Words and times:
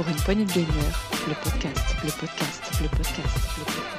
pour 0.00 0.08
une 0.08 0.16
poignée 0.16 0.46
de 0.46 0.52
gamer, 0.52 0.66
le 1.28 1.34
podcast, 1.34 1.94
le 2.02 2.10
podcast, 2.10 2.62
le 2.80 2.88
podcast, 2.88 3.34
le 3.58 3.64
podcast. 3.64 3.90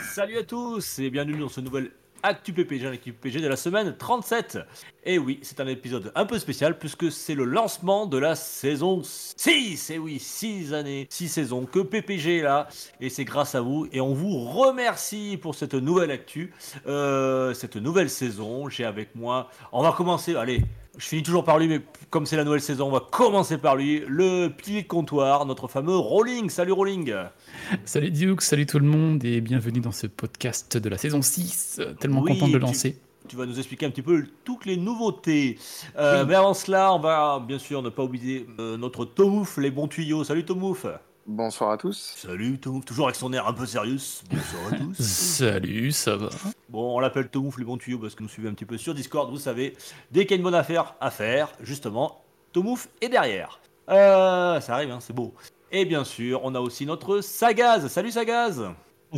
Salut 0.00 0.38
à 0.38 0.42
tous 0.42 0.98
et 0.98 1.08
bienvenue 1.10 1.38
dans 1.38 1.48
ce 1.48 1.60
nouvel 1.60 1.92
Actu 2.22 2.52
PPG, 2.52 2.84
l'actu 2.84 3.12
PPG 3.12 3.40
de 3.40 3.48
la 3.48 3.56
semaine 3.56 3.96
37. 3.96 4.58
Et 5.04 5.18
oui, 5.18 5.38
c'est 5.42 5.60
un 5.60 5.66
épisode 5.66 6.12
un 6.14 6.26
peu 6.26 6.38
spécial 6.38 6.78
puisque 6.78 7.12
c'est 7.12 7.34
le 7.34 7.44
lancement 7.44 8.06
de 8.06 8.18
la 8.18 8.34
saison 8.34 9.02
6. 9.04 9.90
Et 9.90 9.98
oui, 9.98 10.18
6 10.18 10.74
années, 10.74 11.06
6 11.10 11.28
saisons 11.28 11.64
que 11.64 11.78
PPG 11.78 12.38
est 12.38 12.42
là. 12.42 12.68
Et 13.00 13.08
c'est 13.08 13.24
grâce 13.24 13.54
à 13.54 13.60
vous. 13.60 13.86
Et 13.92 14.00
on 14.00 14.14
vous 14.14 14.38
remercie 14.38 15.38
pour 15.40 15.54
cette 15.54 15.74
nouvelle 15.74 16.10
actu, 16.10 16.52
euh, 16.86 17.54
cette 17.54 17.76
nouvelle 17.76 18.10
saison. 18.10 18.68
J'ai 18.68 18.84
avec 18.84 19.14
moi, 19.14 19.50
on 19.72 19.82
va 19.82 19.92
commencer, 19.92 20.34
allez, 20.34 20.62
je 20.98 21.06
finis 21.06 21.22
toujours 21.22 21.44
par 21.44 21.58
lui, 21.58 21.68
mais 21.68 21.80
comme 22.10 22.26
c'est 22.26 22.36
la 22.36 22.42
nouvelle 22.44 22.60
saison, 22.60 22.88
on 22.88 22.90
va 22.90 23.00
commencer 23.00 23.56
par 23.56 23.76
lui. 23.76 24.02
Le 24.08 24.48
pilier 24.48 24.82
de 24.82 24.88
comptoir, 24.88 25.46
notre 25.46 25.68
fameux 25.68 25.96
Rolling. 25.96 26.50
Salut 26.50 26.72
Rolling. 26.72 27.14
Salut 27.84 28.10
Duke, 28.10 28.42
salut 28.42 28.66
tout 28.66 28.80
le 28.80 28.86
monde 28.86 29.24
et 29.24 29.40
bienvenue 29.40 29.80
dans 29.80 29.92
ce 29.92 30.08
podcast 30.08 30.76
de 30.76 30.88
la 30.88 30.98
saison 30.98 31.22
6. 31.22 31.80
Tellement 32.00 32.20
Oui, 32.22 32.32
content 32.32 32.48
de 32.48 32.54
le 32.54 32.58
lancer. 32.58 32.98
Tu 33.28 33.36
vas 33.36 33.46
nous 33.46 33.58
expliquer 33.58 33.86
un 33.86 33.90
petit 33.90 34.02
peu 34.02 34.24
toutes 34.44 34.66
les 34.66 34.76
nouveautés. 34.76 35.58
Euh, 35.98 36.24
Mais 36.24 36.34
avant 36.34 36.54
cela, 36.54 36.92
on 36.92 36.98
va 36.98 37.44
bien 37.46 37.58
sûr 37.58 37.82
ne 37.82 37.90
pas 37.90 38.02
oublier 38.02 38.46
euh, 38.58 38.76
notre 38.76 39.04
Tomouf, 39.04 39.58
les 39.58 39.70
bons 39.70 39.86
tuyaux. 39.86 40.24
Salut 40.24 40.44
Tomouf. 40.44 40.86
Bonsoir 41.32 41.72
à 41.72 41.76
tous. 41.76 42.14
Salut 42.16 42.58
Tomouf, 42.58 42.86
toujours 42.86 43.04
avec 43.08 43.16
son 43.16 43.30
air 43.34 43.46
un 43.46 43.52
peu 43.52 43.66
sérieux. 43.66 43.98
Bonsoir 44.30 44.72
à 44.72 44.76
tous. 44.78 44.94
Salut, 45.02 45.92
ça 45.92 46.16
va 46.16 46.30
Bon, 46.70 46.96
on 46.96 47.00
l'appelle 47.00 47.28
Tomouf, 47.28 47.58
les 47.58 47.66
bons 47.66 47.76
tuyaux 47.76 47.98
parce 47.98 48.14
que 48.14 48.22
nous 48.22 48.30
suivez 48.30 48.48
un 48.48 48.54
petit 48.54 48.64
peu 48.64 48.78
sur 48.78 48.94
Discord. 48.94 49.30
Vous 49.30 49.36
savez, 49.38 49.76
dès 50.10 50.22
qu'il 50.22 50.30
y 50.30 50.34
a 50.34 50.36
une 50.38 50.42
bonne 50.42 50.54
affaire 50.54 50.94
à 51.02 51.10
faire, 51.10 51.52
justement, 51.60 52.22
Tomouf 52.52 52.88
est 53.02 53.10
derrière. 53.10 53.60
Euh, 53.90 54.58
ça 54.60 54.74
arrive, 54.74 54.90
hein, 54.90 55.00
c'est 55.02 55.12
beau. 55.12 55.34
Et 55.70 55.84
bien 55.84 56.02
sûr, 56.04 56.40
on 56.44 56.54
a 56.54 56.60
aussi 56.60 56.86
notre 56.86 57.20
Sagaz. 57.20 57.88
Salut 57.88 58.10
Sagaz. 58.10 58.62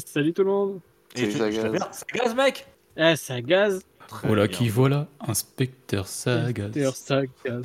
Salut 0.05 0.33
tout 0.33 0.43
le 0.43 0.51
monde. 0.51 0.81
Et 1.15 1.31
Salut, 1.31 1.53
je- 1.55 1.61
Sagaz. 1.61 1.89
Sagaz, 1.93 2.35
mec. 2.35 2.67
Eh, 2.97 3.15
ça 3.15 3.41
gaz. 3.41 3.83
Très 4.09 4.27
Voilà 4.27 4.49
bien. 4.49 4.57
qui 4.59 4.69
voilà, 4.69 5.07
inspecteur 5.21 6.09
Sagas. 6.09 6.71
D'ailleurs, 6.71 6.97
ça 6.97 7.23
gaz. 7.45 7.63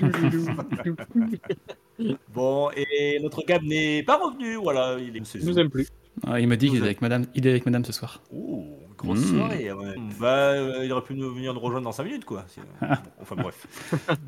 Bon, 2.32 2.70
et 2.76 3.18
notre 3.22 3.44
Gab 3.44 3.62
n'est 3.62 4.02
pas 4.02 4.16
revenu, 4.16 4.56
voilà, 4.56 4.96
il 4.98 5.16
est 5.16 5.38
Je 5.38 5.44
vous 5.44 5.58
aime 5.58 5.70
plus. 5.70 5.88
Ah, 6.26 6.38
il 6.40 6.46
m'a 6.48 6.56
dit 6.56 6.68
qu'il 6.68 6.78
est 6.78 6.82
avec 6.82 7.02
madame, 7.02 7.26
il 7.34 7.46
est 7.46 7.50
avec 7.50 7.66
madame 7.66 7.84
ce 7.84 7.92
soir. 7.92 8.20
Ouh, 8.32 8.64
grosse 8.96 9.18
Mm. 9.20 9.36
soirée. 9.38 9.72
ouais. 9.72 9.94
Bah, 10.20 10.26
euh, 10.52 10.82
il 10.84 10.92
aurait 10.92 11.02
pu 11.02 11.14
nous 11.14 11.32
venir 11.34 11.52
nous 11.54 11.60
rejoindre 11.60 11.84
dans 11.84 11.92
5 11.92 12.04
minutes, 12.04 12.24
quoi. 12.24 12.44
Bon, 12.80 12.86
enfin 13.20 13.34
bref. 13.36 13.66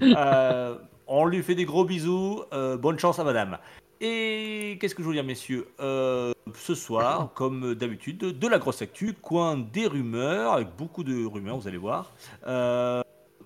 Euh, 0.02 0.76
on 1.06 1.26
lui 1.26 1.42
fait 1.42 1.54
des 1.54 1.64
gros 1.64 1.84
bisous. 1.84 2.42
euh, 2.52 2.76
bonne 2.76 2.98
chance 2.98 3.18
à 3.18 3.24
madame. 3.24 3.58
Et 4.00 4.76
qu'est-ce 4.80 4.94
que 4.94 5.02
je 5.02 5.08
veux 5.08 5.14
dire, 5.14 5.24
messieurs? 5.24 5.68
Euh, 5.80 6.32
Ce 6.54 6.74
soir, 6.74 7.30
comme 7.34 7.74
d'habitude, 7.74 8.18
de 8.18 8.48
la 8.48 8.58
grosse 8.58 8.82
actu, 8.82 9.14
coin 9.14 9.56
des 9.56 9.86
rumeurs, 9.86 10.52
avec 10.54 10.68
beaucoup 10.76 11.02
de 11.04 11.24
rumeurs, 11.24 11.56
vous 11.58 11.66
allez 11.68 11.78
voir. 11.78 12.12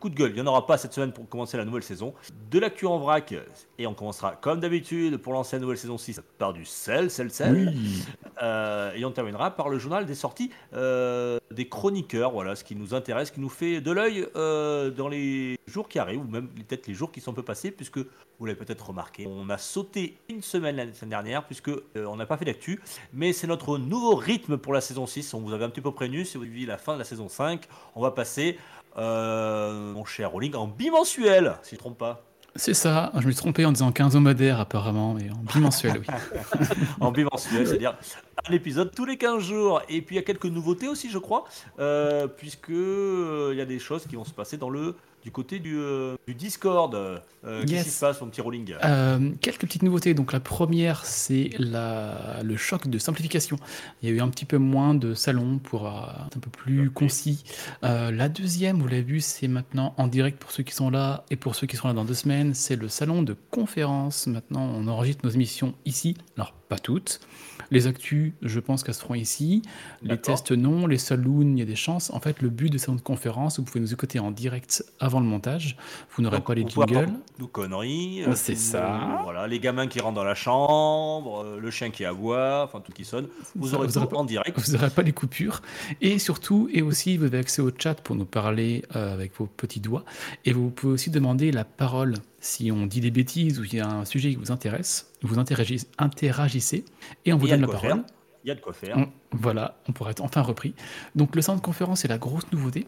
Coup 0.01 0.09
de 0.09 0.15
gueule, 0.15 0.31
il 0.31 0.37
n'y 0.37 0.41
en 0.41 0.47
aura 0.47 0.67
pas 0.67 0.79
cette 0.79 0.95
semaine 0.95 1.13
pour 1.13 1.29
commencer 1.29 1.59
la 1.59 1.67
nouvelle 1.67 1.83
saison. 1.83 2.15
De 2.51 2.59
l'actu 2.59 2.87
en 2.87 2.99
vrac, 2.99 3.35
et 3.79 3.87
on 3.87 3.93
commencera 3.93 4.33
comme 4.33 4.59
d'habitude 4.59 5.19
pour 5.19 5.35
lancer 5.35 5.57
la 5.57 5.61
nouvelle 5.61 5.77
saison 5.77 5.99
6 5.99 6.23
par 6.39 6.55
du 6.55 6.65
sel, 6.65 7.11
sel, 7.11 7.31
sel. 7.31 7.69
Oui. 7.69 8.03
Euh, 8.43 8.95
et 8.95 9.05
on 9.05 9.11
terminera 9.11 9.51
par 9.51 9.69
le 9.69 9.79
journal 9.79 10.07
des 10.07 10.15
sorties 10.15 10.51
euh, 10.73 11.39
des 11.51 11.69
chroniqueurs, 11.69 12.31
voilà, 12.31 12.57
ce 12.57 12.65
qui 12.65 12.75
nous 12.75 12.95
intéresse, 12.95 13.31
qui 13.31 13.41
nous 13.41 13.51
fait 13.51 13.83
de 13.83 13.91
l'œil 13.91 14.27
euh, 14.37 14.91
dans 14.91 15.09
les 15.09 15.59
jours 15.67 15.87
qui 15.87 15.99
arrivent, 15.99 16.21
ou 16.21 16.31
même 16.31 16.49
peut-être 16.49 16.87
les 16.87 16.95
jours 16.95 17.13
qui 17.13 17.21
sont 17.21 17.33
un 17.33 17.35
peu 17.35 17.43
passés, 17.43 17.71
puisque 17.71 17.99
vous 17.99 18.47
l'avez 18.47 18.59
peut-être 18.59 18.89
remarqué, 18.89 19.27
on 19.27 19.51
a 19.51 19.59
sauté 19.59 20.17
une 20.31 20.41
semaine 20.41 20.77
la 20.77 20.91
semaine 20.95 21.11
dernière, 21.11 21.45
puisque 21.45 21.71
on 21.95 22.17
n'a 22.17 22.25
pas 22.25 22.39
fait 22.39 22.47
d'actu, 22.47 22.81
mais 23.13 23.35
c'est 23.35 23.47
notre 23.47 23.77
nouveau 23.77 24.15
rythme 24.15 24.57
pour 24.57 24.73
la 24.73 24.81
saison 24.81 25.07
6, 25.07 25.35
on 25.35 25.41
vous 25.41 25.53
avait 25.53 25.65
un 25.65 25.71
petit 25.71 25.83
peu 25.83 25.93
prévenu, 25.93 26.25
si 26.25 26.39
vous 26.39 26.45
suivez 26.45 26.65
la 26.65 26.79
fin 26.79 26.95
de 26.95 26.99
la 27.01 27.05
saison 27.05 27.29
5, 27.29 27.69
on 27.95 28.01
va 28.01 28.13
passer, 28.13 28.57
mon 28.97 30.05
cher 30.05 30.31
Rolling, 30.31 30.55
en 30.55 30.67
bimensuel, 30.67 31.55
si 31.63 31.71
je 31.71 31.75
ne 31.77 31.81
trompe 31.81 31.99
pas. 31.99 32.25
C'est 32.57 32.75
ça, 32.75 33.13
je 33.15 33.27
me 33.27 33.31
suis 33.31 33.41
trompé 33.41 33.65
en 33.65 33.73
disant 33.73 33.93
quinzomadaire 33.93 34.59
apparemment, 34.59 35.15
mais 35.15 35.31
en 35.31 35.37
bimensuel, 35.37 36.01
oui. 36.01 36.67
en 37.01 37.13
bimensuel, 37.13 37.67
c'est-à-dire 37.67 37.97
un 38.49 38.53
épisode 38.53 38.93
tous 38.95 39.05
les 39.05 39.17
15 39.17 39.43
jours. 39.43 39.83
Et 39.89 40.03
puis 40.03 40.17
il 40.17 40.19
y 40.19 40.21
a 40.21 40.25
quelques 40.25 40.47
nouveautés 40.47 40.89
aussi, 40.89 41.11
je 41.11 41.19
crois, 41.19 41.45
euh, 41.79 42.27
puisque 42.27 42.71
euh, 42.71 43.55
y 43.57 43.61
a 43.61 43.67
des 43.67 43.79
choses 43.79 44.05
qui 44.07 44.17
vont 44.17 44.25
se 44.25 44.33
passer 44.33 44.57
dans 44.57 44.71
le 44.71 44.97
du 45.23 45.31
côté 45.31 45.59
du, 45.59 45.77
euh, 45.77 46.17
du 46.27 46.35
Discord. 46.35 46.95
Euh, 46.95 47.65
Qu'est-ce 47.67 47.85
qui 47.85 47.91
se 47.91 48.01
passe, 48.01 48.21
mon 48.21 48.29
petit 48.29 48.41
rolling 48.41 48.75
Euh, 48.85 49.31
quelques 49.41 49.63
petites 49.63 49.83
nouveautés. 49.83 50.15
Donc 50.15 50.33
la 50.33 50.41
première, 50.41 51.05
c'est 51.05 51.51
la, 51.59 52.43
le 52.43 52.57
choc 52.57 52.89
de 52.89 52.99
simplification. 52.99 53.57
Il 54.03 54.09
y 54.09 54.13
a 54.13 54.15
eu 54.15 54.21
un 54.21 54.29
petit 54.29 54.45
peu 54.45 54.59
moins 54.59 54.95
de 54.95 55.15
salons 55.15 55.59
pour 55.59 55.87
être 55.87 56.37
un 56.37 56.41
peu 56.41 56.51
plus 56.51 56.91
concis. 56.91 57.45
La 57.83 58.29
deuxième, 58.29 58.81
vous 58.81 58.89
l'avez 58.89 59.03
vu, 59.03 59.21
c'est 59.21 59.49
maintenant 59.49 59.95
en 59.97 60.07
direct 60.07 60.39
pour 60.39 60.51
ceux 60.51 60.63
qui 60.63 60.75
sont 60.75 60.91
là 60.91 61.25
et 61.31 61.37
pour 61.37 61.55
ceux 61.55 61.67
qui 61.67 61.77
seront 61.77 61.89
là 61.89 61.95
dans 61.95 62.05
deux 62.05 62.15
semaines. 62.15 62.55
C'est 62.55 62.77
le 62.77 62.89
salon 62.89 63.23
de 63.23 63.37
conférence. 63.51 64.27
Maintenant, 64.27 64.71
on 64.75 64.87
enregistre 64.89 65.25
nos 65.25 65.31
émissions 65.31 65.75
ici. 65.85 66.17
Alors 66.37 66.55
pas 66.71 66.79
toutes. 66.79 67.21
Les 67.73 67.87
actus, 67.87 68.33
je 68.43 68.59
pense 68.59 68.83
qu'elles 68.83 68.95
se 68.95 69.01
feront 69.01 69.15
ici. 69.15 69.63
Les 70.03 70.17
tests, 70.19 70.51
non. 70.51 70.87
Les 70.89 70.99
saloons, 70.99 71.43
il 71.43 71.59
y 71.59 71.63
a 71.63 71.65
des 71.65 71.77
chances. 71.77 72.11
En 72.13 72.19
fait, 72.19 72.41
le 72.43 72.49
but 72.49 72.69
de 72.71 72.79
de 72.79 73.01
conférence, 73.01 73.59
vous 73.59 73.65
pouvez 73.65 73.79
nous 73.81 73.93
écouter 73.93 74.19
en 74.19 74.31
direct 74.33 74.83
avant 74.99 75.21
le 75.21 75.27
montage. 75.27 75.77
Vous 76.17 76.23
n'aurez 76.23 76.41
pas 76.41 76.55
les 76.55 76.67
jingles. 76.67 77.11
Nos 77.39 77.47
conneries. 77.47 78.25
Oh, 78.27 78.33
c'est 78.35 78.57
ça. 78.57 79.21
Voilà, 79.23 79.47
les 79.47 79.61
gamins 79.61 79.87
qui 79.87 80.01
rentrent 80.01 80.17
dans 80.17 80.25
la 80.25 80.35
chambre, 80.35 81.45
euh, 81.45 81.61
le 81.61 81.71
chien 81.71 81.91
qui 81.91 82.05
aboie, 82.05 82.65
enfin 82.65 82.81
tout 82.81 82.91
qui 82.93 83.05
sonne. 83.05 83.29
Vous 83.55 83.69
Ça, 83.69 83.77
aurez 83.77 83.87
vous 83.87 83.93
tout 83.93 83.99
aurez 83.99 84.09
pas- 84.09 84.17
en 84.17 84.25
direct. 84.25 84.59
Vous 84.59 84.73
n'aurez 84.73 84.91
pas 84.91 85.03
les 85.03 85.13
coupures. 85.13 85.63
Et 86.01 86.19
surtout, 86.19 86.69
et 86.73 86.83
aussi, 86.83 87.17
vous 87.19 87.25
avez 87.27 87.39
accès 87.39 87.63
au 87.63 87.71
chat 87.77 87.95
pour 88.03 88.17
nous 88.17 88.25
parler 88.25 88.85
euh, 88.97 89.15
avec 89.15 89.37
vos 89.39 89.47
petits 89.47 89.81
doigts. 89.81 90.05
Et 90.45 90.53
vous 90.53 90.71
pouvez 90.71 90.95
aussi 90.95 91.11
demander 91.11 91.53
la 91.53 91.65
parole 91.65 92.15
si 92.41 92.73
on 92.73 92.87
dit 92.87 93.01
des 93.01 93.11
bêtises 93.13 93.61
ou 93.61 93.65
il 93.65 93.75
y 93.75 93.81
a 93.81 93.87
un 93.89 94.05
sujet 94.05 94.31
qui 94.31 94.37
vous 94.37 94.51
intéresse. 94.51 95.10
Vous 95.23 95.39
interagissez, 95.39 95.87
interagissez 95.99 96.85
et 97.25 97.33
on 97.33 97.37
vous 97.37 97.49
donne 97.49 97.61
la 97.63 97.67
parole. 97.67 97.89
faire. 97.89 97.99
Il 98.45 98.49
y 98.49 98.51
a 98.51 98.55
de 98.55 98.61
quoi 98.61 98.73
faire. 98.73 98.97
On- 98.97 99.09
voilà, 99.33 99.77
on 99.89 99.93
pourrait 99.93 100.13
être 100.13 100.23
enfin 100.23 100.41
repris. 100.43 100.75
Donc 101.15 101.37
le 101.37 101.43
centre 101.43 101.61
de 101.61 101.65
conférence 101.65 102.05
est 102.05 102.09
la 102.09 102.19
grosse 102.19 102.51
nouveauté. 102.53 102.87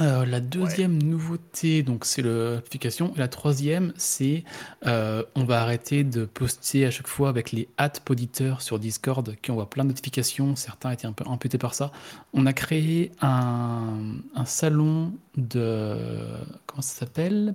Euh, 0.00 0.26
la 0.26 0.40
deuxième 0.40 1.00
nouveauté, 1.00 1.84
donc 1.84 2.04
c'est 2.04 2.22
l'application. 2.22 3.12
Et 3.14 3.18
la 3.18 3.28
troisième, 3.28 3.92
c'est 3.96 4.42
euh, 4.86 5.22
on 5.36 5.44
va 5.44 5.62
arrêter 5.62 6.02
de 6.02 6.24
poster 6.24 6.84
à 6.84 6.90
chaque 6.90 7.06
fois 7.06 7.28
avec 7.28 7.52
les 7.52 7.68
hâtes 7.78 8.00
poditeurs 8.00 8.60
sur 8.60 8.80
Discord 8.80 9.36
qui 9.40 9.52
envoient 9.52 9.70
plein 9.70 9.84
de 9.84 9.88
notifications. 9.90 10.56
Certains 10.56 10.90
étaient 10.90 11.06
un 11.06 11.12
peu 11.12 11.24
imputés 11.28 11.58
par 11.58 11.74
ça. 11.74 11.92
On 12.32 12.44
a 12.46 12.52
créé 12.52 13.12
un, 13.20 14.16
un 14.34 14.44
salon 14.46 15.12
de 15.36 15.96
comment 16.66 16.82
ça 16.82 17.00
s'appelle? 17.00 17.54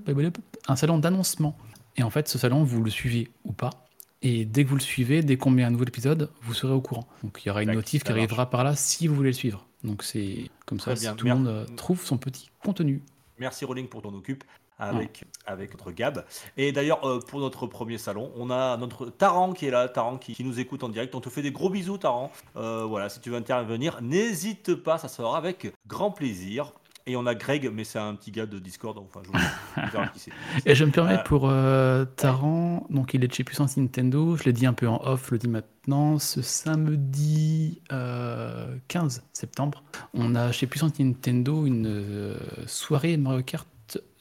Un 0.69 0.75
salon 0.78 0.97
d'annoncement. 0.97 1.57
Et 1.97 2.03
en 2.03 2.09
fait, 2.09 2.30
ce 2.30 2.38
salon, 2.38 2.63
vous 2.63 2.81
le 2.84 2.90
suivez 2.90 3.31
ou 3.44 3.51
pas? 3.51 3.88
Et 4.22 4.46
dès 4.46 4.63
que 4.63 4.69
vous 4.69 4.75
le 4.75 4.81
suivez, 4.81 5.22
dès 5.22 5.38
qu'on 5.38 5.50
met 5.50 5.63
un 5.63 5.69
nouvel 5.69 5.88
épisode, 5.88 6.30
vous 6.41 6.53
serez 6.53 6.74
au 6.74 6.81
courant. 6.81 7.07
Donc 7.24 7.41
il 7.44 7.47
y 7.47 7.52
aura 7.52 7.63
une 7.63 7.72
notif 7.72 8.03
qui 8.03 8.12
arrivera 8.12 8.50
par 8.50 8.63
là 8.63 8.75
si 8.75 9.07
vous 9.07 9.16
voulez 9.16 9.30
le 9.30 9.35
suivre. 9.35 9.66
Donc 9.84 10.03
c'est 10.03 10.50
comme 10.66 10.80
ça, 10.80 10.94
bien. 10.94 11.16
tout 11.16 11.25
le 11.25 11.34
monde 11.34 11.47
euh, 11.47 11.66
trouve 11.78 12.03
son 12.03 12.18
petit 12.18 12.50
contenu. 12.63 13.02
Merci 13.38 13.63
Rolling 13.63 13.88
pour 13.88 14.02
ton 14.02 14.13
occupe 14.13 14.44
avec, 14.80 15.25
avec 15.46 15.72
notre 15.72 15.91
Gab. 15.91 16.25
Et 16.57 16.72
d'ailleurs, 16.72 17.06
euh, 17.06 17.19
pour 17.19 17.40
notre 17.40 17.68
premier 17.68 17.97
salon, 17.97 18.31
on 18.35 18.50
a 18.50 18.78
notre 18.78 19.07
Taran 19.07 19.53
qui 19.53 19.68
est 19.68 19.72
là, 19.72 19.88
Taran 19.90 20.18
qui, 20.18 20.34
qui 20.34 20.44
nous 20.44 20.59
écoute 20.59 20.84
en 20.84 20.90
direct. 20.90 21.13
On 21.16 21.22
te 21.22 21.30
fait 21.30 21.41
des 21.41 21.51
gros 21.51 21.69
bisous, 21.69 21.97
Taran. 21.97 22.31
Euh, 22.56 22.86
voilà, 22.86 23.10
si 23.10 23.19
tu 23.19 23.30
veux 23.30 23.38
intervenir, 23.38 24.01
n'hésite 24.01 24.75
pas, 24.75 24.98
ça 24.98 25.07
sera 25.07 25.38
avec 25.38 25.74
grand 25.88 26.12
plaisir. 26.12 26.74
Et 27.09 27.15
on 27.15 27.25
a 27.25 27.33
Greg, 27.33 27.71
mais 27.73 27.83
c'est 27.85 27.97
un 27.97 28.13
petit 28.13 28.29
gars 28.29 28.45
de 28.45 28.59
Discord, 28.59 28.95
enfin, 29.00 29.21
je 29.23 30.19
qui. 30.19 30.29
Et 30.67 30.75
je 30.75 30.85
me 30.85 30.91
permets 30.91 31.15
Euh, 31.15 31.23
pour 31.23 31.50
euh, 31.50 32.06
Taran, 32.06 32.85
donc 32.91 33.15
il 33.15 33.23
est 33.23 33.27
de 33.27 33.33
chez 33.33 33.44
Puissance 33.44 33.77
Nintendo, 33.77 34.38
je 34.38 34.44
l'ai 34.44 34.53
dit 34.53 34.67
un 34.67 34.73
peu 34.73 34.88
en 34.88 35.01
off, 35.03 35.25
je 35.29 35.31
le 35.31 35.39
dis 35.39 35.47
maintenant, 35.47 36.19
ce 36.19 36.44
samedi 36.44 37.81
euh, 37.91 38.77
15 38.89 39.23
septembre, 39.33 39.83
on 40.13 40.35
a 40.35 40.51
chez 40.51 40.67
Puissance 40.67 41.00
Nintendo 41.00 41.65
une 41.65 41.88
euh, 41.88 42.38
soirée 42.67 43.17
Mario 43.17 43.41
Kart 43.41 43.67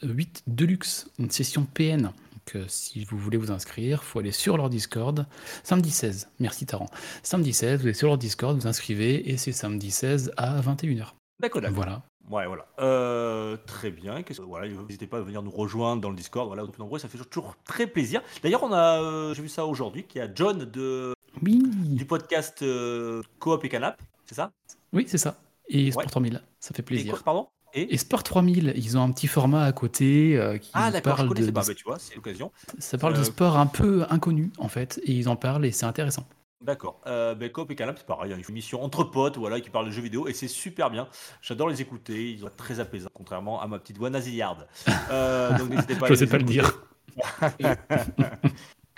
8 0.02 0.44
Deluxe, 0.46 1.10
une 1.18 1.30
session 1.30 1.66
PN. 1.66 2.04
Donc 2.04 2.56
euh, 2.56 2.64
si 2.68 3.04
vous 3.04 3.18
voulez 3.18 3.36
vous 3.36 3.50
inscrire, 3.50 4.00
il 4.02 4.06
faut 4.06 4.20
aller 4.20 4.32
sur 4.32 4.56
leur 4.56 4.70
Discord. 4.70 5.26
Samedi 5.62 5.90
16, 5.90 6.30
merci 6.40 6.64
Taran. 6.64 6.88
Samedi 7.22 7.52
16, 7.52 7.80
vous 7.80 7.86
allez 7.86 7.92
sur 7.92 8.08
leur 8.08 8.16
Discord, 8.16 8.58
vous 8.58 8.66
inscrivez 8.66 9.30
et 9.30 9.36
c'est 9.36 9.52
samedi 9.52 9.90
16 9.90 10.32
à 10.38 10.58
21h. 10.62 11.08
D'accord. 11.40 11.62
Voilà. 11.70 12.02
Ouais, 12.30 12.46
voilà. 12.46 12.66
Euh, 12.80 13.56
très 13.66 13.90
bien. 13.90 14.22
Que- 14.22 14.34
Voilà, 14.42 14.68
n'hésitez 14.68 15.06
pas 15.06 15.18
à 15.18 15.20
venir 15.22 15.42
nous 15.42 15.50
rejoindre 15.50 16.02
dans 16.02 16.10
le 16.10 16.16
Discord. 16.16 16.46
Voilà, 16.46 16.62
vous 16.62 16.68
êtes 16.68 16.78
nombreux, 16.78 16.98
ça 16.98 17.08
fait 17.08 17.18
toujours 17.18 17.56
très 17.64 17.86
plaisir. 17.86 18.20
D'ailleurs, 18.42 18.62
on 18.64 18.72
a, 18.72 19.00
euh, 19.00 19.34
j'ai 19.34 19.42
vu 19.42 19.48
ça 19.48 19.64
aujourd'hui, 19.64 20.04
qu'il 20.04 20.20
y 20.20 20.24
a 20.24 20.28
John 20.34 20.58
de, 20.58 21.14
Oui, 21.42 21.62
du 21.72 22.04
podcast 22.04 22.60
euh, 22.62 23.22
Coop 23.38 23.64
et 23.64 23.68
Canap, 23.68 24.00
c'est 24.26 24.34
ça? 24.34 24.50
Oui 24.92 25.04
c'est 25.08 25.18
ça. 25.18 25.38
Et 25.68 25.90
Sport 25.90 26.02
Ouais. 26.04 26.08
3000, 26.10 26.42
ça 26.60 26.74
fait 26.74 26.80
Et 26.80 26.84
plaisir. 26.84 27.12
quoi, 27.12 27.22
pardon? 27.22 27.48
Et, 27.74 27.94
Et 27.94 27.98
Sport 27.98 28.22
3000, 28.24 28.72
ils 28.76 28.96
ont 28.98 29.02
un 29.02 29.12
petit 29.12 29.26
format 29.26 29.64
à 29.64 29.72
côté 29.72 30.36
euh, 30.38 30.56
qui 30.58 30.70
ah 30.74 30.90
je 30.94 31.00
parle 31.00 31.28
connaissais 31.28 31.46
de, 31.48 31.52
pas, 31.52 31.62
de- 31.62 31.68
mais 31.68 31.74
tu 31.74 31.84
vois, 31.84 31.98
c'est 31.98 32.14
l'occasion. 32.14 32.50
ça 32.78 32.96
parle 32.98 33.14
de 33.16 33.22
sport 33.22 33.56
un 33.58 33.66
peu 33.66 34.04
inconnu 34.10 34.50
en 34.58 34.68
fait, 34.68 35.00
et 35.04 35.12
ils 35.12 35.28
en 35.28 35.36
parlent 35.36 35.64
et 35.66 35.70
c'est 35.70 35.84
intéressant. 35.86 36.26
D'accord. 36.60 37.00
Euh, 37.06 37.34
ben, 37.36 37.50
Coop 37.52 37.70
et 37.70 37.76
Calam, 37.76 37.94
c'est 37.96 38.06
pareil, 38.06 38.32
hein, 38.32 38.36
une 38.36 38.44
émission 38.48 38.82
entre 38.82 39.04
potes, 39.04 39.38
voilà, 39.38 39.60
qui 39.60 39.70
parle 39.70 39.86
de 39.86 39.90
jeux 39.92 40.02
vidéo, 40.02 40.26
et 40.26 40.32
c'est 40.32 40.48
super 40.48 40.90
bien. 40.90 41.08
J'adore 41.40 41.68
les 41.68 41.80
écouter, 41.80 42.32
ils 42.32 42.40
sont 42.40 42.50
très 42.56 42.80
apaisants, 42.80 43.10
contrairement 43.14 43.60
à 43.60 43.66
ma 43.68 43.78
petite 43.78 43.98
voix 43.98 44.10
nasillarde. 44.10 44.66
Euh, 45.10 45.52
donc 45.58 45.70
n'hésitez 45.70 45.94
pas 45.94 46.06
à 46.06 46.08
Je 46.08 46.14
les 46.14 46.18
sais 46.18 46.26
pas 46.26 46.38
le 46.38 46.42
écouter. 46.42 46.60
dire. 46.60 46.82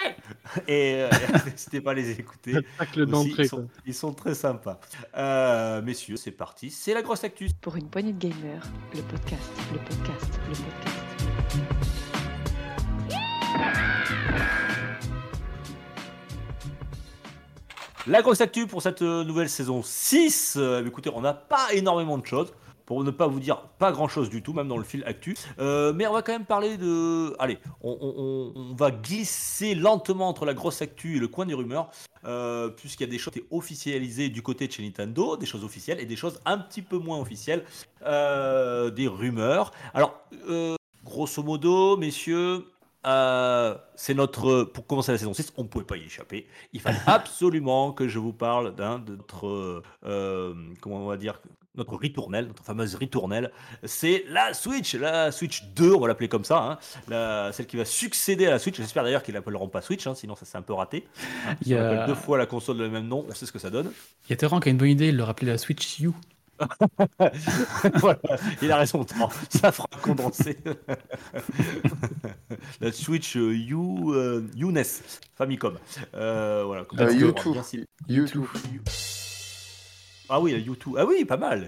Et 0.67 0.95
euh, 0.95 1.11
n'hésitez 1.47 1.81
pas 1.81 1.91
à 1.91 1.95
les 1.95 2.11
écouter. 2.19 2.55
Tacle 2.79 3.03
Aussi, 3.03 3.11
d'entrée, 3.11 3.45
ils, 3.45 3.51
quoi. 3.51 3.59
sont, 3.59 3.69
ils 3.87 3.95
sont 3.95 4.15
très 4.15 4.35
sympas. 4.35 4.81
Euh, 5.17 5.83
messieurs, 5.83 6.17
c'est 6.17 6.31
parti. 6.33 6.71
C'est 6.71 6.95
la 6.95 7.03
grosse 7.03 7.25
actus. 7.25 7.53
Pour 7.53 7.77
une 7.77 7.89
poignée 7.91 8.13
de 8.13 8.19
gamers, 8.19 8.67
le 8.95 9.03
podcast, 9.03 9.51
le 9.73 9.79
podcast, 9.79 10.41
le 10.49 10.55
podcast. 10.55 11.00
La 18.07 18.23
grosse 18.23 18.41
actu 18.41 18.67
pour 18.67 18.81
cette 18.81 19.03
euh, 19.03 19.25
nouvelle 19.25 19.51
saison 19.51 19.83
6. 19.83 20.55
Euh, 20.57 20.87
écoutez, 20.87 21.11
on 21.15 21.21
n'a 21.21 21.35
pas 21.35 21.75
énormément 21.75 22.17
de 22.17 22.25
choses. 22.25 22.55
Pour 22.87 23.05
ne 23.05 23.11
pas 23.11 23.27
vous 23.27 23.41
dire 23.41 23.61
pas 23.79 23.93
grand 23.93 24.09
chose 24.09 24.31
du 24.31 24.43
tout, 24.43 24.55
même 24.55 24.67
dans 24.67 24.79
le 24.79 24.85
fil 24.85 25.05
actu. 25.05 25.37
Euh, 25.61 25.93
mais 25.93 26.07
on 26.07 26.13
va 26.13 26.23
quand 26.23 26.33
même 26.33 26.47
parler 26.47 26.77
de. 26.79 27.37
Allez, 27.39 27.59
on, 27.83 28.75
va 28.77 28.91
glisser 28.91 29.75
lentement 29.77 30.29
entre 30.29 30.45
la 30.45 30.55
grosse 30.55 30.83
actu 30.83 31.17
et 31.17 31.21
le 31.21 31.29
coin 31.29 31.47
des 31.47 31.55
rumeurs. 31.55 31.91
Puisqu'il 32.77 33.05
y 33.05 33.09
a 33.09 33.11
des 33.11 33.19
choses 33.19 33.35
officialisées 33.53 34.29
du 34.29 34.43
côté 34.43 34.67
de 34.67 34.73
chez 34.73 34.83
Nintendo, 34.83 35.37
des 35.37 35.47
choses 35.47 35.63
officielles 35.63 36.01
et 36.01 36.07
des 36.07 36.17
choses 36.17 36.41
un 36.47 36.59
petit 36.59 36.83
peu 36.83 36.99
moins 36.99 37.21
officielles. 37.21 37.65
des 38.01 39.09
rumeurs. 39.09 39.71
Alors, 39.95 40.19
grosso 41.05 41.45
modo, 41.45 41.97
messieurs. 41.97 42.65
Euh, 43.07 43.75
c'est 43.95 44.15
notre 44.15 44.65
pour 44.65 44.87
commencer 44.87 45.13
la 45.13 45.19
saison 45.19 45.33
6, 45.35 45.53
on 45.57 45.63
ne 45.63 45.69
pouvait 45.69 45.85
pas 45.85 45.97
y 45.97 46.05
échapper. 46.05 46.47
Il 46.73 46.81
fallait 46.81 46.99
absolument 47.07 47.93
que 47.93 48.09
je 48.09 48.19
vous 48.19 48.33
parle 48.33 48.75
d'un 48.75 48.99
de 48.99 49.17
notre 49.17 49.83
euh, 50.05 50.55
comment 50.81 50.97
on 51.05 51.07
va 51.09 51.17
dire 51.17 51.41
notre 51.77 51.95
ritournelle, 51.97 52.49
notre 52.49 52.65
fameuse 52.65 52.97
ritournelle. 52.97 53.53
C'est 53.85 54.25
la 54.29 54.53
Switch, 54.55 54.95
la 54.97 55.31
Switch 55.31 55.63
2, 55.77 55.95
on 55.95 56.01
va 56.01 56.09
l'appeler 56.09 56.29
comme 56.29 56.45
ça, 56.45 56.59
hein. 56.59 56.79
La- 57.09 57.53
celle 57.53 57.67
qui 57.67 57.77
va 57.77 57.85
succéder 57.85 58.47
à 58.47 58.51
la 58.51 58.59
Switch. 58.59 58.77
J'espère 58.77 59.05
d'ailleurs 59.05 59.23
qu'ils 59.23 59.35
l'appelleront 59.35 59.69
pas 59.69 59.81
Switch, 59.81 60.05
hein, 60.09 60.15
sinon 60.17 60.35
ça 60.35 60.45
c'est 60.45 60.59
un 60.59 60.63
peu 60.63 60.73
raté. 60.73 61.07
Hein, 61.49 61.55
Il 61.63 61.69
y 61.69 61.75
on 61.77 61.79
a- 61.79 61.87
appelle 61.89 62.07
deux 62.09 62.15
fois 62.17 62.39
la 62.39 62.47
console 62.47 62.77
de 62.79 62.83
le 62.83 62.91
même 62.91 63.07
nom, 63.07 63.25
on 63.29 63.33
sait 63.35 63.47
ce 63.47 63.53
que 63.53 63.61
ça 63.61 63.71
donne. 63.71 63.93
Il 64.27 64.31
y 64.31 64.33
a 64.33 64.37
Terran 64.37 64.59
qui 64.59 64.69
a 64.69 64.73
une 64.73 64.79
bonne 64.79 64.89
idée, 64.89 65.09
il 65.09 65.17
leur 65.17 65.29
rappelait 65.29 65.49
la 65.53 65.59
Switch 65.59 66.01
U. 66.01 66.11
voilà, 67.95 68.19
il 68.63 68.73
a 68.73 68.77
raison, 68.79 69.05
ça 69.51 69.73
fera 69.73 69.89
condenser. 70.03 70.57
la 72.81 72.93
Switch 72.93 73.37
euh, 73.37 73.53
U, 73.55 73.75
euh, 74.15 74.43
UNES, 74.57 74.83
Famicom. 75.35 75.79
Euh, 76.15 76.63
voilà, 76.67 76.85
comme 76.85 76.99
ça, 76.99 77.05
Euh, 77.07 77.09
on 77.09 77.13
U2. 77.15 77.35
verra 77.35 77.51
bien 77.53 77.63
si- 77.63 77.85
YouTube. 78.09 78.45
Ah 80.29 80.41
oui, 80.41 80.53
la 80.53 80.59
U2. 80.59 80.95
Ah 80.99 81.07
oui, 81.07 81.25
pas 81.25 81.37
mal. 81.37 81.67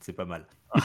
C'est 0.00 0.12
pas 0.14 0.24
mal. 0.24 0.46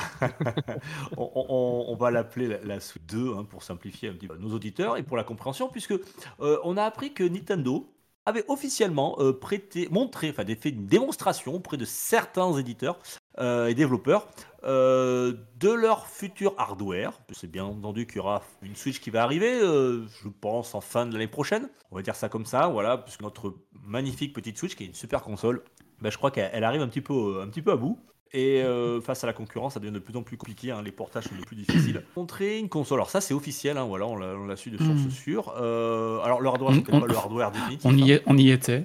on, 1.18 1.32
on- 1.34 1.86
on 1.90 1.96
va 1.96 2.12
l'appeler 2.12 2.48
la, 2.48 2.60
la 2.64 2.80
Switch 2.80 3.04
2 3.08 3.34
hein, 3.38 3.46
pour 3.50 3.64
simplifier 3.64 4.10
un 4.10 4.14
petit 4.14 4.28
peu 4.28 4.38
nos 4.38 4.54
auditeurs 4.54 4.98
et 4.98 5.04
pour 5.04 5.16
la 5.16 5.24
compréhension, 5.24 5.70
puisque 5.70 5.94
euh, 6.42 6.58
on 6.64 6.76
a 6.76 6.84
appris 6.84 7.14
que 7.14 7.24
Nintendo 7.24 7.90
avait 8.26 8.44
officiellement 8.50 9.16
euh, 9.20 9.32
prêté, 9.32 9.88
montré, 9.90 10.30
enfin 10.30 10.44
fait 10.60 10.70
une 10.70 10.86
démonstration 10.86 11.54
auprès 11.56 11.78
de 11.78 11.86
certains 11.86 12.52
éditeurs 12.58 13.00
et 13.40 13.74
développeurs 13.76 14.28
euh, 14.64 15.34
de 15.60 15.70
leur 15.72 16.08
futur 16.08 16.54
hardware. 16.58 17.14
C'est 17.32 17.50
bien 17.50 17.64
entendu 17.66 18.06
qu'il 18.08 18.18
y 18.18 18.20
aura 18.20 18.42
une 18.64 18.76
Switch 18.76 19.00
qui 19.00 19.10
va 19.12 19.24
arriver, 19.24 19.60
euh, 19.62 20.06
je 20.24 20.28
pense 20.30 20.74
en 20.76 20.82
fin 20.82 21.06
de 21.06 21.14
l'année 21.14 21.28
prochaine. 21.28 21.70
On 21.92 21.96
va 21.96 22.02
dire 22.02 22.16
ça 22.16 22.30
comme 22.30 22.46
ça, 22.46 22.68
voilà, 22.68 22.98
puisque 22.98 23.22
notre 23.22 23.56
magnifique 23.86 24.34
petite 24.34 24.58
Switch, 24.58 24.76
qui 24.76 24.84
est 24.84 24.88
une 24.88 24.94
super 24.96 25.22
console, 25.22 25.62
ben, 26.02 26.10
je 26.12 26.18
crois 26.18 26.32
qu'elle 26.32 26.50
elle 26.54 26.64
arrive 26.64 26.82
un 26.82 26.88
petit 26.88 27.02
peu, 27.02 27.40
un 27.42 27.48
petit 27.48 27.62
peu 27.62 27.72
à 27.72 27.76
bout. 27.76 28.00
Et 28.34 28.62
euh, 28.62 29.00
face 29.00 29.24
à 29.24 29.28
la 29.28 29.32
concurrence, 29.32 29.76
ça 29.76 29.80
devient 29.80 29.94
de 29.94 30.00
plus 30.00 30.16
en 30.18 30.22
plus 30.22 30.36
compliqué. 30.36 30.72
hein, 30.72 30.82
les 30.82 30.92
portages 30.92 31.24
sont 31.24 31.36
de 31.36 31.46
plus 31.46 31.56
difficiles. 31.56 32.04
Montrer 32.18 32.60
une 32.60 32.68
console. 32.68 32.98
Alors 33.00 33.10
ça, 33.10 33.22
c'est 33.22 33.34
officiel. 33.34 33.78
hein, 33.78 33.86
voilà, 33.86 34.06
on 34.06 34.18
l'a 34.18 34.56
su 34.58 34.70
de 34.70 34.78
sources 34.78 35.06
Mm. 35.06 35.10
sûres. 35.12 35.54
Euh, 35.58 36.20
alors 36.20 36.42
le 36.42 36.50
hardware, 36.50 36.74
c'est 36.74 36.80
On- 36.80 36.82
peut-être 36.84 37.00
pas 37.00 37.08
le 37.08 37.16
hardware 37.16 37.52
définitif. 37.52 37.86
On 37.86 37.92
hein. 37.94 37.98
y, 37.98 38.12
est- 38.12 38.24
on 38.26 38.38
y 38.38 38.50
était. 38.52 38.84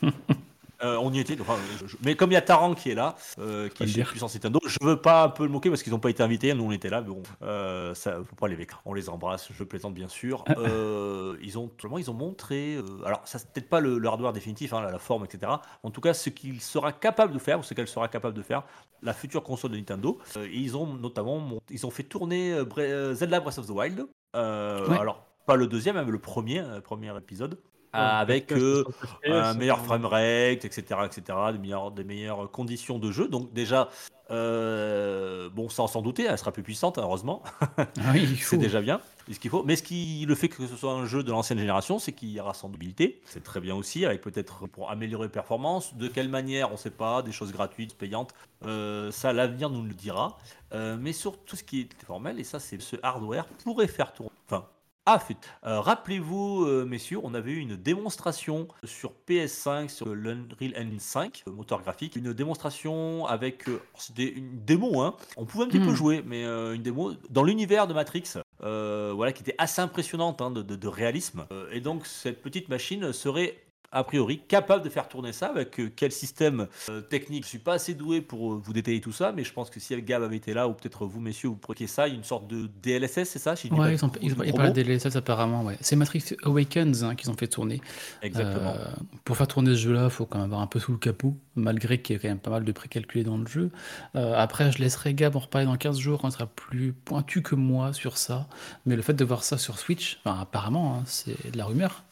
Euh, 0.82 0.96
on 1.00 1.12
y 1.12 1.18
était. 1.20 1.38
enfin, 1.40 1.56
je- 1.80 1.86
je- 1.86 1.96
mais 2.04 2.16
comme 2.16 2.30
il 2.30 2.34
y 2.34 2.36
a 2.38 2.42
Taran 2.42 2.74
qui 2.74 2.90
est 2.90 2.94
là, 2.94 3.14
euh, 3.38 3.68
qui 3.68 3.82
est. 3.82 4.04
Puissance 4.10 4.34
Nintendo, 4.34 4.60
je 4.66 4.78
veux 4.82 4.96
pas 5.00 5.24
un 5.24 5.28
peu 5.28 5.42
le 5.44 5.50
moquer 5.50 5.68
parce 5.70 5.82
qu'ils 5.82 5.92
n'ont 5.92 5.98
pas 5.98 6.10
été 6.10 6.22
invités. 6.22 6.52
Nous, 6.54 6.64
on 6.64 6.72
était 6.72 6.88
là, 6.90 7.00
mais 7.02 7.08
bon, 7.08 7.22
euh, 7.42 7.94
ça 7.94 8.18
faut 8.24 8.36
pas 8.36 8.48
les 8.48 8.56
mecs. 8.56 8.70
On 8.86 8.94
les 8.94 9.08
embrasse. 9.08 9.48
Je 9.52 9.64
plaisante 9.64 9.94
bien 9.94 10.08
sûr. 10.08 10.44
Euh, 10.56 11.36
ils 11.42 11.58
ont, 11.58 11.68
tout 11.68 11.88
ils 11.98 12.10
ont 12.10 12.14
montré. 12.14 12.76
euh, 12.76 12.82
alors, 13.04 13.20
ça 13.24 13.38
c'est 13.38 13.52
peut-être 13.52 13.68
pas 13.68 13.80
le, 13.80 13.98
le 13.98 14.08
hardware 14.08 14.32
définitif, 14.32 14.72
hein, 14.72 14.80
la, 14.82 14.90
la 14.90 14.98
forme, 14.98 15.24
etc. 15.24 15.52
En 15.82 15.90
tout 15.90 16.00
cas, 16.00 16.14
ce 16.14 16.30
qu'il 16.30 16.60
sera 16.60 16.92
capable 16.92 17.32
de 17.32 17.38
faire 17.38 17.58
ou 17.58 17.62
ce 17.62 17.74
qu'elle 17.74 17.88
sera 17.88 18.08
capable 18.08 18.34
de 18.36 18.42
faire, 18.42 18.62
la 19.02 19.12
future 19.12 19.42
console 19.42 19.72
de 19.72 19.76
Nintendo. 19.76 20.18
Euh, 20.36 20.46
et 20.46 20.56
ils 20.56 20.76
ont 20.76 20.86
notamment, 20.86 21.38
mont- 21.38 21.60
ils 21.70 21.86
ont 21.86 21.90
fait 21.90 22.02
tourner 22.04 22.52
euh, 22.52 22.64
Bre- 22.64 22.80
euh, 22.80 23.14
Zelda 23.14 23.40
Breath 23.40 23.58
of 23.58 23.66
the 23.66 23.70
Wild. 23.70 24.06
Euh, 24.36 24.88
Ouais. 24.88 24.98
Alors, 24.98 25.26
pas 25.46 25.56
le 25.56 25.66
deuxième, 25.66 25.96
mais 26.02 26.10
le 26.10 26.18
premier, 26.18 26.60
euh, 26.60 26.80
premier 26.80 27.14
épisode. 27.16 27.58
Ouais, 27.92 28.00
avec 28.00 28.52
euh, 28.52 28.84
60 28.84 28.94
FPS, 28.94 29.30
un 29.30 29.54
meilleur 29.54 29.80
framerate, 29.80 30.64
etc., 30.64 30.82
etc., 31.04 31.38
des 31.52 31.58
meilleures, 31.58 31.90
des 31.90 32.04
meilleures 32.04 32.50
conditions 32.50 32.98
de 33.00 33.10
jeu. 33.10 33.26
Donc 33.26 33.52
déjà, 33.52 33.88
euh, 34.30 35.50
bon, 35.50 35.68
sans 35.68 35.88
s'en 35.88 36.00
douter, 36.00 36.24
elle 36.24 36.38
sera 36.38 36.52
plus 36.52 36.62
puissante, 36.62 36.98
heureusement. 36.98 37.42
Ah 37.78 38.12
oui, 38.12 38.28
C'est 38.42 38.58
déjà 38.58 38.80
bien, 38.80 39.00
c'est 39.26 39.34
ce 39.34 39.40
qu'il 39.40 39.50
faut. 39.50 39.64
Mais 39.64 39.74
ce 39.74 39.82
qui 39.82 40.24
le 40.26 40.34
fait 40.36 40.48
que 40.48 40.64
ce 40.66 40.76
soit 40.76 40.92
un 40.92 41.04
jeu 41.04 41.24
de 41.24 41.32
l'ancienne 41.32 41.58
génération, 41.58 41.98
c'est 41.98 42.12
qu'il 42.12 42.30
y 42.30 42.38
aura 42.38 42.54
sans 42.54 42.68
mobilité. 42.68 43.20
C'est 43.24 43.42
très 43.42 43.58
bien 43.60 43.74
aussi, 43.74 44.06
avec 44.06 44.20
peut-être 44.20 44.68
pour 44.68 44.90
améliorer 44.90 45.26
les 45.26 45.32
performances. 45.32 45.96
De 45.96 46.06
quelle 46.06 46.28
manière, 46.28 46.68
on 46.68 46.74
ne 46.74 46.78
sait 46.78 46.90
pas, 46.90 47.22
des 47.22 47.32
choses 47.32 47.50
gratuites, 47.50 47.96
payantes. 47.96 48.34
Euh, 48.64 49.10
ça, 49.10 49.32
l'avenir 49.32 49.68
nous 49.68 49.82
le 49.82 49.94
dira. 49.94 50.38
Mais 50.72 51.12
surtout 51.12 51.56
ce 51.56 51.64
qui 51.64 51.80
est 51.80 52.04
formel, 52.04 52.38
et 52.38 52.44
ça, 52.44 52.60
c'est 52.60 52.80
ce 52.80 52.94
hardware 53.02 53.46
pourrait 53.64 53.88
faire 53.88 54.12
tourner. 54.12 54.30
Enfin, 54.46 54.68
a 55.12 55.18
fait. 55.18 55.36
Euh, 55.66 55.80
Rappelez-vous, 55.80 56.64
euh, 56.64 56.84
messieurs, 56.84 57.18
on 57.22 57.34
avait 57.34 57.52
eu 57.52 57.58
une 57.58 57.76
démonstration 57.76 58.68
sur 58.84 59.12
PS5, 59.28 59.88
sur 59.88 60.14
l'Unreal 60.14 60.74
Engine 60.76 60.98
5, 61.00 61.42
le 61.46 61.52
moteur 61.52 61.82
graphique. 61.82 62.16
Une 62.16 62.32
démonstration 62.32 63.26
avec. 63.26 63.68
euh, 63.68 63.80
C'était 63.96 64.28
une 64.30 64.64
démo, 64.64 65.00
hein. 65.00 65.16
On 65.36 65.44
pouvait 65.44 65.64
un 65.64 65.68
petit 65.68 65.78
peu 65.80 65.90
Hmm. 65.90 65.94
jouer, 65.94 66.22
mais 66.26 66.44
euh, 66.44 66.74
une 66.74 66.82
démo 66.82 67.12
dans 67.30 67.42
l'univers 67.42 67.86
de 67.86 67.94
Matrix. 67.94 68.24
euh, 68.62 69.12
voilà, 69.14 69.32
qui 69.32 69.42
était 69.42 69.54
assez 69.56 69.80
impressionnante 69.80 70.42
hein, 70.42 70.50
de, 70.50 70.60
de- 70.62 70.76
de 70.76 70.88
réalisme. 70.88 71.46
Euh, 71.50 71.70
et 71.72 71.80
donc, 71.80 72.06
cette 72.06 72.42
petite 72.42 72.68
machine 72.68 73.10
serait 73.14 73.56
a 73.92 74.04
priori 74.04 74.40
capable 74.46 74.84
de 74.84 74.88
faire 74.88 75.08
tourner 75.08 75.32
ça 75.32 75.48
avec 75.48 75.80
euh, 75.80 75.90
quel 75.94 76.12
système 76.12 76.68
euh, 76.88 77.00
technique. 77.00 77.44
Je 77.44 77.48
suis 77.48 77.58
pas 77.58 77.74
assez 77.74 77.94
doué 77.94 78.20
pour 78.20 78.52
euh, 78.52 78.60
vous 78.62 78.72
détailler 78.72 79.00
tout 79.00 79.12
ça, 79.12 79.32
mais 79.32 79.42
je 79.42 79.52
pense 79.52 79.68
que 79.70 79.80
si 79.80 80.00
Gab 80.02 80.22
avait 80.22 80.36
été 80.36 80.54
là, 80.54 80.68
ou 80.68 80.74
peut-être 80.74 81.06
vous 81.06 81.20
messieurs, 81.20 81.48
vous 81.48 81.56
preniez 81.56 81.86
ça, 81.86 82.06
une 82.06 82.22
sorte 82.22 82.46
de 82.46 82.68
DLSS, 82.82 83.24
c'est 83.24 83.38
ça 83.38 83.54
pas 83.54 83.76
Ouais, 83.76 83.94
ils 83.94 84.04
ont, 84.04 84.12
ils 84.22 84.32
ont, 84.34 84.70
de 84.70 84.70
DLSS 84.70 85.16
apparemment, 85.16 85.64
ouais. 85.64 85.76
C'est 85.80 85.96
Matrix 85.96 86.36
Awakens 86.44 87.02
hein, 87.02 87.14
qu'ils 87.14 87.30
ont 87.30 87.36
fait 87.36 87.48
tourner. 87.48 87.80
Exactement. 88.22 88.74
Euh, 88.76 88.86
pour 89.24 89.36
faire 89.36 89.48
tourner 89.48 89.70
ce 89.72 89.80
jeu-là, 89.80 90.04
il 90.04 90.10
faut 90.10 90.26
quand 90.26 90.38
même 90.38 90.46
avoir 90.46 90.60
un 90.60 90.66
peu 90.66 90.78
sous 90.78 90.92
le 90.92 90.98
capot, 90.98 91.36
malgré 91.56 92.00
qu'il 92.00 92.16
y 92.16 92.18
a 92.18 92.22
quand 92.22 92.28
même 92.28 92.38
pas 92.38 92.50
mal 92.50 92.64
de 92.64 92.72
précalculés 92.72 93.24
dans 93.24 93.38
le 93.38 93.46
jeu. 93.46 93.70
Euh, 94.14 94.34
après, 94.36 94.70
je 94.70 94.78
laisserai 94.78 95.14
Gab 95.14 95.36
en 95.36 95.40
reparler 95.40 95.66
dans 95.66 95.76
15 95.76 95.98
jours 95.98 96.20
quand 96.20 96.28
il 96.28 96.32
sera 96.32 96.46
plus 96.46 96.92
pointu 96.92 97.42
que 97.42 97.54
moi 97.56 97.92
sur 97.92 98.18
ça. 98.18 98.46
Mais 98.86 98.94
le 98.94 99.02
fait 99.02 99.14
de 99.14 99.24
voir 99.24 99.42
ça 99.42 99.58
sur 99.58 99.78
Switch, 99.78 100.20
enfin, 100.24 100.38
apparemment, 100.40 100.96
hein, 100.96 101.02
c'est 101.06 101.50
de 101.50 101.58
la 101.58 101.64
rumeur, 101.64 102.04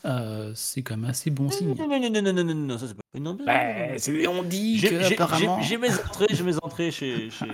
c'est 0.55 0.83
quand 0.83 0.97
même 0.97 1.09
assez 1.09 1.31
bon 1.31 1.51
signe. 1.51 1.68
Non, 1.75 1.89
non, 1.89 2.11
non, 2.11 2.23
non, 2.33 2.45
non, 2.45 2.55
non, 2.55 2.79
ça 2.79 2.87
c'est 2.89 2.95
pas. 2.95 3.01
Non, 3.19 3.35
non, 3.35 3.45
non. 3.45 4.31
on 4.39 4.43
dit 4.43 4.79
J'ai- 4.79 4.89
que 4.91 5.01
j'ai- 5.03 5.15
apparemment. 5.15 5.61
j'ai- 5.61 5.69
J'ai 5.69 5.77
mes 5.79 5.95
entrées, 5.95 6.27
j'ai 6.31 6.43
mes 6.45 6.57
entrées 6.63 6.91
chez, 6.91 7.31
chez, 7.31 7.47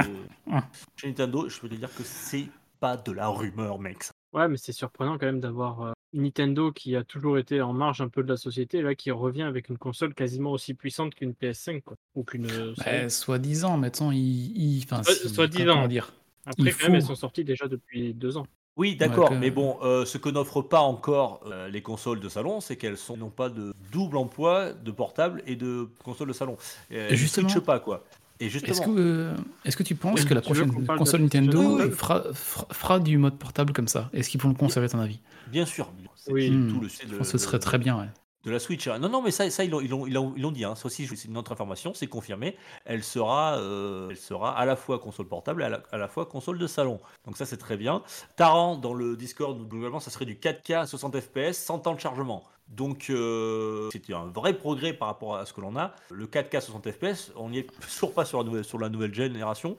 chez 0.96 1.06
Nintendo. 1.08 1.48
Je 1.48 1.60
peux 1.60 1.68
te 1.68 1.74
dire 1.74 1.94
que 1.94 2.02
c'est 2.02 2.46
pas 2.80 2.96
de 2.96 3.12
la 3.12 3.28
rumeur, 3.28 3.78
mec. 3.78 4.02
ça. 4.04 4.12
Ouais, 4.32 4.48
mais 4.48 4.56
c'est 4.56 4.72
surprenant 4.72 5.16
quand 5.16 5.26
même 5.26 5.40
d'avoir 5.40 5.80
euh, 5.82 5.92
Nintendo 6.12 6.72
qui 6.72 6.96
a 6.96 7.04
toujours 7.04 7.38
été 7.38 7.60
en 7.62 7.72
marge 7.72 8.00
un 8.00 8.08
peu 8.08 8.22
de 8.22 8.28
la 8.28 8.36
société, 8.36 8.82
là 8.82 8.94
qui 8.94 9.10
revient 9.10 9.42
avec 9.42 9.68
une 9.68 9.78
console 9.78 10.12
quasiment 10.14 10.50
aussi 10.50 10.74
puissante 10.74 11.14
qu'une 11.14 11.32
PS5 11.32 11.82
quoi, 11.82 11.96
ou 12.14 12.24
qu'une. 12.24 12.50
euh, 12.50 12.74
Bah. 12.84 13.08
Soi-disant, 13.08 13.76
maintenant, 13.78 14.10
il. 14.10 14.18
il- 14.56 14.82
enfin, 14.84 15.02
Soit- 15.02 15.14
si- 15.14 15.28
soi-disant. 15.28 15.74
comment 15.74 15.88
dire 15.88 16.12
Après, 16.46 16.62
il 16.70 16.74
quand 16.76 16.86
même, 16.88 16.96
elles 16.96 17.00
faut- 17.02 17.08
sont 17.08 17.14
sorties 17.14 17.44
déjà 17.44 17.68
depuis 17.68 18.12
deux 18.12 18.36
ans. 18.36 18.46
Oui, 18.76 18.96
d'accord, 18.96 19.30
que- 19.30 19.34
mais 19.34 19.50
bon, 19.50 19.76
euh, 19.82 20.04
ce 20.04 20.18
que 20.18 20.28
n'offrent 20.28 20.62
pas 20.62 20.80
encore 20.80 21.40
euh, 21.46 21.68
les 21.68 21.80
consoles 21.80 22.18
de 22.20 22.28
salon, 22.28 22.60
c'est 22.60 22.76
qu'elles 22.76 22.96
sont- 22.96 23.16
n'ont 23.16 23.30
pas 23.30 23.48
de 23.48 23.72
double 23.92 24.16
emploi 24.16 24.72
de 24.72 24.90
portable 24.90 25.42
et 25.46 25.54
de 25.54 25.88
console 26.02 26.28
de 26.28 26.32
salon. 26.32 26.56
Euh, 26.90 27.08
elles 27.10 27.16
Justement. 27.16 27.48
switchent 27.48 27.64
pas, 27.64 27.78
quoi. 27.78 28.02
Et 28.40 28.46
Est-ce 28.46 28.58
justement, 28.66 28.94
que, 28.94 29.00
euh, 29.00 29.34
est-ce 29.64 29.76
que 29.76 29.84
tu 29.84 29.94
penses 29.94 30.20
Oui, 30.22 30.26
que 30.26 30.34
la 30.34 30.40
prochaine 30.40 30.86
console 30.86 31.20
Nintendo 31.22 31.76
Oui, 31.76 31.84
oui. 31.84 31.90
fera, 31.92 32.98
du 32.98 33.16
mode 33.16 33.38
portable 33.38 33.72
comme 33.72 33.86
ça? 33.86 34.10
Est-ce 34.12 34.28
qu'ils 34.28 34.40
vont 34.40 34.48
le 34.48 34.56
conserver, 34.56 34.86
à 34.86 34.88
ton 34.88 34.98
avis? 34.98 35.20
Bien 35.46 35.64
sûr, 35.66 35.88
c'est 36.16 36.32
Oui. 36.32 36.48
tout 36.68 36.78
Hmm, 36.78 36.82
le, 36.82 36.88
Je 36.88 37.14
pense 37.16 37.30
que 37.30 37.38
ce 37.38 37.44
serait 37.46 37.60
très 37.60 37.78
bien, 37.78 37.96
ouais. 37.96 38.08
De 38.44 38.50
la 38.50 38.58
Switch. 38.58 38.86
Non, 38.88 39.08
non, 39.08 39.22
mais 39.22 39.30
ça, 39.30 39.46
ils 39.64 39.70
l'ont 39.70 40.50
dit. 40.50 40.64
Hein. 40.64 40.74
Ça 40.74 40.86
aussi, 40.86 41.06
c'est 41.06 41.24
une 41.28 41.36
autre 41.38 41.52
information, 41.52 41.94
c'est 41.94 42.06
confirmé. 42.06 42.56
Elle 42.84 43.02
sera, 43.02 43.56
euh, 43.56 44.10
elle 44.10 44.18
sera 44.18 44.56
à 44.56 44.64
la 44.66 44.76
fois 44.76 44.98
console 44.98 45.26
portable 45.28 45.62
et 45.62 45.64
à 45.64 45.96
la, 45.96 46.08
fois 46.08 46.26
console 46.26 46.58
de 46.58 46.66
salon. 46.66 47.00
Donc 47.24 47.38
ça, 47.38 47.46
c'est 47.46 47.56
très 47.56 47.76
bien. 47.78 48.02
Taran, 48.36 48.76
dans 48.76 48.92
le 48.92 49.16
Discord, 49.16 49.58
globalement, 49.68 50.00
ça 50.00 50.10
serait 50.10 50.26
du 50.26 50.34
4K 50.34 50.74
à 50.80 50.86
60 50.86 51.18
FPS 51.20 51.52
sans 51.56 51.78
temps 51.78 51.94
de 51.94 52.00
chargement. 52.00 52.44
Donc 52.68 53.06
euh, 53.10 53.90
c'était 53.92 54.14
un 54.14 54.26
vrai 54.26 54.54
progrès 54.54 54.94
par 54.94 55.08
rapport 55.08 55.36
à 55.36 55.44
ce 55.46 55.52
que 55.52 55.60
l'on 55.60 55.76
a. 55.76 55.94
Le 56.10 56.26
4K 56.26 56.60
60 56.62 56.90
FPS, 56.90 57.30
on 57.36 57.50
n'y 57.50 57.58
est 57.58 57.70
toujours 57.80 58.12
pas 58.12 58.24
sur 58.24 58.38
la 58.38 58.44
nouvelle, 58.44 58.64
sur 58.64 58.78
la 58.78 58.88
nouvelle 58.88 59.14
génération. 59.14 59.76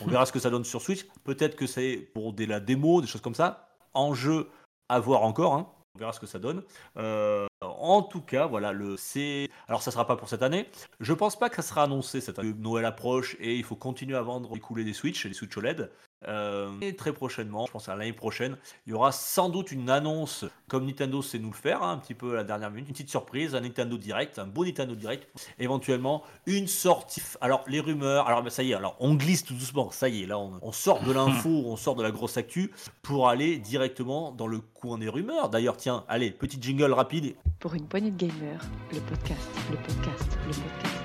On 0.00 0.06
verra 0.06 0.24
ce 0.26 0.32
que 0.32 0.38
ça 0.38 0.50
donne 0.50 0.64
sur 0.64 0.80
Switch. 0.80 1.06
Peut-être 1.24 1.56
que 1.56 1.66
c'est 1.66 1.96
pour 2.14 2.32
des, 2.32 2.46
la 2.46 2.60
démo, 2.60 3.00
des 3.00 3.06
choses 3.08 3.20
comme 3.20 3.34
ça. 3.34 3.68
En 3.94 4.14
jeu, 4.14 4.48
à 4.88 5.00
voir 5.00 5.22
encore. 5.22 5.54
hein. 5.54 5.68
On 5.98 6.02
verra 6.02 6.12
ce 6.12 6.20
que 6.20 6.26
ça 6.26 6.38
donne. 6.38 6.62
Euh, 6.96 7.48
en 7.60 8.02
tout 8.02 8.20
cas, 8.20 8.46
voilà, 8.46 8.72
le 8.72 8.96
c'est. 8.96 9.50
Alors, 9.66 9.82
ça 9.82 9.90
sera 9.90 10.06
pas 10.06 10.14
pour 10.14 10.28
cette 10.28 10.42
année. 10.42 10.68
Je 11.00 11.12
pense 11.12 11.36
pas 11.36 11.50
que 11.50 11.56
ça 11.56 11.62
sera 11.62 11.82
annoncé 11.82 12.20
cette 12.20 12.38
année. 12.38 12.54
Noël 12.56 12.84
approche 12.84 13.36
et 13.40 13.56
il 13.56 13.64
faut 13.64 13.74
continuer 13.74 14.16
à 14.16 14.22
vendre, 14.22 14.56
écouler 14.56 14.84
des 14.84 14.92
Switch, 14.92 15.26
les 15.26 15.34
Switch 15.34 15.56
OLED. 15.56 15.90
Euh, 16.26 16.68
et 16.80 16.96
très 16.96 17.12
prochainement, 17.12 17.66
je 17.66 17.72
pense 17.72 17.88
à 17.88 17.94
l'année 17.94 18.12
prochaine, 18.12 18.56
il 18.86 18.90
y 18.90 18.92
aura 18.92 19.12
sans 19.12 19.48
doute 19.48 19.70
une 19.70 19.88
annonce, 19.88 20.44
comme 20.66 20.84
Nintendo 20.84 21.22
sait 21.22 21.38
nous 21.38 21.50
le 21.50 21.54
faire, 21.54 21.82
hein, 21.82 21.92
un 21.92 21.98
petit 21.98 22.14
peu 22.14 22.32
à 22.32 22.36
la 22.36 22.44
dernière 22.44 22.70
minute, 22.70 22.88
une 22.88 22.94
petite 22.94 23.10
surprise, 23.10 23.54
un 23.54 23.60
Nintendo 23.60 23.96
Direct, 23.96 24.38
un 24.38 24.46
beau 24.46 24.64
Nintendo 24.64 24.96
Direct, 24.96 25.28
éventuellement 25.60 26.24
une 26.46 26.66
sortie. 26.66 27.22
Alors 27.40 27.64
les 27.68 27.78
rumeurs, 27.78 28.26
alors 28.26 28.42
ben, 28.42 28.50
ça 28.50 28.64
y 28.64 28.72
est, 28.72 28.74
alors 28.74 28.96
on 28.98 29.14
glisse 29.14 29.44
tout 29.44 29.54
doucement, 29.54 29.90
ça 29.92 30.08
y 30.08 30.24
est, 30.24 30.26
là 30.26 30.38
on, 30.38 30.58
on 30.60 30.72
sort 30.72 31.02
de 31.04 31.12
l'info, 31.12 31.48
on 31.66 31.76
sort 31.76 31.94
de 31.94 32.02
la 32.02 32.10
grosse 32.10 32.36
actu 32.36 32.72
pour 33.02 33.28
aller 33.28 33.58
directement 33.58 34.32
dans 34.32 34.48
le 34.48 34.58
coin 34.58 34.98
des 34.98 35.08
rumeurs. 35.08 35.48
D'ailleurs, 35.50 35.76
tiens, 35.76 36.04
allez, 36.08 36.30
petit 36.30 36.58
jingle 36.60 36.92
rapide. 36.92 37.36
Pour 37.60 37.74
une 37.74 37.86
poignée 37.86 38.10
de 38.10 38.16
gamers, 38.16 38.64
le 38.92 39.00
podcast, 39.00 39.48
le 39.70 39.76
podcast, 39.76 40.38
le 40.46 40.52
podcast. 40.52 40.98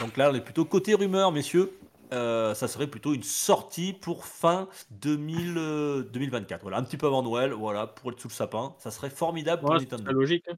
Donc 0.00 0.16
là, 0.16 0.30
on 0.30 0.34
est 0.34 0.40
plutôt 0.40 0.64
côté 0.64 0.94
rumeur, 0.94 1.32
messieurs. 1.32 1.72
Euh, 2.12 2.54
ça 2.54 2.66
serait 2.66 2.88
plutôt 2.88 3.14
une 3.14 3.22
sortie 3.22 3.92
pour 3.92 4.24
fin 4.26 4.66
2000, 5.02 5.54
euh, 5.56 6.02
2024. 6.12 6.62
Voilà, 6.62 6.78
un 6.78 6.82
petit 6.82 6.96
peu 6.96 7.06
avant 7.06 7.22
Noël, 7.22 7.52
voilà, 7.52 7.86
pour 7.86 8.10
être 8.10 8.20
sous 8.20 8.26
le 8.28 8.32
sapin. 8.32 8.74
Ça 8.78 8.90
serait 8.90 9.10
formidable 9.10 9.62
pour 9.62 9.70
Nintendo. 9.74 10.10
logique. 10.12 10.44
hein. 10.50 10.54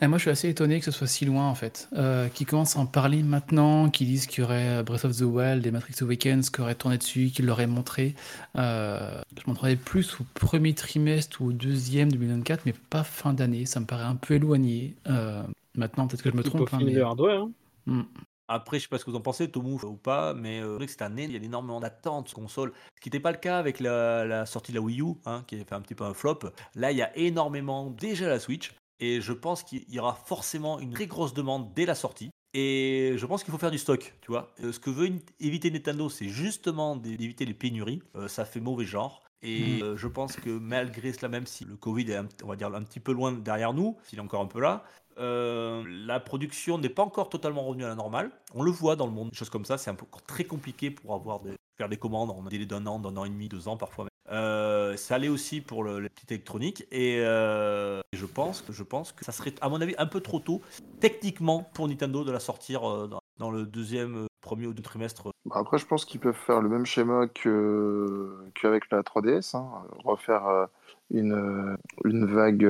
Et 0.00 0.06
moi, 0.06 0.16
je 0.16 0.22
suis 0.22 0.30
assez 0.30 0.48
étonné 0.48 0.78
que 0.78 0.84
ce 0.86 0.92
soit 0.92 1.08
si 1.08 1.26
loin, 1.26 1.48
en 1.48 1.54
fait. 1.56 1.88
Euh, 1.94 2.28
qu'ils 2.28 2.46
commencent 2.46 2.76
à 2.76 2.78
en 2.80 2.86
parler 2.86 3.22
maintenant, 3.24 3.90
qu'ils 3.90 4.06
disent 4.06 4.26
qu'il 4.26 4.42
y 4.42 4.44
aurait 4.44 4.82
Breath 4.84 5.04
of 5.04 5.16
the 5.16 5.22
Wild 5.22 5.66
et 5.66 5.70
Matrix 5.70 5.96
Awakens 6.00 6.48
qui 6.48 6.60
auraient 6.62 6.76
tourné 6.76 6.96
dessus, 6.96 7.30
qu'ils 7.34 7.44
l'auraient 7.46 7.66
montré. 7.66 8.14
Euh, 8.56 9.20
je 9.36 9.42
m'entendais 9.50 9.76
plus 9.76 10.14
au 10.20 10.24
premier 10.34 10.72
trimestre 10.72 11.42
ou 11.42 11.48
au 11.48 11.52
deuxième 11.52 12.10
2024, 12.12 12.62
mais 12.64 12.72
pas 12.88 13.02
fin 13.04 13.34
d'année. 13.34 13.66
Ça 13.66 13.80
me 13.80 13.86
paraît 13.86 14.04
un 14.04 14.14
peu 14.16 14.34
éloigné. 14.34 14.94
Euh, 15.08 15.42
maintenant, 15.74 16.06
peut-être 16.06 16.22
que 16.22 16.30
je 16.30 16.36
me 16.36 16.42
trompe. 16.44 16.68
hein, 16.72 16.78
mais- 16.82 16.92
le 16.92 17.02
hardware. 17.02 17.42
hein. 17.42 17.50
Hmm. 17.86 18.02
Après, 18.48 18.78
je 18.78 18.84
sais 18.84 18.88
pas 18.88 18.98
ce 18.98 19.04
que 19.04 19.10
vous 19.10 19.16
en 19.16 19.20
pensez, 19.20 19.50
Tomu 19.50 19.72
ou 19.72 19.96
pas, 19.96 20.34
mais 20.34 20.60
euh, 20.60 20.72
c'est 20.72 20.76
vrai 20.76 20.86
que 20.86 20.92
cette 20.92 21.02
année, 21.02 21.24
il 21.24 21.32
y 21.32 21.36
a 21.36 21.42
énormément 21.42 21.80
d'attentes 21.80 22.28
sur 22.28 22.38
console, 22.38 22.72
ce 22.94 23.00
qui 23.00 23.08
n'était 23.08 23.20
pas 23.20 23.32
le 23.32 23.38
cas 23.38 23.58
avec 23.58 23.80
la, 23.80 24.24
la 24.24 24.46
sortie 24.46 24.72
de 24.72 24.76
la 24.76 24.82
Wii 24.82 25.00
U, 25.02 25.14
hein, 25.24 25.44
qui 25.46 25.56
a 25.60 25.64
fait 25.64 25.74
un 25.74 25.80
petit 25.80 25.94
peu 25.94 26.04
un 26.04 26.14
flop. 26.14 26.40
Là, 26.74 26.92
il 26.92 26.98
y 26.98 27.02
a 27.02 27.16
énormément 27.16 27.90
déjà 27.90 28.28
la 28.28 28.38
Switch, 28.38 28.72
et 29.00 29.20
je 29.20 29.32
pense 29.32 29.62
qu'il 29.62 29.84
y 29.92 29.98
aura 29.98 30.14
forcément 30.14 30.78
une 30.78 30.92
très 30.92 31.06
grosse 31.06 31.34
demande 31.34 31.72
dès 31.74 31.86
la 31.86 31.94
sortie. 31.94 32.30
Et 32.54 33.12
je 33.16 33.26
pense 33.26 33.44
qu'il 33.44 33.52
faut 33.52 33.58
faire 33.58 33.70
du 33.70 33.76
stock, 33.78 34.14
tu 34.22 34.30
vois. 34.30 34.54
Euh, 34.64 34.72
ce 34.72 34.80
que 34.80 34.88
veut 34.88 35.10
éviter 35.40 35.70
Nintendo, 35.70 36.08
c'est 36.08 36.28
justement 36.28 36.96
d'é- 36.96 37.18
d'éviter 37.18 37.44
les 37.44 37.52
pénuries. 37.52 38.02
Euh, 38.14 38.28
ça 38.28 38.46
fait 38.46 38.60
mauvais 38.60 38.86
genre. 38.86 39.22
Et 39.42 39.82
euh, 39.82 39.96
je 39.96 40.08
pense 40.08 40.36
que 40.36 40.48
malgré 40.48 41.12
cela, 41.12 41.28
même 41.28 41.44
si 41.46 41.66
le 41.66 41.76
Covid 41.76 42.10
est, 42.10 42.16
un, 42.16 42.26
on 42.42 42.48
va 42.48 42.56
dire, 42.56 42.74
un 42.74 42.82
petit 42.82 43.00
peu 43.00 43.12
loin 43.12 43.32
derrière 43.32 43.74
nous, 43.74 43.98
s'il 44.04 44.18
est 44.18 44.22
encore 44.22 44.40
un 44.40 44.46
peu 44.46 44.60
là, 44.60 44.84
euh, 45.18 45.82
la 45.86 46.20
production 46.20 46.78
n'est 46.78 46.88
pas 46.88 47.02
encore 47.02 47.28
totalement 47.28 47.62
revenue 47.62 47.84
à 47.84 47.88
la 47.88 47.94
normale. 47.94 48.30
On 48.54 48.62
le 48.62 48.70
voit 48.70 48.96
dans 48.96 49.06
le 49.06 49.12
monde, 49.12 49.30
des 49.30 49.36
choses 49.36 49.50
comme 49.50 49.64
ça. 49.64 49.78
C'est 49.78 49.90
un 49.90 49.94
encore 49.94 50.22
très 50.22 50.44
compliqué 50.44 50.90
pour 50.90 51.14
avoir 51.14 51.40
faire 51.76 51.88
des 51.88 51.96
commandes 51.96 52.30
en 52.30 52.42
délai 52.42 52.66
d'un 52.66 52.86
an, 52.86 52.98
d'un 52.98 53.16
an 53.16 53.24
et 53.24 53.28
demi, 53.28 53.48
deux 53.48 53.68
ans 53.68 53.76
parfois. 53.76 54.06
Euh, 54.30 54.96
ça 54.96 55.14
allait 55.14 55.28
aussi 55.28 55.60
pour 55.60 55.84
le, 55.84 56.00
les 56.00 56.08
petites 56.08 56.32
électroniques 56.32 56.86
et 56.90 57.20
euh, 57.20 58.00
je 58.12 58.26
pense 58.26 58.60
que 58.60 58.72
je 58.72 58.82
pense 58.82 59.12
que 59.12 59.24
ça 59.24 59.30
serait 59.30 59.54
à 59.60 59.68
mon 59.68 59.80
avis 59.80 59.94
un 59.98 60.06
peu 60.06 60.20
trop 60.20 60.40
tôt 60.40 60.62
techniquement 61.00 61.70
pour 61.74 61.86
Nintendo 61.86 62.24
de 62.24 62.32
la 62.32 62.40
sortir 62.40 63.08
dans, 63.38 63.50
le 63.50 63.66
deuxième, 63.66 64.26
premier 64.40 64.66
ou 64.66 64.72
deux 64.72 64.82
trimestre. 64.82 65.30
Bah, 65.44 65.56
après, 65.58 65.78
je 65.78 65.86
pense 65.86 66.04
qu'ils 66.04 66.18
peuvent 66.18 66.34
faire 66.34 66.60
le 66.60 66.68
même 66.68 66.86
schéma 66.86 67.28
qu'avec 67.28 68.90
la 68.90 69.02
3DS, 69.02 69.56
hein. 69.56 69.68
refaire 70.04 70.68
une, 71.10 71.76
vague 72.04 72.64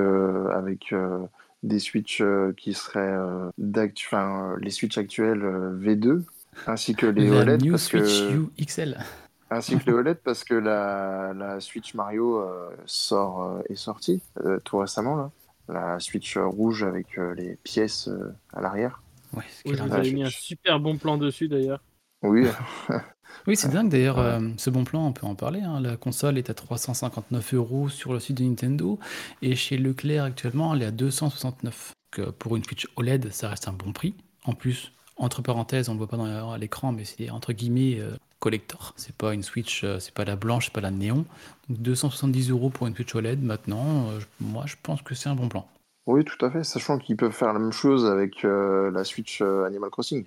avec 0.53 0.93
des 1.63 1.79
Switch 1.79 2.21
euh, 2.21 2.53
qui 2.57 2.75
seraient 2.75 3.01
euh, 3.01 3.51
d'actu- 3.59 4.07
enfin, 4.07 4.53
euh, 4.53 4.57
les 4.61 4.71
Switch 4.71 4.97
actuels 4.99 5.43
euh, 5.43 5.77
V2, 5.79 6.23
ainsi 6.67 6.95
que 6.95 7.07
les 7.07 7.29
La 7.31 7.41
OLED, 7.41 7.63
New 7.63 7.73
parce 7.73 7.85
Switch 7.85 8.29
que, 8.29 8.33
U 8.33 8.47
XL. 8.59 8.99
ainsi 9.51 9.77
que 9.79 9.85
les 9.87 9.93
OLED 9.93 10.19
parce 10.23 10.45
que 10.45 10.55
la, 10.55 11.33
la 11.35 11.61
Switch 11.61 11.95
Mario 11.95 12.39
euh, 12.41 12.71
sort 12.87 13.43
euh, 13.43 13.63
est 13.69 13.77
sortie 13.77 14.23
euh, 14.45 14.59
tout 14.61 14.79
récemment 14.79 15.17
là. 15.17 15.31
La 15.69 15.99
Switch 15.99 16.37
rouge 16.37 16.85
avec 16.85 17.19
euh, 17.19 17.35
les 17.35 17.57
pièces 17.57 18.07
euh, 18.09 18.33
à 18.53 18.61
l'arrière. 18.61 19.03
Ouais, 19.33 19.43
est 19.65 19.75
vous 19.83 19.93
avais 19.93 20.13
mis 20.13 20.23
un 20.23 20.31
super 20.31 20.79
bon 20.79 20.97
plan 20.97 21.17
dessus 21.19 21.49
d'ailleurs. 21.49 21.83
Oui, 22.23 22.47
Oui, 23.47 23.57
c'est 23.57 23.69
dingue 23.69 23.89
d'ailleurs, 23.89 24.17
Ouais. 24.19 24.23
euh, 24.25 24.51
ce 24.57 24.71
bon 24.71 24.85
plan, 24.85 25.07
on 25.07 25.13
peut 25.13 25.27
en 25.27 25.35
parler. 25.35 25.61
hein. 25.61 25.81
La 25.81 25.97
console 25.97 26.39
est 26.39 26.51
à 26.51 26.55
359 26.55 27.55
euros 27.55 27.89
sur 27.89 28.13
le 28.13 28.21
site 28.21 28.39
de 28.39 28.45
Nintendo 28.45 28.99
et 29.43 29.55
chez 29.57 29.77
Leclerc 29.79 30.25
actuellement, 30.25 30.75
elle 30.75 30.83
est 30.83 30.87
à 30.87 30.91
269. 30.91 31.93
Donc, 32.17 32.27
euh, 32.29 32.33
pour 32.39 32.57
une 32.57 32.65
Switch 32.65 32.87
OLED, 32.97 33.33
ça 33.33 33.49
reste 33.49 33.69
un 33.69 33.73
bon 33.73 33.93
prix. 33.93 34.15
En 34.45 34.53
plus, 34.53 34.93
entre 35.17 35.43
parenthèses, 35.43 35.89
on 35.89 35.93
ne 35.95 35.99
le 35.99 36.05
voit 36.07 36.09
pas 36.09 36.17
dans- 36.17 36.53
à 36.53 36.59
l'écran, 36.59 36.93
mais 36.93 37.05
c'est 37.05 37.31
entre 37.31 37.53
guillemets 37.53 37.99
euh, 38.01 38.17
collector. 38.39 38.93
C'est 38.97 39.15
pas 39.17 39.33
une 39.35 39.43
Switch, 39.43 39.85
c'est 39.99 40.13
pas 40.15 40.25
la 40.25 40.37
blanche, 40.37 40.67
c'est 40.67 40.73
pas 40.73 40.81
la 40.81 40.91
néon. 40.91 41.25
Donc 41.69 41.79
270 41.81 42.51
euros 42.51 42.71
pour 42.71 42.87
une 42.87 42.95
Switch 42.95 43.15
OLED 43.15 43.43
maintenant, 43.43 44.07
moi 44.41 44.65
je 44.67 44.75
pense 44.83 45.03
que 45.03 45.15
c'est 45.15 45.29
un 45.29 45.35
bon 45.35 45.49
plan. 45.49 45.67
oui, 46.07 46.25
tout 46.25 46.45
à 46.45 46.51
fait. 46.51 46.63
Sachant 46.63 46.99
qu'ils 46.99 47.17
peuvent 47.17 47.33
faire 47.33 47.53
la 47.53 47.59
même 47.59 47.73
chose 47.73 48.07
avec 48.07 48.43
la 48.45 49.03
Switch 49.05 49.41
Animal 49.43 49.91
Crossing. 49.91 50.25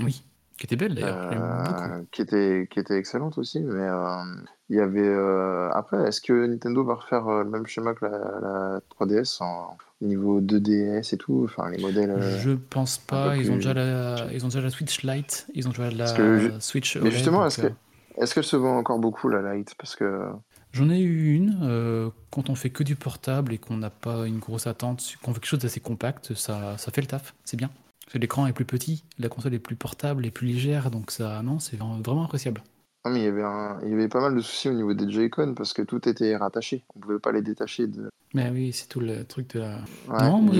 Oui, 0.00 0.22
qui 0.58 0.66
était 0.66 0.76
belle 0.76 0.94
d'ailleurs. 0.94 1.30
Euh, 1.32 2.02
qui 2.12 2.22
était 2.22 2.68
qui 2.70 2.78
était 2.80 2.96
excellente 2.98 3.38
aussi 3.38 3.60
mais 3.60 3.82
euh, 3.88 4.22
il 4.68 4.76
y 4.76 4.80
avait 4.80 5.00
euh, 5.06 5.70
après 5.72 6.06
est-ce 6.08 6.20
que 6.20 6.46
Nintendo 6.46 6.84
va 6.84 6.94
refaire 6.94 7.26
le 7.44 7.50
même 7.50 7.66
schéma 7.66 7.94
que 7.94 8.04
la, 8.06 8.10
la 8.10 8.80
3DS 8.98 9.42
en 9.42 9.76
au 10.00 10.06
niveau 10.06 10.40
2DS 10.40 11.14
et 11.14 11.16
tout 11.16 11.42
enfin 11.44 11.70
les 11.70 11.80
modèles 11.80 12.20
Je 12.40 12.50
pense 12.50 12.98
pas. 12.98 13.36
Ils 13.36 13.50
ont 13.52 13.56
déjà 13.56 13.72
la, 13.72 14.26
ils 14.32 14.44
ont 14.44 14.48
déjà 14.48 14.60
la 14.60 14.70
Switch 14.70 15.02
Lite, 15.04 15.46
ils 15.54 15.68
ont 15.68 15.70
déjà 15.70 15.90
la 15.90 16.12
que 16.12 16.50
Switch 16.60 16.96
mais 16.96 17.02
OLED. 17.02 17.12
justement 17.12 17.46
est-ce 17.46 17.62
que 17.62 17.66
euh, 17.66 17.70
est-ce 18.18 18.34
qu'elle 18.34 18.44
se 18.44 18.56
vend 18.56 18.76
encore 18.78 18.98
beaucoup 18.98 19.28
la 19.28 19.54
Lite? 19.54 19.74
Parce 19.78 19.94
que 19.96 20.26
J'en 20.72 20.88
ai 20.90 21.00
eu 21.00 21.34
une. 21.34 21.58
euh, 21.62 22.10
quand 22.30 22.48
on 22.50 22.54
fait 22.54 22.70
que 22.70 22.82
du 22.82 22.96
portable 22.96 23.52
et 23.52 23.58
qu'on 23.58 23.76
n'a 23.76 23.90
pas 23.90 24.26
une 24.26 24.38
grosse 24.38 24.66
attente, 24.66 25.02
qu'on 25.22 25.32
fait 25.34 25.40
quelque 25.40 25.48
chose 25.48 25.58
d'assez 25.60 25.80
compact, 25.80 26.34
ça, 26.34 26.76
ça 26.78 26.90
fait 26.90 27.02
le 27.02 27.06
taf. 27.06 27.34
C'est 27.44 27.56
bien. 27.58 27.70
L'écran 28.14 28.46
est 28.46 28.52
plus 28.52 28.64
petit, 28.64 29.04
la 29.18 29.28
console 29.28 29.54
est 29.54 29.58
plus 29.58 29.76
portable 29.76 30.26
et 30.26 30.30
plus 30.30 30.46
légère, 30.48 30.90
donc 30.90 31.10
ça, 31.10 31.42
non, 31.42 31.58
c'est 31.58 31.76
vraiment 31.76 32.24
appréciable. 32.24 32.62
non, 33.04 33.12
mais 33.12 33.20
il 33.20 33.24
y 33.24 33.28
avait 33.28 33.42
un- 33.42 33.78
il 33.82 33.90
y 33.90 33.94
avait 33.94 34.08
pas 34.08 34.20
mal 34.20 34.34
de 34.34 34.40
soucis 34.40 34.68
au 34.68 34.74
niveau 34.74 34.94
des 34.94 35.10
Joy-Con 35.10 35.54
parce 35.56 35.72
que 35.72 35.82
tout 35.82 36.08
était 36.08 36.36
rattaché 36.36 36.84
on 36.94 37.00
pouvait 37.00 37.18
pas 37.18 37.32
les 37.32 37.42
détacher 37.42 37.86
de 37.88 38.10
Mais 38.34 38.48
oui, 38.50 38.72
c'est 38.72 38.86
tout 38.88 39.00
le 39.00 39.24
truc 39.24 39.52
de 39.54 39.60
la. 39.60 39.76
Ouais, 40.08 40.30
non, 40.30 40.40
moi, 40.42 40.54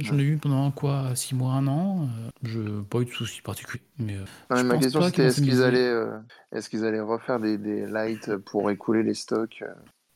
j'en 0.00 0.18
ai 0.18 0.22
eu 0.22 0.36
pendant 0.36 0.70
quoi 0.70 1.14
6 1.16 1.34
mois, 1.34 1.52
un 1.54 1.66
an. 1.66 2.02
euh, 2.02 2.30
je 2.42 2.80
pas 2.82 2.98
eu 3.00 3.04
de 3.06 3.10
soucis 3.10 3.40
particuliers. 3.42 3.82
Mais 3.98 4.16
euh, 4.16 4.24
Non, 4.50 4.56
mais 4.56 4.58
Je 4.62 4.64
ma 4.66 4.78
question 4.78 5.02
c'était 5.02 5.24
est-ce 5.24 5.40
qu'ils 5.40 5.62
allaient 5.62 5.88
euh, 5.88 6.18
est-ce 6.52 6.68
qu'ils 6.68 6.84
allaient 6.84 7.00
refaire 7.00 7.40
des, 7.40 7.56
des 7.58 7.86
lights 7.86 8.36
pour 8.36 8.70
écouler 8.70 9.02
les 9.02 9.14
stocks 9.14 9.62
euh, 9.62 9.72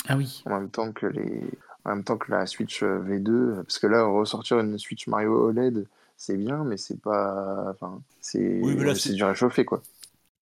ah 0.09 0.17
oui, 0.17 0.43
en 0.47 0.51
même 0.51 0.71
temps 0.71 0.93
que 0.93 1.07
les 1.07 1.43
en 1.85 1.91
même 1.97 2.05
temps 2.05 2.19
que 2.19 2.31
la 2.31 2.45
Switch 2.47 2.83
euh, 2.83 3.01
V2 3.01 3.29
euh, 3.31 3.55
parce 3.63 3.79
que 3.79 3.87
là 3.87 4.05
ressortir 4.05 4.59
une 4.61 4.77
Switch 4.79 5.07
Mario 5.09 5.49
OLED 5.49 5.87
c'est 6.19 6.37
bien 6.37 6.65
mais 6.65 6.77
c'est 6.77 7.01
pas 7.01 7.71
enfin 7.71 8.03
c'est 8.21 8.61
Oui, 8.63 8.75
mais 8.77 8.85
là, 8.85 8.95
c'est 8.95 9.09
c'est- 9.11 9.15
du 9.15 9.25
réchauffé 9.25 9.65
quoi 9.65 9.81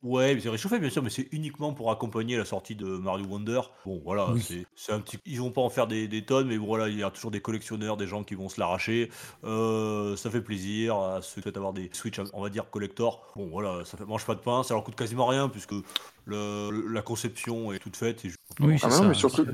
Ouais, 0.02 0.34
mais 0.34 0.40
c'est 0.40 0.50
réchauffé 0.50 0.78
bien 0.78 0.90
sûr, 0.90 1.02
mais 1.02 1.10
c'est 1.10 1.26
uniquement 1.32 1.72
pour 1.72 1.90
accompagner 1.90 2.36
la 2.36 2.44
sortie 2.44 2.76
de 2.76 2.86
Mario 2.86 3.24
Wonder. 3.26 3.60
Bon, 3.84 4.00
voilà, 4.04 4.30
Oui. 4.30 4.40
c'est 4.40 4.64
c'est 4.76 4.92
un 4.92 5.00
petit. 5.00 5.18
Ils 5.26 5.40
vont 5.40 5.50
pas 5.50 5.62
en 5.62 5.70
faire 5.70 5.88
des, 5.88 6.06
des 6.06 6.22
tonnes, 6.24 6.46
mais 6.46 6.58
voilà, 6.58 6.88
il 6.88 6.96
y 6.96 7.02
a 7.02 7.10
toujours 7.10 7.32
des 7.32 7.40
collectionneurs, 7.40 7.96
des 7.96 8.06
gens 8.06 8.22
qui 8.22 8.36
vont 8.36 8.48
se 8.48 8.60
l'arracher. 8.60 9.10
Euh, 9.42 10.14
ça 10.14 10.30
fait 10.30 10.42
plaisir 10.42 10.96
à 10.96 11.22
ceux 11.22 11.36
qui 11.36 11.42
souhaitent 11.42 11.56
avoir 11.56 11.72
des 11.72 11.90
Switch, 11.92 12.20
on 12.34 12.42
va 12.42 12.50
dire 12.50 12.70
collector. 12.70 13.32
Bon, 13.34 13.48
voilà, 13.48 13.84
ça 13.84 13.96
fait, 13.96 14.04
mange 14.04 14.24
pas 14.26 14.36
de 14.36 14.40
pain, 14.40 14.62
ça 14.62 14.74
leur 14.74 14.84
coûte 14.84 14.94
quasiment 14.96 15.26
rien 15.26 15.48
puisque 15.48 15.72
le- 15.72 16.70
le- 16.70 16.86
la 16.92 17.02
conception 17.02 17.72
est 17.72 17.78
toute 17.80 17.96
faite. 17.96 18.24
et 18.26 18.30
oui, 18.60 18.76
Ah 18.82 18.88
non, 18.88 18.92
ça. 18.92 19.08
mais 19.08 19.14
surtout- 19.14 19.44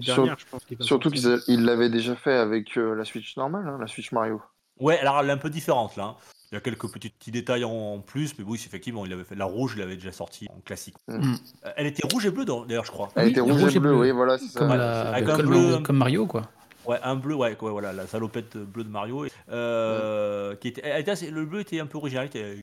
Sur- 0.00 0.16
dernières, 0.16 0.38
je 0.38 0.46
pense. 0.50 0.62
surtout 0.80 1.10
qu'ils 1.10 1.64
l'avaient 1.64 1.90
déjà 1.90 2.14
fait 2.16 2.34
avec 2.34 2.78
euh, 2.78 2.94
la 2.94 3.04
Switch 3.04 3.36
normale 3.36 3.68
hein, 3.68 3.76
la 3.78 3.86
Switch 3.88 4.12
Mario 4.12 4.40
Ouais, 4.80 4.98
alors 5.00 5.20
elle 5.20 5.28
est 5.28 5.32
un 5.32 5.36
peu 5.38 5.50
différente 5.50 5.96
là. 5.96 6.04
hein. 6.04 6.14
Il 6.50 6.54
y 6.54 6.58
a 6.58 6.60
quelques 6.62 6.90
petits, 6.90 7.10
petits 7.10 7.30
détails 7.30 7.62
en, 7.64 7.70
en 7.70 7.98
plus, 7.98 8.32
mais 8.38 8.44
oui, 8.46 8.58
effectivement, 8.64 9.04
il 9.04 9.12
avait 9.12 9.24
fait 9.24 9.34
la 9.34 9.44
rouge, 9.44 9.74
il 9.76 9.82
avait 9.82 9.96
déjà 9.96 10.12
sorti 10.12 10.46
en 10.50 10.60
classique. 10.64 10.94
Mm. 11.06 11.34
Euh, 11.66 11.70
Elle 11.76 11.86
était 11.88 12.06
rouge 12.10 12.24
et 12.24 12.30
bleue 12.30 12.46
d'ailleurs, 12.46 12.86
je 12.86 12.90
crois. 12.90 13.10
Elle 13.16 13.24
Oui, 13.26 13.30
était 13.32 13.40
rouge, 13.40 13.76
et 13.76 13.78
bleue, 13.78 13.94
oui, 13.94 14.10
voilà, 14.12 14.38
c'est 14.38 14.46
ça. 14.46 14.60
Comme, 14.60 14.70
Ouais, 14.70 14.78
la- 14.78 15.10
avec 15.10 15.28
un 15.28 15.36
comme, 15.36 15.46
bleu. 15.46 15.78
comme 15.80 15.96
Mario, 15.98 16.26
quoi. 16.26 16.42
Ouais, 16.86 16.98
un 17.02 17.16
bleu, 17.16 17.34
ouais, 17.34 17.54
ouais, 17.60 17.70
voilà, 17.70 17.92
la 17.92 18.06
salopette 18.06 18.56
bleue 18.56 18.84
de 18.84 18.88
Mario. 18.88 19.26
et, 19.26 19.30
euh, 19.52 20.54
qui 20.56 20.68
était, 20.68 20.80
elle 20.84 21.02
était 21.02 21.10
assez- 21.10 21.30
le 21.30 21.44
bleu 21.44 21.60
était 21.60 21.80
un 21.80 21.86
peu 21.86 21.98
original. 21.98 22.24
était- 22.26 22.60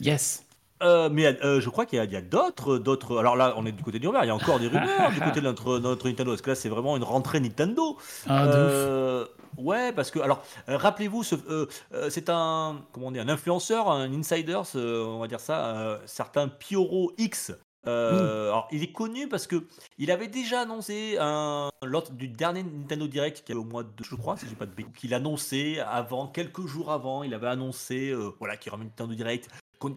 Yes. 0.00 0.44
Euh, 0.82 1.08
mais 1.10 1.26
euh, 1.44 1.60
je 1.60 1.70
crois 1.70 1.86
qu'il 1.86 1.96
y 2.04 2.16
a, 2.16 2.20
d'autres, 2.20 2.76
d'autres. 2.76 3.16
Alors 3.18 3.36
là, 3.36 3.54
on 3.56 3.64
est 3.64 3.72
du 3.72 3.82
côté 3.84 3.98
du 4.00 4.08
Robert, 4.08 4.24
il 4.24 4.26
y 4.26 4.30
a 4.30 4.34
encore 4.34 4.58
des 4.58 4.66
rumeurs 4.66 5.10
du 5.14 5.20
côté 5.20 5.40
de 5.40 5.44
notre, 5.46 5.78
notre 5.78 6.06
Nintendo. 6.08 6.32
Parce 6.32 6.42
que 6.42 6.50
là, 6.50 6.56
c'est 6.56 6.68
vraiment 6.68 6.96
une 6.98 7.04
rentrée 7.04 7.40
Nintendo. 7.40 7.96
Ah, 8.28 8.46
de 8.46 9.22
ouf. 9.22 9.28
Ouais, 9.56 9.92
parce 9.92 10.10
que 10.10 10.18
alors 10.18 10.42
euh, 10.68 10.76
rappelez-vous, 10.76 11.22
ce, 11.22 11.34
euh, 11.48 11.66
euh, 11.92 12.10
c'est 12.10 12.28
un 12.30 12.84
comment 12.92 13.08
on 13.08 13.10
dit, 13.12 13.18
un 13.18 13.28
influenceur, 13.28 13.90
un 13.90 14.12
insider, 14.12 14.60
ce- 14.64 15.04
on 15.04 15.18
va 15.18 15.28
dire 15.28 15.40
ça, 15.40 16.00
certain 16.06 16.48
Pioro 16.48 17.12
X. 17.18 17.52
Alors, 17.84 18.68
il 18.70 18.82
est 18.84 18.92
connu 18.92 19.28
parce 19.28 19.48
que 19.48 19.66
il 19.98 20.12
avait 20.12 20.28
déjà 20.28 20.60
annoncé 20.60 21.16
un 21.18 21.68
l'autre 21.82 22.12
du 22.12 22.28
dernier 22.28 22.62
Nintendo 22.62 23.08
Direct 23.08 23.42
qui 23.44 23.50
est 23.50 23.56
au 23.56 23.64
mois 23.64 23.82
de 23.82 23.90
je 24.04 24.14
crois 24.14 24.36
si 24.36 24.46
j'ai 24.48 24.54
pas 24.54 24.66
de 24.66 24.70
bêtises, 24.70 24.92
qu'il 24.96 25.12
annonçait 25.14 25.80
avant 25.80 26.28
quelques 26.28 26.64
jours 26.66 26.92
avant, 26.92 27.24
il 27.24 27.34
avait 27.34 27.48
annoncé 27.48 28.14
voilà 28.38 28.56
qu'il 28.56 28.70
y 28.70 28.74
aurait 28.74 28.82
un 28.82 28.86
Nintendo 28.86 29.14
Direct 29.14 29.48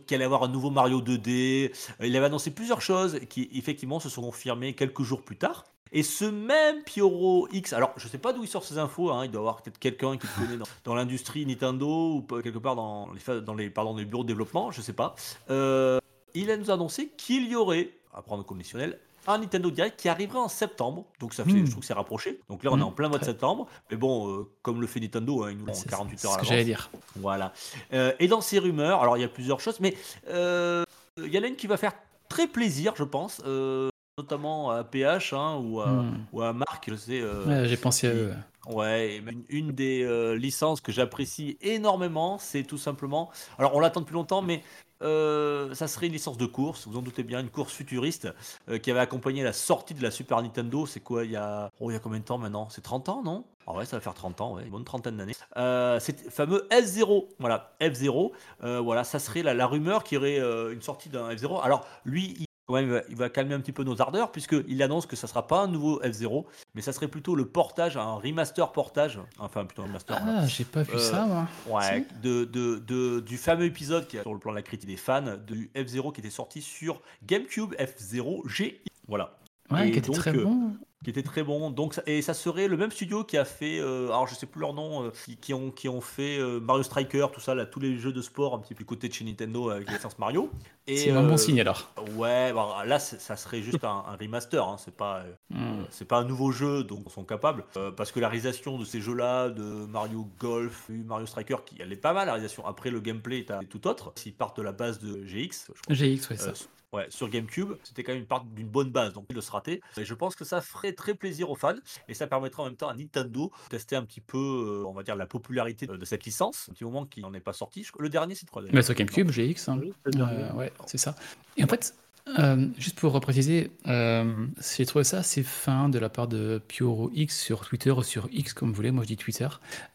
qu'il 0.07 0.15
allait 0.15 0.25
avoir 0.25 0.41
un 0.41 0.47
nouveau 0.47 0.71
Mario 0.71 0.99
2D. 0.99 1.71
Euh, 2.01 2.07
Il 2.07 2.17
avait 2.17 2.25
annoncé 2.25 2.49
plusieurs 2.49 2.81
choses 2.81 3.19
qui 3.29 3.49
effectivement 3.53 3.99
se 3.99 4.09
sont 4.09 4.23
confirmées 4.23 4.73
quelques 4.73 5.03
jours 5.03 5.21
plus 5.21 5.37
tard. 5.37 5.63
Et 5.91 6.03
ce 6.03 6.25
même 6.25 6.83
Pioro 6.83 7.47
X, 7.51 7.71
alors 7.73 7.93
je 7.97 8.07
sais 8.07 8.17
pas 8.17 8.33
d'où 8.33 8.43
il 8.43 8.47
sort 8.49 8.63
ces 8.63 8.77
infos, 8.77 9.11
hein, 9.11 9.25
il 9.25 9.31
doit 9.31 9.39
y 9.39 9.43
avoir 9.43 9.61
peut-être 9.61 9.79
quelqu'un 9.79 10.17
qui 10.17 10.27
le 10.27 10.33
connaît 10.47 10.57
dans, 10.57 10.65
dans 10.83 10.95
l'industrie 10.95 11.45
Nintendo 11.45 12.15
ou 12.15 12.21
quelque 12.41 12.57
part 12.59 12.75
dans 12.75 13.09
les, 13.13 13.41
dans 13.41 13.53
les, 13.53 13.69
pardon, 13.69 13.95
les 13.95 14.05
bureaux 14.05 14.23
de 14.23 14.27
développement, 14.27 14.71
je 14.71 14.81
sais 14.81 14.93
pas. 14.93 15.15
Euh, 15.49 15.99
il 16.33 16.51
a 16.51 16.57
nous 16.57 16.69
annoncé 16.71 17.09
qu'il 17.15 17.47
y 17.47 17.55
aurait, 17.55 17.91
à 18.13 18.21
prendre 18.21 18.41
au 18.41 18.45
conditionnel, 18.45 18.99
un 19.27 19.39
Nintendo 19.39 19.71
Direct 19.71 19.99
qui 19.99 20.07
arriverait 20.09 20.37
en 20.39 20.47
septembre. 20.49 21.05
Donc 21.19 21.33
ça 21.33 21.43
fait, 21.45 21.51
Mm. 21.53 21.65
je 21.65 21.71
trouve 21.71 21.81
que 21.81 21.87
c'est 21.87 21.93
rapproché. 21.93 22.41
Donc 22.49 22.63
là 22.63 22.71
on 22.73 22.77
est 22.77 22.81
Mm, 22.81 22.83
en 22.83 22.91
plein 22.91 23.09
mois 23.09 23.17
de 23.17 23.25
septembre. 23.25 23.67
Mais 23.89 23.97
bon, 23.97 24.29
euh, 24.29 24.47
comme 24.61 24.81
le 24.81 24.87
fait 24.87 24.99
Nintendo, 24.99 25.43
hein, 25.43 25.51
ils 25.51 25.57
nous 25.57 25.65
l'ont 25.65 25.71
en 25.71 25.75
c'est 25.75 25.89
48 25.89 26.19
c'est 26.19 26.27
heures 26.27 26.33
ce 26.33 26.37
à 26.37 26.41
que 26.41 26.45
l'avance. 26.45 26.49
j'allais 26.51 26.65
dire. 26.65 26.89
Voilà. 27.15 27.53
Euh, 27.93 28.11
et 28.19 28.27
dans 28.27 28.41
ces 28.41 28.59
rumeurs, 28.59 29.01
alors 29.01 29.17
il 29.17 29.21
y 29.21 29.23
a 29.23 29.27
plusieurs 29.29 29.59
choses, 29.59 29.79
mais 29.79 29.95
euh, 30.29 30.83
il 31.17 31.33
y 31.33 31.39
en 31.39 31.43
a 31.43 31.47
une 31.47 31.55
qui 31.55 31.65
va 31.67 31.77
faire 31.77 31.93
très 32.29 32.47
plaisir, 32.47 32.93
je 32.95 33.03
pense, 33.03 33.41
euh, 33.47 33.89
notamment 34.25 34.71
à 34.71 34.83
PH 34.83 35.33
hein, 35.33 35.59
ou, 35.61 35.81
à, 35.81 35.87
Hmm. 35.87 36.25
ou 36.31 36.41
à 36.41 36.53
Marc, 36.53 36.89
je 36.89 36.95
sais. 36.95 37.19
euh, 37.21 37.45
Ouais, 37.45 37.67
J'ai 37.67 37.77
pensé 37.77 38.07
à 38.07 38.11
qui- 38.11 38.17
eux. 38.17 38.33
Ouais, 38.67 39.17
une, 39.17 39.43
une 39.49 39.71
des 39.73 40.03
euh, 40.03 40.35
licences 40.35 40.81
que 40.81 40.91
j'apprécie 40.91 41.57
énormément, 41.61 42.39
c'est 42.39 42.63
tout 42.63 42.79
simplement. 42.79 43.29
Alors, 43.59 43.75
on 43.75 43.79
l'attend 43.79 44.01
depuis 44.01 44.13
longtemps, 44.15 44.41
mais 44.41 44.63
euh, 45.03 45.71
ça 45.75 45.87
serait 45.87 46.07
une 46.07 46.13
licence 46.13 46.37
de 46.37 46.47
course, 46.47 46.87
vous 46.87 46.97
en 46.97 47.01
doutez 47.03 47.21
bien, 47.21 47.41
une 47.41 47.49
course 47.49 47.73
futuriste 47.73 48.27
euh, 48.69 48.79
qui 48.79 48.89
avait 48.89 49.01
accompagné 49.01 49.43
la 49.43 49.53
sortie 49.53 49.93
de 49.93 50.01
la 50.01 50.09
Super 50.09 50.41
Nintendo. 50.41 50.87
C'est 50.87 51.01
quoi, 51.01 51.25
il 51.25 51.31
y 51.31 51.35
a. 51.35 51.69
Oh, 51.79 51.91
il 51.91 51.93
y 51.93 51.97
a 51.97 51.99
combien 51.99 52.19
de 52.19 52.23
temps 52.25 52.39
maintenant? 52.39 52.67
C'est 52.71 52.81
30 52.81 53.07
ans, 53.09 53.21
non? 53.21 53.43
Ah 53.67 53.73
ouais, 53.73 53.85
ça 53.85 53.97
va 53.97 54.01
faire 54.01 54.13
30 54.15 54.39
ans, 54.41 54.55
ouais, 54.55 54.63
une 54.63 54.71
bonne 54.71 54.83
trentaine 54.85 55.17
d'années. 55.17 55.35
Euh, 55.57 55.99
c'est 55.99 56.23
le 56.23 56.31
fameux 56.31 56.67
F0. 56.71 57.27
Voilà, 57.39 57.75
F0. 57.81 58.31
euh, 58.63 58.79
voilà, 58.79 59.03
ça 59.03 59.19
serait 59.19 59.43
la, 59.43 59.53
la 59.53 59.67
rumeur 59.67 60.03
qu'il 60.03 60.15
y 60.15 60.19
aurait 60.19 60.73
une 60.73 60.81
sortie 60.81 61.09
d'un 61.09 61.29
F0. 61.29 61.61
Alors, 61.61 61.85
lui, 62.05 62.33
il, 62.39 62.45
quand 62.65 62.73
même, 62.73 62.85
il 62.85 62.91
va- 62.91 63.01
il 63.09 63.15
va 63.15 63.29
calmer 63.29 63.53
un 63.53 63.59
petit 63.59 63.71
peu 63.71 63.83
nos 63.83 64.01
ardeurs, 64.01 64.31
puisqu'il 64.31 64.81
annonce 64.81 65.05
que 65.05 65.15
ça 65.15 65.27
sera 65.27 65.45
pas 65.47 65.61
un 65.61 65.67
nouveau 65.67 66.01
F0, 66.01 66.45
mais 66.73 66.81
ça 66.81 66.93
serait 66.93 67.07
plutôt 67.07 67.35
le 67.35 67.45
portage, 67.45 67.95
un 67.97 68.15
remaster 68.15 68.71
portage, 68.71 69.19
enfin 69.39 69.65
plutôt 69.65 69.83
un 69.83 69.87
master. 69.87 70.19
voilà. 70.23 70.39
Ah, 70.41 70.47
j'ai 70.47 70.63
pas 70.65 70.83
vu 70.83 70.93
Euh, 70.95 70.99
ça, 70.99 71.25
moi. 71.25 71.47
Ouais, 71.67 72.05
de, 72.23 72.43
de, 72.45 72.77
de- 72.79 73.19
du 73.19 73.37
fameux 73.37 73.65
épisode 73.65 74.07
qui 74.07 74.17
est 74.17 74.21
sur 74.21 74.33
le 74.33 74.39
plan 74.39 74.51
de 74.51 74.55
la 74.57 74.63
critique 74.63 74.89
des 74.89 74.97
fans, 74.97 75.37
du 75.45 75.69
F0 75.75 76.11
qui 76.11 76.21
était 76.21 76.29
sorti 76.29 76.61
sur 76.61 77.01
GameCube 77.25 77.73
F0 77.75 78.47
G. 78.47 78.81
Voilà, 79.07 79.37
Ouais, 79.71 79.87
et 79.87 79.91
qui 79.91 79.99
était 79.99 80.07
donc, 80.07 80.17
très 80.17 80.35
euh, 80.35 80.43
bon. 80.43 80.73
Qui 81.05 81.11
était 81.11 81.21
très 81.21 81.43
bon. 81.43 81.69
Donc, 81.69 82.01
et 82.07 82.23
ça 82.23 82.33
serait 82.33 82.67
le 82.67 82.77
même 82.77 82.89
studio 82.89 83.23
qui 83.23 83.37
a 83.37 83.45
fait, 83.45 83.79
euh, 83.79 84.07
alors 84.07 84.25
je 84.25 84.33
sais 84.33 84.47
plus 84.47 84.59
leur 84.59 84.73
nom, 84.73 85.03
euh, 85.03 85.11
qui, 85.11 85.37
qui 85.37 85.53
ont, 85.53 85.69
qui 85.69 85.87
ont 85.87 86.01
fait 86.01 86.39
euh, 86.39 86.59
Mario 86.59 86.81
Striker, 86.81 87.27
tout 87.31 87.39
ça, 87.39 87.53
là, 87.53 87.67
tous 87.67 87.79
les 87.79 87.99
jeux 87.99 88.11
de 88.11 88.23
sport 88.23 88.55
un 88.55 88.59
petit 88.59 88.73
peu 88.73 88.83
côté 88.85 89.07
de 89.07 89.13
chez 89.13 89.23
Nintendo 89.23 89.69
avec 89.69 89.87
la 89.87 89.93
licence 89.93 90.17
Mario. 90.17 90.49
C'est 90.87 91.11
un 91.11 91.21
bon 91.21 91.37
signe 91.37 91.61
alors. 91.61 91.91
Ouais, 92.15 92.51
là, 92.53 92.97
ça 92.97 93.35
serait 93.35 93.61
juste 93.61 93.83
un, 93.83 94.03
un 94.07 94.15
remaster, 94.19 94.67
hein, 94.67 94.77
c'est 94.79 94.95
pas. 94.95 95.23
Hmm. 95.51 95.83
c'est 95.91 96.05
pas 96.05 96.17
un 96.17 96.23
nouveau 96.23 96.51
jeu, 96.51 96.83
donc 96.83 97.03
ils 97.05 97.11
sont 97.11 97.23
capables. 97.23 97.65
Parce 97.95 98.11
que 98.11 98.19
la 98.19 98.27
réalisation 98.27 98.79
de 98.79 98.85
ces 98.85 98.99
jeux-là, 98.99 99.49
de 99.49 99.63
Mario 99.63 100.27
Golf, 100.39 100.89
Mario 100.89 101.27
Striker, 101.27 101.57
qui 101.65 101.75
elle 101.79 101.93
est 101.93 101.97
pas 101.97 102.13
mal 102.13 102.25
la 102.25 102.33
réalisation. 102.33 102.65
Après, 102.65 102.89
le 102.89 102.99
gameplay 102.99 103.39
est 103.39 103.69
tout 103.69 103.87
autre. 103.87 104.11
S'ils 104.15 104.33
partent 104.33 104.57
de 104.57 104.63
la 104.63 104.71
base 104.71 104.99
de 104.99 105.23
GX, 105.23 105.67
je 105.67 105.81
crois, 105.81 105.95
GX, 105.95 106.29
ouais, 106.31 106.37
ça. 106.37 106.53
Ouais, 106.95 107.05
sur 107.09 107.29
GameCube, 107.29 107.73
c'était 107.83 108.03
quand 108.03 108.13
même 108.13 108.21
une 108.21 108.27
part 108.27 108.43
d'une 108.45 108.67
bonne 108.67 108.89
base, 108.91 109.13
donc 109.13 109.25
il 109.29 109.41
se 109.41 109.51
rater. 109.51 109.81
Et 109.97 110.05
je 110.05 110.13
pense 110.13 110.35
que 110.35 110.45
ça 110.45 110.61
ferait 110.61 110.93
très 110.93 111.13
plaisir 111.13 111.49
aux 111.49 111.55
fans 111.55 111.75
et 112.07 112.13
ça 112.13 112.25
permettra 112.27 112.63
en 112.63 112.65
même 112.67 112.75
temps 112.75 112.89
à 112.89 112.95
Nintendo 112.95 113.51
de 113.65 113.69
tester 113.69 113.95
un 113.95 114.03
petit 114.03 114.21
peu, 114.21 114.37
euh, 114.37 114.85
on 114.87 114.93
va 114.93 115.03
dire, 115.03 115.15
la 115.15 115.25
popularité 115.27 115.85
de 115.87 116.05
cette 116.05 116.23
licence. 116.25 116.67
Un 116.69 116.73
petit 116.73 116.83
moment 116.85 117.05
qui 117.05 117.21
n'en 117.21 117.33
est 117.33 117.39
pas 117.39 117.53
sorti. 117.53 117.83
Je- 117.83 117.91
Le 117.99 118.09
dernier, 118.09 118.35
c'est 118.35 118.49
quoi 118.49 118.61
d'ailleurs 118.61 118.75
Mais 118.75 118.81
sur 118.81 118.93
GameCube, 118.95 119.29
GX, 119.31 119.67
hein. 119.69 119.79
Euh, 120.15 120.51
ouais, 120.53 120.71
c'est 120.85 120.97
ça. 120.97 121.15
Et 121.57 121.63
en 121.63 121.67
fait, 121.67 121.93
euh, 122.39 122.67
juste 122.77 122.99
pour 122.99 123.11
repréciser, 123.11 123.71
euh, 123.87 124.47
j'ai 124.77 124.85
trouvé 124.85 125.03
ça 125.03 125.19
assez 125.19 125.43
fin 125.43 125.89
de 125.89 125.99
la 125.99 126.09
part 126.09 126.27
de 126.27 126.59
Pioro 126.67 127.11
X 127.13 127.39
sur 127.39 127.67
Twitter 127.67 127.91
ou 127.91 128.01
sur 128.03 128.27
X 128.31 128.53
comme 128.53 128.69
vous 128.69 128.75
voulez, 128.75 128.91
moi 128.91 129.03
je 129.03 129.09
dis 129.09 129.17
Twitter. 129.17 129.47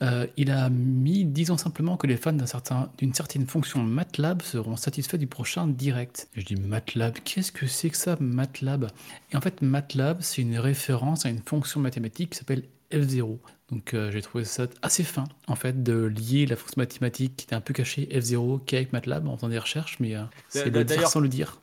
Euh, 0.03 0.27
il 0.37 0.51
a 0.51 0.71
mis, 0.71 1.25
disons 1.25 1.57
simplement 1.57 1.97
que 1.97 2.07
les 2.07 2.17
fans 2.17 2.33
d'un 2.33 2.47
certain- 2.47 2.91
d'une 2.99 3.13
certaine 3.15 3.47
fonction 3.47 3.83
MATLAB 3.83 4.43
seront 4.43 4.77
satisfaits 4.77 5.17
du 5.17 5.27
prochain 5.27 5.67
direct. 5.67 6.29
Je 6.37 6.45
dis 6.45 6.55
MATLAB, 6.57 7.15
qu'est-ce 7.25 7.51
que 7.53 7.67
c'est 7.67 7.91
que 7.91 7.97
ça 7.97 8.17
MATLAB? 8.21 8.89
Et 9.33 9.37
en 9.37 9.41
fait, 9.41 9.61
MATLAB, 9.61 10.19
c'est 10.23 10.43
une 10.43 10.59
référence 10.59 11.27
à 11.27 11.31
une 11.31 11.43
fonction 11.45 11.81
mathématique 11.81 12.31
qui 12.31 12.39
s'appelle 12.39 12.63
F0. 12.93 13.39
Donc 13.71 13.95
euh, 13.95 14.11
j'ai 14.13 14.23
trouvé 14.23 14.45
ça 14.45 14.67
assez 14.83 15.05
fin, 15.05 15.25
en 15.47 15.55
fait, 15.57 15.83
de 15.83 15.95
lier 16.05 16.47
la 16.47 16.57
fonction 16.57 16.81
mathématique 16.81 17.37
qui 17.37 17.45
était 17.47 17.55
un 17.55 17.61
peu 17.61 17.73
cachée 17.75 18.09
F0 18.13 18.65
qu'avec 18.65 18.93
MATLAB 18.93 19.29
en 19.29 19.37
faisant 19.37 19.49
des 19.49 19.59
recherches, 19.59 19.97
mais 20.01 20.17
euh, 20.17 20.23
c'est 20.49 20.71
le 20.71 20.85
dire 20.85 21.09
sans 21.09 21.21
le 21.21 21.29
dire. 21.29 21.61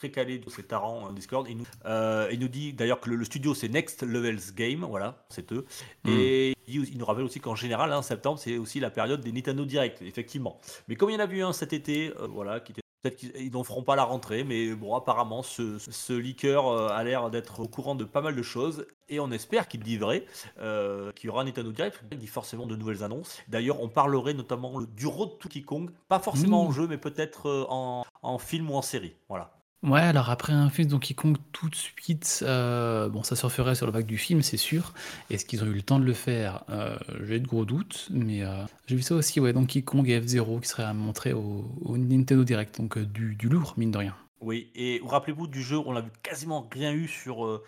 Très 0.00 0.10
calé, 0.10 0.40
c'est 0.48 0.66
Taran 0.66 1.02
en 1.02 1.12
Discord. 1.12 1.46
Il 1.46 1.58
nous, 1.58 1.66
euh, 1.84 2.26
il 2.32 2.38
nous 2.40 2.48
dit 2.48 2.72
d'ailleurs 2.72 3.00
que 3.00 3.10
le, 3.10 3.16
le 3.16 3.24
studio 3.26 3.52
c'est 3.52 3.68
Next 3.68 4.02
Levels 4.02 4.54
Game, 4.54 4.86
voilà, 4.88 5.26
c'est 5.28 5.52
eux. 5.52 5.66
Et 6.08 6.54
il, 6.66 6.88
il 6.88 6.96
nous 6.96 7.04
rappelle 7.04 7.24
aussi 7.24 7.38
qu'en 7.38 7.54
général, 7.54 7.92
hein, 7.92 8.00
septembre, 8.00 8.38
c'est 8.38 8.56
aussi 8.56 8.80
la 8.80 8.88
période 8.88 9.20
des 9.20 9.30
Nintendo 9.30 9.66
Direct, 9.66 10.00
effectivement. 10.00 10.58
Mais 10.88 10.96
comme 10.96 11.10
il 11.10 11.12
y 11.12 11.16
en 11.16 11.20
a 11.20 11.26
vu 11.26 11.42
un 11.42 11.52
cet 11.52 11.74
été, 11.74 12.14
euh, 12.18 12.26
voilà, 12.28 12.60
qui 12.60 12.72
était. 12.72 12.80
Peut-être 13.02 13.16
qu'ils 13.16 13.50
n'en 13.52 13.64
feront 13.64 13.82
pas 13.82 13.96
la 13.96 14.04
rentrée, 14.04 14.44
mais 14.44 14.74
bon, 14.74 14.94
apparemment, 14.94 15.42
ce, 15.42 15.78
ce 15.78 16.12
leaker 16.12 16.66
euh, 16.66 16.88
a 16.88 17.02
l'air 17.02 17.30
d'être 17.30 17.60
au 17.60 17.66
courant 17.66 17.94
de 17.94 18.04
pas 18.04 18.20
mal 18.20 18.36
de 18.36 18.42
choses, 18.42 18.86
et 19.08 19.20
on 19.20 19.30
espère 19.30 19.68
qu'il 19.68 19.82
dit 19.82 19.96
vrai, 19.96 20.26
euh, 20.60 21.10
qu'il 21.12 21.28
y 21.28 21.30
aura 21.30 21.40
un 21.40 21.44
Nintendo 21.44 21.72
Direct, 21.72 21.98
qu'il 22.10 22.18
dit 22.18 22.26
forcément 22.26 22.66
de 22.66 22.76
nouvelles 22.76 23.02
annonces. 23.02 23.38
D'ailleurs, 23.48 23.80
on 23.80 23.88
parlerait 23.88 24.34
notamment 24.34 24.82
du 24.82 25.06
Road 25.06 25.38
to 25.38 25.48
Donkey 25.48 25.62
Kong, 25.62 25.90
pas 26.08 26.18
forcément 26.20 26.64
Mmh. 26.64 26.68
en 26.68 26.72
jeu, 26.72 26.86
mais 26.88 26.98
peut-être 26.98 27.48
euh, 27.48 27.64
en, 27.70 28.04
en 28.20 28.38
film 28.38 28.70
ou 28.70 28.74
en 28.74 28.82
série, 28.82 29.14
voilà. 29.30 29.59
Ouais, 29.82 30.00
alors 30.00 30.28
après 30.28 30.52
un 30.52 30.68
film 30.68 30.88
Donkey 30.88 31.14
Kong 31.14 31.38
tout 31.52 31.70
de 31.70 31.74
suite, 31.74 32.40
euh, 32.46 33.08
bon, 33.08 33.22
ça 33.22 33.34
surferait 33.34 33.74
sur 33.74 33.86
le 33.86 33.92
vague 33.92 34.04
du 34.04 34.18
film, 34.18 34.42
c'est 34.42 34.58
sûr. 34.58 34.92
Est-ce 35.30 35.46
qu'ils 35.46 35.62
ont 35.64 35.66
eu 35.66 35.72
le 35.72 35.80
temps 35.80 35.98
de 35.98 36.04
le 36.04 36.12
faire? 36.12 36.64
Euh, 36.68 36.98
J'ai 37.24 37.40
de 37.40 37.46
gros 37.46 37.64
doutes, 37.64 38.06
mais 38.10 38.42
euh, 38.44 38.62
j'ai 38.86 38.96
vu 38.96 39.00
ça 39.02 39.14
aussi, 39.14 39.40
ouais, 39.40 39.54
Donkey 39.54 39.80
Kong 39.80 40.06
et 40.06 40.20
F-Zero 40.20 40.60
qui 40.60 40.68
seraient 40.68 40.84
à 40.84 40.92
montrer 40.92 41.32
au, 41.32 41.64
au 41.80 41.96
Nintendo 41.96 42.44
Direct, 42.44 42.78
donc 42.78 42.98
euh, 42.98 43.06
du, 43.06 43.36
du 43.36 43.48
lourd, 43.48 43.72
mine 43.78 43.90
de 43.90 43.96
rien. 43.96 44.14
Oui, 44.42 44.70
et 44.74 44.98
vous 45.00 45.08
rappelez-vous 45.08 45.46
du 45.46 45.62
jeu, 45.62 45.78
on 45.78 45.92
n'a 45.94 46.00
vu 46.02 46.10
quasiment 46.22 46.66
rien 46.72 46.92
eu 46.92 47.08
sur, 47.08 47.60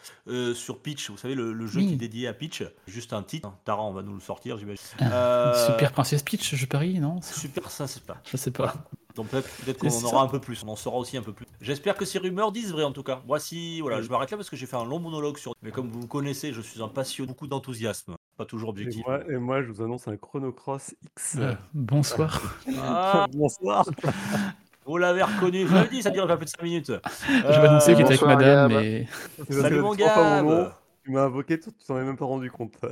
sur 0.55 0.79
Peach, 0.81 1.11
vous 1.11 1.18
savez, 1.18 1.35
le, 1.35 1.53
le 1.53 1.66
jeu 1.66 1.81
Oui. 1.81 1.88
qui 1.88 1.92
est 1.92 1.98
dédié 1.98 2.29
à 2.29 2.33
Peach, 2.33 2.62
juste 2.87 3.12
un 3.12 3.22
titre, 3.22 3.53
Tara, 3.66 3.83
on 3.83 3.92
va 3.92 4.01
nous 4.01 4.14
le 4.14 4.20
sortir, 4.20 4.57
j'imagine. 4.57 4.83
Ah, 5.01 5.53
Super 5.66 5.92
Princess 5.92 6.22
Peach, 6.22 6.55
je 6.55 6.64
parie, 6.64 6.98
non? 6.98 7.20
Super, 7.20 7.70
ça 7.70 7.87
c'est 7.87 8.03
pas. 8.03 8.16
Je 8.31 8.38
sais 8.38 8.51
pas. 8.51 8.75
Donc 9.14 9.29
peut-être 9.29 9.79
qu'on 9.79 9.87
en 9.88 9.90
ça. 9.90 10.07
aura 10.07 10.22
un 10.22 10.29
peu 10.29 10.38
plus, 10.40 10.62
on 10.64 10.68
en 10.70 10.77
saura 10.77 10.96
aussi 10.98 11.16
un 11.16 11.22
peu 11.22 11.33
plus. 11.33 11.46
J'espère 11.61 11.94
que 11.96 12.05
ces 12.05 12.18
rumeurs 12.18 12.51
disent 12.53 12.72
vrai 12.72 12.85
en 12.85 12.92
tout 12.92 13.03
cas. 13.03 13.20
Voici, 13.27 13.81
voilà, 13.81 14.01
je 14.01 14.09
m'arrête 14.09 14.31
là 14.31 14.37
parce 14.37 14.48
que 14.51 14.57
j'ai 14.57 14.66
fait 14.66 14.77
un 14.77 14.85
long 14.85 14.98
monologue 14.98 15.37
sur. 15.38 15.55
Mais 15.62 15.70
comme 15.70 15.88
vous 15.88 16.01
me 16.01 16.07
connaissez, 16.07 16.53
je 16.53 16.61
suis 16.61 16.81
un 16.83 16.88
passionné, 16.88 17.29
beaucoup 17.29 17.46
d'enthousiasme, 17.46 18.16
pas 18.37 18.44
toujours 18.44 18.70
Et 18.70 18.72
objectif. 18.72 19.05
moi, 19.07 19.20
et 19.29 19.37
moi, 19.37 19.62
je 19.62 19.70
vous 19.70 19.83
annonce 19.83 20.09
un 20.09 20.16
Chrono 20.16 20.53
Cross 20.53 20.94
X. 21.16 21.37
Euh, 21.38 21.55
bonsoir. 21.75 22.40
Ah, 22.79 23.27
Bonsoir. 23.33 23.85
vous 24.87 24.96
l'avez 24.96 25.22
reconnu, 25.22 25.66
je 25.68 25.75
l'avais 25.75 25.88
dit, 25.88 26.03
ça 26.03 26.11
durait 26.11 26.27
pas 26.27 26.37
plus 26.37 26.46
de 26.46 26.51
5 26.51 26.62
minutes. 26.62 26.90
Euh, 26.90 27.01
je 27.29 27.61
vais 27.61 27.68
annoncer 27.68 27.92
qu'il 27.94 28.03
était 28.05 28.14
avec 28.14 28.22
madame, 28.22 28.70
Gab. 28.72 28.81
mais. 28.81 29.07
Salut 29.51 29.81
mon 29.81 29.94
gars. 29.94 30.75
Tu 31.05 31.11
m'as 31.11 31.25
invoqué, 31.25 31.59
tu 31.59 31.70
tu 31.72 31.85
t'en 31.87 31.98
es 31.98 32.05
même 32.05 32.16
pas 32.16 32.25
rendu 32.27 32.51
compte. 32.51 32.75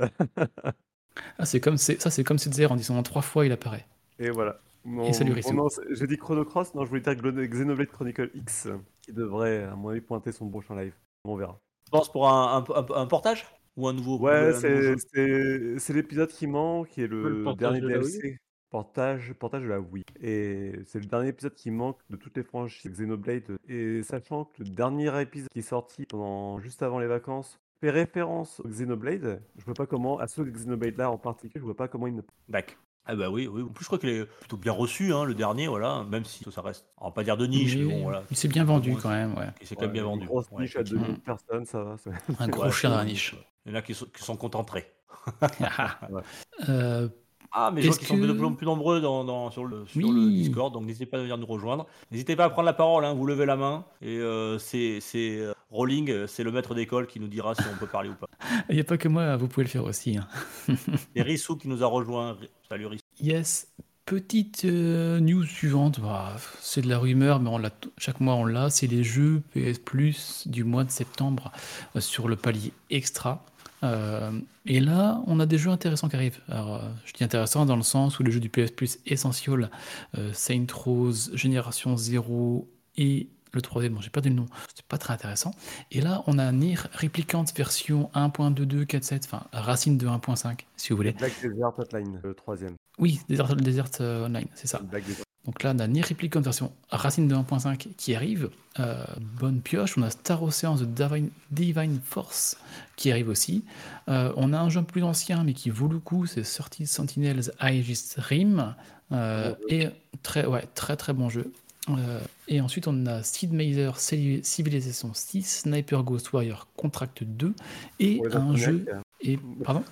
Ah, 1.37 1.45
c'est 1.45 1.59
comme, 1.59 1.75
c'est- 1.77 2.01
ça, 2.01 2.09
c'est 2.09 2.23
comme 2.23 2.37
en 2.69 2.75
disant 2.75 3.03
trois 3.03 3.21
fois, 3.21 3.45
il 3.45 3.51
apparaît. 3.51 3.85
Et 4.17 4.29
voilà. 4.29 4.59
Mon, 4.83 5.13
salut, 5.13 5.33
Rissou. 5.33 5.67
J'ai 5.91 6.07
dit 6.07 6.17
Chrono 6.17 6.43
Cross, 6.43 6.73
non, 6.73 6.83
je 6.85 6.89
voulais 6.89 7.01
dire 7.01 7.15
Xenoblade 7.15 7.87
Chronicle 7.89 8.31
X, 8.33 8.67
qui 9.01 9.13
devrait, 9.13 9.63
à 9.63 9.75
mon 9.75 9.89
avis, 9.89 10.01
pointer 10.01 10.31
son 10.31 10.49
prochain 10.49 10.75
live. 10.75 10.93
On 11.23 11.35
verra. 11.35 11.59
Je 11.85 11.91
pense 11.91 12.11
pour 12.11 12.27
un, 12.29 12.57
un- 12.67 12.73
un- 12.75 13.01
un 13.01 13.05
portage 13.05 13.45
Ou 13.77 13.87
un 13.87 13.93
nouveau 13.93 14.17
Ouais, 14.19 14.53
c'est 14.53 15.93
l'épisode 15.93 16.29
qui 16.29 16.47
manque, 16.47 16.89
qui 16.89 17.03
est 17.03 17.07
Le 17.07 17.53
dernier 17.55 17.81
de 17.81 17.87
DLC. 17.87 18.37
Portage, 18.69 19.33
portage 19.33 19.63
de 19.63 19.67
la 19.67 19.81
Wii. 19.81 20.05
Et 20.21 20.71
c'est 20.85 20.99
le 20.99 21.05
dernier 21.05 21.27
épisode 21.29 21.53
qui 21.53 21.71
manque 21.71 21.97
de 22.09 22.15
toutes 22.15 22.37
les 22.37 22.43
franchises 22.43 22.89
Xenoblade. 22.89 23.57
Et 23.67 24.01
sachant 24.01 24.45
que 24.45 24.63
le 24.63 24.69
dernier 24.69 25.21
épisode 25.21 25.49
qui 25.49 25.59
est 25.59 25.61
sorti 25.61 26.05
pendant 26.05 26.57
juste 26.59 26.81
avant 26.81 26.97
les 26.99 27.07
vacances 27.07 27.59
fait 27.81 27.89
référence 27.89 28.61
au 28.61 28.69
Xenoblade, 28.69 29.41
je 29.57 29.65
vois 29.65 29.73
pas 29.73 29.85
comment, 29.87 30.19
à 30.19 30.27
ce 30.27 30.41
Xenoblade 30.41 30.97
là 30.97 31.11
en 31.11 31.17
particulier, 31.17 31.59
je 31.59 31.65
vois 31.65 31.75
pas 31.75 31.89
comment 31.89 32.07
il 32.07 32.15
ne. 32.15 32.21
Bac. 32.47 32.77
Ah 33.05 33.15
bah 33.15 33.29
oui, 33.29 33.47
oui. 33.47 33.63
En 33.63 33.67
plus, 33.67 33.83
je 33.83 33.87
crois 33.89 33.97
qu'il 33.99 34.09
est 34.09 34.25
plutôt 34.25 34.57
bien 34.57 34.71
reçu, 34.71 35.13
hein, 35.13 35.23
le 35.25 35.33
dernier, 35.33 35.67
voilà. 35.67 36.03
Même 36.09 36.23
si 36.23 36.43
ça 36.51 36.61
reste, 36.61 36.85
on 36.97 37.05
va 37.05 37.11
pas 37.11 37.23
dire 37.23 37.35
de 37.35 37.47
niche, 37.47 37.75
mais, 37.75 37.83
Mais 37.85 37.93
bon, 37.93 38.03
voilà. 38.03 38.23
Il 38.29 38.37
s'est 38.37 38.47
bien 38.47 38.63
vendu 38.63 38.95
quand 38.95 39.09
même, 39.09 39.33
ouais. 39.37 39.47
Il 39.59 39.67
s'est 39.67 39.75
quand 39.75 39.81
même 39.83 39.91
bien 39.91 40.03
une 40.03 40.09
vendu. 40.09 40.25
Grosse 40.27 40.45
Ouais, 40.51 40.63
niche 40.63 40.75
à 40.75 40.79
effectivement. 40.81 41.05
2000 41.07 41.19
personnes, 41.21 41.65
ça 41.65 41.83
va. 41.83 41.95
Un 42.39 42.47
gros 42.47 42.63
Ouais, 42.65 42.71
chien 42.71 42.89
dans 42.91 42.97
la 42.97 43.05
niche. 43.05 43.35
Il 43.65 43.71
y 43.71 43.75
en 43.75 43.77
a 43.77 43.81
qui 43.81 43.93
sont, 43.95 44.05
qui 44.05 44.23
sont 44.23 44.37
contentés. 44.37 44.85
Euh, 46.69 47.09
Ah, 47.51 47.71
mais 47.73 47.81
je 47.81 47.87
vois 47.87 47.97
qu'ils 47.97 48.07
sont 48.07 48.17
de 48.17 48.31
plus 48.31 48.45
en 48.45 48.53
plus 48.53 48.65
nombreux 48.65 49.01
dans, 49.01 49.23
dans- 49.23 49.51
sur, 49.51 49.65
le, 49.65 49.85
sur 49.85 49.99
le 49.99 50.07
Oui. 50.27 50.33
Discord, 50.43 50.73
donc 50.73 50.83
n'hésitez 50.85 51.05
pas 51.05 51.17
à 51.17 51.21
venir 51.21 51.37
nous 51.37 51.45
rejoindre. 51.45 51.85
N'hésitez 52.11 52.35
pas 52.35 52.45
à 52.45 52.49
prendre 52.49 52.65
la 52.65 52.73
parole, 52.73 53.03
hein, 53.05 53.13
vous 53.13 53.25
levez 53.25 53.45
la 53.45 53.55
main. 53.57 53.83
Et 54.01 54.17
euh, 54.17 54.57
c'est 54.57 54.99
euh, 55.15 55.53
Rolling, 55.69 56.27
c'est 56.27 56.43
le 56.43 56.51
maître 56.51 56.73
d'école 56.75 57.07
qui 57.07 57.19
nous 57.19 57.27
dira 57.27 57.53
si 57.55 57.63
on 57.73 57.77
peut 57.77 57.87
parler 57.87 58.09
ou 58.09 58.15
pas. 58.15 58.27
Il 58.69 58.75
n'y 58.75 58.81
a 58.81 58.85
pas 58.85 58.97
que 58.97 59.07
moi, 59.07 59.35
vous 59.37 59.47
pouvez 59.47 59.65
le 59.65 59.69
faire 59.69 59.83
aussi. 59.83 60.17
hein. 60.17 60.27
Et 61.15 61.21
Rissou 61.21 61.57
qui 61.57 61.67
nous 61.67 61.83
a 61.83 61.87
rejoint. 61.87 62.37
Salut 62.69 62.85
Rissou. 62.87 63.03
Yes. 63.19 63.67
Petite 64.05 64.65
euh, 64.65 65.19
news 65.19 65.43
suivante, 65.43 65.99
bah, 66.01 66.35
c'est 66.59 66.81
de 66.81 66.89
la 66.89 66.97
rumeur, 66.97 67.39
mais 67.39 67.49
on 67.49 67.61
chaque 67.97 68.19
mois 68.19 68.33
on 68.33 68.45
l'a, 68.45 68.69
c'est 68.69 68.87
les 68.87 69.03
jeux 69.03 69.41
PS 69.53 69.77
Plus 69.77 70.47
du 70.47 70.63
mois 70.63 70.83
de 70.83 70.89
septembre 70.89 71.51
euh, 71.95 71.99
sur 72.01 72.27
le 72.27 72.35
palier 72.35 72.73
extra. 72.89 73.45
Euh, 73.83 74.31
et 74.65 74.79
là, 74.79 75.21
on 75.27 75.39
a 75.39 75.45
des 75.45 75.57
jeux 75.57 75.71
intéressants 75.71 76.09
qui 76.09 76.15
arrivent. 76.15 76.39
Alors, 76.49 76.75
euh, 76.75 76.89
je 77.05 77.13
dis 77.13 77.23
intéressant 77.23 77.65
dans 77.65 77.75
le 77.75 77.83
sens 77.83 78.19
où 78.19 78.23
les 78.23 78.31
jeux 78.31 78.39
du 78.39 78.49
PS 78.49 78.71
Plus 78.71 78.99
Essential, 79.05 79.69
euh, 80.17 80.31
Saint 80.33 80.65
Rose, 80.73 81.31
Génération 81.33 81.97
0 81.97 82.69
et 82.97 83.29
le 83.53 83.61
troisième, 83.61 83.95
bon, 83.95 84.01
j'ai 84.01 84.09
perdu 84.09 84.29
le 84.29 84.35
nom, 84.35 84.45
c'est 84.73 84.85
pas 84.85 84.97
très 84.97 85.13
intéressant. 85.13 85.51
Et 85.91 85.99
là, 85.99 86.23
on 86.25 86.37
a 86.37 86.51
Nier 86.53 86.77
Replicant 86.93 87.43
version 87.55 88.09
1.2247, 88.15 89.25
enfin 89.25 89.43
Racine 89.51 89.97
de 89.97 90.07
1.5, 90.07 90.59
si 90.77 90.89
vous 90.89 90.95
voulez. 90.95 91.11
Black 91.11 91.33
Desert 91.41 91.77
Hotline, 91.77 92.21
le 92.23 92.33
troisième. 92.33 92.75
Oui, 92.97 93.19
Desert, 93.27 93.55
Desert 93.57 93.89
Online, 93.99 94.47
c'est 94.55 94.67
ça. 94.67 94.79
Black 94.79 95.05
Desert. 95.05 95.25
Donc 95.45 95.63
là, 95.63 95.73
on 95.75 95.79
a 95.79 95.87
Nier 95.87 96.03
Replicant 96.03 96.41
version 96.41 96.71
Racine 96.91 97.27
de 97.27 97.33
1.5 97.35 97.87
qui 97.97 98.13
arrive. 98.13 98.49
Euh, 98.79 99.03
bonne 99.39 99.59
pioche. 99.61 99.97
On 99.97 100.03
a 100.03 100.09
Star 100.11 100.43
Ocean 100.43 100.75
The 100.77 100.83
Divine, 100.83 101.29
Divine 101.49 101.99
Force 102.03 102.57
qui 102.95 103.11
arrive 103.11 103.27
aussi. 103.27 103.63
Euh, 104.07 104.31
on 104.37 104.53
a 104.53 104.59
un 104.59 104.69
jeu 104.69 104.83
plus 104.83 105.03
ancien 105.03 105.43
mais 105.43 105.53
qui 105.53 105.69
vaut 105.71 105.87
le 105.87 105.97
coup, 105.99 106.25
c'est 106.27 106.43
30 106.43 106.85
Sentinels 106.85 107.51
Aegis 107.59 108.13
Rim. 108.17 108.75
Euh, 109.11 109.53
et 109.67 109.89
très, 110.23 110.45
ouais, 110.45 110.63
très 110.75 110.95
très 110.95 111.13
bon 111.13 111.27
jeu. 111.29 111.51
Euh, 111.89 112.19
et 112.47 112.61
ensuite, 112.61 112.87
on 112.87 113.07
a 113.07 113.23
Sid 113.23 113.51
Meiser 113.51 113.89
Civi- 113.97 114.43
Civilization 114.43 115.11
6, 115.15 115.61
Sniper 115.63 116.03
Ghost 116.03 116.31
Warrior 116.31 116.67
Contract 116.77 117.23
2 117.23 117.53
et 117.99 118.19
un 118.37 118.55
jeu. 118.55 118.85
hein. 118.93 119.01
Et, 119.21 119.39
pardon 119.63 119.83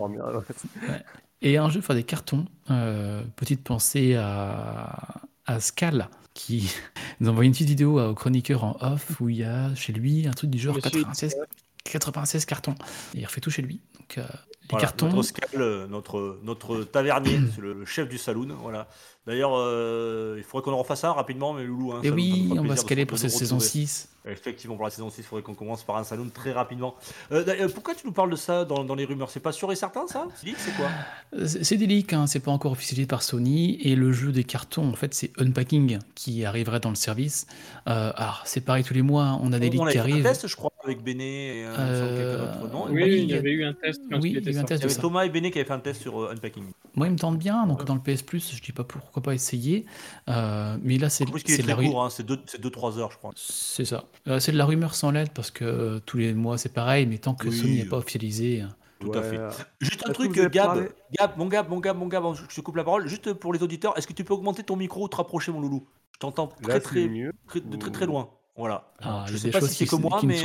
ouais. 0.90 1.04
Et 1.42 1.58
un 1.58 1.70
jeu 1.70 1.80
pour 1.80 1.88
faire 1.88 1.96
des 1.96 2.04
cartons. 2.04 2.46
Euh, 2.72 3.24
petite 3.36 3.64
pensée 3.64 4.16
à, 4.16 5.22
à 5.46 5.60
Scal, 5.60 6.10
qui 6.34 6.74
nous 7.20 7.30
envoie 7.30 7.46
une 7.46 7.52
petite 7.52 7.68
vidéo 7.68 8.00
au 8.00 8.14
chroniqueur 8.14 8.64
en 8.64 8.78
off 8.82 9.20
où 9.20 9.30
il 9.30 9.38
y 9.38 9.44
a 9.44 9.74
chez 9.76 9.94
lui 9.94 10.28
un 10.28 10.32
truc 10.32 10.50
du 10.50 10.60
genre 10.60 10.76
Monsieur 10.76 10.90
96, 10.90 11.36
96 11.84 12.46
cartons. 12.46 12.76
Et 13.14 13.20
il 13.20 13.26
refait 13.26 13.42
tout 13.42 13.52
chez 13.52 13.62
lui. 13.62 13.82
Donc, 14.00 14.18
euh, 14.18 14.22
les 14.24 14.68
Voilà, 14.70 14.86
cartons. 14.86 15.10
Notre, 15.10 15.24
Scal, 15.24 15.62
euh, 15.62 15.88
notre, 15.88 16.40
notre 16.44 16.84
tavernier, 16.84 17.40
c'est 17.56 17.62
le 17.62 17.86
chef 17.86 18.10
du 18.10 18.18
saloon. 18.18 18.56
Voilà. 18.62 18.88
D'ailleurs, 19.28 19.54
euh, 19.56 20.36
il 20.38 20.44
faudrait 20.44 20.64
qu'on 20.66 20.74
en 20.76 20.80
refasse 20.82 21.04
un 21.04 21.12
rapidement, 21.12 21.54
mais 21.54 21.64
Loulou. 21.64 21.94
Hein, 21.94 22.02
Et 22.04 22.10
nous 22.10 22.16
oui, 22.16 22.50
on 22.58 22.64
va 22.64 22.76
se 22.76 22.86
caler 22.86 23.06
pour 23.08 23.18
cette 23.18 23.32
saison 23.32 23.56
retrouver. 23.56 23.86
6. 23.86 24.10
Effectivement, 24.28 24.76
pour 24.76 24.86
la 24.86 24.90
saison 24.92 25.10
6, 25.10 25.20
il 25.20 25.24
faudrait 25.24 25.44
qu'on 25.44 25.54
commence 25.54 25.84
par 25.84 25.98
un 25.98 26.04
saloon 26.04 26.30
très 26.34 26.52
rapidement. 26.52 26.96
Euh, 27.32 27.44
d'ailleurs, 27.44 27.72
pourquoi 27.72 27.94
tu 27.96 28.06
nous 28.08 28.12
parles 28.12 28.32
de 28.32 28.36
ça 28.36 28.66
dans, 28.66 28.84
dans 28.84 28.96
les 28.96 29.06
rumeurs? 29.06 29.30
C'est 29.30 29.40
pas 29.40 29.52
sûr 29.52 29.72
et 29.72 29.76
certain, 29.76 30.08
ça? 30.08 30.28
C'est 30.36 30.76
quoi? 30.76 30.88
Euh, 31.36 31.46
C'est 31.48 31.64
c'est 31.64 31.78
des 31.78 31.86
leaks, 31.88 32.14
hein, 32.14 32.26
c'est 32.28 32.40
pas 32.40 32.50
encore 32.52 32.72
officialisé 32.72 33.06
par 33.08 33.22
Sony. 33.24 33.80
Et 33.82 33.96
le 33.96 34.12
jeu 34.12 34.32
des 34.32 34.44
cartons, 34.44 34.88
en 34.90 34.94
fait, 34.96 35.14
c'est 35.14 35.32
Unpacking 35.40 36.00
qui 36.16 36.44
arriverait 36.46 36.80
dans 36.80 36.90
le 36.90 36.96
service. 36.96 37.46
Euh, 37.88 38.12
alors, 38.16 38.42
c'est 38.46 38.62
pareil 38.62 38.84
tous 38.84 38.94
les 38.96 39.04
mois, 39.04 39.26
hein, 39.26 39.40
on 39.44 39.54
a 39.54 39.60
des 39.60 39.68
On 39.68 39.72
leaks 39.72 39.82
avait 39.82 39.92
qui 39.92 39.94
fait 39.94 40.00
un 40.00 40.02
arrivent. 40.14 40.24
test, 40.24 40.48
je 40.48 40.56
crois, 40.56 40.72
avec 40.84 41.04
Béné 41.04 41.60
et 41.60 41.66
euh, 41.66 41.76
Euh, 41.78 42.18
quelqu'un 42.50 42.62
d'autre, 42.62 42.74
non 42.74 42.86
Oui, 42.94 43.04
il 43.24 43.30
y 43.30 43.34
a- 43.34 43.38
avait 43.38 43.52
eu 43.52 43.64
un 43.66 43.74
test 43.74 44.02
quand 44.12 44.20
oui, 44.20 44.32
il 44.36 44.38
il 44.38 44.44
y 44.44 44.48
a 44.50 44.52
eu 44.52 44.58
un 44.58 44.64
test 44.64 44.82
Il 44.82 44.86
y 44.86 44.86
de 44.86 44.86
avait 44.86 44.94
ça. 44.96 45.02
Thomas 45.02 45.26
et 45.26 45.30
Béné 45.30 45.52
qui 45.52 45.60
avaient 45.60 45.68
fait 45.68 45.74
un 45.74 45.80
test 45.80 46.02
sur 46.02 46.20
euh, 46.20 46.32
Unpacking. 46.34 46.64
Moi, 46.96 47.08
il 47.08 47.14
me 47.14 47.18
tente 47.20 47.38
bien, 47.38 47.68
donc 47.68 47.84
dans 47.86 47.94
le 47.96 48.02
PS 48.02 48.24
Plus, 48.24 48.56
je 48.56 48.62
dis 48.62 48.72
pas 48.72 48.84
pourquoi 48.84 49.15
pas 49.22 49.34
essayer. 49.34 49.86
Euh, 50.30 50.78
mais 50.82 50.98
là, 50.98 51.10
c'est 51.10 51.26
de 51.26 51.68
la 51.68 51.76
court, 51.76 52.04
hein, 52.04 52.10
c'est 52.10 52.26
2-3 52.28 52.98
heures, 53.00 53.12
je 53.12 53.18
crois. 53.18 53.32
C'est 53.36 53.86
ça. 53.86 54.06
Euh, 54.28 54.40
c'est 54.40 54.52
de 54.52 54.58
la 54.58 54.66
rumeur 54.66 54.96
sans 54.96 55.12
l'aide 55.12 55.32
parce 55.34 55.52
que 55.52 55.66
euh, 55.66 56.00
tous 56.06 56.18
les 56.18 56.34
mois 56.34 56.58
c'est 56.58 56.74
pareil, 56.74 57.06
mais 57.06 57.18
tant 57.18 57.34
que 57.36 57.48
Oui. 57.48 57.58
Sony 57.58 57.78
n'est 57.78 57.86
pas 57.86 57.98
officialisé. 57.98 58.62
euh, 58.62 58.66
Tout 59.00 59.12
à 59.14 59.22
fait. 59.22 59.40
Juste 59.82 60.04
un 60.08 60.14
truc, 60.14 60.34
Gab, 60.52 60.88
Gab, 61.20 61.38
mon 61.38 61.48
Gab, 61.48 61.70
mon 61.70 61.80
Gab, 61.80 61.98
mon 61.98 62.08
Gab, 62.08 62.24
je 62.50 62.56
te 62.56 62.62
coupe 62.62 62.76
la 62.78 62.84
parole, 62.84 63.08
juste 63.08 63.34
pour 63.34 63.54
les 63.54 63.62
auditeurs, 63.62 63.98
est-ce 63.98 64.08
que 64.08 64.14
tu 64.14 64.24
peux 64.24 64.34
augmenter 64.34 64.64
ton 64.64 64.76
micro 64.76 65.04
ou 65.04 65.08
te 65.08 65.16
rapprocher, 65.18 65.52
mon 65.52 65.60
loulou? 65.62 65.88
Je 66.14 66.20
t'entends 66.20 66.48
très, 66.48 66.80
très, 66.80 67.08
mieux. 67.08 67.34
très- 67.48 67.60
de 67.60 67.76
très 67.78 67.92
très 67.92 68.06
loin. 68.06 68.30
Voilà. 68.56 68.94
Ah, 69.02 69.26
je 69.28 69.36
a 69.36 69.38
sais 69.38 69.50
pas 69.52 69.60
si 69.62 69.86
c'est 69.86 69.94
s- 69.94 70.00
moi, 70.00 70.22
mais 70.24 70.38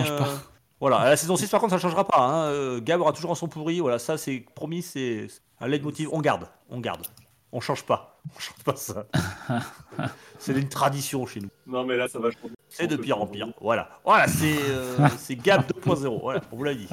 voilà. 0.80 0.96
À 0.96 1.10
la 1.10 1.16
saison 1.16 1.36
6, 1.36 1.48
par 1.48 1.60
contre, 1.60 1.70
ça 1.70 1.76
ne 1.76 1.80
changera 1.82 2.04
pas. 2.04 2.18
hein. 2.18 2.80
Gab 2.80 3.00
aura 3.00 3.12
toujours 3.12 3.30
un 3.30 3.34
son 3.36 3.46
pourri. 3.46 3.78
Voilà, 3.80 3.98
ça, 4.00 4.18
c'est 4.18 4.44
promis, 4.56 4.82
c'est 4.82 5.28
un 5.60 5.68
leitmotiv. 5.68 6.08
On 6.10 6.20
garde, 6.20 6.48
on 6.70 6.80
garde. 6.80 7.06
On 7.52 7.60
change 7.60 7.84
pas. 7.84 8.09
On 8.36 8.38
change 8.38 8.64
pas 8.64 8.76
ça. 8.76 9.06
c'est 10.38 10.52
une 10.52 10.68
tradition 10.68 11.26
chez 11.26 11.40
nous. 11.40 11.48
Non, 11.66 11.84
mais 11.84 11.96
là, 11.96 12.08
ça 12.08 12.18
va 12.18 12.30
changer. 12.30 12.54
C'est 12.68 12.86
de 12.86 12.96
pire 12.96 13.20
en 13.20 13.26
pire. 13.26 13.48
Voilà. 13.60 13.88
Voilà, 14.04 14.28
c'est 14.28 14.56
euh, 14.68 15.08
c'est 15.18 15.36
Gab 15.36 15.62
2.0. 15.62 16.20
Voilà, 16.20 16.40
on 16.52 16.56
vous 16.56 16.64
l'a 16.64 16.74
dit. 16.74 16.88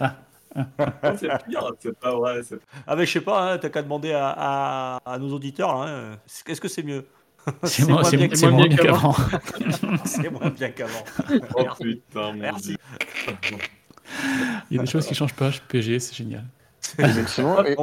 c'est 1.17 1.45
pire, 1.47 1.71
c'est 1.79 1.97
pas 1.99 2.15
vrai. 2.15 2.41
c'est- 2.43 2.59
Ah 2.87 2.95
mais 2.95 3.05
je 3.05 3.11
sais 3.11 3.21
pas, 3.21 3.51
hein, 3.53 3.57
t'as 3.57 3.69
qu'à 3.69 3.81
demander 3.83 4.11
à, 4.13 4.33
à- 4.35 4.99
à 5.05 5.17
nos 5.19 5.31
auditeurs. 5.33 5.81
hein. 5.81 6.17
Est-ce 6.47 6.59
que 6.61 6.67
c'est 6.67 6.83
mieux? 6.83 7.05
C'est 7.63 7.87
moins, 7.87 8.03
c'est- 8.03 8.17
bien 8.17 8.27
c'est 8.33 8.49
moins 8.49 8.67
bien 8.67 8.75
qu'avant. 8.77 9.15
C'est 10.05 10.29
moins 10.29 10.49
bien 10.49 10.69
qu'avant. 10.71 11.03
Oh 11.55 11.61
Merci. 11.61 11.83
putain, 11.83 12.33
Merci. 12.33 12.77
Il 14.71 14.77
y 14.77 14.79
a 14.79 14.83
des 14.83 14.89
choses 14.89 15.05
qui 15.05 15.13
changent 15.15 15.33
pas 15.35 15.51
PG, 15.67 15.99
c'est 15.99 16.15
génial. 16.15 16.45
Effectivement, 16.99 17.63
et-. 17.63 17.75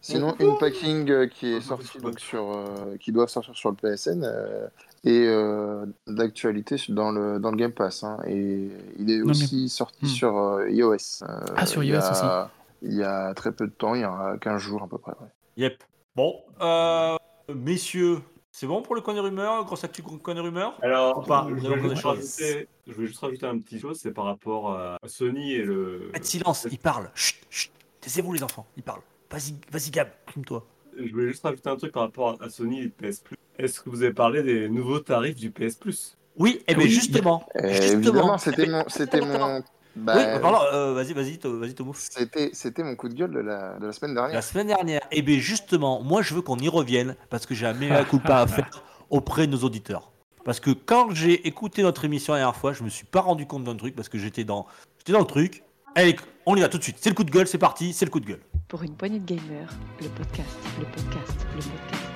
Sinon, 0.00 0.34
une 0.40 0.56
packing 0.58 1.10
euh, 1.10 1.26
qui 1.26 1.52
est 1.52 1.60
sortie 1.60 1.98
donc 1.98 2.18
sur, 2.20 2.50
euh, 2.50 2.96
qui 2.98 3.12
doit 3.12 3.28
sortir 3.28 3.54
sur 3.54 3.70
le 3.70 3.76
PSN 3.76 4.24
euh, 4.24 4.66
et 5.04 5.26
euh, 5.26 5.84
d'actualité 6.06 6.76
dans 6.88 7.10
le 7.12 7.38
dans 7.38 7.50
le 7.50 7.56
Game 7.56 7.72
Pass. 7.72 8.02
hein. 8.04 8.18
et 8.26 8.70
il 8.98 9.10
est 9.10 9.18
Non, 9.18 9.26
mais- 9.26 9.30
aussi 9.30 9.68
sorti 9.68 10.06
Hmm. 10.06 10.08
sur 10.08 10.36
euh, 10.38 10.70
iOS. 10.70 11.22
Euh, 11.22 11.26
Ah, 11.56 11.66
sur 11.66 11.82
iOS 11.84 11.96
a- 12.00 12.10
aussi. 12.10 12.52
Il 12.82 12.94
y 12.96 13.02
a 13.02 13.34
très 13.34 13.52
peu 13.52 13.66
de 13.66 13.72
temps, 13.72 13.94
il 13.94 14.00
y 14.00 14.04
a 14.04 14.38
15 14.40 14.58
jours 14.62 14.82
à 14.82 14.88
peu 14.88 14.96
près. 14.96 15.12
ouais. 15.20 15.28
Yep. 15.58 15.82
Bon, 16.16 16.34
euh, 16.62 17.16
messieurs, 17.54 18.20
c'est 18.50 18.66
bon 18.66 18.80
pour 18.80 18.94
le 18.94 19.02
coin 19.02 19.12
des 19.12 19.20
rumeurs 19.20 19.64
Grosse 19.66 19.84
actu 19.84 20.02
coin 20.02 20.34
des 20.34 20.40
rumeurs? 20.40 20.78
Alors, 20.82 21.24
pas? 21.26 21.46
je, 21.50 21.54
voulais 21.54 21.90
juste 21.90 22.04
rajouter, 22.04 22.68
je 22.86 22.92
voulais 22.94 23.06
juste 23.06 23.20
rajouter 23.20 23.46
un 23.46 23.58
petit 23.58 23.78
chose, 23.78 23.98
c'est 24.00 24.12
par 24.12 24.24
rapport 24.24 24.72
à 24.74 24.96
Sony 25.06 25.52
et 25.52 25.62
le. 25.62 26.10
Faites 26.14 26.24
silence, 26.24 26.66
il 26.70 26.78
parle. 26.78 27.10
Chut, 27.14 27.36
chut. 27.50 27.70
Taisez-vous 28.00 28.32
les 28.32 28.42
enfants, 28.42 28.66
il 28.78 28.82
parle. 28.82 29.02
Vas-y, 29.30 29.54
vas-y 29.70 29.90
Gab, 29.90 30.08
calme-toi. 30.32 30.66
Je 30.98 31.10
voulais 31.12 31.28
juste 31.28 31.42
rajouter 31.44 31.68
un 31.70 31.76
truc 31.76 31.92
par 31.92 32.02
rapport 32.02 32.36
à 32.42 32.50
Sony 32.50 32.82
et 32.82 32.88
PS 32.88 33.20
Plus. 33.20 33.36
Est-ce 33.58 33.80
que 33.80 33.88
vous 33.90 34.02
avez 34.02 34.12
parlé 34.12 34.42
des 34.42 34.68
nouveaux 34.68 34.98
tarifs 35.00 35.36
du 35.36 35.50
PS 35.50 35.76
Plus? 35.76 36.16
Oui, 36.36 36.62
et 36.66 36.74
bien 36.74 36.84
Oui, 36.84 36.90
justement. 36.90 37.46
Euh, 37.56 37.68
justement. 37.72 37.98
évidemment, 37.98 38.38
c'était 38.38 38.62
Eh 38.62 38.66
ben, 38.66 38.72
mon, 38.72 38.88
c'était 38.88 39.20
mon, 39.20 39.62
bah, 39.96 40.14
Oui, 40.16 40.40
pardon, 40.40 40.58
euh, 40.72 40.94
vas-y, 40.94 41.12
vas-y, 41.12 41.38
vas-y 41.42 41.74
Tomouf. 41.74 41.98
c'était, 42.10 42.50
c'était 42.52 42.82
mon 42.82 42.96
coup 42.96 43.08
de 43.08 43.14
gueule 43.14 43.32
de 43.32 43.40
la, 43.40 43.78
de 43.78 43.86
la 43.86 43.92
semaine 43.92 44.14
La 44.14 44.22
dernière. 44.22 44.42
semaine 44.42 44.66
dernière, 44.68 45.00
et 45.10 45.22
bien 45.22 45.38
justement, 45.38 46.02
moi 46.02 46.22
je 46.22 46.34
veux 46.34 46.42
qu'on 46.42 46.58
y 46.58 46.68
revienne 46.68 47.16
parce 47.28 47.46
que 47.46 47.54
j'ai 47.54 47.66
un 47.66 47.74
meilleur 47.74 48.06
coup 48.08 48.18
pas 48.18 48.40
à 48.42 48.46
faire 48.48 48.82
auprès 49.10 49.46
de 49.46 49.52
nos 49.52 49.58
auditeurs. 49.64 50.10
Parce 50.44 50.58
que 50.60 50.70
quand 50.70 51.12
j'ai 51.14 51.46
écouté 51.46 51.82
notre 51.82 52.04
émission 52.04 52.32
la 52.32 52.40
dernière 52.40 52.56
fois, 52.56 52.72
je 52.72 52.82
me 52.82 52.88
suis 52.88 53.04
pas 53.04 53.20
rendu 53.20 53.46
compte 53.46 53.64
d'un 53.64 53.76
truc 53.76 53.94
parce 53.94 54.08
que 54.08 54.18
j'étais 54.18 54.44
dans, 54.44 54.66
j'étais 54.98 55.12
dans 55.12 55.18
le 55.20 55.26
truc. 55.26 55.62
Allez, 55.94 56.16
on 56.46 56.56
y 56.56 56.60
va 56.60 56.68
tout 56.68 56.78
de 56.78 56.82
suite. 56.82 56.96
C'est 57.00 57.10
le 57.10 57.16
coup 57.16 57.24
de 57.24 57.30
gueule, 57.30 57.46
c'est 57.48 57.58
parti, 57.58 57.92
c'est 57.92 58.04
le 58.04 58.10
coup 58.10 58.20
de 58.20 58.26
gueule. 58.26 58.40
Pour 58.70 58.84
une 58.84 58.94
poignée 58.94 59.18
de 59.18 59.26
gamers, 59.26 59.68
le 60.00 60.08
podcast, 60.10 60.56
le 60.78 60.84
podcast, 60.84 61.44
le 61.56 61.60
podcast. 61.60 62.10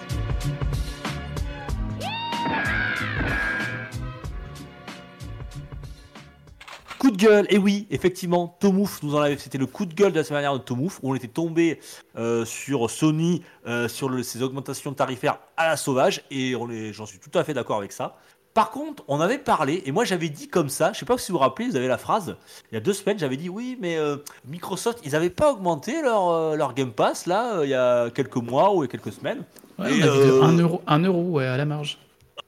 Coup 6.97 7.11
de 7.11 7.17
gueule, 7.17 7.47
et 7.51 7.59
oui, 7.59 7.89
effectivement, 7.91 8.57
Tomouf 8.61 9.03
nous 9.03 9.17
en 9.17 9.23
avait. 9.23 9.37
C'était 9.37 9.59
le 9.59 9.67
coup 9.67 9.85
de 9.85 9.95
gueule 9.95 10.13
de 10.13 10.19
la 10.19 10.23
semaine 10.23 10.43
dernière 10.43 10.57
de 10.57 10.65
Tomouf, 10.65 11.01
on 11.03 11.17
était 11.17 11.27
tombé 11.27 11.81
euh, 12.17 12.45
sur 12.45 12.89
Sony, 12.89 13.43
euh, 13.67 13.89
sur 13.89 14.25
ces 14.25 14.41
augmentations 14.41 14.95
tarifaires 14.95 15.41
à 15.57 15.67
la 15.67 15.77
sauvage, 15.77 16.23
et 16.31 16.55
j'en 16.93 17.05
suis 17.05 17.19
tout 17.19 17.37
à 17.37 17.43
fait 17.43 17.53
d'accord 17.53 17.79
avec 17.79 17.91
ça. 17.91 18.17
Par 18.55 18.71
contre, 18.71 19.03
on 19.09 19.21
avait 19.21 19.39
parlé, 19.39 19.83
et 19.85 19.91
moi 19.91 20.05
j'avais 20.05 20.29
dit 20.29 20.47
comme 20.47 20.69
ça, 20.69 20.93
je 20.93 21.01
sais 21.01 21.05
pas 21.05 21.19
si 21.19 21.33
vous 21.33 21.39
vous 21.39 21.43
rappelez, 21.43 21.69
vous 21.69 21.75
avez 21.77 21.89
la 21.89 21.99
phrase, 21.99 22.37
il 22.71 22.75
y 22.77 22.79
a 22.79 22.81
deux 22.81 22.93
semaines, 22.93 23.19
j'avais 23.19 23.37
dit 23.37 23.49
oui, 23.49 23.77
mais 23.81 23.97
euh, 23.97 24.17
Microsoft, 24.47 25.01
ils 25.05 25.11
n'avaient 25.13 25.29
pas 25.31 25.53
augmenté 25.53 26.01
leur, 26.03 26.29
euh, 26.29 26.55
leur 26.55 26.73
Game 26.75 26.93
Pass, 26.93 27.27
là, 27.27 27.57
euh, 27.57 27.67
il 27.67 27.71
y 27.71 27.75
a 27.75 28.11
quelques 28.11 28.37
mois 28.37 28.73
ou 28.73 28.85
il 28.85 28.87
y 28.87 28.89
a 28.89 28.93
quelques 28.93 29.13
semaines. 29.13 29.43
Ouais, 29.81 29.93
Et, 29.99 30.03
on 30.05 30.07
a 30.07 30.11
dit 30.13 30.19
de 30.19 30.31
euh, 30.31 30.43
1 30.45 30.59
euro, 30.59 30.83
1 30.87 30.99
euro 31.01 31.23
ouais, 31.33 31.47
à 31.47 31.57
la 31.57 31.65
marge. 31.65 31.99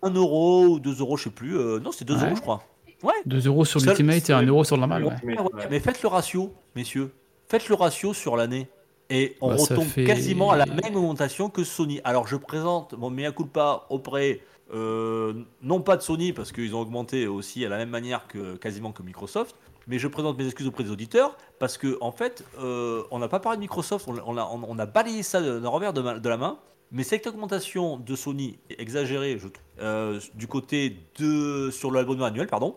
1 0.03 0.11
euro 0.15 0.67
ou 0.67 0.79
2 0.79 1.01
euros, 1.01 1.17
je 1.17 1.25
sais 1.25 1.31
plus. 1.31 1.59
euh, 1.59 1.81
non, 1.81 1.91
c'était 1.91 2.05
2 2.05 2.15
Ouais. 2.15 2.27
euros, 2.27 2.37
je 2.37 2.41
crois. 2.41 2.63
Ouais. 3.03 3.13
2 3.27 3.47
euros 3.49 3.65
sur 3.65 3.81
l'Ultimate 3.81 4.31
et 4.31 4.33
1 4.33 4.43
euro 4.47 4.63
sur 4.63 4.77
le 4.77 4.81
normal. 4.81 5.05
Ouais. 5.07 5.13
Mais- 5.25 5.37
ouais, 5.41 5.55
ouais. 5.55 5.67
Mais 5.71 5.81
faites 5.81 6.01
le 6.03 6.09
ratio, 6.09 6.55
messieurs. 6.77 7.13
Faites 7.49 7.69
le 7.69 7.75
ratio 7.75 8.15
sur 8.15 8.37
l'année. 8.37 8.69
Et 9.11 9.37
on 9.41 9.51
Bah, 9.51 9.57
retombe 9.59 9.87
fait- 9.87 10.05
quasiment 10.05 10.51
à 10.53 10.57
la 10.57 10.67
même 10.67 10.95
augmentation 10.97 11.49
que 11.49 11.63
Sony. 11.65 12.01
Alors 12.05 12.27
je 12.29 12.37
présente 12.37 12.95
mon 12.99 13.11
mea 13.11 13.31
culpa 13.33 13.87
auprès, 13.91 14.41
euh, 14.75 15.33
non 15.63 15.81
pas 15.81 15.97
de 15.97 16.03
Sony, 16.03 16.33
parce 16.33 16.53
qu'ils 16.53 16.75
ont 16.75 16.81
augmenté 16.81 17.27
aussi 17.27 17.65
à 17.65 17.69
la 17.69 17.77
même 17.77 17.91
manière 17.91 18.27
que 18.27 18.57
quasiment 18.57 18.93
que 18.93 19.03
Microsoft, 19.03 19.57
mais 19.87 19.99
je 19.99 20.09
présente 20.09 20.37
mes 20.39 20.45
excuses 20.45 20.67
auprès 20.67 20.85
des 20.85 20.91
auditeurs, 20.91 21.37
parce 21.59 21.79
que 21.79 21.97
en 22.01 22.11
fait, 22.11 22.45
euh, 22.59 23.05
on 23.11 23.19
n'a 23.19 23.29
pas 23.29 23.39
parlé 23.39 23.57
de 23.57 23.61
Microsoft, 23.61 24.09
on, 24.09 24.79
a, 24.79 24.87
balayé 24.87 25.23
ça 25.23 25.41
d'un 25.41 25.69
revers 25.69 25.93
de, 25.93 26.29
la 26.29 26.37
main. 26.37 26.59
Mais 26.93 27.03
cette 27.03 27.27
augmentation 27.27 27.97
de 27.97 28.15
Sony 28.15 28.59
est 28.71 28.81
exagérée, 28.81 29.39
je 29.39 29.49
trouve, 29.49 29.65
euh, 29.81 30.21
du 30.35 30.47
côté 30.47 30.97
de 31.19 31.71
sur 31.71 31.91
l'abonnement 31.91 32.27
annuel, 32.27 32.47
pardon. 32.47 32.77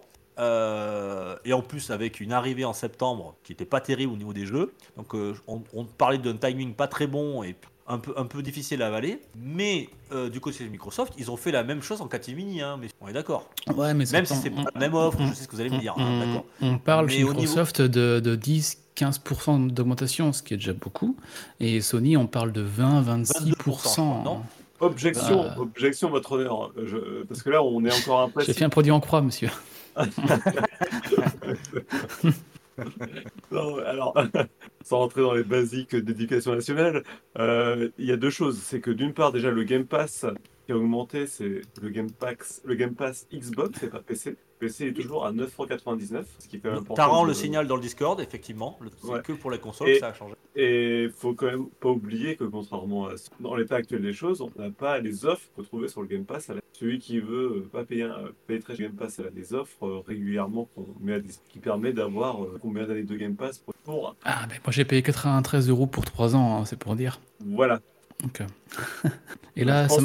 Et 1.44 1.54
en 1.54 1.62
plus 1.62 1.92
avec 1.92 2.22
une 2.22 2.32
arrivée 2.32 2.64
en 2.64 2.72
septembre 2.72 3.36
qui 3.44 3.52
n'était 3.52 3.66
pas 3.66 3.82
terrible 3.82 4.14
au 4.14 4.16
niveau 4.16 4.32
des 4.32 4.46
jeux. 4.46 4.74
Donc 4.96 5.14
on, 5.14 5.64
on 5.74 5.84
parlait 5.84 6.18
d'un 6.18 6.38
timing 6.38 6.76
pas 6.76 6.88
très 6.88 7.08
bon 7.08 7.44
et 7.44 7.56
un 7.90 7.98
peu, 7.98 8.14
un 8.16 8.26
peu 8.26 8.42
difficile 8.42 8.82
à 8.84 8.88
avaler. 8.88 9.20
Mais 9.36 9.90
euh, 10.14 10.30
du 10.30 10.40
côté 10.40 10.64
de 10.64 10.70
Microsoft, 10.70 11.14
ils 11.18 11.30
ont 11.32 11.38
fait 11.38 11.52
la 11.52 11.64
même 11.64 11.82
chose 11.82 12.00
en 12.02 12.08
catimini, 12.08 12.62
hein, 12.62 12.78
mais 12.80 12.88
on 13.02 13.08
est 13.10 13.14
d'accord. 13.14 13.50
Ouais, 13.76 13.94
mais 13.94 14.06
Même 14.12 14.26
si 14.26 14.36
c'est 14.36 14.50
pas 14.52 14.64
la 14.74 14.80
même 14.80 14.94
offre, 14.94 15.18
on- 15.20 15.28
je 15.28 15.34
sais 15.34 15.44
ce 15.44 15.48
que 15.48 15.56
vous 15.56 15.62
allez 15.62 15.72
me 15.72 15.80
dire, 15.80 15.96
on, 15.98 16.02
hein, 16.02 16.20
d'accord. 16.26 16.46
on 16.62 16.78
parle 16.78 17.08
Mais 17.08 17.12
chez 17.14 17.18
niveau- 17.20 17.34
Microsoft 17.34 17.82
de, 17.82 18.20
de 18.20 18.36
10-15% 18.38 19.74
d'augmentation, 19.74 20.32
ce 20.32 20.44
qui 20.44 20.54
est 20.54 20.58
déjà 20.58 20.74
beaucoup. 20.74 21.18
Et 21.60 21.82
Sony, 21.82 22.16
on 22.16 22.28
parle 22.28 22.52
de 22.52 22.64
20-26%. 22.64 24.24
non 24.24 24.42
Objection, 24.82 25.44
Bah. 25.44 25.56
objection, 25.58 26.10
votre 26.10 26.32
honneur. 26.34 26.72
Je- 26.82 27.24
parce 27.24 27.44
que 27.44 27.50
là, 27.50 27.62
on 27.62 27.84
est 27.84 27.92
encore 27.92 28.20
J'ai 28.20 28.30
imprécis. 28.32 28.54
fait 28.54 28.64
un 28.66 28.70
produit 28.70 28.92
en 28.94 29.02
croix, 29.02 29.22
monsieur. 29.22 29.50
Alors, 33.86 34.16
sans 34.84 35.00
rentrer 35.00 35.22
dans 35.22 35.34
les 35.34 35.44
basiques 35.44 35.96
d'éducation 35.96 36.54
nationale, 36.56 37.04
euh, 37.38 37.90
il 37.98 38.06
y 38.06 38.12
a 38.12 38.18
deux 38.18 38.30
choses. 38.30 38.60
C'est 38.62 38.82
que 38.82 38.92
d'une 38.92 39.14
part, 39.14 39.32
déjà, 39.32 39.52
le 39.52 39.64
Game 39.64 39.86
Pass 39.86 40.26
qui 40.70 40.74
a 40.74 40.78
augmenté, 40.78 41.26
c'est 41.26 41.62
le 41.82 41.90
Game 41.90 42.12
Pass, 42.12 42.62
le 42.64 42.76
Game 42.76 42.94
Pass 42.94 43.26
Xbox, 43.34 43.80
c'est 43.80 43.90
pas 43.90 44.02
PC. 44.02 44.36
PC 44.60 44.90
est 44.90 44.94
toujours 44.94 45.26
à 45.26 45.32
9,99€, 45.32 46.26
ce 46.38 46.48
qui 46.48 46.58
est 46.58 46.60
quand 46.60 46.70
même 46.70 46.80
important. 46.80 46.94
T'as 46.94 47.08
rend 47.08 47.24
le 47.24 47.34
signal 47.34 47.66
dans 47.66 47.76
le 47.76 47.82
Discord, 47.82 48.20
effectivement. 48.22 48.78
Le- 48.82 48.90
C'est 49.02 49.08
Ouais. 49.10 49.22
que 49.24 49.34
pour 49.34 49.50
les 49.50 49.58
consoles 49.58 49.90
Et- 49.90 49.94
que 49.94 50.00
ça 50.00 50.10
a 50.10 50.14
changé. 50.14 50.36
Et 50.56 51.08
faut 51.16 51.34
quand 51.34 51.48
même 51.48 51.66
pas 51.80 51.90
oublier 51.90 52.36
que 52.36 52.44
contrairement 52.44 53.08
à 53.08 53.14
dans 53.40 53.56
l'état 53.56 53.78
actuel 53.78 54.04
des 54.04 54.14
choses, 54.14 54.42
on 54.42 54.52
n'a 54.62 54.70
pas 54.70 55.00
les 55.00 55.26
offres 55.26 55.48
retrouvées 55.58 55.88
sur 55.88 56.02
le 56.04 56.08
Game 56.08 56.26
Pass. 56.26 56.50
la- 56.50 56.56
Celui 56.74 57.00
qui 57.00 57.20
veut 57.20 57.64
euh, 57.66 57.70
pas 57.72 57.84
payer, 57.84 58.04
un- 58.04 58.30
payer 58.46 58.60
très 58.60 58.76
cher 58.76 58.90
Game 58.90 58.96
Pass, 58.96 59.18
elle 59.18 59.28
a 59.28 59.32
des 59.32 59.54
offres 59.56 59.88
euh, 59.88 60.04
régulièrement 60.06 60.70
qu'on 60.76 60.86
met 61.02 61.14
à 61.16 61.20
dis- 61.20 61.40
qui 61.50 61.58
permet 61.60 61.94
d'avoir 61.94 62.44
euh, 62.44 62.60
combien 62.62 62.86
d'années 62.86 63.04
de 63.04 63.16
Game 63.18 63.36
Pass 63.36 63.58
pour, 63.58 63.74
pour- 63.84 64.16
Ah, 64.24 64.46
mais 64.50 64.56
moi 64.64 64.72
j'ai 64.72 64.86
payé 64.86 65.02
93 65.02 65.68
euros 65.68 65.88
pour 65.88 66.06
3 66.06 66.36
ans, 66.36 66.58
hein, 66.62 66.66
c'est 66.66 66.78
pour 66.78 66.96
dire. 66.96 67.20
voilà. 67.44 67.80
Et 69.56 69.66
là, 69.66 69.88
ça, 69.90 70.02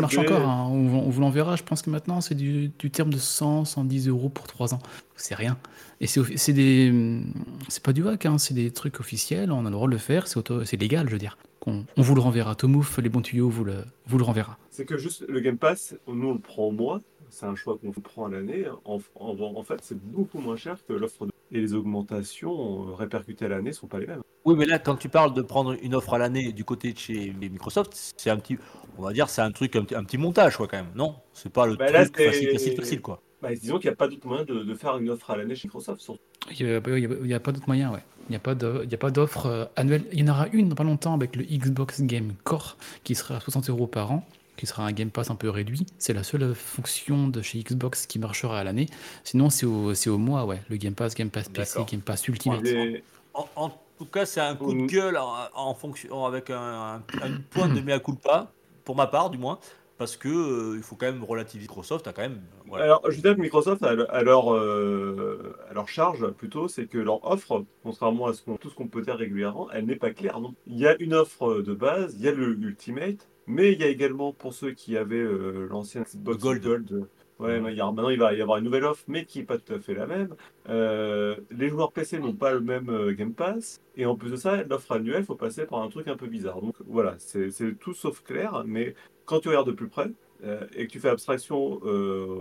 marche 0.00 0.16
encore. 0.18 0.48
hein. 0.48 0.68
On, 0.70 0.76
on 1.06 1.10
vous 1.10 1.20
l'enverra. 1.20 1.56
Je 1.56 1.62
pense 1.62 1.82
que 1.82 1.90
maintenant, 1.90 2.20
c'est 2.20 2.34
du, 2.34 2.70
du 2.78 2.90
terme 2.90 3.12
de 3.12 3.18
100, 3.18 3.64
110 3.66 4.08
euros 4.08 4.28
pour 4.28 4.46
3 4.46 4.74
ans. 4.74 4.78
C'est 5.16 5.34
rien. 5.34 5.58
Et 6.00 6.06
c'est 6.06 6.52
des, 6.52 6.90
hum, 6.90 7.32
c'est 7.68 7.82
pas 7.82 7.92
du 7.92 8.06
hack, 8.06 8.26
hein, 8.26 8.38
c'est 8.38 8.54
des 8.54 8.70
trucs 8.70 9.00
officiels. 9.00 9.52
On 9.52 9.60
a 9.60 9.64
le 9.64 9.70
droit 9.70 9.86
de 9.88 9.92
le 9.92 9.98
faire. 9.98 10.26
C'est 10.26 10.76
légal, 10.80 11.06
je 11.08 11.12
veux 11.12 11.18
dire. 11.18 11.36
On, 11.66 11.84
on 11.96 12.02
vous 12.02 12.14
le 12.14 12.20
renverra. 12.20 12.54
Tomouf, 12.54 12.98
les 12.98 13.08
bons 13.08 13.22
tuyaux, 13.22 13.48
vous 13.48 13.64
le, 13.64 13.84
vous 14.06 14.18
le 14.18 14.24
renverra. 14.24 14.58
C'est 14.70 14.84
que 14.84 14.96
juste 14.98 15.24
le 15.28 15.40
Game 15.40 15.56
Pass, 15.58 15.94
nous 16.06 16.28
on 16.28 16.34
le 16.34 16.38
prend 16.40 16.64
au 16.64 16.72
mois, 16.72 17.00
c'est 17.30 17.46
un 17.46 17.54
choix 17.56 17.78
qu'on 17.78 17.90
prend 17.92 18.26
à 18.26 18.30
l'année. 18.30 18.64
En, 18.84 19.00
en- 19.14 19.38
en 19.56 19.62
fait, 19.62 19.78
c'est 19.82 19.98
beaucoup 19.98 20.40
moins 20.40 20.56
cher 20.56 20.76
que 20.86 20.92
l'offre 20.92 21.26
de... 21.26 21.32
Et 21.54 21.60
les 21.60 21.72
augmentations 21.74 22.88
euh, 22.90 22.94
répercutées 22.94 23.44
à 23.44 23.48
l'année 23.48 23.72
sont 23.72 23.86
pas 23.86 24.00
les 24.00 24.06
mêmes. 24.06 24.22
Oui, 24.44 24.56
mais 24.58 24.66
là, 24.66 24.78
quand 24.78 24.96
tu 24.96 25.08
parles 25.08 25.32
de 25.32 25.40
prendre 25.40 25.76
une 25.80 25.94
offre 25.94 26.14
à 26.14 26.18
l'année 26.18 26.52
du 26.52 26.64
côté 26.64 26.92
de 26.92 26.98
chez 26.98 27.32
Microsoft, 27.40 28.12
c'est 28.16 28.28
un 28.28 28.36
petit, 28.36 28.58
on 28.98 29.02
va 29.02 29.12
dire, 29.12 29.28
c'est 29.28 29.40
un 29.40 29.52
truc, 29.52 29.76
un, 29.76 29.84
petit- 29.84 29.94
un 29.94 30.04
petit 30.04 30.18
montage, 30.18 30.56
quoi, 30.56 30.66
quand 30.66 30.76
même. 30.76 30.90
Non, 30.96 31.14
c'est 31.32 31.52
pas 31.52 31.66
le 31.66 31.76
Bah, 31.76 31.90
là, 31.90 32.04
truc 32.04 32.20
facile, 32.26 32.50
facile, 32.50 32.76
facile, 32.76 33.00
quoi. 33.00 33.22
Bah, 33.40 33.54
disons 33.54 33.78
qu'il 33.78 33.88
n'y 33.88 33.92
a 33.92 33.96
pas 33.96 34.08
d'autre 34.08 34.26
moyen 34.26 34.44
de, 34.44 34.64
de 34.64 34.74
faire 34.74 34.96
une 34.98 35.10
offre 35.10 35.30
à 35.30 35.36
l'année 35.36 35.54
chez 35.54 35.68
Microsoft. 35.68 36.00
surtout. 36.00 36.20
Il 36.58 36.66
n'y 36.66 37.32
a, 37.34 37.40
pas 37.40 37.52
d'autre 37.52 37.66
moyen, 37.68 37.92
ouais. 37.92 38.02
Il 38.28 38.32
n'y 38.32 38.36
a 38.36 38.40
pas 38.40 38.54
de- 38.54 38.80
il 38.84 38.90
y 38.90 38.94
a 38.94 38.98
pas 38.98 39.10
d'offre 39.10 39.46
euh, 39.46 39.64
annuelle. 39.76 40.04
Il 40.12 40.20
y 40.20 40.22
en 40.28 40.32
aura 40.32 40.48
une 40.52 40.68
dans 40.70 40.74
pas 40.74 40.84
longtemps 40.84 41.14
avec 41.14 41.36
le 41.36 41.44
Xbox 41.44 42.02
Game 42.02 42.32
Core 42.42 42.76
qui 43.04 43.14
sera 43.14 43.36
à 43.36 43.40
60 43.40 43.68
euros 43.70 43.86
par 43.86 44.10
an, 44.12 44.26
qui 44.56 44.66
sera 44.66 44.84
un 44.86 44.92
Game 44.92 45.10
Pass 45.10 45.30
un 45.30 45.34
peu 45.36 45.50
réduit. 45.50 45.86
C'est 45.98 46.12
la 46.12 46.22
seule 46.22 46.54
fonction 46.54 47.28
de 47.28 47.42
chez 47.42 47.58
Xbox 47.62 48.06
qui 48.06 48.18
marchera 48.18 48.58
à 48.60 48.64
l'année. 48.64 48.86
Sinon, 49.24 49.50
c'est 49.50 49.66
au, 49.66 49.94
c'est 49.94 50.10
au 50.10 50.18
mois, 50.18 50.44
ouais. 50.44 50.60
Le 50.68 50.76
Game 50.76 50.94
Pass, 50.94 51.14
Game 51.14 51.30
Pass 51.30 51.48
PC. 51.48 51.80
Game 51.90 52.00
Pass 52.00 52.26
Ultimate. 52.28 52.60
Mais- 52.62 53.02
En, 53.34 53.48
en 53.56 53.70
tout 53.98 54.06
cas, 54.06 54.26
c'est 54.26 54.40
un 54.40 54.54
coup 54.54 54.72
de 54.72 54.86
gueule 54.86 55.16
en, 55.16 55.34
en 55.54 55.74
fonction, 55.74 56.24
avec 56.24 56.50
un, 56.50 56.56
un, 56.56 56.96
un 57.22 57.40
point 57.50 57.68
de 57.68 57.80
mea 57.80 57.98
culpa, 57.98 58.52
pour 58.84 58.94
ma 58.96 59.06
part, 59.08 59.30
du 59.30 59.38
moins, 59.38 59.58
parce 59.98 60.16
que 60.16 60.28
euh, 60.28 60.76
il 60.76 60.82
faut 60.82 60.94
quand 60.96 61.06
même 61.06 61.22
relativiser 61.24 61.62
Microsoft, 61.68 62.06
a 62.06 62.12
quand 62.12 62.22
même. 62.22 62.40
voilà. 62.68 62.84
Alors, 62.84 63.02
je 63.10 63.20
dirais 63.20 63.34
que 63.34 63.40
Microsoft, 63.40 63.82
à, 63.82 63.94
le- 63.94 64.12
à 64.14 64.22
leur, 64.22 64.52
euh, 64.54 65.56
à 65.70 65.74
leur 65.74 65.88
charge, 65.88 66.28
plutôt, 66.32 66.68
c'est 66.68 66.86
que 66.86 66.98
leur 66.98 67.24
offre, 67.28 67.64
contrairement 67.82 68.26
à 68.26 68.32
ce 68.34 68.42
qu'on- 68.42 68.56
tout 68.56 68.70
ce 68.70 68.74
qu'on 68.74 68.88
peut 68.88 69.02
dire 69.02 69.16
régulièrement, 69.16 69.68
elle 69.72 69.86
n'est 69.86 69.96
pas 69.96 70.10
claire. 70.10 70.38
Non 70.40 70.54
il 70.66 70.78
y 70.78 70.86
a 70.86 70.96
une 71.00 71.14
offre 71.14 71.60
de 71.62 71.74
base, 71.74 72.14
il 72.18 72.24
y 72.24 72.28
a 72.28 72.32
le 72.32 72.52
Ultimate, 72.60 73.28
mais 73.46 73.72
il 73.72 73.80
y 73.80 73.84
a 73.84 73.88
également, 73.88 74.32
pour 74.32 74.52
ceux 74.54 74.72
qui 74.72 74.96
avaient 74.96 75.16
euh, 75.16 75.66
l'ancien 75.70 76.02
Xbox 76.02 76.36
Le 76.44 76.58
Gold. 76.60 76.92
euh, 76.92 77.04
ouais, 77.38 77.60
non, 77.60 77.68
il 77.68 77.76
y 77.76 77.80
a- 77.80 77.86
maintenant 77.86 78.08
il 78.10 78.18
va 78.18 78.32
y 78.34 78.40
avoir 78.40 78.58
une 78.58 78.64
nouvelle 78.64 78.84
offre, 78.84 79.04
mais 79.08 79.24
qui 79.24 79.38
n'est 79.40 79.44
pas 79.44 79.58
tout 79.58 79.72
à 79.74 79.78
fait 79.80 79.94
la 79.94 80.06
même. 80.06 80.34
Euh, 80.68 81.36
les 81.50 81.68
joueurs 81.68 81.92
PC 81.92 82.18
n'ont 82.18 82.32
pas 82.34 82.52
le 82.52 82.60
même 82.60 82.88
euh, 82.88 83.12
Game 83.12 83.32
Pass, 83.34 83.80
et 83.96 84.06
en 84.06 84.16
plus 84.16 84.30
de 84.30 84.36
ça, 84.36 84.62
l'offre 84.64 84.92
annuelle, 84.92 85.20
il 85.20 85.26
faut 85.26 85.34
passer 85.34 85.66
par 85.66 85.82
un 85.82 85.88
truc 85.88 86.08
un 86.08 86.16
peu 86.16 86.26
bizarre. 86.26 86.60
Donc 86.60 86.74
voilà, 86.86 87.14
c'est 87.18 87.50
tout 87.78 87.94
sauf 87.94 88.22
clair, 88.22 88.62
mais 88.66 88.94
quand 89.26 89.40
tu 89.40 89.48
regardes 89.48 89.66
de 89.68 89.72
plus 89.72 89.88
près, 89.88 90.10
euh, 90.44 90.66
et 90.76 90.86
que 90.86 90.92
tu 90.92 91.00
fais 91.00 91.08
abstraction 91.08 91.80
euh, 91.84 92.40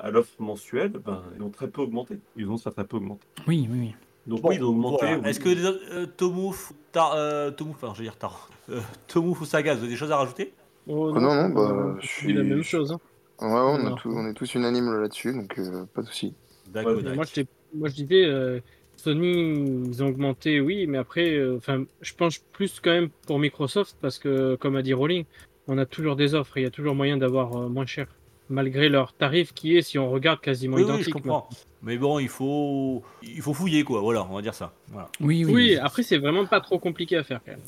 à 0.00 0.10
l'offre 0.10 0.40
mensuelle, 0.40 0.92
ben, 0.92 1.22
ils 1.36 1.42
ont 1.42 1.50
très 1.50 1.68
peu 1.68 1.82
augmenté. 1.82 2.18
Ils 2.36 2.48
ont 2.48 2.56
très 2.56 2.70
très 2.70 2.84
peu 2.86 2.96
augmenté. 2.96 3.26
Oui, 3.46 3.68
oui, 3.70 3.78
oui. 3.80 3.94
Donc 4.28 4.42
Bon, 4.42 4.50
oui, 4.50 4.56
ils 4.56 4.64
ont 4.64 4.68
augmenté. 4.68 5.06
voilà. 5.06 5.18
oui. 5.22 5.28
Est-ce 5.28 5.40
que 5.40 5.48
les 5.48 5.64
autres, 5.64 5.80
euh, 5.90 6.06
Tomouf, 6.06 6.72
Tar, 6.92 7.14
euh, 7.16 7.50
Tomouf, 7.50 7.78
pardon, 7.78 7.94
je 7.94 8.00
vais 8.00 8.04
dire 8.08 8.16
Tar, 8.16 8.48
euh, 8.70 8.80
Tomouf 9.08 9.40
ou 9.40 9.44
Saga, 9.46 9.74
vous 9.74 9.80
avez 9.80 9.88
des 9.88 9.96
choses 9.96 10.12
à 10.12 10.18
rajouter? 10.18 10.52
Oh, 10.86 11.12
Oh 11.14 11.20
non, 11.20 11.34
non, 11.34 11.48
bah, 11.48 11.96
je 12.00 12.26
dis 12.26 12.32
la 12.34 12.42
suis- 12.42 12.50
même 12.50 12.62
chose. 12.62 12.92
hein. 12.92 13.00
Ouais, 13.40 13.48
on, 13.48 13.76
a 13.76 13.80
Alors. 13.86 14.00
tout- 14.00 14.12
on 14.14 14.26
est 14.28 14.34
tous 14.34 14.54
unanimes 14.54 14.92
là-dessus, 15.00 15.32
donc 15.32 15.58
euh, 15.58 15.84
pas 15.94 16.02
de 16.02 16.06
souci. 16.06 16.34
D'accord, 16.68 16.96
Ouais. 16.96 17.14
Moi, 17.14 17.24
je, 17.24 17.32
t'ai- 17.34 17.46
moi, 17.74 17.88
je 17.88 17.94
disais, 17.94 18.24
euh, 18.26 18.60
Sony, 18.96 19.54
ils 19.88 20.02
ont 20.02 20.08
augmenté, 20.08 20.60
oui, 20.60 20.86
mais 20.86 20.98
après, 20.98 21.30
euh, 21.34 21.56
enfin, 21.56 21.84
je 22.02 22.12
pense 22.14 22.38
plus 22.38 22.80
quand 22.80 22.90
même 22.90 23.08
pour 23.26 23.38
Microsoft 23.38 23.96
parce 24.00 24.18
que, 24.18 24.56
comme 24.56 24.76
a 24.76 24.82
dit 24.82 24.92
Rowling, 24.92 25.24
on 25.68 25.78
a 25.78 25.86
toujours 25.86 26.16
des 26.16 26.34
offres, 26.34 26.56
il 26.58 26.64
y 26.64 26.66
a 26.66 26.70
toujours 26.70 26.94
moyen 26.94 27.16
d'avoir 27.16 27.56
euh, 27.56 27.68
moins 27.68 27.86
cher, 27.86 28.08
malgré 28.50 28.88
leur 28.88 29.12
tarif 29.12 29.54
qui 29.54 29.76
est, 29.76 29.82
si 29.82 29.98
on 29.98 30.10
regarde, 30.10 30.40
quasiment 30.40 30.76
Oui, 30.76 30.82
oui, 30.82 30.88
identique. 30.88 31.08
je 31.08 31.12
comprends. 31.12 31.48
Mais 31.82 31.96
bon, 31.96 32.18
il 32.18 32.28
faut, 32.28 33.02
il 33.22 33.40
faut 33.40 33.54
fouiller, 33.54 33.84
quoi. 33.84 34.00
Voilà, 34.00 34.26
on 34.28 34.34
va 34.34 34.42
dire 34.42 34.54
ça. 34.54 34.72
Voilà. 34.88 35.08
Oui, 35.20 35.44
oui. 35.44 35.52
Oui, 35.52 35.76
après, 35.76 36.02
c'est 36.02 36.18
vraiment 36.18 36.44
pas 36.44 36.60
trop 36.60 36.78
compliqué 36.78 37.16
à 37.16 37.22
faire 37.22 37.40
quand 37.44 37.52
même. 37.52 37.60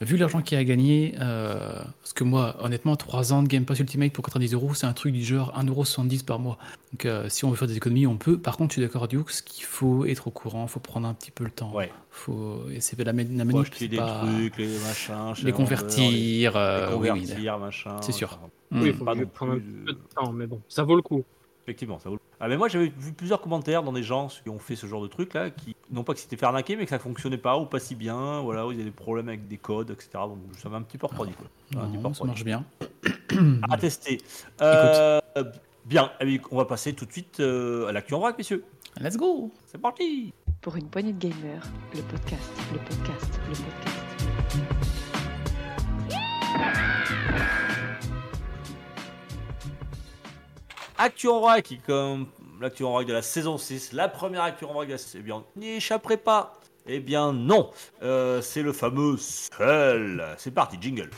Vu 0.00 0.16
l'argent 0.16 0.40
qu'il 0.42 0.56
a 0.58 0.64
gagné, 0.64 1.14
euh, 1.20 1.82
parce 2.00 2.12
que 2.14 2.24
moi, 2.24 2.56
honnêtement, 2.60 2.96
3 2.96 3.32
ans 3.32 3.42
de 3.42 3.48
Game 3.48 3.64
Pass 3.64 3.78
Ultimate 3.78 4.12
pour 4.12 4.24
90 4.24 4.52
euros, 4.54 4.74
c'est 4.74 4.86
un 4.86 4.92
truc 4.92 5.12
du 5.14 5.22
genre 5.24 5.52
1,70€ 5.58 6.24
par 6.24 6.38
mois. 6.38 6.58
Donc 6.92 7.04
euh, 7.06 7.28
si 7.28 7.44
on 7.44 7.50
veut 7.50 7.56
faire 7.56 7.68
des 7.68 7.76
économies, 7.76 8.06
on 8.06 8.16
peut. 8.16 8.38
Par 8.38 8.56
contre, 8.56 8.70
je 8.74 8.80
suis 8.80 8.82
d'accord, 8.82 9.06
Dukes, 9.08 9.42
qu'il 9.44 9.64
faut 9.64 10.04
être 10.06 10.28
au 10.28 10.30
courant, 10.30 10.64
il 10.64 10.68
faut 10.70 10.80
prendre 10.80 11.06
un 11.06 11.14
petit 11.14 11.30
peu 11.30 11.44
le 11.44 11.50
temps. 11.50 11.72
Ouais. 11.74 11.90
Faut... 12.10 12.60
Et 12.72 12.80
c'est 12.80 12.98
la, 12.98 13.12
la 13.12 13.22
Faut 13.22 13.34
manip, 13.44 13.56
acheter 13.56 13.76
c'est 13.80 13.88
des 13.88 13.96
pas... 13.98 14.22
trucs, 14.24 14.56
les 14.56 14.78
machins, 14.78 15.34
les 15.42 15.52
convertir. 15.52 16.10
les, 16.10 16.50
euh, 16.54 16.88
les 16.90 16.94
oui, 16.96 17.10
oui, 17.10 17.20
convertir, 17.20 17.58
machin. 17.58 17.96
C'est 18.02 18.12
sûr. 18.12 18.28
enfin, 18.32 18.50
Hmm. 18.72 18.82
Oui, 18.82 18.88
il 18.88 18.94
faut 18.94 19.04
prendre 19.04 19.22
un 19.22 19.58
peu 19.86 19.92
de 19.92 19.98
temps, 20.12 20.32
mais 20.32 20.46
bon, 20.48 20.60
ça 20.68 20.82
vaut 20.82 20.96
le 20.96 21.02
coup. 21.02 21.22
Effectivement, 21.64 22.00
ça 22.00 22.08
vaut. 22.08 22.16
le- 22.16 22.20
Ah 22.38 22.48
mais 22.48 22.56
moi 22.58 22.68
j'avais 22.68 22.92
vu 22.98 23.12
plusieurs 23.12 23.40
commentaires 23.40 23.82
dans 23.82 23.92
des 23.94 24.02
gens 24.02 24.28
qui 24.42 24.50
ont 24.50 24.58
fait 24.58 24.76
ce 24.76 24.86
genre 24.86 25.00
de 25.02 25.06
truc 25.08 25.32
là, 25.32 25.48
qui 25.50 25.74
non 25.90 26.04
pas 26.04 26.12
que 26.12 26.20
c'était 26.20 26.36
fait 26.36 26.44
arnaquer, 26.44 26.76
mais 26.76 26.84
que 26.84 26.90
ça 26.90 26.98
fonctionnait 26.98 27.38
pas 27.38 27.56
ou 27.58 27.64
pas 27.64 27.78
si 27.78 27.94
bien, 27.94 28.40
voilà, 28.40 28.66
où 28.66 28.72
il 28.72 28.78
y 28.78 28.80
a 28.82 28.84
des 28.84 28.90
problèmes 28.90 29.28
avec 29.28 29.48
des 29.48 29.56
codes, 29.56 29.90
etc. 29.90 30.10
Donc 30.14 30.38
ça 30.58 30.68
m'a 30.68 30.76
un 30.76 30.82
petit 30.82 30.98
peu 30.98 31.06
refroidi 31.06 31.32
quoi. 31.32 31.46
Ça 31.72 31.78
m'a 31.78 31.84
un 31.84 31.88
petit 31.88 31.96
peu 31.96 32.02
Non, 32.02 32.12
ça 32.14 32.24
refroidi. 32.24 32.28
marche 32.28 32.44
bien. 32.44 32.64
À 33.70 33.78
tester. 33.78 34.20
Euh, 34.60 35.20
bien, 35.86 36.10
eh 36.20 36.26
bien, 36.26 36.38
on 36.50 36.56
va 36.58 36.64
passer 36.66 36.92
tout 36.92 37.06
de 37.06 37.12
suite 37.12 37.40
euh, 37.40 37.86
à 37.88 37.92
l'actu 37.92 38.12
en 38.14 38.20
vrac, 38.20 38.36
messieurs. 38.36 38.64
Let's 39.00 39.16
go 39.16 39.50
C'est 39.66 39.80
parti. 39.80 40.32
Pour 40.60 40.76
une 40.76 40.88
poignée 40.88 41.12
de 41.14 41.18
gamers, 41.18 41.62
le 41.94 42.02
podcast, 42.02 42.50
le 42.72 42.78
podcast, 42.78 43.40
le 43.48 43.54
podcast. 43.54 45.06
Actu 50.98 51.28
en 51.28 51.40
vrac, 51.40 51.62
qui 51.64 51.78
comme 51.78 52.26
l'actu 52.60 52.84
en 52.84 52.92
vrac 52.92 53.06
de 53.06 53.12
la 53.12 53.22
saison 53.22 53.58
6, 53.58 53.92
la 53.92 54.08
première 54.08 54.42
actu 54.42 54.64
en 54.64 54.72
vrac 54.72 54.86
de 54.88 54.92
la 54.92 54.98
saison, 54.98 55.18
eh 55.20 55.22
bien, 55.22 55.34
on 55.36 55.60
n'y 55.60 55.68
échapperait 55.72 56.16
pas. 56.16 56.54
Eh 56.86 57.00
bien 57.00 57.32
non, 57.32 57.70
Euh, 58.02 58.40
c'est 58.40 58.62
le 58.62 58.72
fameux 58.72 59.16
seul. 59.18 60.24
C'est 60.38 60.52
parti, 60.52 60.78
jingle. 60.80 61.10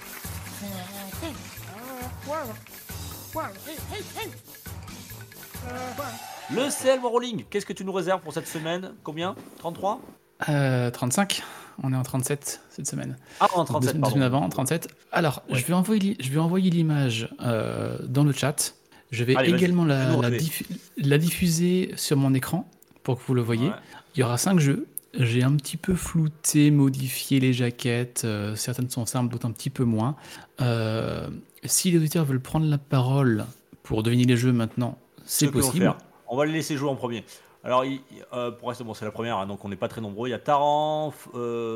Le 6.51 6.71
CL 6.71 7.01
rolling, 7.01 7.45
qu'est-ce 7.51 7.67
que 7.67 7.73
tu 7.73 7.85
nous 7.85 7.93
réserves 7.93 8.21
pour 8.23 8.33
cette 8.33 8.49
semaine? 8.49 8.95
Combien? 9.05 9.35
33 9.59 10.01
Euh, 10.49 10.91
35. 10.91 11.43
On 11.83 11.93
est 11.93 11.97
en 11.97 12.03
37 12.03 12.61
cette 12.71 12.87
semaine. 12.87 13.17
Ah, 13.41 13.47
en 13.55 13.61
Deux 13.61 13.67
37, 13.67 13.91
semaines 13.91 14.01
pardon. 14.03 14.23
avant, 14.23 14.49
37. 14.49 14.88
Alors, 15.12 15.43
Ouais. 15.49 15.59
je 15.59 15.64
vais 15.67 15.75
envoyer, 15.75 16.01
l'i- 16.01 16.17
je 16.21 16.31
vais 16.31 16.38
envoyer 16.41 16.71
l'image 16.71 17.29
euh, 17.41 17.99
dans 18.03 18.25
le 18.25 18.33
chat. 18.33 18.75
Je 19.11 19.25
vais 19.25 19.37
Allez, 19.37 19.53
également 19.55 19.85
la, 19.85 20.07
fais-nous 20.07 20.23
la 20.23 20.29
rêver. 20.29 20.38
diffu- 20.44 20.66
la 20.99 21.18
diffuser 21.18 21.92
sur 21.97 22.16
mon 22.16 22.35
écran 22.35 22.68
pour 23.03 23.18
que 23.18 23.23
vous 23.27 23.35
le 23.35 23.42
voyez. 23.42 23.68
Ouais. 23.68 23.75
Il 24.14 24.21
y 24.21 24.23
aura 24.23 24.37
5 24.38 24.59
jeux. 24.61 24.87
J'ai 25.14 25.42
un 25.42 25.57
petit 25.57 25.79
peu 25.79 25.94
flouté, 25.94 26.71
modifié 26.71 27.40
les 27.40 27.53
jaquettes. 27.55 28.23
euh, 28.25 28.55
certaines 28.57 28.90
sont 28.90 29.07
simples, 29.07 29.33
d'autres 29.33 29.47
un 29.47 29.53
petit 29.53 29.71
peu 29.71 29.85
moins. 29.85 30.16
Euh, 30.61 31.29
si 31.64 31.90
les 31.90 31.99
auditeurs 31.99 32.25
veulent 32.27 32.40
prendre 32.40 32.66
la 32.66 32.79
parole 32.79 33.47
pour 33.83 34.03
deviner 34.03 34.25
les 34.25 34.37
jeux 34.37 34.53
maintenant, 34.53 34.99
c'est 35.25 35.51
possible. 35.51 35.94
On 36.29 36.37
va 36.37 36.44
les 36.44 36.53
laisser 36.53 36.77
jouer 36.77 36.90
en 36.90 36.97
premier. 36.97 37.25
Alors, 37.64 37.85
il- 37.87 38.01
euh, 38.35 38.51
pour 38.51 38.68
rester 38.68 38.85
bon, 38.85 38.92
c'est 38.94 39.05
la 39.07 39.11
première, 39.11 39.38
hein, 39.38 39.47
donc 39.47 39.64
on 39.64 39.68
n'est 39.71 39.77
pas 39.77 39.88
très 39.88 40.01
nombreux. 40.03 40.29
Il 40.29 40.33
y 40.33 40.35
a 40.35 40.38
Taran, 40.38 41.12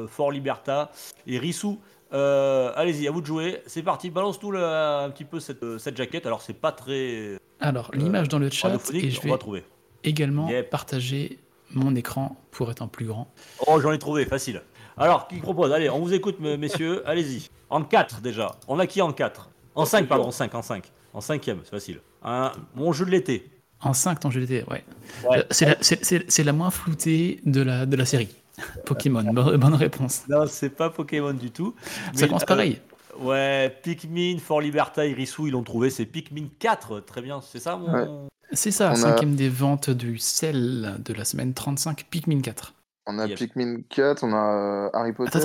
Fort 0.08 0.30
Liberta 0.30 0.92
et 1.26 1.38
Rissou. 1.38 1.80
Euh, 2.12 2.72
Allez-y, 2.76 3.08
à 3.08 3.10
vous 3.10 3.20
de 3.20 3.26
jouer. 3.26 3.62
C'est 3.66 3.82
parti. 3.82 4.10
Balance-nous 4.10 4.54
un 4.56 5.10
petit 5.10 5.24
peu 5.24 5.40
cette, 5.40 5.62
euh, 5.62 5.78
cette 5.78 5.96
jaquette. 5.96 6.26
Alors, 6.26 6.42
c'est 6.42 6.52
pas 6.52 6.72
très 6.72 7.38
Alors, 7.60 7.90
l'image 7.94 8.28
dans 8.28 8.38
le 8.38 8.50
chat 8.50 8.74
et 8.92 9.10
je 9.10 9.18
on 9.24 9.28
va 9.28 9.32
vais 9.34 9.38
trouver. 9.38 9.64
également 10.04 10.48
Yep. 10.48 10.70
partager 10.70 11.38
mon 11.70 11.94
écran 11.94 12.36
pour 12.50 12.70
être 12.70 12.82
en 12.82 12.88
plus 12.88 13.06
grand. 13.06 13.28
Oh, 13.66 13.80
j'en 13.80 13.92
ai 13.92 13.98
trouvé, 13.98 14.24
facile. 14.26 14.62
Alors, 14.98 15.26
qui 15.26 15.36
propose? 15.36 15.72
Allez, 15.72 15.88
on 15.88 16.00
vous 16.00 16.12
écoute, 16.12 16.38
me- 16.38 16.56
messieurs. 16.56 17.02
Allez-y. 17.08 17.48
En 17.70 17.82
4 17.82 18.20
déjà. 18.20 18.56
On 18.68 18.78
a 18.78 18.86
qui 18.86 19.00
en 19.00 19.12
4 19.12 19.48
En 19.74 19.86
5, 19.86 20.06
pardon, 20.06 20.26
en 20.26 20.30
5, 20.30 20.54
en 20.54 20.60
5. 20.62 20.92
En 21.14 21.20
cinquième, 21.22 21.60
c'est 21.64 21.70
facile. 21.70 22.00
Un, 22.22 22.52
mon 22.74 22.92
jeu 22.92 23.04
de 23.06 23.10
l'été. 23.10 23.48
En 23.80 23.92
5 23.94 24.20
temps, 24.20 24.30
je 24.30 24.38
l'étais, 24.40 24.64
ouais. 24.70 24.84
Ouais. 25.28 25.38
Euh, 25.38 25.44
C'est 25.50 26.38
la, 26.38 26.44
la 26.44 26.52
moins 26.52 26.70
floutée 26.70 27.40
de 27.46 27.60
la, 27.62 27.84
de 27.86 27.96
la 27.96 28.04
série. 28.04 28.28
Pokémon, 28.86 29.22
bonne 29.22 29.74
réponse. 29.74 30.22
Non, 30.28 30.46
c'est 30.46 30.70
pas 30.70 30.90
Pokémon 30.90 31.32
du 31.32 31.50
tout. 31.50 31.74
Ça 32.14 32.26
commence 32.26 32.44
pareil. 32.44 32.80
Euh, 33.20 33.24
ouais, 33.24 33.78
Pikmin, 33.82 34.38
Fort 34.38 34.60
Liberta, 34.60 35.06
Irisou, 35.06 35.46
ils 35.46 35.52
l'ont 35.52 35.62
trouvé, 35.62 35.90
c'est 35.90 36.06
Pikmin 36.06 36.46
4, 36.58 37.00
très 37.00 37.22
bien, 37.22 37.40
c'est 37.40 37.60
ça 37.60 37.76
mon... 37.76 38.28
C'est 38.54 38.70
ça, 38.70 38.94
cinquième 38.94 39.34
des 39.34 39.48
ventes 39.48 39.88
du 39.88 40.18
sel 40.18 40.96
de 41.02 41.14
la 41.14 41.24
semaine 41.24 41.54
35, 41.54 42.04
Pikmin 42.10 42.42
4. 42.42 42.74
On 43.06 43.18
a. 43.18 43.26
Pikmin 43.26 43.78
4, 43.88 44.22
on 44.22 44.32
a 44.32 44.36
euh, 44.36 44.90
Harry 44.92 45.12
Potter. 45.12 45.38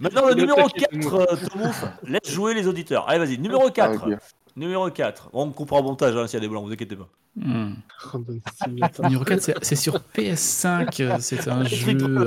Maintenant, 0.00 0.28
le 0.28 0.34
numéro 0.34 0.68
4, 0.68 0.92
euh, 0.92 1.36
Tomouf, 1.48 1.84
laisse 2.02 2.30
jouer 2.30 2.52
les 2.52 2.66
auditeurs. 2.66 3.08
Allez, 3.08 3.18
vas-y, 3.18 3.38
numéro 3.38 3.68
ah, 3.68 3.70
4. 3.70 4.06
Numéro 4.58 4.90
4. 4.90 5.30
On 5.32 5.50
coupera 5.52 5.80
au 5.80 5.82
montage 5.82 6.16
hein, 6.16 6.26
s'il 6.26 6.34
y 6.34 6.36
a 6.38 6.40
des 6.40 6.48
blancs, 6.48 6.64
vous 6.66 6.72
inquiétez 6.72 6.96
pas. 6.96 7.08
Hmm. 7.36 7.74
Random 7.98 8.40
Simulator. 8.62 9.04
Numéro 9.06 9.24
4, 9.24 9.40
c'est- 9.40 9.54
c'est 9.62 9.76
sur 9.76 10.00
PS5, 10.14 11.00
euh, 11.00 11.16
c'est 11.20 11.46
un 11.48 11.62
jeu... 11.64 11.96
euh, 12.00 12.26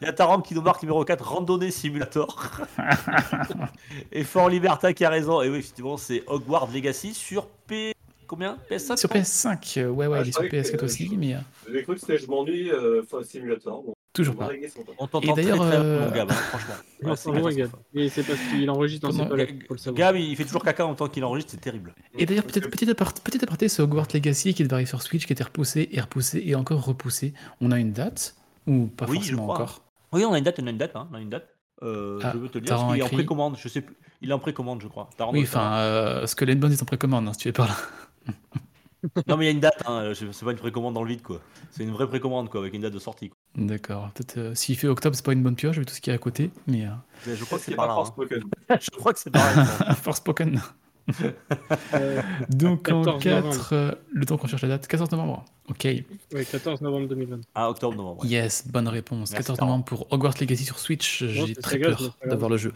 Il 0.00 0.06
y 0.06 0.08
a 0.08 0.12
Taram 0.14 0.42
qui 0.42 0.54
nous 0.54 0.62
marque 0.62 0.82
numéro 0.82 1.04
4, 1.04 1.22
Randonnée 1.22 1.70
Simulator. 1.70 2.50
et 4.12 4.24
Fort 4.24 4.48
Liberta 4.48 4.92
qui 4.94 5.04
a 5.04 5.10
raison. 5.10 5.42
Et 5.42 5.50
oui, 5.50 5.58
effectivement, 5.58 5.96
c'est 5.98 6.22
Hogwarts 6.26 6.70
Legacy 6.72 7.12
sur 7.14 7.46
P. 7.66 7.92
Combien? 8.26 8.58
PS5 8.70 8.96
Sur 8.96 9.08
PS5, 9.10 9.78
euh, 9.80 9.88
ouais, 9.90 10.06
ouais, 10.06 10.18
Ah, 10.18 10.22
il 10.24 10.28
est 10.28 10.32
sur 10.32 10.42
croyais 10.44 10.50
que, 10.62 10.68
PS4 10.68 10.80
euh, 10.80 10.84
aussi, 10.84 11.16
mais 11.16 11.34
euh, 11.34 11.38
J'ai 11.72 11.82
cru 11.82 11.94
que 11.94 12.00
c'était 12.00 12.18
je 12.18 12.26
m'ennuie, 12.26 12.70
euh, 12.70 13.02
simulator. 13.24 13.82
Bon, 13.82 13.94
toujours 14.18 14.36
pas. 14.36 14.50
On 14.98 15.06
t'entend 15.06 15.20
Et 15.20 15.32
très 15.32 15.42
d'ailleurs, 15.42 15.58
très 15.58 15.70
bien, 15.70 15.80
euh, 15.80 16.10
Gab, 16.10 16.30
hein, 16.30 16.34
franchement. 16.34 16.74
Ouais, 17.02 17.14
c'est 17.16 17.68
c'est 17.94 18.08
c'est 18.08 18.22
parce 18.24 18.40
qu'il 18.50 18.68
enregistre 18.70 19.08
dans 19.08 19.12
ses 19.16 19.28
faut 19.66 19.74
le 19.74 19.78
savoir. 19.78 19.94
Gab, 19.94 20.16
il 20.16 20.36
fait 20.36 20.44
toujours 20.44 20.64
caca 20.64 20.84
en 20.84 20.94
temps 20.94 21.08
qu'il 21.08 21.24
enregistre, 21.24 21.52
c'est 21.52 21.60
terrible. 21.60 21.94
Et 22.18 22.26
d'ailleurs, 22.26 22.44
peut-être 22.44 22.68
petit 22.70 22.90
aparté, 22.90 23.20
petit 23.24 23.42
aparté, 23.42 23.68
ce 23.68 23.82
Hogwarts 23.82 24.08
Legacy 24.12 24.52
qui 24.54 24.62
devait 24.64 24.74
arriver 24.74 24.88
sur 24.88 25.00
Switch, 25.02 25.26
qui 25.26 25.32
était 25.32 25.44
repoussé 25.44 25.88
et 25.92 26.00
repoussé 26.00 26.42
et 26.44 26.54
encore 26.54 26.84
repoussé. 26.84 27.34
On 27.60 27.70
a 27.70 27.78
une 27.78 27.92
date 27.92 28.34
Ou 28.66 28.86
pas 28.86 29.06
Oui, 29.06 29.16
je 29.16 29.20
forcément 29.20 29.42
crois. 29.44 29.54
encore 29.54 29.82
Oui, 30.12 30.24
on 30.24 30.32
a 30.32 30.38
une 30.38 30.44
date, 30.44 30.58
on 30.60 30.66
a 30.66 30.70
une 30.70 30.78
date, 30.78 30.96
hein, 30.96 31.08
on 31.12 31.14
a 31.14 31.20
une 31.20 31.30
date. 31.30 31.48
Euh, 31.82 32.18
Ah, 32.24 32.32
je 32.34 32.38
veux 32.38 32.48
te 32.48 32.58
le 32.58 32.64
dire, 32.64 32.76
qu'il 32.76 32.98
est 32.98 33.02
en 33.02 33.08
précommande, 33.08 33.56
je 33.56 33.68
sais 33.68 33.80
plus. 33.80 33.96
Il 34.20 34.30
est 34.30 34.32
en 34.32 34.40
précommande, 34.40 34.82
je 34.82 34.88
crois. 34.88 35.08
Oui, 35.32 35.42
enfin, 35.44 35.76
euh, 35.76 36.26
Skull 36.26 36.50
and 36.50 36.56
Bones 36.56 36.72
est 36.72 36.82
en 36.82 36.86
précommande, 36.86 37.28
hein, 37.28 37.32
si 37.32 37.38
tu 37.38 37.48
es 37.48 37.52
par 37.52 37.68
là. 37.68 37.76
Non, 39.26 39.36
mais 39.36 39.44
il 39.44 39.46
y 39.46 39.48
a 39.48 39.52
une 39.52 39.60
date, 39.60 39.82
hein, 39.86 40.12
c'est 40.14 40.44
pas 40.44 40.50
une 40.50 40.58
précommande 40.58 40.94
dans 40.94 41.02
le 41.02 41.08
vide, 41.08 41.22
quoi. 41.22 41.40
C'est 41.70 41.82
une 41.84 41.92
vraie 41.92 42.08
précommande, 42.08 42.48
quoi, 42.50 42.60
avec 42.60 42.74
une 42.74 42.82
date 42.82 42.92
de 42.92 42.98
sortie. 42.98 43.30
D'accord. 43.56 44.10
Peut-être 44.14 44.38
euh, 44.38 44.54
s'il 44.54 44.76
fait 44.76 44.88
octobre, 44.88 45.14
c'est 45.14 45.24
pas 45.24 45.32
une 45.32 45.42
bonne 45.42 45.54
pioche, 45.56 45.78
vu 45.78 45.86
tout 45.86 45.94
ce 45.94 46.00
qu'il 46.00 46.10
y 46.10 46.14
a 46.14 46.16
à 46.16 46.18
côté. 46.18 46.50
Mais 46.66 46.84
euh, 46.86 46.90
Mais 47.26 47.36
je 47.36 47.44
crois 47.44 47.58
que 47.58 47.64
C'est 47.64 47.74
pas 47.74 47.86
par 47.86 47.88
là. 47.88 47.94
Force 47.94 48.10
hein. 48.10 48.14
Pokémon. 48.16 48.48
Je 48.80 48.90
crois 48.90 49.12
que 49.12 49.18
c'est 49.20 49.34
ça. 49.36 49.94
Force 49.94 50.18
Spoken. 50.18 50.60
Donc 52.50 52.88
en 52.90 53.02
14 53.02 53.04
novembre. 53.04 53.18
4, 53.20 53.72
euh, 53.72 53.92
le 54.12 54.26
temps 54.26 54.36
qu'on 54.36 54.46
cherche 54.46 54.62
la 54.62 54.68
date, 54.68 54.86
14 54.86 55.10
novembre. 55.12 55.44
Ok. 55.68 55.84
ouais, 55.84 56.44
14 56.50 56.80
novembre 56.82 57.08
2020. 57.08 57.40
Ah, 57.54 57.70
octobre, 57.70 57.96
novembre. 57.96 58.22
ouais. 58.22 58.28
Yes, 58.28 58.66
bonne 58.68 58.88
réponse. 58.88 59.30
Merci, 59.30 59.44
14 59.46 59.56
Taran. 59.58 59.68
novembre 59.70 59.84
pour 59.86 60.06
Hogwarts 60.12 60.34
Legacy 60.40 60.64
sur 60.64 60.78
Switch. 60.78 61.24
J'ai 61.24 61.54
c'est 61.54 61.60
très 61.62 61.78
peur 61.78 62.16
pas 62.20 62.28
d'avoir 62.28 62.50
le 62.50 62.56
jeu. 62.56 62.72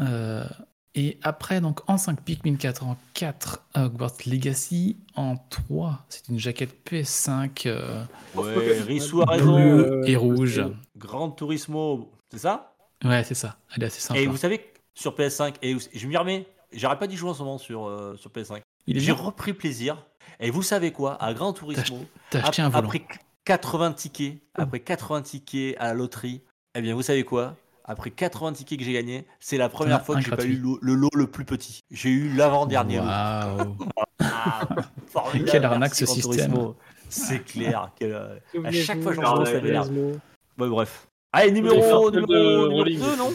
Euh, 0.00 0.44
et 0.94 1.18
après, 1.22 1.60
donc 1.60 1.80
en 1.88 1.96
5, 1.98 2.20
Pikmin 2.22 2.56
4. 2.56 2.84
En 2.84 2.96
4, 3.14 3.62
Hogwarts 3.76 4.12
Legacy. 4.26 4.96
En 5.16 5.36
3, 5.36 6.04
c'est 6.08 6.28
une 6.28 6.38
jaquette 6.38 6.74
PS5 6.88 7.66
euh, 7.66 8.04
Ouais, 8.34 8.80
Rissou 8.82 9.22
a 9.22 9.26
raison. 9.26 9.54
bleue 9.56 10.02
euh, 10.02 10.04
et 10.06 10.16
rouge. 10.16 10.58
parce 10.60 10.72
Grand 10.96 11.30
Turismo, 11.30 12.10
c'est 12.30 12.38
ça? 12.38 12.74
Ouais, 13.04 13.24
c'est 13.24 13.34
ça. 13.34 13.56
Elle 13.74 13.82
est 13.82 13.86
assez 13.86 14.00
sympa. 14.00 14.20
Et 14.20 14.26
vous 14.26 14.36
savez, 14.36 14.72
sur 14.94 15.14
PS5, 15.14 15.54
et 15.62 15.76
je 15.94 16.06
m'y 16.06 16.16
remets, 16.16 16.46
j'arrête 16.72 16.98
pas 16.98 17.06
d'y 17.06 17.16
jouer 17.16 17.30
en 17.30 17.34
ce 17.34 17.42
moment 17.42 17.58
sur, 17.58 17.86
euh, 17.86 18.16
sur 18.16 18.30
PS5. 18.30 18.60
Il 18.86 18.96
est 18.96 19.00
J'ai 19.00 19.12
repris 19.12 19.52
plaisir. 19.54 20.04
Et 20.40 20.50
vous 20.50 20.62
savez 20.62 20.92
quoi? 20.92 21.22
À 21.22 21.34
Grand 21.34 21.52
Turismo, 21.52 22.04
T'as 22.30 22.40
acheté 22.40 22.62
ap- 22.62 22.66
un 22.66 22.68
volant. 22.70 22.84
après 22.88 23.04
80 23.44 23.92
tickets, 23.92 24.38
après 24.54 24.80
80 24.80 25.22
tickets 25.22 25.76
à 25.78 25.86
la 25.88 25.94
loterie, 25.94 26.42
eh 26.74 26.80
bien 26.82 26.94
vous 26.94 27.02
savez 27.02 27.24
quoi? 27.24 27.56
Après 27.84 28.10
80 28.10 28.52
tickets 28.54 28.78
que 28.78 28.84
j'ai 28.84 28.92
gagnés, 28.92 29.26
c'est 29.40 29.56
la 29.56 29.68
première 29.68 29.96
as 29.96 30.00
fois 30.04 30.16
que 30.16 30.22
j'ai 30.22 30.30
pas 30.30 30.44
eu 30.44 30.54
le, 30.56 30.78
le 30.80 30.94
lot 30.94 31.10
le 31.14 31.26
plus 31.26 31.44
petit. 31.44 31.80
J'ai 31.90 32.10
eu 32.10 32.32
l'avant-dernier 32.34 32.98
lot. 32.98 33.04
Waouh. 33.06 33.76
Ah, 34.20 34.60
formidable, 35.08 35.50
Quelle 35.50 35.64
arnaque, 35.64 35.94
ce 35.94 36.06
système. 36.06 36.52
Turismo. 36.52 36.76
C'est 37.08 37.44
clair. 37.44 37.90
quel, 37.98 38.12
euh, 38.12 38.36
à 38.64 38.72
chaque 38.72 39.00
fois 39.02 39.12
que 39.14 39.20
je 39.20 39.26
Souvenez-vous, 39.26 39.68
lance, 39.72 39.86
ça. 39.86 39.92
Ouais, 40.58 40.68
bref. 40.68 41.08
Allez, 41.32 41.50
numéro, 41.52 41.76
numéro, 41.76 42.10
de 42.10 42.20
numéro 42.20 42.70
Rolling. 42.70 43.00
2, 43.00 43.16
non 43.16 43.32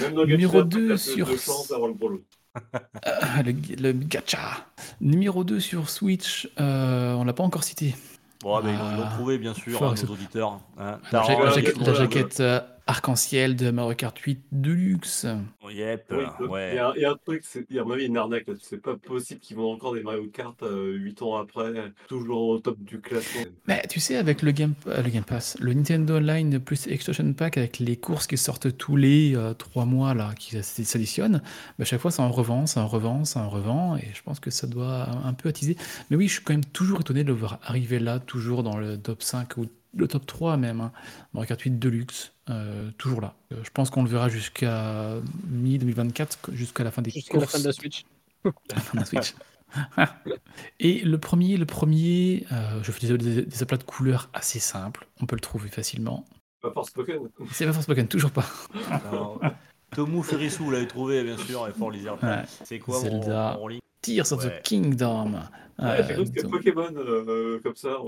Même 0.00 0.26
Numéro 0.26 0.52
Gacha, 0.52 0.64
deux 0.64 0.88
t'as 0.88 0.96
sur- 0.98 1.26
de 1.28 1.36
chance 1.36 1.72
le. 2.10 2.22
Ah, 3.04 3.42
le, 3.42 3.52
le 3.82 3.92
gacha. 3.92 4.66
Numéro 5.00 5.44
2 5.44 5.60
sur 5.60 5.90
Switch, 5.90 6.48
euh, 6.60 7.14
on 7.14 7.24
l'a 7.24 7.32
pas 7.32 7.42
encore 7.44 7.64
cité. 7.64 7.94
Bon, 8.42 8.60
mais 8.62 8.72
ils 8.72 8.76
l'ont- 8.78 8.90
ils 8.92 8.96
l'ont 8.96 9.02
Ah. 9.06 9.14
trouvé, 9.14 9.38
bien 9.38 9.54
sûr, 9.54 9.78
Faut 9.78 9.84
hein, 9.86 9.94
nos 10.02 10.12
auditeurs. 10.12 10.60
Hein. 10.78 10.98
La, 11.12 11.22
ja- 11.22 11.32
la 11.32 11.38
ouais, 11.38 11.44
la 11.44 11.92
ouais, 11.92 11.94
jaquette, 11.94 12.40
euh, 12.40 12.60
arc-en-ciel 12.86 13.56
de 13.56 13.70
Mario 13.70 13.94
Kart 13.96 14.16
8 14.16 14.40
Deluxe. 14.52 15.26
Yep, 15.68 16.06
Oui, 16.12 16.16
euh, 16.40 16.46
ouais. 16.46 16.70
Il 16.72 16.76
y, 16.76 16.78
a- 16.78 16.92
il 16.96 17.02
y 17.02 17.04
a 17.04 17.10
un 17.10 17.16
truc, 17.16 17.42
c'est- 17.44 17.66
il 17.68 17.76
y 17.76 17.78
a 17.80 17.82
à 17.82 17.84
mon 17.84 17.92
avis 17.92 18.06
une 18.06 18.16
arnaque. 18.16 18.46
C'est 18.62 18.80
pas 18.80 18.94
possible 18.96 19.40
qu'ils 19.40 19.56
vendent 19.56 19.74
encore 19.74 19.94
des 19.94 20.02
Mario 20.02 20.26
Kart 20.28 20.56
8 20.62 21.20
ans 21.22 21.34
après, 21.36 21.92
toujours 22.06 22.48
au 22.48 22.58
top 22.60 22.78
du 22.80 23.00
classement. 23.00 23.42
Mais 23.66 23.82
tu 23.90 23.98
sais, 23.98 24.16
avec 24.16 24.42
le 24.42 24.52
Game, 24.52 24.74
euh, 24.86 25.02
le 25.02 25.10
Game 25.10 25.24
Pass, 25.24 25.56
le 25.60 25.74
Nintendo 25.74 26.16
Online 26.16 26.60
plus 26.60 26.86
Extension 26.86 27.32
Pack, 27.32 27.58
avec 27.58 27.80
les 27.80 27.96
courses 27.96 28.28
qui 28.28 28.38
sortent 28.38 28.76
tous 28.76 28.94
les 28.96 29.36
3 29.58 29.84
mois, 29.84 30.14
là, 30.14 30.32
qui 30.38 30.62
s'additionnent, 30.62 31.42
bah, 31.78 31.84
chaque 31.84 32.00
fois 32.00 32.12
ça 32.12 32.22
en 32.22 32.30
revend, 32.30 32.66
ça 32.66 32.82
en 32.82 32.86
revend, 32.88 33.24
ça 33.24 33.40
en 33.40 33.48
revend, 33.50 33.96
et 33.96 34.08
je 34.14 34.22
pense 34.22 34.38
que 34.38 34.50
ça 34.50 34.68
doit 34.68 35.08
un 35.24 35.32
peu 35.34 35.48
attiser. 35.48 35.76
Mais 36.10 36.16
oui, 36.16 36.28
je 36.28 36.34
suis 36.34 36.42
quand 36.44 36.52
même 36.54 36.64
toujours 36.64 37.00
étonné 37.00 37.22
de 37.24 37.28
le 37.28 37.34
voir 37.34 37.58
arriver 37.64 37.98
là, 37.98 38.20
toujours 38.20 38.62
dans 38.62 38.76
le 38.76 38.96
top 38.96 39.22
5 39.24 39.56
ou 39.56 39.66
le 39.96 40.08
top 40.08 40.26
3 40.26 40.56
même. 40.56 40.80
Hein. 40.80 40.92
Mario 41.32 41.48
Kart 41.48 41.60
8 41.60 41.78
Deluxe, 41.78 42.32
euh, 42.50 42.90
toujours 42.98 43.20
là. 43.20 43.34
Euh, 43.52 43.56
je 43.62 43.70
pense 43.70 43.90
qu'on 43.90 44.02
le 44.02 44.08
verra 44.08 44.28
jusqu'à 44.28 45.14
mi-2024, 45.48 46.52
jusqu'à 46.52 46.84
la 46.84 46.90
fin 46.90 47.02
des 47.02 47.10
Jusqu'à 47.10 47.38
la 47.38 47.46
fin 47.46 47.58
de 47.58 47.64
la 47.64 47.72
Switch. 47.72 48.04
à 48.44 48.50
la 48.74 48.80
fin 48.80 48.94
de 48.94 49.00
la 49.00 49.06
Switch. 49.06 49.34
Et 50.80 51.00
le 51.00 51.18
premier, 51.18 51.56
le 51.56 51.66
premier, 51.66 52.46
euh, 52.52 52.82
je 52.82 52.92
fais 52.92 53.06
des, 53.06 53.18
des, 53.18 53.42
des 53.42 53.62
aplats 53.62 53.76
de 53.78 53.82
couleurs 53.82 54.30
assez 54.32 54.58
simples. 54.60 55.06
On 55.20 55.26
peut 55.26 55.36
le 55.36 55.40
trouver 55.40 55.68
facilement. 55.68 56.24
Pas 56.60 56.72
Force 56.72 56.90
Pokémon. 56.90 57.28
C'est 57.52 57.66
pas 57.66 57.72
Forspoken, 57.72 58.08
toujours 58.08 58.30
pas. 58.30 58.46
Tomu 59.94 60.22
Ferissou, 60.22 60.64
vous 60.64 60.70
l'avez 60.70 60.88
trouvé, 60.88 61.22
bien 61.22 61.36
sûr, 61.38 61.66
et 61.68 61.72
Fort 61.72 61.90
Lizard. 61.90 62.22
Ouais. 62.22 62.42
C'est 62.64 62.78
quoi 62.78 63.00
Zelda. 63.00 63.56
mon 63.58 63.68
Tears 64.14 64.32
of 64.32 64.44
the 64.44 64.62
Kingdom. 64.62 65.32
Ouais, 65.78 65.84
Euh, 65.84 66.02
j'ai 66.08 66.14
cru 66.14 66.24
que 66.30 66.40
donc- 66.42 66.52
Pokémon 66.52 66.88
euh, 66.96 67.60
comme 67.62 67.76
ça, 67.76 67.98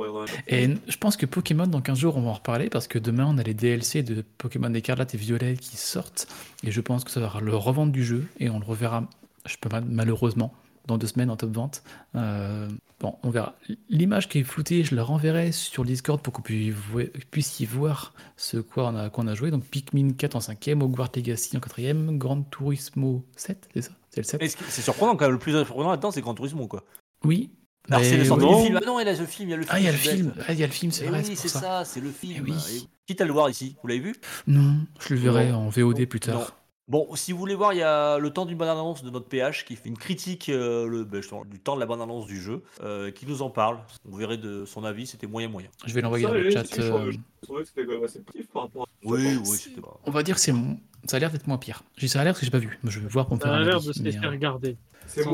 et 0.46 0.70
je 0.88 0.96
pense 0.96 1.18
que 1.18 1.26
Pokémon, 1.26 1.66
dans 1.66 1.82
15 1.82 1.98
jours, 1.98 2.16
on 2.16 2.22
va 2.22 2.30
en 2.30 2.34
reparler 2.34 2.70
parce 2.70 2.88
que 2.88 2.98
demain, 2.98 3.26
on 3.28 3.36
a 3.36 3.42
les 3.42 3.52
DLC 3.52 4.02
de 4.02 4.24
Pokémon 4.38 4.72
Écarlate 4.72 5.14
et 5.14 5.18
Violet 5.18 5.54
qui 5.56 5.76
sortent. 5.76 6.26
Et 6.64 6.70
je 6.70 6.80
pense 6.80 7.04
que 7.04 7.10
ça 7.10 7.20
va 7.20 7.30
le 7.42 7.54
revendre 7.54 7.92
du 7.92 8.02
jeu 8.04 8.24
et 8.40 8.48
on 8.48 8.58
le 8.58 8.64
reverra 8.64 9.04
Je 9.46 9.56
peux 9.60 9.68
pas, 9.68 9.82
malheureusement, 9.82 10.52
dans 10.86 10.96
deux 10.96 11.06
semaines 11.08 11.28
en 11.30 11.36
top 11.36 11.50
vente. 11.52 11.82
Euh, 12.16 12.68
bon, 13.00 13.16
on 13.22 13.28
verra. 13.30 13.54
L'image 13.90 14.28
qui 14.30 14.38
est 14.38 14.44
floutée, 14.44 14.82
je 14.84 14.94
la 14.94 15.04
renverrai 15.04 15.52
sur 15.52 15.82
le 15.84 15.88
Discord 15.88 16.20
pour 16.22 16.32
que 16.32 16.40
vous 16.70 17.00
puissiez 17.30 17.66
voir 17.66 18.14
ce 18.38 18.56
quoi 18.56 18.88
on 18.88 18.96
a, 18.96 19.10
qu'on 19.10 19.26
a 19.26 19.34
joué. 19.34 19.50
Donc 19.50 19.64
Pikmin 19.64 20.12
4 20.12 20.36
en 20.36 20.40
5ème, 20.40 20.82
Hogwarts 20.82 21.10
Legacy 21.14 21.56
en 21.56 21.60
4ème, 21.60 22.16
Gran 22.16 22.42
Turismo 22.50 23.24
7, 23.36 23.68
c'est 23.74 23.82
ça? 23.82 23.90
C'est 24.22 24.40
le 24.40 24.40
7 24.40 24.42
Et 24.42 24.48
ce 24.48 24.56
qui- 24.56 24.64
C'est 24.68 24.82
surprenant 24.82 25.16
quand 25.16 25.24
même. 25.26 25.32
Le 25.32 25.38
plus 25.38 25.52
surprenant 25.52 25.90
là-dedans, 25.90 26.10
c'est 26.10 26.20
Grand 26.20 26.34
Turismo 26.34 26.66
quoi. 26.66 26.84
Oui. 27.24 27.50
Alors 27.90 28.04
c'est 28.04 28.16
le 28.18 28.24
sortie 28.24 28.44
oui. 28.44 28.54
du 28.56 28.62
film. 28.66 28.80
Ah 28.82 28.86
non, 28.86 29.00
il 29.00 29.06
y 29.06 29.08
a 29.08 29.12
le 29.14 29.26
film, 29.26 29.48
il 29.48 29.50
y 29.50 29.54
a 29.54 29.56
le 29.56 29.62
film. 29.62 29.72
Ah, 29.74 29.78
il 29.80 29.84
y 29.84 29.88
a 29.88 29.92
le 29.92 29.96
film. 29.98 30.34
Ah, 30.46 30.52
il 30.52 30.58
y 30.58 30.62
a 30.62 30.66
le 30.66 30.72
film, 30.72 30.92
c'est 30.92 31.04
Eh 31.04 31.08
vrai. 31.08 31.22
oui, 31.26 31.36
c'est 31.36 31.48
ça. 31.48 31.60
ça, 31.60 31.84
c'est 31.86 32.00
le 32.00 32.10
film. 32.10 32.44
oui. 32.46 32.54
Et 32.76 32.82
Quitte 33.06 33.22
à 33.22 33.24
le 33.24 33.32
voir 33.32 33.48
ici, 33.48 33.76
vous 33.82 33.88
l'avez 33.88 34.00
vu 34.00 34.14
Non, 34.46 34.76
je 35.00 35.14
le 35.14 35.20
verrai 35.20 35.48
Non. 35.50 35.58
en 35.66 35.68
VOD 35.70 36.04
plus 36.06 36.20
Non. 36.28 36.44
Bon, 36.88 37.06
si 37.16 37.32
vous 37.32 37.38
voulez 37.38 37.54
voir, 37.54 37.74
il 37.74 37.80
y 37.80 37.82
a 37.82 38.18
le 38.18 38.30
temps 38.30 38.46
d'une 38.46 38.56
bande-annonce 38.56 39.04
de 39.04 39.10
notre 39.10 39.26
PH 39.26 39.66
qui 39.66 39.76
fait 39.76 39.90
une 39.90 39.98
critique 39.98 40.48
euh, 40.48 40.86
le, 40.86 41.04
ben, 41.04 41.20
du 41.50 41.58
temps 41.60 41.74
de 41.74 41.80
la 41.80 41.84
bande-annonce 41.86 42.26
du 42.26 42.40
jeu, 42.40 42.62
euh, 42.82 43.10
qui 43.10 43.26
nous 43.26 43.42
en 43.42 43.50
parle. 43.50 43.78
Vous 44.06 44.16
verrez 44.16 44.38
de 44.38 44.64
son 44.64 44.84
avis, 44.84 45.06
c'était 45.06 45.26
moyen 45.26 45.48
moyen. 45.48 45.68
Je 45.86 45.92
vais 45.92 46.00
l'envoyer 46.00 46.24
Ça, 46.24 46.30
dans 46.32 46.38
le 46.38 46.50
chat. 46.50 46.64
je 46.74 46.80
euh, 46.80 46.88
trouvais- 46.88 47.12
je 47.12 47.18
trouvais 47.46 47.62
que 47.62 47.68
c'était 47.68 47.84
quand 47.84 47.92
même 47.92 48.04
assez 48.04 48.20
positif 48.20 48.48
par 48.50 48.62
rapport 48.62 48.84
à 48.84 48.86
Oui, 49.04 49.36
oui, 49.36 49.56
c'était 49.58 49.80
pas. 49.82 50.00
On 50.06 50.10
va 50.10 50.22
dire 50.22 50.36
que 50.36 50.40
c'est 50.40 50.52
mon- 50.52 50.78
ça 51.04 51.18
a 51.18 51.20
l'air 51.20 51.30
d'être 51.30 51.46
moins 51.46 51.58
pire. 51.58 51.82
J'ai 51.98 52.08
ça 52.08 52.22
a 52.22 52.24
l'air 52.24 52.32
parce 52.32 52.40
que 52.40 52.46
j'ai 52.46 52.50
pas 52.52 52.58
vu. 52.58 52.78
Je 52.84 53.00
vais 53.00 53.08
voir 53.08 53.26
pour 53.26 53.36
me 53.36 53.40
Ça 53.40 53.48
faire 53.48 53.54
a 53.54 53.58
un 53.58 53.64
l'air 53.64 53.80
de 53.82 53.92
se 53.92 54.02
laisser 54.02 54.18
euh, 54.24 54.30
regarder. 54.30 54.76
C'est 55.06 55.24
que 55.24 55.30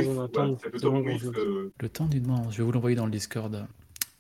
Le 1.81 1.89
temps 1.89 2.07
d'une 2.07 2.27
manche. 2.27 2.53
Je 2.53 2.59
vais 2.59 2.65
vous 2.65 2.73
l'envoyer 2.73 2.97
dans 2.97 3.07
le 3.07 3.13
Discord. 3.13 3.65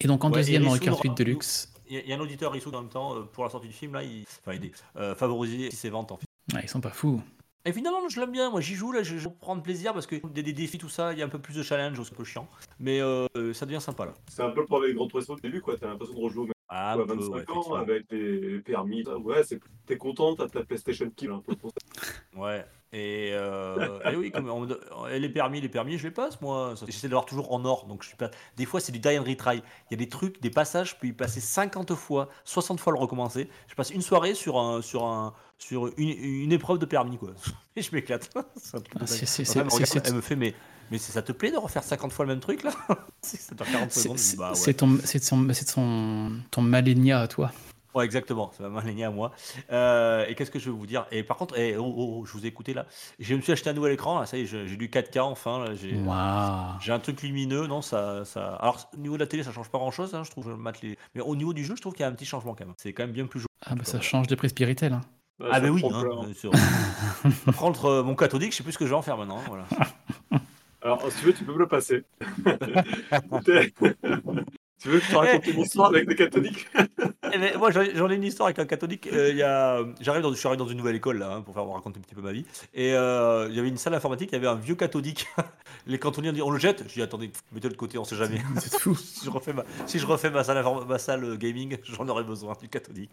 Et 0.01 0.07
donc 0.07 0.25
en 0.25 0.29
Ouais, 0.31 0.37
deuxième 0.37 0.67
en 0.69 0.77
carte 0.79 1.01
8 1.03 1.09
n'aura- 1.09 1.15
Deluxe. 1.17 1.73
Il 1.89 1.97
y, 1.97 1.99
a- 1.99 2.03
il 2.07 2.13
a 2.13 2.17
un 2.17 2.21
auditeur 2.21 2.53
Rissou 2.53 2.71
en 2.73 2.81
même 2.81 2.91
temps 2.91 3.17
pour 3.33 3.43
la 3.45 3.51
sortie 3.51 3.67
du 3.69 3.75
film 3.75 3.93
là, 3.95 4.03
il 4.05 4.25
enfin 4.41 4.53
aider, 4.53 4.73
euh, 4.97 5.15
favoriser 5.15 5.71
ses 5.71 5.91
ventes 5.91 6.13
en 6.13 6.17
fait. 6.17 6.27
Ouais, 6.53 6.61
ils 6.63 6.69
sont 6.69 6.81
pas 6.81 6.91
fous. 6.91 7.23
Et 7.67 7.73
finalement, 7.73 8.07
je 8.09 8.21
l'aime 8.21 8.31
bien, 8.33 8.51
moi 8.51 8.61
j'y 8.61 8.75
joue 8.75 8.93
là, 8.93 9.03
je, 9.03 9.17
je 9.17 9.29
prends 9.29 9.59
plaisir 9.59 9.95
parce 9.95 10.07
que 10.07 10.17
des, 10.29 10.43
des 10.43 10.53
défis, 10.53 10.77
tout 10.77 10.91
ça, 10.91 11.15
il 11.15 11.19
y 11.19 11.23
a 11.23 11.25
un 11.25 11.31
peu 11.31 11.39
plus 11.39 11.55
de 11.55 11.63
challenge, 11.63 11.97
c'est 12.03 12.13
un 12.13 12.17
peu 12.17 12.25
chiant, 12.25 12.47
mais 12.79 13.01
euh, 13.01 13.27
ça 13.55 13.65
devient 13.65 13.81
sympa 13.81 14.05
là. 14.05 14.13
c'est 14.29 14.43
un 14.43 14.51
peu 14.51 14.61
le 14.61 14.67
problème 14.67 14.89
avec 14.89 14.97
Grand 14.97 15.07
Turismo 15.09 15.35
au 15.37 15.41
début, 15.41 15.63
quoi. 15.63 15.79
T'as 15.79 15.89
l'impression 15.89 16.15
de 16.15 16.21
rejouer 16.21 16.51
Ah, 16.69 16.91
à 16.91 16.95
un 16.95 17.07
peu, 17.07 17.15
25 17.15 17.33
ouais, 17.33 17.51
ans 17.57 17.75
avec 17.75 18.05
les 18.11 18.59
permis. 18.61 19.03
Ouais, 19.09 19.43
c'est 19.45 19.59
t'es 19.87 19.97
content, 19.97 20.35
t'as 20.35 20.49
ta 20.49 20.63
PlayStation 20.63 21.11
Kill 21.17 21.31
un 21.31 21.41
peu. 21.41 21.55
Ouais. 22.37 22.67
Et, 22.93 23.31
euh, 23.33 23.99
et 24.11 24.17
oui, 24.17 24.31
comme 24.31 24.49
on 24.51 24.69
et 25.09 25.19
les 25.19 25.29
permis, 25.29 25.61
les 25.61 25.69
permis, 25.69 25.99
je 25.99 26.05
les 26.05 26.11
passe 26.13 26.41
moi. 26.41 26.75
J'essaie 26.87 27.09
de 27.09 27.13
l'avoir 27.13 27.27
toujours 27.27 27.53
en 27.53 27.65
or, 27.65 27.87
donc 27.87 28.03
je 28.03 28.09
suis 28.09 28.17
pas. 28.17 28.31
Des 28.57 28.67
fois, 28.67 28.79
c'est 28.81 28.93
du 28.93 28.99
die 29.01 29.19
and 29.19 29.23
retry. 29.25 29.63
Il 29.91 29.93
y 29.93 29.95
a 29.95 29.97
des 29.97 30.09
trucs, 30.09 30.41
des 30.41 30.51
passages, 30.51 30.91
je 30.91 30.97
peux 30.97 31.07
y 31.09 31.13
passer 31.13 31.41
50 31.41 31.95
fois, 31.95 32.29
60 32.45 32.79
fois 32.79 32.93
le 32.93 32.99
recommencer. 32.99 33.49
Je 33.69 33.75
passe 33.75 33.91
une 33.91 34.03
soirée 34.03 34.35
sur 34.35 34.59
un, 34.59 34.81
sur 34.83 35.05
un, 35.07 35.33
sur 35.59 35.87
une, 35.97 36.09
une 36.09 36.53
épreuve 36.53 36.79
de 36.79 36.87
permis 36.87 37.19
quoi. 37.19 37.31
Et 37.77 37.83
je 37.83 37.95
m'éclate. 37.95 38.31
Ah, 38.75 39.05
elle 40.05 40.15
me 40.15 40.21
fait 40.21 40.37
mais, 40.37 40.55
mais 40.91 40.99
ça 40.99 41.23
te 41.23 41.33
plaît 41.33 41.51
de 41.51 41.57
refaire 41.57 41.83
50 41.83 42.13
fois 42.13 42.25
le 42.25 42.33
même 42.33 42.41
truc 42.41 42.63
là? 42.63 42.73
Si 43.23 43.37
ça 43.37 43.55
dure 43.55 43.67
40 43.67 43.91
C'est 43.91 44.37
bah 44.37 44.53
ouais. 44.53 44.75
ton, 44.75 44.99
c'est 45.05 45.23
son, 45.23 46.41
ton 46.51 46.63
malénia 46.63 47.21
à 47.21 47.29
toi. 47.29 47.53
Ouais, 47.95 48.05
exactement, 48.05 48.51
c'est 48.57 48.69
ma 48.69 48.81
à 48.81 49.11
moi. 49.11 49.31
Euh, 49.71 50.27
et 50.27 50.35
qu'est-ce 50.35 50.51
que 50.51 50.59
je 50.59 50.67
veux 50.67 50.77
vous 50.77 50.87
dire? 50.87 51.07
Et 51.13 51.23
par 51.23 51.37
contre, 51.37 51.57
eh, 51.57 51.77
oh, 51.77 51.85
oh, 51.97 52.19
oh, 52.19 52.25
je 52.25 52.33
vous 52.33 52.45
ai 52.45 52.49
écouté 52.49 52.75
là. 52.75 52.87
Je 53.21 53.35
me 53.37 53.41
suis 53.41 53.53
acheté 53.53 53.71
un 53.71 53.73
nouvel 53.73 53.93
écran, 53.93 54.19
là, 54.19 54.27
ça 54.27 54.37
y 54.37 54.43
est, 54.43 54.47
j'ai 54.47 54.77
du 54.77 54.89
4K 54.89 55.21
enfin. 55.21 55.67
J'ai 55.75 55.97
j'ai 56.81 56.93
un 56.93 56.99
truc 56.99 57.23
lumineux, 57.23 57.69
non 57.69 57.83
ça, 57.83 58.25
ça. 58.25 58.57
Alors, 58.57 58.91
au 58.95 58.97
niveau 59.01 59.15
de 59.15 59.21
la 59.21 59.29
télé, 59.29 59.45
ça 59.45 59.53
change 59.53 59.69
pas 59.69 59.79
grand 59.79 59.93
chose, 59.93 60.17
je 60.25 60.31
trouve. 60.31 60.51
Je 60.51 60.57
mate 60.57 60.83
les... 60.83 60.99
Mais 61.15 61.21
au 61.21 61.37
niveau 61.37 61.53
du 61.55 61.65
jeu, 61.65 61.77
je 61.77 61.81
trouve 61.81 61.93
qu'il 61.93 62.03
y 62.03 62.05
a 62.05 62.09
un 62.09 62.13
petit 62.13 62.27
changement 62.27 62.57
quand 62.57 62.65
même. 62.65 62.75
C'est 62.79 62.93
quand 62.93 63.05
même 63.05 63.13
bien 63.13 63.27
plus 63.27 63.39
joli. 63.39 63.49
Ah 63.65 63.77
bah 63.77 63.85
ça 63.85 64.01
change 64.01 64.27
de 64.27 64.35
prix 64.35 64.49
Spiritel. 64.49 64.93
Hein. 64.93 65.01
Ah, 65.43 65.61
bah 65.61 65.69
oui, 65.69 65.83
hein, 65.93 66.05
contre, 67.59 67.85
euh, 67.87 68.03
mon 68.03 68.15
cathodique, 68.15 68.53
je 68.53 68.59
sais 68.59 68.63
plus 68.63 68.73
ce 68.73 68.79
que 68.79 68.85
je 68.85 68.91
vais 68.91 68.97
en 68.97 69.03
faire 69.03 69.17
maintenant. 69.17 69.41
Voilà. 69.49 69.67
Alors, 70.81 71.03
si 71.11 71.19
tu 71.19 71.25
veux, 71.27 71.33
tu 71.33 71.45
peux 71.45 71.53
me 71.53 71.59
le 71.59 71.67
passer. 71.67 72.05
Tu 74.83 74.91
veux 74.91 74.99
que 74.99 75.05
je 75.07 75.11
te 75.13 75.17
raconte 75.17 75.47
une 75.47 75.61
histoire 75.61 75.89
avec 75.89 76.07
des 76.07 76.15
catholiques? 76.15 76.67
Eh 77.33 77.39
ben, 77.39 77.59
moi, 77.59 77.71
j'en 77.73 78.11
ai 78.11 78.15
une 78.15 78.23
histoire 78.23 78.47
avec 78.47 78.61
un 78.61 78.67
catholique. 78.67 79.09
Euh, 79.13 79.31
il 79.31 79.37
y 79.37 79.43
a... 79.43 79.81
J'arrive 80.01 80.23
dans, 80.23 80.31
je 80.31 80.37
suis 80.37 80.47
arrivé 80.47 80.59
dans 80.63 80.69
une 80.69 80.77
nouvelle 80.77 80.95
école 80.95 81.19
là, 81.19 81.33
hein, 81.33 81.41
pour 81.41 81.53
faire 81.53 81.65
vous 81.65 81.73
raconter 81.73 81.99
un 81.99 82.03
petit 82.03 82.15
peu 82.15 82.21
ma 82.21 82.31
vie. 82.31 82.45
Et 82.75 82.95
euh, 82.95 83.49
il 83.51 83.57
y 83.57 83.59
avait 83.59 83.71
une 83.71 83.77
salle 83.77 83.95
informatique, 83.95 84.29
il 84.31 84.35
y 84.35 84.37
avait 84.37 84.47
un 84.47 84.55
vieux 84.55 84.77
catholique. 84.77 85.27
Les 85.89 85.99
cantonniers 85.99 86.29
ont 86.29 86.33
dit 86.33 86.43
on 86.43 86.51
le 86.51 86.61
jette? 86.61 86.85
Je 86.87 86.93
dis 86.95 87.03
attendez, 87.03 87.33
mettez-le 87.53 87.73
de 87.73 87.79
côté, 87.79 87.99
on 87.99 88.05
sait 88.05 88.15
jamais. 88.15 88.41
C'est 88.61 88.79
fou. 88.79 88.95
si, 88.95 89.25
je 89.25 89.31
refais 89.31 89.53
ma, 89.53 89.65
si 89.87 89.99
je 89.99 90.07
refais 90.07 90.31
ma 90.31 90.45
salle, 90.45 90.59
inform- 90.59 90.87
ma 90.87 90.99
salle 90.99 91.25
euh, 91.25 91.37
gaming, 91.37 91.77
j'en 91.83 92.07
aurais 92.09 92.23
besoin 92.23 92.55
du 92.61 92.69
catholique. 92.69 93.11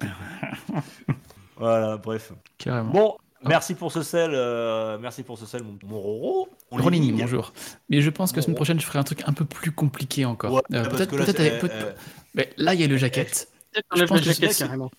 Voilà, 1.62 1.98
bref. 1.98 2.34
Carrément. 2.58 2.92
Bon, 2.92 3.16
merci 3.46 3.74
pour 3.76 3.92
ce 3.92 4.04
sel, 4.04 4.32
euh, 4.34 4.98
merci 5.00 5.24
pour 5.24 5.38
ce 5.38 5.46
sel, 5.46 5.64
mon, 5.64 5.78
mon 5.88 6.00
Roro. 6.00 6.50
On 6.72 6.90
ligne. 6.90 7.16
bonjour. 7.18 7.54
Mais 7.90 8.02
je 8.02 8.10
pense 8.10 8.32
que 8.32 8.38
la 8.38 8.42
semaine 8.44 8.56
prochaine, 8.56 8.80
je 8.80 8.86
ferai 8.86 9.00
un 9.00 9.04
truc 9.04 9.24
un 9.28 9.34
peu 9.34 9.46
plus 9.46 9.72
compliqué 9.72 10.26
encore. 10.26 10.54
Ouais, 10.54 10.62
Euh, 10.74 10.84
peut-être, 10.90 11.16
là, 11.16 11.26
peut-être 11.26 11.40
avec- 11.40 11.60
peut- 11.60 11.70
euh, 11.72 11.92
mais 12.36 12.50
là, 12.58 12.74
il 12.74 12.82
y 12.82 12.84
a 12.84 12.88
le 12.88 12.98
jaquette. 12.98 13.48
Je 13.96 14.04
pense 14.04 14.20
que 14.20 14.26
jaquette 14.26 14.58
carrément. 14.58 14.92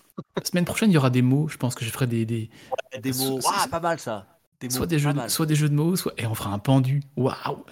Semaine 0.43 0.65
prochaine, 0.65 0.89
il 0.89 0.93
y 0.93 0.97
aura 0.97 1.09
des 1.11 1.21
mots. 1.21 1.47
Je 1.47 1.57
pense 1.57 1.75
que 1.75 1.85
je 1.85 1.91
ferai 1.91 2.07
des, 2.07 2.25
des 2.25 2.49
des 3.01 3.11
mots. 3.13 3.39
Ah, 3.47 3.67
pas 3.69 3.79
mal 3.79 3.99
ça. 3.99 4.25
Des 4.67 4.73
soit 4.73 4.81
mots, 4.81 4.85
des 4.87 4.99
jeux, 4.99 5.13
de, 5.13 5.27
soit 5.27 5.45
des 5.45 5.55
jeux 5.55 5.69
de 5.69 5.73
mots, 5.75 5.95
soit 5.95 6.13
et 6.17 6.25
on 6.25 6.33
fera 6.35 6.51
un 6.53 6.59
pendu. 6.59 7.01
Waouh. 7.17 7.63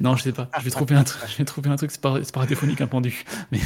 Non, 0.00 0.16
je 0.16 0.22
sais 0.22 0.32
pas. 0.32 0.48
Je 0.58 0.64
vais 0.64 0.70
trouver 0.70 0.94
un 0.94 1.04
truc. 1.04 1.28
Je 1.30 1.36
vais 1.36 1.44
trouver 1.44 1.70
un 1.70 1.76
truc. 1.76 1.90
C'est 1.90 2.00
pas, 2.00 2.22
c'est 2.22 2.32
pas 2.34 2.40
radiophonique 2.40 2.80
un 2.80 2.86
pendu. 2.86 3.24
Mais, 3.52 3.58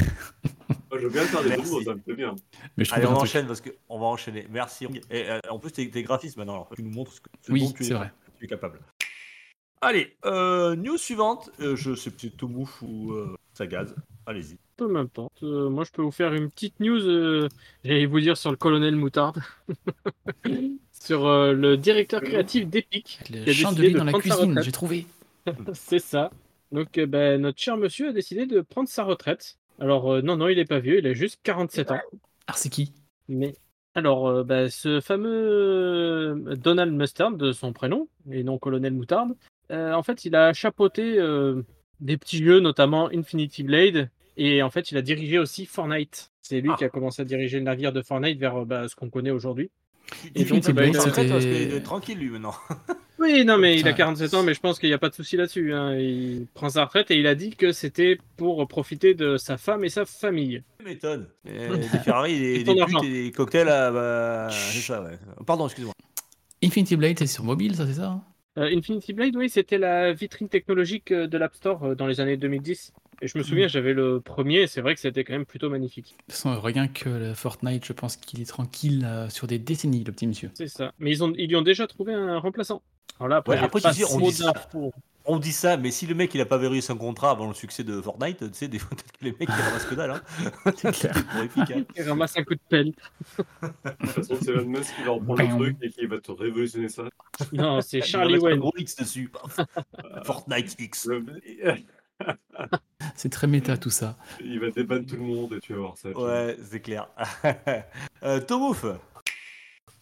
Moi, 0.91 0.99
Je 1.01 1.07
veux 1.07 1.11
bien 1.13 1.23
faire 1.25 1.43
des 1.43 1.51
Merci. 1.51 1.65
nouveaux, 1.65 1.83
ça 1.83 1.95
me 1.95 2.01
fait 2.01 2.15
bien. 2.15 2.35
mais 2.77 2.85
je 2.85 2.95
Allez, 2.95 3.07
on 3.07 3.11
truc. 3.11 3.23
enchaîne 3.23 3.47
parce 3.47 3.61
qu'on 3.61 3.99
va 3.99 4.07
enchaîner. 4.07 4.47
Merci. 4.51 4.87
Et 5.11 5.31
euh, 5.31 5.39
en 5.51 5.59
plus, 5.59 5.71
t'es 5.73 5.87
graphiste 6.03 6.37
maintenant. 6.37 6.55
Alors, 6.55 6.71
tu 6.75 6.83
nous 6.83 6.91
montres 6.91 7.13
ce, 7.13 7.21
que, 7.21 7.29
ce 7.43 7.53
Oui, 7.53 7.61
dont 7.67 7.73
tu 7.73 7.85
c'est 7.85 7.93
es, 7.93 7.95
vrai. 7.97 8.13
tu 8.39 8.45
es 8.45 8.49
capable. 8.49 8.81
Allez, 9.83 10.15
euh, 10.27 10.77
news 10.77 10.99
suivante. 10.99 11.51
Euh, 11.61 11.75
je 11.77 11.95
sais 11.95 12.11
plus, 12.11 12.31
Tomouf 12.31 12.83
ou 12.83 13.13
euh, 13.13 13.35
Sagaz. 13.55 13.95
Allez-y. 14.27 14.59
Peu 14.77 14.87
m'importe. 14.89 15.43
Euh, 15.43 15.71
moi, 15.71 15.85
je 15.85 15.91
peux 15.91 16.03
vous 16.03 16.11
faire 16.11 16.35
une 16.35 16.51
petite 16.51 16.79
news. 16.81 17.01
euh, 17.07 17.49
J'allais 17.85 18.05
vous 18.07 18.21
dire 18.21 18.37
sur 18.37 18.51
le 18.51 18.57
colonel 18.59 18.95
Moutarde. 18.97 19.41
sur 21.03 21.27
euh, 21.27 21.53
le 21.53 21.77
directeur 21.77 22.21
créatif 22.21 22.69
d'Epic. 22.69 23.21
Le 23.31 23.45
qui 23.45 23.51
a 23.51 23.53
chandelier 23.53 23.91
de 23.93 23.99
dans 23.99 24.05
la 24.05 24.13
cuisine. 24.13 24.61
J'ai 24.63 24.73
trouvé. 24.73 25.07
C'est 25.73 25.99
ça. 25.99 26.31
Donc, 26.73 26.99
euh, 26.99 27.07
ben, 27.07 27.41
notre 27.41 27.59
cher 27.59 27.77
monsieur 27.77 28.11
a 28.11 28.13
décidé 28.13 28.47
de 28.47 28.61
prendre 28.61 28.89
sa 28.89 29.03
retraite. 29.05 29.57
Alors, 29.81 30.13
euh, 30.13 30.23
non, 30.23 30.37
non, 30.37 30.49
il 30.49 30.59
est 30.59 30.65
pas 30.67 30.79
vieux, 30.79 30.99
il 30.99 31.07
a 31.07 31.13
juste 31.15 31.41
47 31.43 31.91
ans. 31.91 32.01
Ah, 32.47 32.53
c'est 32.55 32.69
qui? 32.69 32.93
Mais 33.29 33.55
alors, 33.95 34.29
euh, 34.29 34.45
ben, 34.45 34.69
ce 34.69 35.01
fameux 35.01 36.45
Donald 36.57 36.93
Mustard, 36.93 37.33
de 37.33 37.53
son 37.53 37.73
prénom, 37.73 38.09
et 38.31 38.45
non 38.45 38.59
Colonel 38.59 38.93
Moutarde, 38.93 39.33
euh, 39.71 39.93
en 39.95 40.03
fait, 40.03 40.25
il 40.25 40.35
a 40.37 40.53
chapeauté 40.53 41.19
euh, 41.19 41.63
des 42.01 42.17
petits 42.17 42.45
jeux, 42.45 42.61
notamment 42.61 43.09
Infinity 43.13 43.63
Blade, 43.63 44.11
et 44.37 44.63
en 44.63 44.71
fait, 44.71 44.91
il 44.91 44.97
a 44.99 45.03
dirigé 45.03 45.39
aussi 45.39 45.67
Fortnite. 45.67 46.31
C'est 46.43 46.61
lui 46.61 46.71
Ah. 46.73 46.77
qui 46.77 46.85
a 46.85 46.89
commencé 46.89 47.23
à 47.23 47.25
diriger 47.25 47.59
le 47.59 47.65
navire 47.65 47.93
de 47.93 48.03
Fortnite 48.03 48.39
vers 48.39 48.63
euh, 48.63 48.65
bah, 48.65 48.89
ce 48.89 48.95
qu'on 48.97 49.11
connaît 49.11 49.31
aujourd'hui. 49.31 49.71
Et 50.35 50.43
Infinity 50.43 50.69
donc, 50.69 50.77
bah, 50.77 50.83
Blade, 50.83 50.95
il 50.95 51.29
parce 51.31 51.45
qu'il 51.45 51.53
est 51.75 51.81
tranquille 51.83 52.19
lui 52.19 52.31
maintenant. 52.31 52.55
Oui, 53.23 53.45
non, 53.45 53.59
mais 53.59 53.79
il 53.79 53.87
a 53.87 53.91
Enfin, 53.91 53.97
47 53.99 54.33
ans, 54.33 54.43
mais 54.43 54.55
je 54.55 54.61
pense 54.61 54.79
qu'il 54.79 54.89
n'y 54.89 54.95
a 54.95 54.99
pas 54.99 55.11
de 55.11 55.15
souci 55.15 55.37
là-dessus. 55.37 55.75
hein. 55.75 55.95
Il 55.95 56.47
prend 56.55 56.71
sa 56.71 56.87
retraite 56.87 57.11
et 57.11 57.17
il 57.19 57.27
a 57.27 57.35
dit 57.35 57.51
que 57.51 57.71
c'était 57.71 58.17
pour 58.39 58.67
profiter 58.67 59.13
de 59.13 59.37
sa 59.37 59.59
femme 59.59 59.85
et 59.85 59.91
sa 59.91 60.07
famille. 60.07 60.63
Euh, 60.87 61.77
Des 61.77 61.99
Ferrari, 62.03 62.41
des, 62.41 62.65
des 62.65 62.75
putes 62.87 63.05
et 63.05 63.25
des 63.25 63.31
cocktails. 63.31 63.69
ah, 63.69 63.91
bah, 63.91 64.49
c'est 64.51 64.81
ça, 64.81 65.03
ouais. 65.03 65.19
Pardon, 65.47 65.67
excuse-moi. 65.67 65.93
Infinity 66.65 66.97
Blade, 66.97 67.19
c'est 67.19 67.27
sur 67.27 67.45
mobile, 67.45 67.75
ça, 67.77 67.87
c'est 67.87 67.95
ça 68.01 68.07
hein? 68.07 68.25
Euh, 68.59 68.71
Infinity 68.75 69.13
Blade, 69.13 69.37
oui, 69.37 69.49
c'était 69.51 69.79
la 69.79 70.13
vitrine 70.13 70.49
technologique 70.49 71.13
euh, 71.13 71.27
de 71.27 71.39
l'App 71.39 71.55
Store 71.55 71.85
euh, 71.85 71.95
dans 71.95 72.07
les 72.07 72.21
années 72.21 72.37
2010. 72.39 72.93
Et 73.23 73.29
je 73.29 73.37
me 73.37 73.43
souviens, 73.43 73.69
j'avais 73.69 73.93
le 73.93 74.21
premier, 74.21 74.61
et 74.63 74.67
c'est 74.67 74.81
vrai 74.81 74.95
que 74.95 75.01
c'était 75.01 75.25
quand 75.25 75.35
même 75.35 75.45
plutôt 75.45 75.69
magnifique. 75.69 76.15
De 76.29 76.33
toute 76.33 76.33
façon, 76.33 76.59
rien 76.61 76.89
que 76.89 77.09
le 77.09 77.35
Fortnite, 77.35 77.85
je 77.85 77.93
pense 77.93 78.17
qu'il 78.17 78.41
est 78.41 78.47
tranquille 78.49 79.05
euh, 79.07 79.29
sur 79.29 79.47
des 79.47 79.59
décennies, 79.59 80.05
le 80.05 80.13
petit 80.13 80.27
monsieur. 80.27 80.51
C'est 80.55 80.69
ça. 80.69 80.93
Mais 80.99 81.11
ils, 81.11 81.23
ont, 81.23 81.33
ils 81.37 81.49
lui 81.49 81.57
ont 81.57 81.63
déjà 81.63 81.87
trouvé 81.87 82.15
un 82.15 82.39
remplaçant. 82.39 82.81
Alors 83.19 83.29
là, 83.29 83.37
après, 83.37 83.57
Ouais, 83.59 83.63
après, 83.63 83.81
pas 83.81 83.93
tu 83.93 84.01
sais, 84.05 84.15
on 84.15 84.21
dit 84.21 84.33
ça. 84.33 84.53
On 85.27 85.39
dit 85.39 85.53
ça, 85.53 85.77
mais 85.77 85.91
si 85.91 86.07
le 86.07 86.15
mec 86.15 86.35
il 86.35 86.41
a 86.41 86.47
pas 86.47 86.57
verrouillé 86.57 86.81
son 86.81 86.97
contrat 86.97 87.31
avant 87.31 87.47
le 87.47 87.53
succès 87.53 87.85
de 87.85 88.01
Fortnite, 88.01 88.39
tu 88.39 88.49
sais, 88.55 88.69
des 88.69 88.79
fois, 88.79 88.89
peut-être 88.97 89.13
que 89.13 89.25
les 89.27 89.33
mecs 89.33 89.43
ils 89.43 89.63
ramassent 89.63 89.85
que 89.85 89.95
dalle. 89.95 90.11
Hein. 90.13 90.23
C'est 90.77 90.93
clair. 90.93 91.15
Horrifique, 91.37 91.71
hein. 91.77 91.85
Il 91.95 92.03
ramasse 92.09 92.39
un 92.39 92.43
coup 92.43 92.55
de 92.55 92.61
pelle. 92.71 92.87
De 92.87 92.93
toute 94.01 94.09
façon, 94.13 94.39
c'est 94.41 94.51
Elon 94.51 94.65
Musk 94.65 94.97
qui 94.97 95.03
va 95.03 95.11
reprendre 95.11 95.43
le 95.43 95.57
truc 95.57 95.77
et 95.83 95.91
qui 95.91 96.07
va 96.07 96.19
te 96.19 96.33
révolutionner 96.33 96.89
ça. 96.89 97.03
Non, 97.53 97.83
c'est 97.83 98.01
Charlie 98.01 98.39
Wen. 98.39 98.59
gros 98.59 98.73
X 98.79 98.97
dessus. 98.97 99.31
Fortnite 100.25 100.75
X. 100.81 101.07
Le- 101.07 101.23
C'est 103.17 103.31
très 103.31 103.47
méta 103.47 103.77
tout 103.77 103.91
ça. 103.91 104.17
Il 104.43 104.61
va 104.61 104.71
débattre 104.71 105.07
tout 105.07 105.17
le 105.17 105.23
monde 105.23 105.53
et 105.55 105.61
tu 105.61 105.73
vas 105.75 105.81
voir 105.81 105.99
ça. 105.99 106.11
Ouais, 106.11 106.57
c'est 106.63 106.81
clair. 106.81 107.09
euh, 108.23 108.41
Tomouf 108.41 108.85
Euh, 108.85 108.97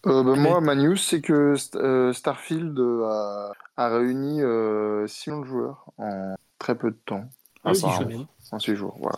bah, 0.05 0.23
Mais- 0.23 0.37
moi, 0.37 0.61
ma 0.61 0.75
news, 0.75 0.95
c'est 0.95 1.21
que 1.21 1.55
St- 1.55 1.77
euh, 1.77 2.13
Starfield 2.13 2.77
a, 2.79 3.51
a 3.77 3.89
réuni 3.89 4.41
euh, 4.41 5.07
6 5.07 5.29
millions 5.29 5.41
de 5.41 5.47
joueurs 5.47 5.85
en 5.97 6.35
très 6.57 6.75
peu 6.77 6.91
de 6.91 6.97
temps. 7.05 7.25
Ah 7.63 7.71
oui. 7.73 8.25
En 8.51 8.59
6 8.59 8.75
jours, 8.75 8.95
voilà. 8.99 9.15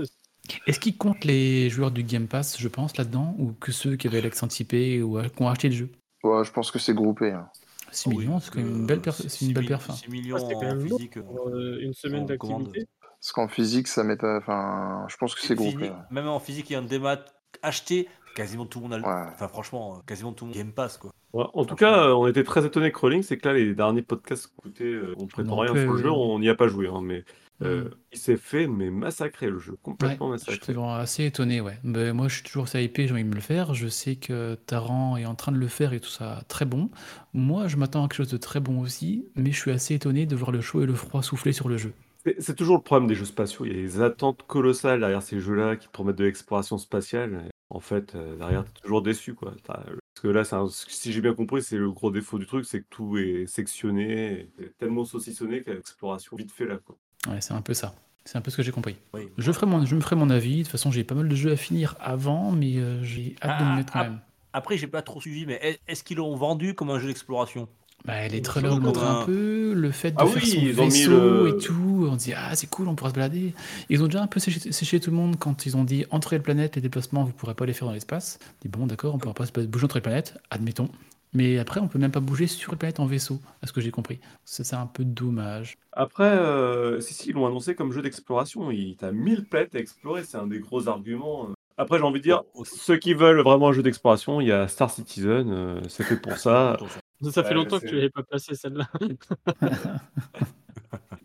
Est-ce 0.66 0.80
qu'il 0.80 0.98
compte 0.98 1.24
les 1.24 1.70
joueurs 1.70 1.92
du 1.92 2.04
Game 2.04 2.28
Pass, 2.28 2.58
je 2.60 2.68
pense, 2.68 2.98
là-dedans 2.98 3.36
Ou 3.38 3.54
que 3.54 3.72
ceux 3.72 3.96
qui 3.96 4.08
avaient 4.08 4.22
l'accent 4.22 4.48
typé 4.48 5.02
ou 5.04 5.22
qui 5.22 5.42
ont 5.44 5.50
acheté 5.50 5.70
le 5.70 5.76
jeu? 5.76 5.90
Ouais, 6.24 6.44
je 6.44 6.52
pense 6.52 6.72
que 6.72 6.80
c'est 6.80 6.94
groupé. 6.96 7.32
hein. 7.32 7.48
6 7.92 8.10
Ah 8.10 8.10
oui, 8.16 8.18
millions, 8.26 8.40
c'est 8.40 8.52
quand 8.52 8.60
même 8.60 8.68
une 8.70 8.86
belle, 8.86 9.02
c'est 9.12 9.46
une 9.46 9.54
belle 9.54 9.66
perf. 9.66 9.90
hein. 9.90 9.94
6 9.94 10.10
millions 10.10 10.38
Ah, 10.38 10.44
c'est 10.48 10.54
quand 10.54 10.60
en 10.60 10.76
même 10.76 10.88
lourd 10.88 10.98
physique. 11.00 11.18
euh, 11.18 11.22
pour 11.24 11.48
euh, 11.50 11.80
une 11.82 11.94
semaine 11.94 12.26
d'activité. 12.26 12.88
Parce 13.20 13.32
qu'en 13.34 13.48
physique, 13.48 13.88
ça 13.88 14.04
m'étonne. 14.04 14.38
Enfin, 14.38 15.06
je 15.10 15.16
pense 15.18 15.36
que 15.36 15.42
c'est 15.42 15.56
gros. 15.56 15.72
Même. 16.10 16.28
En 16.28 16.40
physique 16.40 16.72
et 16.72 16.78
en 16.78 16.82
démat 16.82 17.24
acheté, 17.62 18.08
quasiment 18.36 18.66
tout 18.66 18.80
le 18.80 18.84
monde 18.84 18.94
a 18.94 18.98
le. 18.98 19.04
Ouais. 19.04 19.32
Enfin, 19.34 19.48
franchement, 19.48 19.98
euh, 19.98 20.02
quasiment 20.08 20.34
tout 20.34 20.46
le 20.46 20.50
monde 20.50 20.58
Game 20.58 20.72
Pass, 20.74 20.98
quoi. 20.98 21.12
Ouais, 21.34 21.46
en 21.54 21.64
tout 21.66 21.76
cas, 21.76 22.08
euh, 22.08 22.14
on 22.14 22.28
était 22.28 22.44
très 22.44 22.66
étonnés 22.66 22.92
que 22.92 23.00
Rolling, 23.00 23.22
c'est 23.24 23.38
que 23.38 23.48
là, 23.48 23.54
les 23.54 23.74
derniers 23.76 24.02
podcasts 24.02 24.48
qu'on 24.48 24.68
écoutait, 24.70 24.84
euh, 24.86 25.14
on 25.18 25.24
ne 25.24 25.28
prétend 25.28 25.58
rien 25.58 25.76
sur 25.76 25.92
le 25.94 25.98
jeu, 25.98 26.08
euh, 26.08 26.12
on 26.12 26.40
n'y 26.40 26.50
a 26.50 26.56
pas 26.56 26.68
joué, 26.68 26.88
hein, 26.88 27.00
mais 27.02 27.24
euh, 27.62 27.90
il 28.12 28.18
s'est 28.18 28.38
fait 28.38 28.68
mais 28.68 28.90
massacrer 28.90 29.50
le 29.50 29.60
jeu, 29.60 29.78
complètement 29.82 30.30
Ouais, 30.30 30.38
j'étais 30.38 30.52
massacré. 30.52 30.74
vraiment 30.74 30.94
assez 30.96 31.26
étonné, 31.26 31.62
ouais. 31.62 31.78
Mais 31.84 32.12
moi, 32.14 32.28
je 32.28 32.36
suis 32.36 32.44
toujours 32.44 32.64
assez 32.64 32.84
hypé, 32.84 33.08
j'ai 33.08 33.14
envie 33.14 33.24
de 33.24 33.30
me 33.30 33.36
le 33.36 33.42
faire. 33.42 33.74
Je 33.74 33.88
sais 33.88 34.16
que 34.16 34.56
Taran 34.66 35.18
est 35.18 35.26
en 35.26 35.36
train 35.36 35.52
de 35.52 35.58
le 35.58 35.68
faire 35.68 35.94
et 35.94 36.00
tout 36.00 36.10
ça, 36.10 36.42
très 36.48 36.66
bon. 36.66 36.90
Moi, 37.34 37.68
je 37.68 37.78
m'attends 37.78 38.04
à 38.04 38.08
quelque 38.08 38.18
chose 38.18 38.30
de 38.32 38.38
très 38.38 38.60
bon 38.60 38.82
aussi, 38.82 39.26
mais 39.36 39.52
je 39.52 39.60
suis 39.60 39.72
assez 39.72 39.96
étonné 39.96 40.26
de 40.26 40.36
voir 40.36 40.52
le 40.52 40.62
chaud 40.62 40.82
et 40.82 40.86
le 40.86 40.94
froid 40.96 41.22
souffler 41.24 41.54
sur 41.54 41.70
le 41.70 41.78
jeu. 41.78 41.94
C'est 42.40 42.56
toujours 42.56 42.78
le 42.78 42.84
problème 42.84 43.08
des 43.08 43.16
jeux 43.16 43.26
spatiaux. 43.26 43.66
Il 43.66 43.76
y 43.76 43.80
a 43.80 43.82
des 43.82 44.02
attentes 44.02 44.44
colossales 44.46 45.00
derrière 45.00 45.24
ces 45.24 45.40
jeux-là 45.40 45.76
qui 45.76 45.88
te 45.88 45.92
promettent 45.92 46.18
de 46.18 46.26
l'exploration 46.26 46.78
spatiale. 46.78 47.46
En 47.72 47.80
fait, 47.80 48.14
euh, 48.16 48.36
derrière, 48.38 48.64
tu 48.66 48.70
es 48.70 48.82
toujours 48.84 49.02
déçu. 49.02 49.34
Quoi. 49.34 49.54
Parce 49.66 49.82
que 50.22 50.28
là, 50.28 50.44
un- 50.52 50.68
si 50.70 51.12
j'ai 51.14 51.22
bien 51.22 51.34
compris, 51.34 51.64
c'est 51.64 51.78
le 51.78 51.90
gros 51.90 52.12
défaut 52.12 52.38
du 52.38 52.46
truc, 52.46 52.66
c'est 52.66 52.82
que 52.82 52.86
tout 52.92 53.18
est 53.18 53.48
sectionné, 53.48 54.50
tellement 54.78 55.04
saucissonné 55.06 55.60
qu'il 55.64 55.70
y 55.70 55.72
a 55.72 55.76
l'exploration 55.76 56.36
vite 56.38 56.52
fait 56.52 56.66
là. 56.66 56.78
Quoi. 56.86 56.96
Ouais, 57.28 57.40
c'est 57.42 57.54
un 57.54 57.62
peu 57.62 57.74
ça. 57.74 57.94
C'est 58.26 58.38
un 58.38 58.42
peu 58.42 58.52
ce 58.52 58.58
que 58.58 58.64
j'ai 58.64 58.72
compris. 58.72 58.96
Oui. 59.14 59.28
Je, 59.38 59.52
ferai 59.52 59.66
mon, 59.66 59.86
je 59.86 59.96
me 59.96 60.02
ferai 60.02 60.16
mon 60.16 60.30
avis. 60.30 60.58
De 60.58 60.64
toute 60.64 60.72
façon, 60.72 60.92
j'ai 60.92 61.04
pas 61.04 61.16
mal 61.16 61.28
de 61.28 61.36
jeux 61.36 61.52
à 61.52 61.56
finir 61.58 61.96
avant, 62.00 62.52
mais 62.52 62.78
euh, 62.78 63.04
j'ai 63.04 63.36
hâte 63.42 63.60
de 63.60 63.66
Ah, 63.66 63.72
me 63.72 63.76
mettre 63.78 63.94
quand 63.94 64.00
ah, 64.00 64.04
même. 64.04 64.20
Après, 64.54 64.78
j'ai 64.78 64.88
pas 64.88 65.02
trop 65.02 65.22
suivi, 65.22 65.46
mais 65.46 65.60
est- 65.62 65.80
est-ce 65.88 66.04
qu'ils 66.04 66.18
l'ont 66.18 66.36
vendu 66.36 66.74
comme 66.76 66.90
un 66.92 67.00
jeu 67.00 67.08
d'exploration? 67.08 67.68
Bah, 68.06 68.28
les 68.28 68.42
trailers 68.42 68.74
le 68.76 68.82
montrent 68.82 69.04
un 69.04 69.26
peu, 69.26 69.74
le 69.74 69.92
fait 69.92 70.12
de 70.12 70.16
Ah 70.20 70.26
faire 70.26 70.42
oui, 70.44 70.74
son 70.74 70.84
vaisseau 70.84 71.12
le- 71.46 71.50
et 71.50 71.58
tout, 71.58 72.08
on 72.10 72.16
dit 72.16 72.34
ah 72.34 72.56
c'est 72.56 72.68
cool, 72.68 72.88
on 72.88 72.96
pourra 72.96 73.12
se 73.12 73.16
balader. 73.16 73.54
Ils 73.90 74.02
ont 74.02 74.08
déjà 74.08 74.24
un 74.24 74.28
peu 74.28 74.40
séché, 74.40 74.72
séché 74.72 75.00
tout 75.00 75.12
le 75.12 75.16
monde 75.18 75.38
quand 75.38 75.68
ils 75.68 75.78
ont 75.78 75.84
dit 75.84 76.06
entre 76.10 76.34
les 76.34 76.40
planètes, 76.40 76.76
les 76.76 76.82
déplacements, 76.82 77.24
vous 77.24 77.32
pourrez 77.32 77.54
pas 77.54 77.68
les 77.68 77.74
faire 77.74 77.88
dans 77.88 77.94
l'espace. 77.94 78.40
On 78.42 78.56
dit 78.64 78.70
bon 78.70 78.88
d'accord, 78.88 79.14
on 79.14 79.20
pourra 79.20 79.36
pas 79.36 79.46
se 79.46 79.52
bouger 79.52 79.86
entre 79.86 79.98
les 79.98 80.02
planètes, 80.02 80.36
admettons. 80.50 80.90
Mais 81.34 81.58
après, 81.60 81.80
on 81.80 81.88
peut 81.88 82.00
même 82.00 82.12
pas 82.12 82.20
bouger 82.20 82.48
sur 82.48 82.72
les 82.74 82.78
planètes 82.78 83.00
en 83.00 83.06
vaisseau, 83.06 83.40
à 83.62 83.68
ce 83.68 83.74
que 83.74 83.80
j'ai 83.82 83.92
compris. 83.92 84.20
C'est 84.44 84.64
c'est 84.66 84.76
un 84.76 84.86
peu 84.88 85.06
dommage. 85.06 85.78
Après, 85.94 86.26
euh, 86.30 87.00
si, 87.00 87.14
si, 87.14 87.30
ils 87.30 87.34
l'ont 87.36 87.46
annoncé 87.48 87.74
comme 87.76 87.92
jeu 87.92 88.02
d'exploration. 88.02 88.70
Il 88.72 88.98
T'as 88.98 89.12
1000 89.12 89.46
planètes 89.46 89.76
à 89.76 89.80
explorer, 89.80 90.24
c'est 90.24 90.38
un 90.38 90.48
des 90.48 90.60
gros 90.60 90.88
arguments. 90.90 91.48
Après, 91.78 91.98
j'ai 91.98 92.04
envie 92.04 92.20
de 92.20 92.24
dire, 92.26 92.44
ceux 92.66 92.98
qui 92.98 93.14
veulent 93.14 93.40
vraiment 93.42 93.70
un 93.70 93.74
jeu 93.74 93.82
d'exploration, 93.82 94.42
il 94.42 94.48
y 94.48 94.52
a 94.52 94.68
Star 94.68 94.92
Citizen, 94.92 95.50
euh, 95.52 95.82
c'est 95.88 96.04
fait 96.04 96.18
pour 96.22 96.38
ça. 96.38 96.78
Ça 97.30 97.44
fait 97.44 97.50
Ouais, 97.50 97.54
longtemps 97.56 97.80
que 97.80 97.86
tu 97.88 97.94
l'avais 97.96 98.10
pas 98.10 98.24
placé 98.24 98.56
celle-là. 98.56 98.90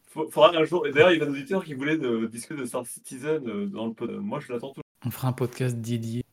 Faut- 0.07 0.29
Faudra 0.31 0.55
un 0.57 0.65
jour. 0.65 0.87
Et 0.87 0.93
d'ailleurs, 0.93 1.13
il 1.13 1.19
y 1.19 1.23
a 1.23 1.25
un 1.25 1.31
auditeur 1.31 1.65
qui 1.65 1.75
voulait 1.75 1.97
de, 1.99 2.27
discuter 2.27 2.61
de 2.61 2.67
Star 2.67 2.87
Citizen 2.87 3.43
euh, 3.49 3.67
dans 3.67 3.87
le. 3.87 4.21
Moi, 4.21 4.41
je 4.41 4.53
l'attends 4.53 4.69
toujours. 4.69 4.83
On 5.05 5.11
fera 5.11 5.29
un 5.29 5.33
podcast 5.33 5.77
dédié. 5.77 6.25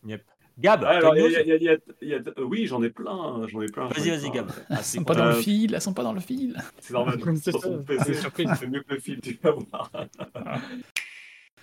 Gab, 0.59 0.83
Ah, 0.85 0.89
alors, 0.89 1.15
y 1.17 1.35
a- 1.35 1.43
y 1.43 1.51
a- 1.69 1.77
y 2.01 2.13
a- 2.13 2.41
oui, 2.43 2.67
j'en 2.67 2.83
ai 2.83 2.89
plein. 2.91 3.47
J'en 3.47 3.61
ai 3.61 3.65
plein. 3.67 3.87
Vas-y, 3.87 4.09
vas-y. 4.11 4.29
Gab. 4.31 4.51
Ah, 4.69 4.75
Elles 4.77 4.83
sont 4.83 5.03
pas 5.03 5.15
dans 5.15 5.25
le 5.25 5.31
Euh, 5.31 5.41
fil, 5.41 5.73
elles 5.73 5.81
sont 5.81 5.93
pas 5.93 6.03
dans 6.03 6.13
le 6.13 6.19
fil. 6.19 6.55
C'est 6.79 6.93
normal. 6.93 7.19
C'est 8.59 8.67
mieux 8.67 8.81
que 8.83 8.93
le 8.93 8.99
film, 8.99 9.19
tu 9.21 9.39
vas 9.41 9.51
voir. 9.51 9.91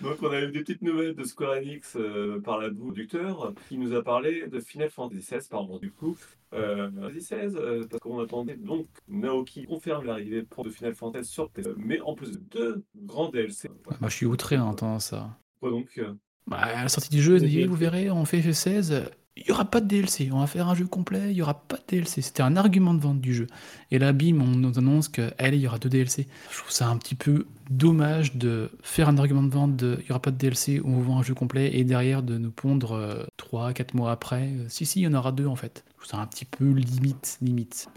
Donc, 0.01 0.17
on 0.23 0.31
a 0.31 0.41
eu 0.41 0.51
des 0.51 0.61
petites 0.61 0.81
nouvelles 0.81 1.13
de 1.13 1.23
Square 1.23 1.57
Enix 1.57 1.95
euh, 1.95 2.41
par 2.41 2.57
la 2.59 2.71
producteur 2.71 3.53
qui 3.69 3.77
nous 3.77 3.93
a 3.93 4.01
parlé 4.03 4.47
de 4.47 4.59
Final 4.59 4.89
Fantasy 4.89 5.19
XVI, 5.21 5.47
pardon, 5.47 5.77
du 5.77 5.91
coup. 5.91 6.17
Euh, 6.53 6.89
Fantasy 6.91 7.19
XVI, 7.19 7.55
euh, 7.55 7.85
parce 7.87 7.99
qu'on 8.01 8.19
attendait 8.19 8.55
donc 8.57 8.87
Naoki 9.07 9.65
confirme 9.65 10.05
l'arrivée 10.05 10.41
de 10.41 10.69
Final 10.71 10.95
Fantasy 10.95 11.31
sur 11.31 11.49
PC, 11.51 11.69
mais 11.77 12.01
en 12.01 12.15
plus 12.15 12.31
de 12.31 12.37
deux 12.49 12.83
grands 12.95 13.29
DLC. 13.29 13.69
Moi, 13.99 14.09
je 14.09 14.15
suis 14.15 14.25
outré 14.25 14.57
en 14.57 14.69
entendant 14.69 14.99
ça. 14.99 15.37
Quoi 15.59 15.69
donc 15.69 15.89
euh, 15.99 16.13
Bah, 16.47 16.57
à 16.57 16.83
la 16.83 16.89
sortie 16.89 17.09
du 17.09 17.21
jeu, 17.21 17.37
vous 17.67 17.75
verrez, 17.75 18.09
on 18.11 18.25
fait 18.25 18.39
FF16, 18.41 19.03
il 19.37 19.43
n'y 19.45 19.51
aura 19.51 19.63
pas 19.65 19.79
de 19.79 19.87
DLC, 19.87 20.29
on 20.33 20.39
va 20.39 20.47
faire 20.47 20.67
un 20.67 20.75
jeu 20.75 20.85
complet, 20.85 21.29
il 21.29 21.35
n'y 21.35 21.41
aura 21.41 21.53
pas 21.53 21.77
de 21.77 21.83
DLC. 21.87 22.21
C'était 22.21 22.43
un 22.43 22.57
argument 22.57 22.93
de 22.93 22.99
vente 22.99 23.21
du 23.21 23.33
jeu. 23.33 23.47
Et 23.89 23.97
là, 23.99 24.11
bim, 24.11 24.41
on 24.41 24.47
nous 24.57 24.77
annonce 24.77 25.07
que, 25.07 25.31
allez, 25.37 25.57
il 25.57 25.63
y 25.63 25.67
aura 25.67 25.79
deux 25.79 25.87
DLC. 25.87 26.27
Je 26.51 26.57
trouve 26.57 26.71
ça 26.71 26.89
un 26.89 26.97
petit 26.97 27.15
peu 27.15 27.45
dommage 27.69 28.35
de 28.35 28.69
faire 28.81 29.07
un 29.07 29.17
argument 29.17 29.43
de 29.43 29.49
vente 29.53 29.77
de, 29.77 29.95
il 29.99 30.03
n'y 30.05 30.11
aura 30.11 30.21
pas 30.21 30.31
de 30.31 30.37
DLC, 30.37 30.81
on 30.83 30.91
vous 30.91 31.03
vend 31.03 31.19
un 31.19 31.23
jeu 31.23 31.33
complet, 31.33 31.71
et 31.77 31.83
derrière 31.85 32.23
de 32.23 32.37
nous 32.37 32.51
pondre 32.51 33.25
3-4 33.37 33.95
mois 33.95 34.11
après, 34.11 34.49
euh, 34.49 34.65
si, 34.67 34.85
si, 34.85 34.99
il 34.99 35.03
y 35.03 35.07
en 35.07 35.13
aura 35.13 35.31
deux 35.31 35.47
en 35.47 35.55
fait. 35.55 35.85
Je 35.91 35.97
trouve 35.99 36.07
ça 36.09 36.17
un 36.17 36.27
petit 36.27 36.45
peu 36.45 36.65
limite, 36.73 37.37
limite. 37.41 37.87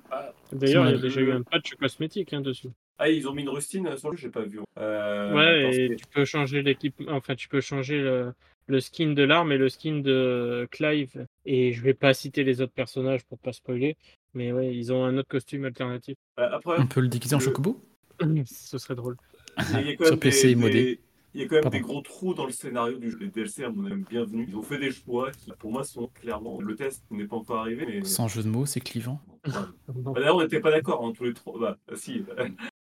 D'ailleurs, 0.53 0.87
il 0.89 0.93
y 0.93 0.95
a- 0.95 0.99
déjà 0.99 1.21
eu 1.21 1.33
un 1.33 1.43
patch 1.43 1.75
cosmétique 1.75 2.33
hein, 2.33 2.43
dessus. 2.43 2.69
Ah, 2.99 3.09
ils 3.09 3.27
ont 3.29 3.33
mis 3.33 3.43
une 3.43 3.49
rustine 3.49 3.97
sur 3.97 4.11
le 4.11 4.17
jeu, 4.17 4.23
j'ai 4.25 4.31
pas 4.31 4.43
vu. 4.45 4.61
Euh, 4.79 5.35
ouais, 5.35 5.75
et 5.77 5.89
que- 5.91 5.95
tu 5.95 6.07
peux 6.07 6.25
changer 6.25 6.63
l'équipe. 6.63 6.95
Enfin, 7.09 7.35
tu 7.35 7.49
peux 7.49 7.61
changer 7.61 7.99
le, 8.01 8.33
le 8.67 8.81
skin 8.81 9.13
de 9.15 9.23
l'arme 9.23 9.51
et 9.53 9.59
le 9.59 9.69
skin 9.69 9.99
de 10.01 10.69
Clive. 10.71 11.27
Et 11.45 11.73
je 11.73 11.83
vais 11.83 11.95
pas 11.95 12.15
citer 12.15 12.45
les 12.45 12.61
autres 12.61 12.73
personnages 12.73 13.25
pour 13.25 13.39
pas 13.39 13.53
spoiler. 13.53 13.97
Mais 14.35 14.53
ouais, 14.53 14.75
ils 14.75 14.93
ont 14.93 15.05
un 15.05 15.17
autre 15.19 15.29
costume 15.29 15.65
alternatif. 15.65 16.17
Euh, 16.39 16.49
après, 16.53 16.77
On 16.79 16.87
peut 16.87 17.01
le 17.01 17.09
déguiser 17.09 17.35
en 17.35 17.39
Le- 17.39 17.45
chocobo? 17.45 17.81
Ce 18.47 18.79
serait 18.79 18.95
drôle. 18.95 19.17
il 19.59 19.87
y 19.89 19.91
a 19.91 19.97
quand 19.97 20.05
Sur 20.05 20.11
même 20.13 20.21
PC 20.21 20.49
des, 20.49 20.55
modé. 20.55 20.73
des- 20.73 21.01
il 21.37 21.41
y 21.41 21.45
a 21.45 21.49
quand 21.49 21.55
même 21.57 21.63
Pardon. 21.65 21.77
des 21.79 21.83
gros 21.83 22.01
trous 22.01 22.33
dans 22.35 22.47
le 22.47 22.53
scénario 22.53 22.97
du 22.99 23.11
jeu. 23.11 23.19
Les 23.21 23.27
DLC, 23.27 23.65
à 23.65 23.71
mon 23.71 23.91
avis, 23.91 24.05
bienvenus. 24.09 24.47
Ils 24.51 24.57
ont 24.57 24.63
fait 24.63 24.79
des 24.79 24.93
choix 24.93 25.33
qui, 25.33 25.51
pour 25.59 25.73
moi, 25.73 25.83
sont 25.83 26.09
clairement. 26.15 26.61
Le 26.61 26.77
test 26.77 27.03
n'est 27.11 27.27
pas 27.27 27.35
encore 27.35 27.59
arrivé, 27.59 27.85
mais. 27.87 28.05
Sans 28.05 28.29
jeu 28.29 28.45
de 28.45 28.49
mots, 28.49 28.67
c'est 28.67 28.79
clivant. 28.79 29.21
Ouais. 29.45 29.53
Bah, 29.89 30.13
D'ailleurs, 30.15 30.37
on 30.37 30.43
n'était 30.43 30.61
pas 30.61 30.71
d'accord, 30.71 31.05
hein, 31.05 31.13
tous 31.13 31.25
les 31.25 31.35
trois. 31.35 31.59
Bah, 31.59 31.77
si, 31.97 32.25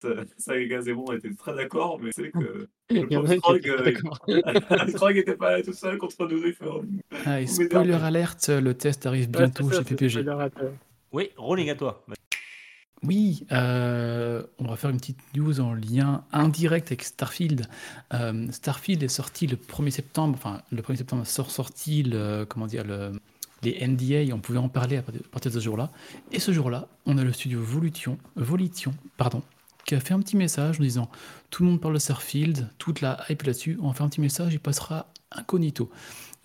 ça, 0.37 0.57
et 0.57 0.67
Gaz 0.67 0.87
et 0.87 0.93
moi, 0.93 1.05
on 1.09 1.13
était 1.13 1.33
très 1.33 1.55
d'accord, 1.55 1.99
mais 2.01 2.11
c'est 2.13 2.31
que. 2.31 2.67
Krog, 3.41 3.57
était 3.65 3.93
pas 4.01 4.19
euh, 4.29 5.13
n'était 5.13 5.35
pas 5.35 5.57
là 5.57 5.63
tout 5.63 5.73
seul 5.73 5.97
contre 5.97 6.27
nous. 6.27 6.41
Oh, 6.65 6.81
Ah, 7.25 7.41
et 7.41 7.47
spoiler 7.47 7.93
alerte, 7.93 8.49
le 8.49 8.73
test 8.73 9.05
arrive 9.05 9.29
bientôt 9.29 9.69
chez 9.71 9.83
PPG. 9.83 10.25
Oui, 11.11 11.31
rolling 11.37 11.69
à 11.69 11.75
toi. 11.75 12.05
Oui, 13.03 13.45
euh, 13.51 14.41
on 14.57 14.65
va 14.65 14.75
faire 14.75 14.89
une 14.89 14.97
petite 14.97 15.19
news 15.35 15.59
en 15.59 15.73
lien 15.73 16.23
indirect 16.31 16.87
avec 16.87 17.03
Starfield. 17.03 17.67
Euh, 18.13 18.47
Starfield 18.51 19.03
est 19.03 19.07
sorti 19.07 19.45
le 19.45 19.55
1er 19.55 19.91
septembre, 19.91 20.33
enfin 20.35 20.61
le 20.71 20.81
1er 20.81 20.97
septembre 20.97 21.27
sort 21.27 21.51
sorti 21.51 22.01
le, 22.01 22.45
comment 22.45 22.65
dire, 22.65 22.83
le, 22.83 23.11
les 23.61 23.85
NDA, 23.87 24.33
on 24.33 24.39
pouvait 24.39 24.57
en 24.57 24.69
parler 24.69 24.97
à 24.97 25.03
partir 25.03 25.21
à 25.25 25.29
partir 25.29 25.51
de 25.51 25.59
ce 25.59 25.63
jour-là. 25.63 25.91
Et 26.31 26.39
ce 26.39 26.51
jour-là, 26.51 26.87
on 27.05 27.17
a 27.19 27.23
le 27.23 27.31
studio 27.31 27.61
Volition, 27.61 28.17
Volition 28.35 28.93
pardon, 29.15 29.43
qui 29.87 29.95
a 29.95 29.99
fait 29.99 30.13
un 30.13 30.19
petit 30.19 30.37
message 30.37 30.79
en 30.79 30.83
disant 30.83 31.09
tout 31.49 31.63
le 31.63 31.69
monde 31.71 31.81
parle 31.81 31.95
de 31.95 31.99
Starfield, 31.99 32.69
toute 32.77 33.01
la 33.01 33.23
hype 33.29 33.41
là-dessus, 33.43 33.79
on 33.81 33.87
va 33.87 33.93
faire 33.95 34.05
un 34.05 34.09
petit 34.09 34.21
message, 34.21 34.53
il 34.53 34.59
passera 34.59 35.07
incognito. 35.31 35.89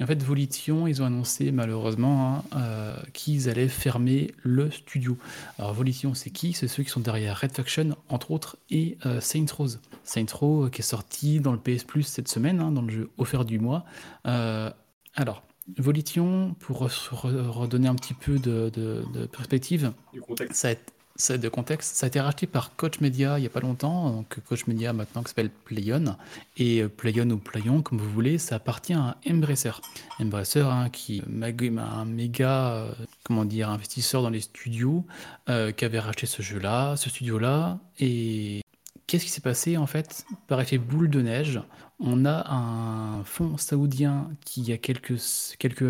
Et 0.01 0.05
en 0.05 0.07
fait, 0.07 0.22
Volition, 0.22 0.86
ils 0.86 1.03
ont 1.03 1.05
annoncé 1.05 1.53
malheureusement 1.53 2.36
hein, 2.36 2.45
euh, 2.57 2.97
qu'ils 3.12 3.49
allaient 3.51 3.68
fermer 3.68 4.32
le 4.43 4.70
studio. 4.70 5.18
Alors 5.59 5.74
Volition, 5.74 6.14
c'est 6.14 6.30
qui? 6.30 6.53
C'est 6.55 6.66
ceux 6.68 6.82
qui 6.82 6.88
sont 6.90 7.01
derrière 7.01 7.38
Red 7.40 7.53
Faction, 7.53 7.97
entre 8.09 8.30
autres, 8.30 8.57
et 8.70 8.97
euh, 9.07 9.20
Saints 9.20 9.45
Row. 9.57 9.66
Saints 10.05 10.24
Row 10.32 10.64
euh, 10.66 10.70
qui 10.70 10.80
est 10.80 10.84
sorti 10.84 11.40
dans 11.40 11.53
le 11.53 11.59
PS 11.59 11.84
Plus 11.84 12.05
cette 12.05 12.28
semaine, 12.28 12.61
hein, 12.61 12.70
dans 12.72 12.82
le 12.82 12.90
jeu 12.90 13.11
offert 13.18 13.45
du 13.45 13.59
mois. 13.59 13.84
Euh, 14.26 14.70
alors, 15.14 15.43
Volition, 15.78 16.55
pour 16.61 16.86
re- 16.88 17.11
re- 17.11 17.47
redonner 17.49 17.88
un 17.88 17.95
petit 17.95 18.14
peu 18.14 18.38
de, 18.38 18.70
de- 18.74 19.05
de 19.14 19.26
perspective, 19.26 19.93
du 20.12 20.20
contexte. 20.20 20.61
ça 20.61 20.68
a, 20.68 20.70
été- 20.72 20.82
a- 21.19 21.39
de 21.39 21.49
contexte, 21.49 21.97
ça 21.97 22.07
a 22.07 22.09
été 22.09 22.21
racheté 22.21 22.47
par 22.47 22.75
Coach 22.77 23.01
Media 23.01 23.39
il 23.39 23.43
n'y 23.43 23.47
a 23.47 23.51
pas 23.51 23.61
longtemps, 23.61 24.11
donc 24.11 24.39
Coach 24.49 24.67
Media 24.67 24.93
maintenant 24.93 25.23
qui 25.23 25.29
s'appelle 25.29 25.51
Playon, 25.51 26.17
et 26.57 26.83
euh, 26.83 26.89
Playon 26.89 27.29
ou 27.31 27.39
Playon, 27.39 27.83
comme 27.83 27.99
vous 27.99 28.11
voulez, 28.11 28.39
ça 28.39 28.57
appartient 28.57 28.95
à 28.95 29.17
Embracer. 29.29 29.73
Embracer, 30.21 30.61
hein, 30.61 30.89
qui 30.91 31.19
est 31.19 31.29
mag- 31.29 31.73
un 31.79 32.05
méga, 32.05 32.73
euh, 32.73 32.93
comment 33.25 33.45
dire, 33.45 33.71
investisseur 33.71 34.23
dans 34.23 34.31
les 34.31 34.41
studios, 34.41 35.05
euh, 35.49 35.73
qui 35.73 35.85
avait 35.85 36.01
racheté 36.01 36.27
ce 36.27 36.43
jeu-là, 36.43 36.97
ce 36.97 37.11
studio-là, 37.11 37.79
et 37.99 38.63
qu'est-ce 39.07 39.25
qui 39.25 39.31
s'est 39.31 39.41
passé 39.41 39.77
en 39.77 39.87
fait 39.87 40.25
Par 40.49 40.61
effet 40.61 40.79
boule 40.79 41.11
de 41.11 41.21
neige, 41.23 41.61
on 42.05 42.25
a 42.25 42.51
un 42.53 43.23
fonds 43.25 43.57
saoudien 43.59 44.31
qui, 44.45 44.61
il 44.63 44.69
y 44.69 44.73
a 44.73 44.79
quelques, 44.79 45.21
quelques 45.59 45.83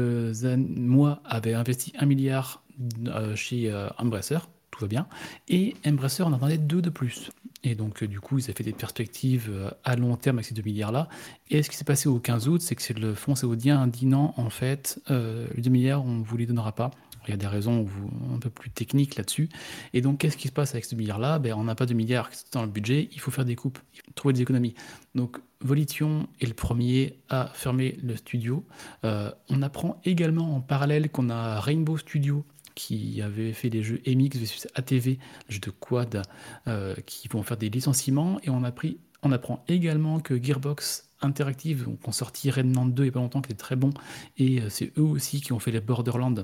mois, 0.57 1.23
avait 1.25 1.55
investi 1.55 1.93
un 1.99 2.05
milliard 2.07 2.63
euh, 3.07 3.35
chez 3.37 3.71
euh, 3.71 3.89
Embracer, 3.99 4.39
tout 4.73 4.81
va 4.81 4.89
bien, 4.89 5.07
et 5.49 5.77
Embracer 5.87 6.25
en 6.25 6.33
attendait 6.33 6.59
deux 6.59 6.83
de 6.83 6.91
plus. 6.91 7.31
Et 7.65 7.75
donc, 7.75 8.03
euh, 8.03 8.09
du 8.09 8.21
coup, 8.21 8.39
ils 8.39 8.45
avaient 8.45 8.55
fait 8.55 8.65
des 8.65 8.73
perspectives 8.73 9.49
euh, 9.51 9.71
à 9.85 9.95
long 9.95 10.17
terme 10.17 10.39
avec 10.39 10.47
ces 10.47 10.55
deux 10.55 10.63
milliards-là. 10.63 11.09
Et 11.51 11.63
ce 11.63 11.71
qui 11.71 11.77
s'est 11.77 11.85
passé 11.85 12.09
au 12.09 12.19
15 12.19 12.49
août, 12.49 12.61
c'est 12.61 12.75
que 12.75 12.93
le 12.95 13.15
fonds 13.15 13.35
saoudien 13.35 13.83
a 13.83 13.87
dit 13.87 14.07
non, 14.07 14.33
en 14.37 14.51
fait, 14.51 15.01
euh, 15.11 15.47
les 15.55 15.63
2 15.63 15.71
milliards, 15.71 16.05
on 16.05 16.19
ne 16.19 16.25
vous 16.25 16.37
les 16.37 16.47
donnera 16.47 16.73
pas. 16.73 16.91
Il 17.29 17.31
y 17.31 17.35
a 17.35 17.37
des 17.37 17.47
raisons 17.47 17.87
un 18.35 18.39
peu 18.39 18.51
plus 18.51 18.71
techniques 18.71 19.15
là-dessus. 19.15 19.49
Et 19.93 20.01
donc, 20.01 20.19
qu'est-ce 20.19 20.37
qui 20.37 20.49
se 20.49 20.53
passe 20.53 20.73
avec 20.73 20.85
ce 20.85 20.97
milliard-là 20.97 21.39
ben, 21.39 21.55
On 21.55 21.63
n'a 21.63 21.77
pas 21.77 21.87
de 21.87 21.95
milliards 21.95 22.29
dans 22.51 22.63
le 22.63 22.69
budget, 22.69 23.09
il 23.13 23.21
faut 23.21 23.31
faire 23.31 23.45
des 23.45 23.55
coupes, 23.55 23.79
trouver 24.17 24.35
des 24.35 24.43
économies. 24.43 24.75
Donc, 25.15 25.39
Volition 25.61 26.27
est 26.41 26.47
le 26.47 26.55
premier 26.55 27.21
à 27.29 27.47
fermer 27.55 27.97
le 28.03 28.17
studio. 28.17 28.65
On 29.05 29.63
apprend 29.63 30.01
également 30.05 30.57
en 30.57 30.61
parallèle 30.61 31.09
qu'on 31.09 31.31
a 31.31 31.61
Rainbow 31.61 31.97
Studio 31.97 32.45
qui 32.75 33.21
avait 33.23 33.53
fait 33.53 33.69
les 33.69 33.83
jeux 33.83 34.01
MX 34.07 34.39
versus 34.39 34.69
ATV, 34.75 35.19
jeux 35.49 35.61
de 35.61 35.71
quad, 35.71 36.23
euh, 36.67 36.95
qui 37.07 37.29
vont 37.29 37.43
faire 37.43 37.57
des 37.57 37.71
licenciements. 37.71 38.39
Et 38.43 38.51
on 38.51 38.63
apprend 38.65 39.65
également 39.69 40.21
que 40.21 40.43
Gearbox 40.43 41.09
Interactive, 41.23 41.85
donc, 41.85 42.07
ont 42.07 42.13
sorti 42.13 42.51
Remnant 42.51 42.87
2 42.87 43.03
il 43.03 43.07
n'y 43.07 43.09
a 43.11 43.13
pas 43.13 43.21
longtemps, 43.21 43.43
qui 43.43 43.53
est 43.53 43.57
très 43.57 43.77
bon, 43.77 43.91
et 44.39 44.61
euh, 44.61 44.69
c'est 44.69 44.93
eux 44.99 45.03
aussi 45.03 45.41
qui 45.41 45.53
ont 45.53 45.61
fait 45.61 45.71
les 45.71 45.81
Borderlands, 45.81 46.35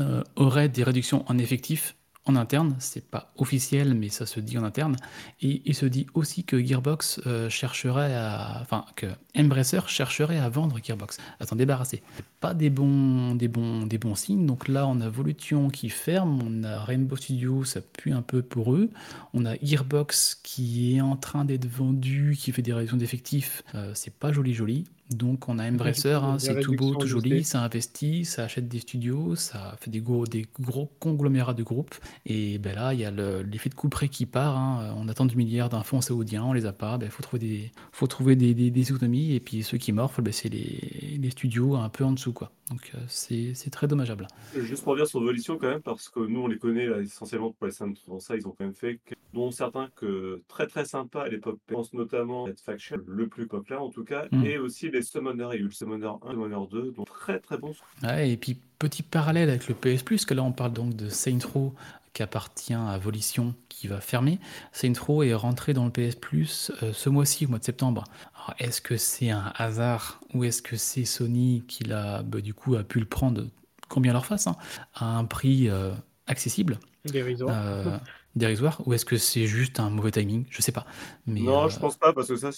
euh, 0.00 0.22
auraient 0.36 0.68
des 0.68 0.82
réductions 0.82 1.24
en 1.28 1.38
effectifs 1.38 1.96
en 2.24 2.36
interne, 2.36 2.76
c'est 2.78 3.10
pas 3.10 3.32
officiel, 3.36 3.94
mais 3.94 4.08
ça 4.08 4.26
se 4.26 4.38
dit 4.38 4.56
en 4.56 4.62
interne. 4.62 4.96
Et 5.40 5.60
il 5.64 5.74
se 5.74 5.86
dit 5.86 6.06
aussi 6.14 6.44
que 6.44 6.64
Gearbox 6.64 7.20
euh, 7.26 7.48
chercherait 7.48 8.14
à. 8.14 8.58
Enfin, 8.62 8.84
que 8.94 9.06
Embracer 9.36 9.80
chercherait 9.88 10.38
à 10.38 10.48
vendre 10.48 10.78
Gearbox, 10.82 11.18
à 11.40 11.46
s'en 11.46 11.56
débarrasser. 11.56 12.02
Pas 12.40 12.54
des 12.54 12.70
bons, 12.70 13.34
des, 13.34 13.48
bons, 13.48 13.86
des 13.86 13.98
bons 13.98 14.14
signes. 14.14 14.46
Donc 14.46 14.68
là, 14.68 14.86
on 14.86 15.00
a 15.00 15.08
Volution 15.08 15.68
qui 15.68 15.88
ferme, 15.88 16.40
on 16.42 16.62
a 16.62 16.84
Rainbow 16.84 17.16
Studio, 17.16 17.64
ça 17.64 17.80
pue 17.80 18.12
un 18.12 18.22
peu 18.22 18.42
pour 18.42 18.74
eux. 18.74 18.90
On 19.34 19.44
a 19.44 19.56
Gearbox 19.56 20.36
qui 20.42 20.96
est 20.96 21.00
en 21.00 21.16
train 21.16 21.44
d'être 21.44 21.66
vendu, 21.66 22.36
qui 22.38 22.52
fait 22.52 22.62
des 22.62 22.72
réductions 22.72 22.98
d'effectifs. 22.98 23.64
Euh, 23.74 23.90
c'est 23.94 24.14
pas 24.14 24.32
joli, 24.32 24.54
joli. 24.54 24.84
Donc 25.16 25.48
on 25.48 25.58
a 25.58 25.68
Embracer, 25.70 26.12
hein, 26.12 26.38
c'est 26.38 26.60
tout 26.60 26.74
beau, 26.74 26.94
tout 26.94 27.06
joli, 27.06 27.44
ça 27.44 27.62
investit, 27.62 28.24
ça 28.24 28.44
achète 28.44 28.68
des 28.68 28.78
studios, 28.80 29.34
ça 29.36 29.76
fait 29.80 29.90
des 29.90 30.00
gros, 30.00 30.26
des 30.26 30.46
gros 30.60 30.90
conglomérats 30.98 31.54
de 31.54 31.62
groupes. 31.62 31.94
Et 32.26 32.58
ben 32.58 32.74
là, 32.74 32.94
il 32.94 33.00
y 33.00 33.04
a 33.04 33.10
le- 33.10 33.42
l'effet 33.42 33.68
de 33.70 33.74
couperet 33.74 34.08
qui 34.08 34.26
part. 34.26 34.56
hein. 34.56 34.94
On 34.98 35.08
attend 35.08 35.26
du 35.26 35.36
milliard 35.36 35.68
d'un 35.68 35.82
fonds 35.82 36.00
saoudien, 36.00 36.44
on 36.44 36.52
les 36.52 36.66
a 36.66 36.72
pas. 36.72 36.98
Il 37.02 37.08
faut 37.08 37.22
trouver, 37.22 37.40
des, 37.40 37.72
faut 37.92 38.06
trouver 38.06 38.36
des, 38.36 38.54
des, 38.54 38.70
des 38.70 38.90
économies. 38.90 39.32
Et 39.34 39.40
puis 39.40 39.62
ceux 39.62 39.78
qui 39.78 39.92
morflent, 39.92 40.22
ben, 40.22 40.32
c'est 40.32 40.48
les, 40.48 41.18
les 41.20 41.30
studios 41.30 41.76
un 41.76 41.88
peu 41.88 42.04
en 42.04 42.12
dessous. 42.12 42.32
quoi. 42.32 42.52
Donc 42.70 42.90
euh, 42.94 42.98
c'est 43.08 43.52
c'est 43.54 43.70
très 43.70 43.86
dommageable. 43.86 44.26
Juste 44.56 44.82
pour 44.82 44.92
revenir 44.92 45.06
sur 45.06 45.20
Volition 45.20 45.58
quand 45.58 45.68
même, 45.68 45.82
parce 45.82 46.08
que 46.08 46.20
nous 46.20 46.40
on 46.40 46.46
les 46.46 46.58
connaît 46.58 46.86
là, 46.86 47.00
essentiellement 47.00 47.52
pour 47.52 47.66
les 47.66 47.72
scènes 47.72 47.94
dans 48.08 48.18
ça, 48.18 48.34
ils 48.36 48.46
ont 48.46 48.54
quand 48.56 48.64
même 48.64 48.74
fait, 48.74 48.98
que- 49.04 49.14
dont 49.34 49.50
certains 49.50 49.88
que 49.94 50.42
très 50.48 50.66
très 50.66 50.84
sympas 50.86 51.24
à 51.24 51.28
l'époque, 51.28 51.58
je 51.68 51.74
pense 51.74 51.92
notamment 51.92 52.46
Dead 52.46 52.58
Faction, 52.60 52.98
le 53.06 53.26
plus 53.28 53.46
populaire 53.46 53.82
en 53.82 53.90
tout 53.90 54.04
cas, 54.04 54.26
Mm. 54.32 54.44
et 54.44 54.58
aussi 54.58 54.90
les 54.90 55.01
Summoners, 55.02 55.48
il 55.52 55.56
y 55.56 55.58
a 55.58 55.60
eu 55.60 55.64
le 55.64 55.70
Summoner 55.70 56.06
1, 56.06 56.32
le 56.32 56.32
Summoner 56.32 56.66
2, 56.70 56.92
donc 56.92 57.08
très 57.08 57.38
très 57.38 57.58
bons. 57.58 57.74
Ouais, 58.02 58.30
et 58.30 58.36
puis 58.36 58.58
petit 58.78 59.02
parallèle 59.02 59.48
avec 59.48 59.68
le 59.68 59.74
PS 59.74 60.02
Plus, 60.02 60.24
que 60.24 60.34
là 60.34 60.42
on 60.42 60.52
parle 60.52 60.72
donc 60.72 60.94
de 60.96 61.08
Saints 61.08 61.46
Row 61.52 61.74
qui 62.12 62.22
appartient 62.22 62.74
à 62.74 62.98
Volition 62.98 63.54
qui 63.68 63.86
va 63.88 64.00
fermer. 64.00 64.38
Saints 64.72 65.00
Row 65.00 65.22
est 65.22 65.34
rentré 65.34 65.72
dans 65.72 65.84
le 65.84 65.90
PS 65.90 66.14
Plus 66.14 66.70
euh, 66.82 66.92
ce 66.92 67.08
mois-ci, 67.08 67.46
au 67.46 67.48
mois 67.48 67.58
de 67.58 67.64
septembre. 67.64 68.04
Alors, 68.34 68.54
est-ce 68.58 68.82
que 68.82 68.96
c'est 68.96 69.30
un 69.30 69.52
hasard 69.56 70.20
ou 70.34 70.44
est-ce 70.44 70.60
que 70.60 70.76
c'est 70.76 71.04
Sony 71.04 71.64
qui 71.66 71.84
l'a, 71.84 72.22
bah, 72.22 72.40
du 72.40 72.52
coup, 72.52 72.74
a 72.74 72.84
pu 72.84 73.00
le 73.00 73.06
prendre 73.06 73.46
combien 73.88 74.12
leur 74.12 74.26
face, 74.26 74.46
hein, 74.46 74.56
à 74.94 75.16
un 75.16 75.24
prix 75.24 75.68
euh, 75.68 75.92
accessible, 76.26 76.78
Dérisoire. 77.04 78.00
Dérisoire, 78.34 78.80
ou 78.86 78.94
est-ce 78.94 79.04
que 79.04 79.16
c'est 79.16 79.46
juste 79.46 79.80
un 79.80 79.90
mauvais 79.90 80.10
timing? 80.10 80.44
Je 80.50 80.62
sais 80.62 80.72
pas. 80.72 80.86
Mais, 81.26 81.40
non, 81.40 81.64
euh, 81.64 81.68
je 81.68 81.78
pense 81.78 81.96
pas, 81.96 82.12
parce 82.12 82.28
que 82.28 82.36
ça, 82.36 82.52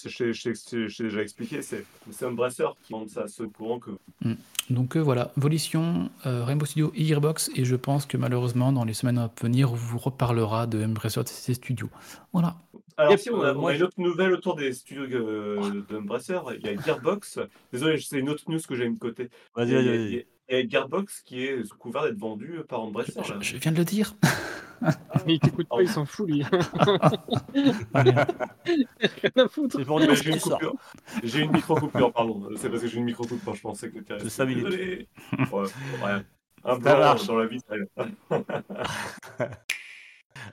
t'ai 0.69 1.03
déjà 1.03 1.21
expliqué, 1.21 1.61
c'est 1.61 1.85
c'est 2.11 2.25
Embracer 2.25 2.65
qui 2.83 2.93
vend 2.93 3.07
ça 3.07 3.23
à 3.23 3.27
ce 3.27 3.43
courant 3.43 3.79
que 3.79 3.91
Donc 4.69 4.95
euh, 4.95 4.99
voilà, 4.99 5.31
Volition, 5.35 6.09
euh, 6.25 6.43
Rainbow 6.43 6.65
Studio 6.65 6.91
et 6.95 7.05
Gearbox, 7.05 7.51
et 7.55 7.65
je 7.65 7.75
pense 7.75 8.05
que 8.05 8.17
malheureusement, 8.17 8.71
dans 8.71 8.85
les 8.85 8.93
semaines 8.93 9.17
à 9.17 9.31
venir, 9.41 9.71
on 9.71 9.75
vous 9.75 9.97
reparlera 9.97 10.65
de 10.67 10.83
Embracer 10.83 11.19
et 11.21 11.25
ses 11.27 11.53
studios. 11.53 11.89
Voilà. 12.33 12.55
Alors 12.97 13.19
si, 13.19 13.29
on 13.29 13.41
a, 13.41 13.47
euh, 13.47 13.53
on 13.55 13.59
moi, 13.59 13.71
a 13.71 13.73
je- 13.73 13.79
une 13.79 13.83
autre 13.85 13.99
nouvelle 13.99 14.31
autour 14.31 14.55
des 14.55 14.71
studios 14.71 15.03
euh, 15.03 15.83
d'Embracer, 15.89 16.39
il 16.57 16.65
y 16.65 16.69
a 16.69 16.81
Gearbox, 16.81 17.39
désolé, 17.73 17.99
c'est 17.99 18.19
une 18.19 18.29
autre 18.29 18.43
news 18.49 18.59
que 18.67 18.75
j'ai 18.75 18.87
mis 18.87 18.95
de 18.95 18.99
côté. 18.99 19.29
Vas-y, 19.55 19.73
vas-y, 19.73 20.25
a 20.49 20.67
Gearbox 20.67 21.21
qui 21.21 21.43
est 21.43 21.63
sous 21.65 21.77
couvert 21.77 22.03
d'être 22.03 22.17
vendu 22.17 22.59
par 22.67 22.81
Embracer. 22.81 23.13
Je, 23.23 23.33
je 23.41 23.57
viens 23.57 23.71
de 23.71 23.77
le 23.77 23.85
dire. 23.85 24.13
Mais 25.25 25.35
il 25.35 25.39
t'écoute 25.39 25.67
pas, 25.67 25.81
il 25.81 25.89
s'en 25.89 26.05
fout 26.05 26.27
lui. 26.29 26.43
Ah. 26.51 27.11
Rien 28.65 29.31
à 29.37 29.47
foutre. 29.47 29.77
J'ai 29.79 30.29
une 30.31 30.39
coupure. 30.39 30.75
J'ai 31.23 31.39
une 31.41 31.51
micro-coupure, 31.51 32.13
pardon. 32.13 32.49
C'est 32.57 32.69
parce 32.69 32.81
que 32.81 32.87
j'ai 32.87 32.97
une 32.97 33.05
micro-coupure, 33.05 33.55
je 33.55 33.61
pensais 33.61 33.89
que 33.89 33.99
tu 33.99 34.29
cinq 34.29 34.45
minutes. 34.45 34.67
Ouais, 34.69 35.07
ouais. 35.51 36.21
Un 36.67 36.81
Ça 36.81 36.97
marche. 36.97 37.27
dans 37.27 37.35
la 37.37 37.45
vie, 37.45 37.59
ça. 37.59 37.75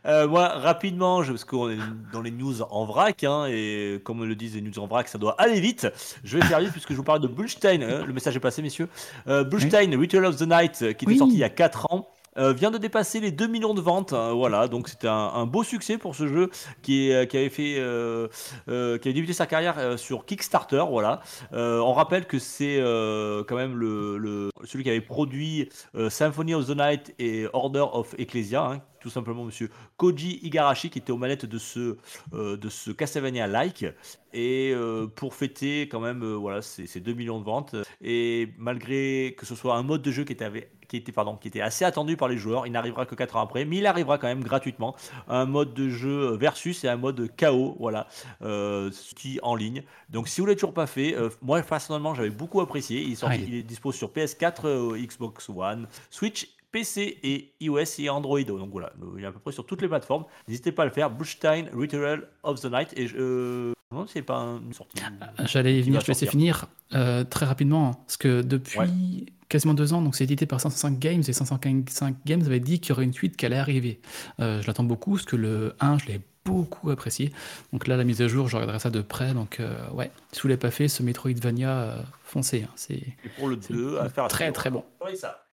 Euh, 0.07 0.27
moi, 0.29 0.49
rapidement, 0.49 1.23
je- 1.23 1.33
parce 1.33 1.45
qu'on 1.45 1.71
est 1.71 1.79
dans 2.13 2.23
les 2.23 2.31
news 2.31 2.63
en 2.63 2.85
vrac, 2.85 3.25
hein, 3.25 3.47
et 3.49 4.01
comme 4.05 4.25
le 4.25 4.35
disent 4.35 4.55
les 4.55 4.61
news 4.61 4.79
en 4.79 4.87
vrac, 4.87 5.09
ça 5.09 5.19
doit 5.19 5.35
aller 5.41 5.61
vite. 5.61 5.87
Je 6.25 6.39
vais 6.39 6.45
faire 6.45 6.61
vite 6.61 6.73
puisque 6.73 6.91
je 6.93 6.97
vous 6.97 7.05
parle 7.05 7.21
de 7.21 7.29
Bullstein. 7.29 7.83
hein, 7.83 8.05
le 8.07 8.13
message 8.13 8.37
est 8.37 8.41
passé, 8.41 8.63
messieurs. 8.63 8.89
Euh, 9.29 9.45
Bullstein, 9.45 9.97
Ritual 9.99 10.25
of 10.25 10.37
the 10.37 10.43
Night, 10.43 10.79
euh, 10.83 10.93
qui 10.93 11.05
était 11.05 11.13
Oui. 11.13 11.19
sorti 11.19 11.35
il 11.35 11.39
y 11.41 11.45
a 11.45 11.49
4 11.51 11.93
ans. 11.93 12.09
Euh, 12.39 12.53
vient 12.53 12.71
de 12.71 12.79
dépasser 12.79 13.21
les 13.21 13.31
2 13.31 13.47
millions 13.47 13.75
de 13.75 13.81
ventes, 13.81 14.13
hein, 14.13 14.33
voilà, 14.33 14.69
donc 14.69 14.89
c'était 14.89 15.09
un, 15.09 15.47
beau 15.47 15.63
succès 15.63 15.99
pour 15.99 16.15
ce 16.15 16.27
jeu 16.27 16.51
qui, 16.83 17.13
qui 17.29 17.37
avait 17.37 17.49
fait, 17.49 17.77
euh, 17.79 18.29
euh, 18.69 18.99
qui 18.99 19.09
avait 19.09 19.15
débuté 19.15 19.33
sa 19.33 19.47
carrière 19.47 19.79
euh, 19.79 19.97
sur 19.97 20.25
Kickstarter, 20.25 20.85
voilà. 20.89 21.21
Euh, 21.53 21.81
on 21.81 21.93
rappelle 21.93 22.27
que 22.27 22.39
c'est 22.39 22.79
euh, 22.79 23.45
quand 23.45 23.57
même 23.57 23.77
le, 23.77 24.51
celui 24.65 24.85
qui 24.85 24.91
avait 24.91 25.01
produit 25.01 25.69
euh, 25.95 26.11
Symphony 26.11 26.55
of 26.55 26.67
the 26.67 26.77
Night 26.77 27.15
et 27.19 27.47
Order 27.53 27.85
of 27.93 28.15
Ecclesia, 28.19 28.65
hein, 28.65 28.83
tout 29.03 29.11
simplement 29.11 29.45
monsieur 29.45 29.69
Koji 29.97 30.39
Igarashi 30.43 30.89
qui 30.89 30.99
était 30.99 31.13
aux 31.13 31.17
manettes 31.17 31.45
de 31.47 31.59
ce, 31.59 31.97
euh, 32.33 32.57
de 32.57 32.69
ce 32.69 32.91
Castlevania-like. 32.91 33.85
Et 34.33 34.73
euh, 34.75 35.07
pour 35.07 35.35
fêter 35.35 35.83
quand 35.83 36.01
même 36.01 36.23
euh, 36.23 36.35
voilà, 36.35 36.63
ces, 36.63 36.87
ces 36.87 37.01
2 37.01 37.13
millions 37.13 37.39
de 37.39 37.45
ventes, 37.45 37.75
et 38.01 38.49
malgré 38.57 39.35
que 39.37 39.45
ce 39.45 39.55
soit 39.55 39.77
un 39.77 39.83
mode 39.83 40.01
de 40.01 40.11
jeu 40.11 40.25
qui 40.25 40.33
était, 40.33 40.71
qui 40.93 40.99
était, 40.99 41.11
pardon, 41.13 41.37
qui 41.37 41.49
était 41.49 41.63
assez 41.63 41.87
attendu 41.87 42.19
par 42.19 42.29
les 42.29 42.37
joueurs, 42.37 42.67
il 42.67 42.73
n'arrivera 42.73 43.07
que 43.07 43.15
4 43.15 43.37
ans 43.37 43.41
après, 43.41 43.65
mais 43.65 43.79
il 43.79 43.87
arrivera 43.87 44.19
quand 44.19 44.27
même 44.27 44.43
gratuitement. 44.43 44.95
Un 45.27 45.47
mode 45.47 45.73
de 45.73 45.89
jeu 45.89 46.37
versus 46.37 46.85
et 46.85 46.89
un 46.89 46.97
mode 46.99 47.31
KO, 47.35 47.77
voilà, 47.79 48.07
euh, 48.43 48.91
qui 49.17 49.39
en 49.43 49.55
ligne. 49.55 49.85
Donc 50.11 50.29
si 50.29 50.43
vous 50.43 50.47
l'avez 50.47 50.57
toujours 50.57 50.75
pas 50.75 50.87
fait, 50.87 51.15
euh, 51.17 51.31
moi 51.41 51.63
personnellement 51.63 52.15
j'avais 52.15 52.29
beaucoup 52.29 52.61
apprécié. 52.61 53.01
Il 53.01 53.13
est, 53.13 53.15
sorti, 53.15 53.37
Ah, 53.41 53.45
il 53.49 53.55
est- 53.55 53.63
dispo 53.63 53.91
sur 53.91 54.11
PS4, 54.13 54.67
euh, 54.67 54.99
Xbox 54.99 55.49
One, 55.49 55.87
Switch, 56.11 56.47
PC 56.73 57.19
et 57.23 57.53
iOS 57.61 57.99
et 58.01 58.11
Android. 58.11 58.43
Donc 58.43 58.71
voilà, 58.71 58.93
il 59.17 59.25
est 59.25 59.27
à 59.27 59.33
peu 59.33 59.39
près 59.39 59.53
sur 59.53 59.65
toutes 59.65 59.81
les 59.81 59.89
plateformes. 59.89 60.25
N'hésitez 60.47 60.73
pas 60.73 60.83
à 60.83 60.87
le 60.87 60.91
faire. 60.93 61.11
Bushstein 61.11 61.67
Ritual 61.75 62.29
of 62.43 62.61
the 62.61 62.67
Night. 62.71 62.93
Et 62.99 63.07
je 63.07 63.17
euh, 63.19 63.73
si 64.07 64.15
c'est 64.15 64.23
pas 64.23 64.41
une 64.63 64.73
sortie. 64.73 65.03
J'allais 65.45 65.75
y 65.79 65.83
Qui 65.83 65.87
venir, 65.89 66.01
je 66.01 66.07
vais 66.07 66.13
laisser 66.13 66.27
finir 66.27 66.67
euh, 66.95 67.25
très 67.25 67.47
rapidement, 67.47 67.89
hein, 67.89 67.97
parce 68.07 68.17
que 68.17 68.43
depuis 68.43 69.27
quasiment 69.49 69.75
deux 69.75 69.93
ans, 69.93 70.03
donc 70.03 70.15
c'est 70.17 70.25
édité 70.25 70.47
par 70.47 70.61
505 70.61 70.99
Games, 70.99 71.23
et 71.27 71.33
505 71.33 72.15
Games 72.25 72.43
avait 72.43 72.61
dit 72.61 72.81
qu'il 72.81 72.91
y 72.91 72.93
aurait 72.93 73.05
une 73.05 73.13
suite 73.13 73.37
qui 73.37 73.47
allait 73.47 73.57
arriver. 73.59 74.01
Euh, 74.41 74.61
je 74.63 74.67
l'attends 74.67 74.85
beaucoup, 74.85 75.13
parce 75.13 75.25
que 75.27 75.37
le 75.37 75.75
1, 75.81 75.99
je 75.99 76.07
l'ai 76.07 76.21
beaucoup 76.45 76.91
apprécié. 76.91 77.33
Donc 77.73 77.87
là, 77.87 77.97
la 77.97 78.05
mise 78.05 78.21
à 78.23 78.29
jour, 78.29 78.49
je 78.49 78.57
regarderai 78.57 78.79
ça 78.81 78.91
de 78.91 79.01
près. 79.01 79.33
Donc 79.35 79.61
euh, 79.61 79.89
ouais, 79.91 80.11
si 80.33 80.41
vous 80.41 80.49
l'avez 80.49 80.59
pas 80.59 80.71
fait, 80.73 80.89
ce 80.89 81.03
Metroidvania, 81.03 81.71
euh, 81.71 82.03
foncez. 82.25 82.65
hein, 82.65 82.73
c'est 82.77 82.95
Et 82.95 83.29
pour 83.37 83.49
le 83.49 83.59
c'est 83.61 83.73
2, 83.73 83.99
à 83.99 84.09
faire 84.09 84.27
très 84.29 84.51
très 84.53 84.71
bon. 84.71 84.85
Ça. 85.15 85.47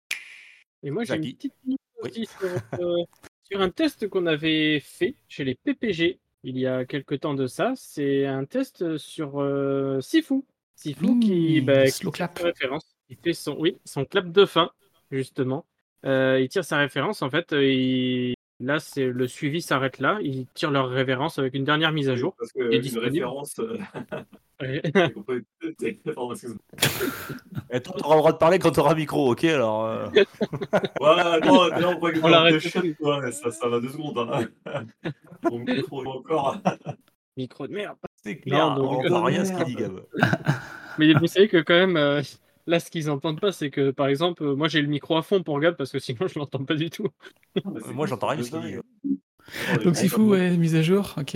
Et 0.83 0.91
moi 0.91 1.03
j'ai 1.03 1.15
une 1.15 1.33
petite 1.33 1.53
Oui. 2.03 2.27
sur, 2.39 2.47
euh, 2.79 3.03
sur 3.43 3.61
un 3.61 3.69
test 3.69 4.07
qu'on 4.07 4.27
avait 4.27 4.79
fait 4.79 5.15
chez 5.27 5.43
les 5.43 5.55
PPG 5.55 6.19
il 6.43 6.57
y 6.57 6.67
a 6.67 6.85
quelques 6.85 7.19
temps 7.21 7.33
de 7.33 7.47
ça. 7.47 7.73
C'est 7.75 8.25
un 8.25 8.45
test 8.45 8.97
sur 8.97 9.39
euh, 9.41 9.99
Sifu. 10.01 10.43
Sifu 10.75 11.19
qui, 11.19 11.61
Mmh, 11.61 11.65
bah, 11.65 11.89
qui 11.91 12.11
clap. 12.11 12.37
référence. 12.39 12.95
Il 13.09 13.17
fait 13.17 13.33
son, 13.33 13.55
oui, 13.59 13.77
son 13.85 14.05
clap 14.05 14.31
de 14.31 14.45
fin, 14.45 14.71
justement. 15.11 15.65
Euh, 16.05 16.39
il 16.39 16.49
tire 16.49 16.63
sa 16.65 16.77
référence, 16.77 17.21
en 17.21 17.29
fait. 17.29 17.51
Et 17.53 18.33
là, 18.59 18.79
c'est 18.79 19.05
le 19.05 19.27
suivi 19.27 19.61
s'arrête 19.61 19.99
là. 19.99 20.17
Il 20.21 20.47
tire 20.53 20.71
leur 20.71 20.89
révérence 20.89 21.39
avec 21.39 21.53
une 21.55 21.63
dernière 21.63 21.91
mise 21.91 22.09
à 22.09 22.15
jour. 22.15 22.35
Parce 22.37 22.51
que 22.51 22.71
est 22.71 22.85
une 22.91 22.99
référence. 22.99 23.59
euh. 23.59 23.77
Et 24.59 24.81
toi, 27.81 27.95
t'auras 27.99 28.15
le 28.15 28.19
droit 28.19 28.31
de 28.31 28.37
parler 28.37 28.57
quand 28.59 28.71
t'auras 28.71 28.93
un 28.93 28.95
micro, 28.95 29.31
ok 29.31 29.43
Alors. 29.43 29.85
euh, 29.85 30.07
Voilà, 30.99 31.39
non, 31.41 31.67
là, 31.67 31.89
on 31.89 31.95
croit 31.97 32.11
que 32.11 32.19
On 32.23 32.27
l'arrête 32.27 32.59
ça, 33.33 33.51
ça 33.51 33.67
va 33.69 33.79
deux 33.79 33.89
secondes. 33.89 34.17
Hein. 34.17 34.47
Mon 35.43 35.59
micro 35.59 36.03
encore. 36.07 36.57
Micro 37.35 37.67
de 37.67 37.73
merde. 37.73 37.97
C'est 38.23 38.37
clair, 38.37 38.73
donc- 38.73 39.03
on 39.03 39.05
entend 39.05 39.23
rien 39.25 39.45
ce 39.45 39.53
qu'il 39.53 39.65
dit, 39.65 39.75
Gab. 39.75 39.99
Mais 40.97 41.13
vous 41.13 41.27
savez 41.27 41.47
que 41.47 41.57
quand 41.57 41.75
même, 41.75 41.97
euh, 41.97 42.23
là, 42.67 42.79
ce 42.79 42.91
qu'ils 42.91 43.07
n'entendent 43.07 43.39
pas, 43.39 43.51
c'est 43.51 43.69
que, 43.71 43.91
par 43.91 44.07
exemple, 44.07 44.43
euh, 44.43 44.55
moi 44.55 44.67
j'ai 44.67 44.81
le 44.81 44.87
micro 44.87 45.17
à 45.17 45.21
fond 45.23 45.41
pour 45.43 45.59
Gab 45.59 45.75
parce 45.75 45.91
que 45.91 45.99
sinon 45.99 46.27
je 46.27 46.37
l'entends 46.37 46.63
pas 46.63 46.75
du 46.75 46.89
tout. 46.89 47.07
Moi, 47.93 48.05
j'entends 48.07 48.27
rien 48.27 48.41
dit. 48.41 48.75
Donc 49.83 49.95
c'est 49.95 50.07
fou, 50.09 50.29
ouais, 50.29 50.55
mise 50.57 50.75
à 50.75 50.81
jour, 50.81 51.15
ok. 51.17 51.35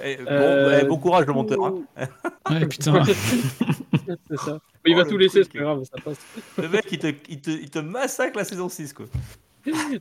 Eh, 0.00 0.16
bon, 0.16 0.24
Euh, 0.30 0.80
eh, 0.80 0.84
bon 0.86 0.96
courage, 0.98 1.26
le 1.26 1.32
monteur. 1.32 1.58
hein. 1.64 1.74
Ouais, 2.50 2.66
putain. 2.66 3.02
c'est 4.30 4.38
ça. 4.38 4.60
Mais 4.84 4.92
il 4.92 4.96
va 4.96 5.02
Oh, 5.04 5.10
tout 5.10 5.18
laisser, 5.18 5.42
c'est 5.42 5.52
pas 5.52 5.58
grave, 5.58 5.82
ça 5.84 6.00
passe. 6.02 6.18
Le 6.56 6.68
mec, 6.68 6.84
il 6.92 6.98
te, 6.98 7.08
il, 7.28 7.40
te, 7.40 7.50
il 7.50 7.68
te 7.68 7.80
massacre 7.80 8.38
la 8.38 8.44
saison 8.44 8.68
6, 8.68 8.92
quoi. 8.92 9.06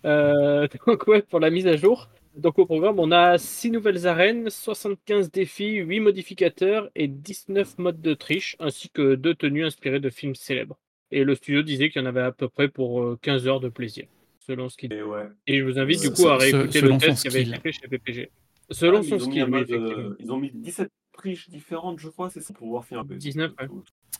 Euh, 0.05 0.67
donc 0.87 1.07
ouais, 1.07 1.23
pour 1.23 1.39
la 1.39 1.49
mise 1.49 1.65
à 1.67 1.75
jour. 1.75 2.07
Donc 2.37 2.59
au 2.59 2.65
programme, 2.65 2.99
on 2.99 3.11
a 3.11 3.37
6 3.37 3.71
nouvelles 3.71 4.05
arènes, 4.07 4.49
75 4.49 5.31
défis, 5.31 5.75
8 5.77 5.99
modificateurs 5.99 6.89
et 6.95 7.07
19 7.07 7.77
modes 7.79 7.99
de 8.01 8.13
triche, 8.13 8.55
ainsi 8.59 8.89
que 8.89 9.15
deux 9.15 9.33
tenues 9.33 9.65
inspirées 9.65 9.99
de 9.99 10.09
films 10.09 10.35
célèbres. 10.35 10.77
Et 11.11 11.23
le 11.23 11.33
studio 11.35 11.63
disait 11.63 11.89
qu'il 11.89 12.01
y 12.01 12.05
en 12.05 12.07
avait 12.07 12.21
à 12.21 12.31
peu 12.31 12.47
près 12.47 12.67
pour 12.67 13.01
euh, 13.01 13.17
15 13.21 13.47
heures 13.47 13.59
de 13.59 13.69
plaisir. 13.69 14.05
selon 14.39 14.69
ce 14.69 14.77
qu'il 14.77 14.93
Et 14.93 15.01
ouais. 15.01 15.27
Et 15.47 15.57
je 15.59 15.63
vous 15.65 15.77
invite 15.79 15.99
du 16.01 16.07
Euh, 16.07 16.11
coup 16.11 16.27
à 16.27 16.37
réécouter 16.37 16.79
le 16.81 16.97
test 16.97 17.21
qui 17.23 17.27
avait 17.27 17.41
été 17.41 17.59
fait 17.59 17.71
chez 17.73 17.87
PPG. 17.89 18.29
Selon 18.71 18.99
Ah, 18.99 19.03
son 19.03 19.17
ils 19.17 19.23
ont 19.23 19.27
mis 19.27 19.31
skill, 19.31 19.55
effectivement. 19.55 19.99
euh, 20.09 20.15
ils 20.19 20.31
ont 20.31 20.37
mis 20.37 20.51
17 20.53 20.89
triches 21.17 21.49
différentes, 21.49 21.99
je 21.99 22.07
crois, 22.09 22.29
c'est 22.29 22.41
ça, 22.41 22.53
pour 22.53 22.67
pouvoir 22.67 22.85
finir. 22.85 23.03
19, 23.03 23.51
ouais. 23.59 23.67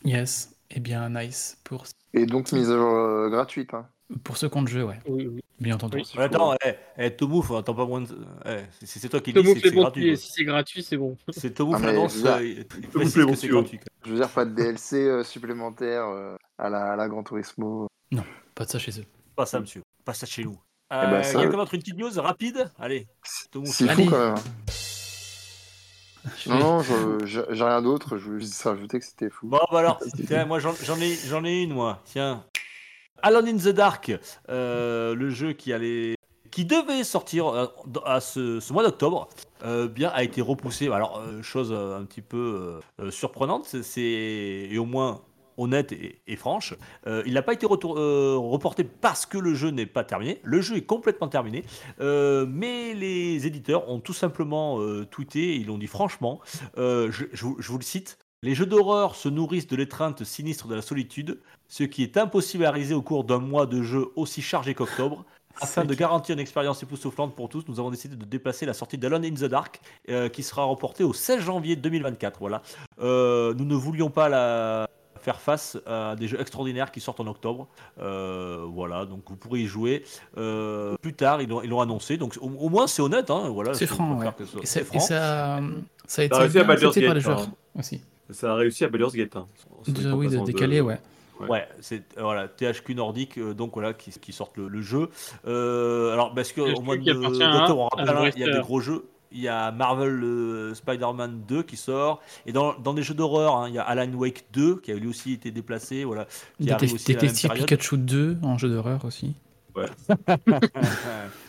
Yes. 0.04 0.54
Eh 0.70 0.80
bien, 0.82 1.10
nice. 1.10 1.58
Pour, 1.64 1.86
Et 2.14 2.26
donc 2.26 2.52
mise 2.52 2.70
à 2.70 2.76
jour 2.76 2.94
euh, 2.94 3.30
gratuite. 3.30 3.74
Hein. 3.74 3.88
pour 4.24 4.36
ce 4.38 4.46
compte 4.48 4.68
jeu, 4.68 4.84
ouais. 4.84 5.00
Oui, 5.08 5.28
oui. 5.28 5.42
Bien 5.60 5.76
entendu. 5.76 5.98
Oui. 5.98 6.04
Attends, 6.18 6.54
eh, 6.66 6.74
eh, 6.98 7.12
Tomouf, 7.16 7.52
attends 7.52 7.74
pas 7.74 7.86
moins 7.86 8.02
de. 8.02 8.16
eh, 8.46 8.60
si 8.86 9.00
c'est 9.00 9.10
toi 9.10 9.20
qui 9.22 9.34
dis, 9.34 9.42
que 9.42 9.60
c'est 9.60 9.72
bon, 9.72 9.82
gratuit. 9.82 10.18
si 10.18 10.32
c'est 10.32 10.44
gratuit, 10.44 10.84
c'est 10.84 10.98
bon. 10.98 11.18
C'est 11.32 11.54
Tomouf 11.54 11.78
Ah, 11.84 11.92
dire- 11.92 12.28
euh, 12.28 12.44
il 12.44 12.66
que 12.90 13.36
c'est 13.36 13.48
gratuit. 13.48 13.80
Je 14.06 14.12
veux 14.12 14.18
dire, 14.18 14.30
pas 14.30 14.46
de 14.46 14.54
DLC 14.54 14.98
euh, 14.98 15.24
supplémentaire 15.24 16.06
euh, 16.08 16.36
à, 16.60 16.70
la, 16.70 16.92
à 16.94 16.96
la 16.96 17.08
Gran 17.08 17.24
Turismo. 17.24 17.88
Pas 18.54 18.66
de 18.66 18.70
ça 18.70 18.78
chez 18.80 19.00
eux. 19.00 19.06
Pas 19.36 19.46
ça, 19.46 19.60
monsieur. 19.60 19.82
Pas 20.06 20.14
ça 20.14 20.26
chez 20.26 20.44
nous. 20.44 20.58
Eh 20.92 20.96
Euh, 20.96 21.08
ben, 21.12 21.20
Il 21.20 21.26
ça- 21.26 21.42
y 21.42 21.46
a 21.46 21.48
comme 21.48 21.60
autre 21.60 21.74
une 21.74 21.82
petite 21.82 21.98
news 21.98 22.12
rapide 22.22 22.72
Allez. 22.80 23.08
C'est 23.24 23.88
fou 23.88 24.06
quand 24.10 24.34
même. 24.34 24.36
Je 26.44 26.50
Non, 26.50 26.80
vais- 26.80 26.94
non, 26.94 27.18
j'ai 27.26 27.64
rien 27.64 27.82
d'autre. 27.82 28.18
Je 28.18 28.24
voulais 28.26 28.40
juste 28.40 28.62
rajouter 28.64 29.00
que 29.00 29.06
c'était 29.06 29.30
fou. 29.30 29.48
Bon, 29.48 29.60
bah 29.72 29.80
alors, 29.80 30.00
tiens, 30.28 30.46
moi 30.46 30.60
j'en 30.60 30.74
ai, 31.00 31.16
j'en 31.26 31.44
ai 31.44 31.64
une, 31.64 31.74
moi. 31.74 32.02
Tiens. 32.06 32.44
Alone 33.22 33.48
in 33.48 33.58
the 33.58 33.70
Dark, 33.70 34.12
euh, 34.50 35.16
le 35.16 35.30
jeu 35.30 35.54
qui 35.54 35.74
allait. 35.74 36.16
qui 36.52 36.66
devait 36.66 37.04
sortir 37.04 37.48
euh, 37.48 37.66
à 38.06 38.20
ce, 38.20 38.60
ce 38.60 38.74
mois 38.74 38.84
d'octobre, 38.84 39.28
euh, 39.64 39.88
bien 39.88 40.10
a 40.10 40.24
été 40.24 40.42
repoussé. 40.42 40.88
Alors, 40.90 41.22
chose 41.42 41.74
un 41.74 42.04
petit 42.06 42.22
peu 42.22 42.80
surprenante, 43.10 43.66
c'est. 43.82 44.02
et 44.02 44.78
au 44.78 44.86
moins 44.86 45.22
honnête 45.58 45.92
et, 45.92 46.22
et 46.28 46.36
franche, 46.36 46.74
euh, 47.08 47.24
il 47.26 47.34
n'a 47.34 47.42
pas 47.42 47.54
été 47.54 47.66
retour- 47.66 47.98
euh, 47.98 48.36
reporté 48.38 48.84
parce 48.84 49.26
que 49.26 49.38
le 49.38 49.54
jeu 49.56 49.70
n'est 49.72 49.86
pas 49.86 50.04
terminé. 50.04 50.40
Le 50.44 50.62
jeu 50.62 50.78
est 50.78 50.86
complètement 50.86 51.28
terminé, 51.28 51.64
euh, 52.00 52.46
mais 52.48 52.94
les 52.94 53.46
éditeurs 53.48 53.90
ont 53.90 54.00
tout 54.00 54.14
simplement 54.14 54.80
tweeté, 55.10 55.56
ils 55.56 55.68
l'ont 55.68 55.78
dit 55.78 55.88
franchement, 55.88 56.40
je- 56.78 57.10
je 57.34 57.46
vous- 57.46 57.56
je 57.60 57.72
vous 57.72 57.78
le 57.78 57.84
cite, 57.84 58.18
les 58.44 58.54
jeux 58.54 58.66
d'horreur 58.68 59.16
se 59.16 59.30
nourrissent 59.30 59.68
de 59.68 59.76
l'étreinte 59.76 60.24
sinistre 60.24 60.68
de 60.68 60.76
la 60.76 60.82
solitude, 60.84 61.40
ce 61.68 61.84
qui 61.84 62.04
est 62.04 62.18
impossible 62.18 62.66
à 62.66 62.72
réaliser 62.72 62.94
au 62.94 63.02
cours 63.02 63.24
d'un 63.24 63.40
mois 63.40 63.66
de 63.66 63.82
jeu 63.82 64.08
aussi 64.16 64.42
chargé 64.42 64.74
qu'octobre. 64.76 65.26
Afin 65.60 65.86
de 65.86 65.94
garantir 65.96 66.34
une 66.34 66.40
expérience 66.40 66.84
époustouflante 66.84 67.36
pour 67.36 67.50
tous, 67.50 67.64
nous 67.68 67.80
avons 67.80 67.90
décidé 67.90 68.16
de 68.16 68.26
déplacer 68.26 68.68
la 68.68 68.74
sortie 68.74 69.00
d'Alone 69.00 69.26
in 69.26 69.32
the 69.34 69.46
Dark, 69.46 69.82
euh, 70.08 70.30
qui 70.30 70.44
sera 70.44 70.64
reportée 70.66 71.04
au 71.04 71.14
16 71.14 71.40
janvier 71.42 71.76
2024. 71.76 72.38
Voilà. 72.40 72.62
Euh, 73.00 73.56
nous 73.56 73.66
ne 73.66 73.74
voulions 73.74 74.12
pas 74.12 74.30
la 74.30 74.88
faire 75.28 75.42
face 75.42 75.78
à 75.86 76.16
des 76.16 76.30
jeux 76.30 76.40
extraordinaires 76.40 76.90
qui 76.90 77.02
sortent 77.02 77.20
en 77.20 77.28
octobre. 77.28 77.68
Euh, 78.00 78.64
voilà, 78.66 79.06
donc 79.06 79.24
vous 79.28 79.36
pourrez 79.36 79.60
y 79.60 79.66
jouer 79.66 80.06
euh, 80.38 80.96
plus 81.02 81.14
tard. 81.14 81.42
Ils 81.42 81.50
l'ont 81.50 81.62
ils 81.62 81.70
l'ont 81.70 81.82
annoncé, 81.82 82.16
donc 82.16 82.38
au, 82.40 82.46
au 82.48 82.70
moins 82.70 82.88
c'est 82.88 83.02
honnête. 83.02 83.30
Hein, 83.30 83.50
voilà, 83.50 83.74
C'est 83.74 83.88
franc, 83.88 84.18
ouais. 84.20 84.28
que 84.38 84.46
ce 84.46 84.52
soit- 84.54 84.62
Et 84.64 84.66
ça, 84.66 84.74
c'est 84.74 84.82
et 84.82 84.84
franc. 84.86 85.00
ça, 85.02 85.60
ça 86.08 86.22
a 86.22 86.26
été 86.26 86.38
réussi 86.38 86.58
à 86.60 86.62
bien 86.64 86.68
Baldur's 86.68 86.88
accepté 86.98 87.06
par 87.08 87.16
les 87.16 87.20
Gate, 87.20 87.26
joueurs 87.26 87.42
hein. 87.42 87.54
aussi. 87.80 88.02
Ça 88.30 88.52
a 88.54 88.56
réussi 88.56 88.86
à 88.86 88.88
Baldur's 88.88 89.14
Gate. 89.14 89.36
Hein. 89.36 89.48
De, 89.90 90.12
oui, 90.14 90.30
de 90.30 90.38
décaler, 90.46 90.80
ouais. 90.80 90.98
Ouais. 91.42 91.50
Ouais, 91.50 91.68
c'est 91.82 92.04
euh, 92.18 92.22
voilà 92.24 92.48
THQ 92.48 92.96
Nordique, 92.96 93.38
euh, 93.38 93.54
donc 93.54 93.74
voilà 93.74 93.94
qui, 93.94 94.12
qui 94.12 94.32
sortent 94.32 94.56
le, 94.58 94.70
le 94.70 94.82
jeu. 94.82 95.10
Euh, 95.46 96.12
alors 96.14 96.34
parce 96.34 96.52
que 96.54 96.62
au 96.62 96.82
mois 96.82 96.96
d'octobre, 96.98 97.78
on 97.78 97.88
rappelle, 97.90 98.10
hein, 98.10 98.32
il 98.36 98.42
y 98.42 98.50
a 98.50 98.54
des 98.54 98.62
gros 98.62 98.80
jeux. 98.80 99.06
Il 99.32 99.42
y 99.42 99.48
a 99.48 99.72
Marvel 99.72 100.24
euh, 100.24 100.74
Spider-Man 100.74 101.44
2 101.48 101.64
qui 101.64 101.76
sort 101.76 102.22
et 102.46 102.52
dans, 102.52 102.74
dans 102.80 102.94
des 102.94 103.04
jeux 103.04 103.14
d'horreur, 103.14 103.58
hein, 103.58 103.68
il 103.68 103.76
y 103.76 103.80
a 103.80 103.84
Alan 103.84 104.12
Wake 104.14 104.46
2 104.54 104.78
qui 104.78 104.92
a 104.92 104.96
lui 104.96 105.08
aussi 105.08 105.34
été 105.34 105.52
déplacé, 105.52 106.04
voilà. 106.04 106.28
Qui 106.60 106.68
Détective. 106.68 107.52
Pikachu 107.52 107.98
2 107.98 108.38
en 108.42 108.58
jeu 108.58 108.70
d'horreur 108.70 109.04
aussi. 109.06 109.36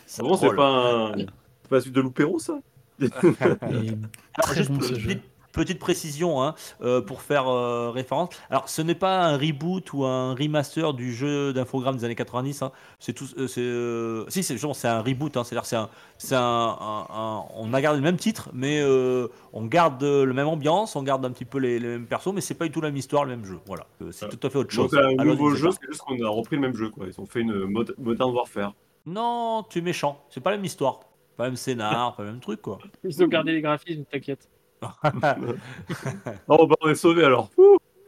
Ça 0.07 0.23
Bon, 0.23 0.37
c'est 0.37 0.55
pas 0.55 0.69
un. 0.69 1.17
C'est 1.17 1.69
pas 1.71 1.81
celui 1.81 1.93
de 1.93 2.01
Loupéron, 2.01 2.39
ça? 2.39 2.59
Et 3.01 3.09
très 4.43 4.57
juste 4.57 4.71
bon 4.71 4.81
ce 4.81 4.89
petite, 4.89 4.99
jeu. 4.99 5.21
Petite 5.59 5.79
précision 5.79 6.43
hein, 6.43 6.55
euh, 6.83 7.01
pour 7.01 7.21
faire 7.23 7.49
euh, 7.49 7.91
référence. 7.91 8.31
Alors, 8.51 8.69
ce 8.69 8.81
n'est 8.83 8.95
pas 8.95 9.25
un 9.27 9.37
reboot 9.37 9.93
ou 9.93 10.05
un 10.05 10.35
remaster 10.35 10.95
du 10.95 11.13
jeu 11.15 11.53
d'infogramme 11.53 11.97
des 11.97 12.05
années 12.05 12.15
90. 12.15 12.63
hein. 12.63 12.73
C'est 12.99 13.13
tout. 13.13 13.27
euh, 13.37 13.47
c'est, 13.49 13.61
euh, 13.61 14.25
si, 14.29 14.43
c'est 14.43 14.55
justement, 14.55 14.75
c'est 14.75 14.89
un 14.89 15.03
reboot. 15.03 15.37
hein. 15.37 15.45
C'est-à-dire, 15.45 15.67
c'est 15.67 15.77
un, 15.77 15.89
c'est 16.17 16.35
un, 16.37 16.41
un- 16.43 17.07
un- 17.11 17.45
on 17.57 17.75
a 17.75 17.81
gardé 17.81 17.99
le 17.99 18.05
même 18.05 18.17
titre, 18.17 18.49
mais 18.53 18.81
euh, 18.81 19.29
on 19.53 19.65
garde 19.67 20.03
euh, 20.03 20.25
le 20.25 20.33
même 20.33 20.49
ambiance, 20.49 20.97
on 20.97 21.03
garde 21.03 21.25
un 21.25 21.31
petit 21.31 21.45
peu 21.45 21.59
les, 21.59 21.79
les 21.79 21.89
mêmes 21.89 22.07
persos, 22.07 22.33
mais 22.33 22.41
c'est 22.41 22.55
pas 22.55 22.65
du 22.67 22.71
tout 22.71 22.81
la 22.81 22.89
même 22.89 22.97
histoire, 22.97 23.25
le 23.25 23.31
même 23.31 23.45
jeu. 23.45 23.59
Voilà, 23.67 23.87
Euh, 24.03 24.11
c'est 24.13 24.27
Ah. 24.27 24.29
tout 24.29 24.47
à 24.47 24.51
fait 24.51 24.59
autre 24.59 24.75
Donc, 24.77 24.91
chose. 24.91 24.99
c'est 25.01 25.21
un 25.21 25.25
nouveau 25.25 25.55
jeu, 25.55 25.71
c'est 25.73 25.87
juste 25.89 26.03
qu'on 26.03 26.23
a 26.25 26.29
repris 26.29 26.57
le 26.57 26.63
même 26.63 26.75
jeu, 26.77 26.91
quoi. 26.91 27.07
Ils 27.07 27.21
ont 27.21 27.27
fait 27.27 27.41
une 27.41 27.65
mod- 27.67 27.95
Modern 27.99 28.31
Warfare. 28.33 28.75
Non, 29.07 29.65
tu 29.69 29.79
es 29.79 29.81
méchant. 29.83 30.23
C'est 30.29 30.41
pas 30.41 30.51
la 30.51 30.57
même 30.57 30.67
histoire, 30.67 31.01
pas 31.37 31.45
le 31.45 31.51
même 31.51 31.57
scénar, 31.57 32.15
pas 32.15 32.23
le 32.25 32.31
même 32.33 32.41
truc, 32.41 32.61
quoi. 32.61 32.79
Ils 33.05 33.23
ont 33.23 33.27
gardé 33.29 33.53
les 33.53 33.61
graphismes, 33.63 34.05
t'inquiète. 34.05 34.49
Oh, 36.49 36.67
bah, 36.67 36.75
on 36.81 36.89
est 36.89 36.95
sauvé 36.95 37.25
alors. 37.25 37.51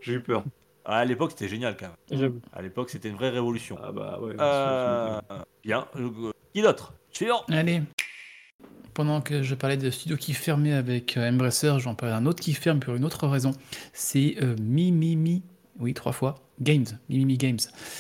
J'ai 0.01 0.15
eu 0.15 0.21
peur. 0.21 0.45
à 0.85 1.05
l'époque, 1.05 1.31
c'était 1.33 1.49
génial 1.49 1.77
quand 1.77 1.89
même. 2.11 2.41
À 2.53 2.63
l'époque, 2.63 2.91
c'était 2.91 3.09
une 3.09 3.17
vraie 3.17 3.31
révolution. 3.31 3.79
Ah, 3.83 3.93
bah, 3.93 4.19
ouais. 4.21 4.35
Euh, 4.39 5.21
bien. 5.63 5.87
Euh, 5.97 6.33
Qui 6.55 6.63
d'autre? 6.63 6.93
Suivant. 7.13 7.43
Allez. 7.49 7.83
Pendant 8.95 9.21
que 9.21 9.43
je 9.43 9.55
parlais 9.55 9.77
de 9.77 9.89
studio 9.91 10.17
qui 10.17 10.33
fermait 10.35 10.73
avec 10.73 11.17
euh, 11.17 11.29
Embracer, 11.31 11.79
j'en 11.79 11.95
parlais 11.95 12.15
d'un 12.15 12.27
autre 12.27 12.41
qui 12.43 12.53
ferme 12.55 12.81
pour 12.81 12.95
une 12.95 13.05
autre 13.05 13.27
raison. 13.29 13.53
C'est 13.93 14.37
euh, 14.43 14.57
Mimimi, 14.61 15.43
oui, 15.79 15.95
trois 15.95 16.13
fois, 16.13 16.35
Games, 16.61 16.87
Mimimi 17.09 17.37
Games. 17.39 17.59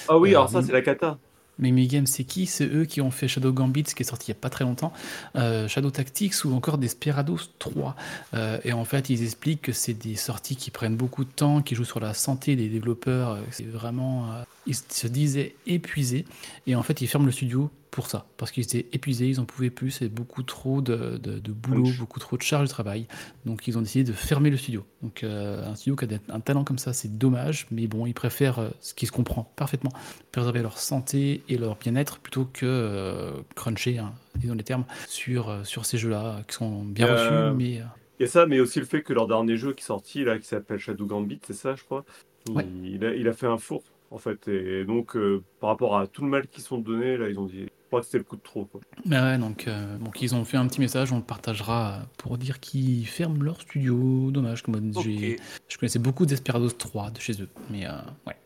Ah, 0.08 0.18
oui, 0.18 0.30
Euh, 0.30 0.38
alors 0.38 0.48
ça, 0.50 0.62
c'est 0.62 0.72
la 0.72 0.82
cata. 0.82 1.18
Mimimi 1.61 1.86
Games, 1.86 2.06
c'est 2.06 2.24
qui? 2.24 2.46
C'est 2.46 2.66
eux 2.66 2.84
qui 2.84 3.00
ont 3.00 3.11
fait 3.11 3.28
Shadow 3.28 3.52
Gambit, 3.52 3.84
ce 3.86 3.94
qui 3.94 4.02
est 4.02 4.06
sorti 4.06 4.30
il 4.30 4.34
n'y 4.34 4.38
a 4.38 4.40
pas 4.40 4.50
très 4.50 4.64
longtemps, 4.64 4.92
euh, 5.36 5.68
Shadow 5.68 5.90
Tactics 5.90 6.44
ou 6.44 6.54
encore 6.54 6.78
Desperados 6.78 7.38
3. 7.58 7.94
Euh, 8.34 8.58
et 8.64 8.72
en 8.72 8.84
fait, 8.84 9.11
ils 9.11 9.22
expliquent 9.22 9.62
que 9.62 9.72
c'est 9.72 9.94
des 9.94 10.16
sorties 10.16 10.56
qui 10.56 10.70
prennent 10.70 10.96
beaucoup 10.96 11.24
de 11.24 11.30
temps, 11.30 11.62
qui 11.62 11.74
jouent 11.74 11.84
sur 11.84 12.00
la 12.00 12.14
santé 12.14 12.56
des 12.56 12.68
développeurs. 12.68 13.30
euh, 13.32 13.40
C'est 13.50 13.66
vraiment. 13.66 14.28
ils 14.66 14.74
se 14.74 15.06
disaient 15.06 15.54
épuisés. 15.66 16.24
Et 16.66 16.74
en 16.74 16.82
fait, 16.82 17.00
ils 17.00 17.06
ferment 17.06 17.26
le 17.26 17.32
studio 17.32 17.70
pour 17.91 18.07
ça. 18.09 18.26
Parce 18.36 18.53
qu'ils 18.53 18.62
étaient 18.62 18.86
épuisés, 18.93 19.26
ils 19.28 19.41
en 19.41 19.45
pouvaient 19.45 19.70
plus, 19.70 19.91
c'est 19.91 20.09
beaucoup 20.09 20.43
trop 20.45 20.80
de, 20.80 21.18
de- 21.18 21.38
de 21.41 21.53
boulot, 21.53 21.82
beaucoup 21.99 22.20
trop 22.20 22.36
de 22.36 22.43
charges 22.43 22.64
de 22.68 22.70
travail. 22.70 23.07
Donc, 23.47 23.66
ils 23.66 23.76
ont 23.76 23.80
décidé 23.82 24.05
de 24.05 24.12
fermer 24.12 24.49
le 24.51 24.57
studio. 24.57 24.84
Donc, 25.03 25.24
euh, 25.24 25.66
un 25.68 25.74
studio 25.74 25.97
qui 25.97 26.05
a 26.05 26.18
un 26.28 26.41
talent 26.41 26.62
comme 26.62 26.78
ça, 26.78 26.93
c'est 26.93 27.18
dommage. 27.18 27.66
Mais 27.72 27.88
bon, 27.88 28.07
ils 28.07 28.14
préfèrent, 28.14 28.61
euh, 28.61 28.68
ce 28.80 28.95
qui 28.95 29.07
se 29.07 29.12
comprend 29.12 29.53
parfaitement, 29.57 29.91
préserver 30.30 30.62
leur 30.62 30.78
santé 30.78 31.43
et 31.49 31.59
leur 31.59 31.76
bien-être 31.76 32.18
plutôt 32.20 32.45
que 32.45 32.64
euh, 32.64 33.32
cruncher, 33.57 33.99
hein, 33.99 34.12
disons 34.36 34.55
les 34.55 34.62
termes, 34.62 34.84
sur, 35.09 35.66
sur 35.66 35.84
ces 35.84 35.99
jeux-là 35.99 36.43
qui 36.47 36.55
sont 36.55 36.84
bien 36.84 37.07
reçus. 37.07 37.57
Mais 37.57 37.82
Il 38.20 38.22
y 38.22 38.24
a 38.24 38.28
ça, 38.28 38.47
mais 38.47 38.61
aussi 38.61 38.78
le 38.78 38.86
fait 38.86 39.03
que 39.03 39.12
leur 39.12 39.26
dernier 39.26 39.57
jeu 39.57 39.72
qui 39.72 39.82
est 39.82 39.86
sorti, 39.86 40.22
là, 40.24 40.38
qui 40.38 40.47
s'appelle 40.47 40.78
Shadow 40.78 41.07
Gambit, 41.07 41.41
c'est 41.45 41.55
ça, 41.55 41.74
je 41.74 41.82
crois. 41.82 42.05
Ouais. 42.51 42.66
Il, 42.84 43.05
a, 43.05 43.14
il 43.14 43.26
a 43.26 43.32
fait 43.32 43.47
un 43.47 43.59
four, 43.59 43.82
en 44.11 44.18
fait. 44.18 44.47
Et 44.49 44.84
donc, 44.84 45.16
par 45.59 45.70
rapport 45.70 45.99
à 45.99 46.07
tout 46.07 46.22
le 46.22 46.28
mal 46.30 46.47
qu'ils 46.47 46.62
sont 46.62 46.78
donnés, 46.78 47.16
là, 47.16 47.28
ils 47.28 47.38
ont 47.38 47.47
dit. 47.47 47.66
Je 47.91 47.93
crois 47.93 48.01
que 48.03 48.07
c'était 48.07 48.18
le 48.18 48.24
coup 48.24 48.36
de 48.36 48.43
trop, 48.43 48.66
quoi. 48.66 48.80
mais 49.05 49.18
ouais, 49.20 49.36
donc, 49.36 49.66
euh, 49.66 49.99
donc 49.99 50.22
ils 50.22 50.32
ont 50.36 50.45
fait 50.45 50.57
un 50.57 50.68
petit 50.68 50.80
message, 50.80 51.11
on 51.11 51.16
le 51.16 51.24
partagera 51.24 51.95
euh, 51.95 52.03
pour 52.18 52.38
dire 52.38 52.61
qu'ils 52.61 53.05
ferment 53.05 53.43
leur 53.43 53.61
studio. 53.61 54.30
Dommage, 54.30 54.62
comme 54.62 54.76
Ok. 54.95 55.03
j'ai- 55.03 55.41
je 55.66 55.76
connaissais 55.76 55.99
beaucoup 55.99 56.24
Desperados 56.24 56.70
3 56.70 57.11
de 57.11 57.18
chez 57.18 57.43
eux. 57.43 57.49
Mais 57.68 57.86
euh, 57.86 57.91
ouais, 58.28 58.36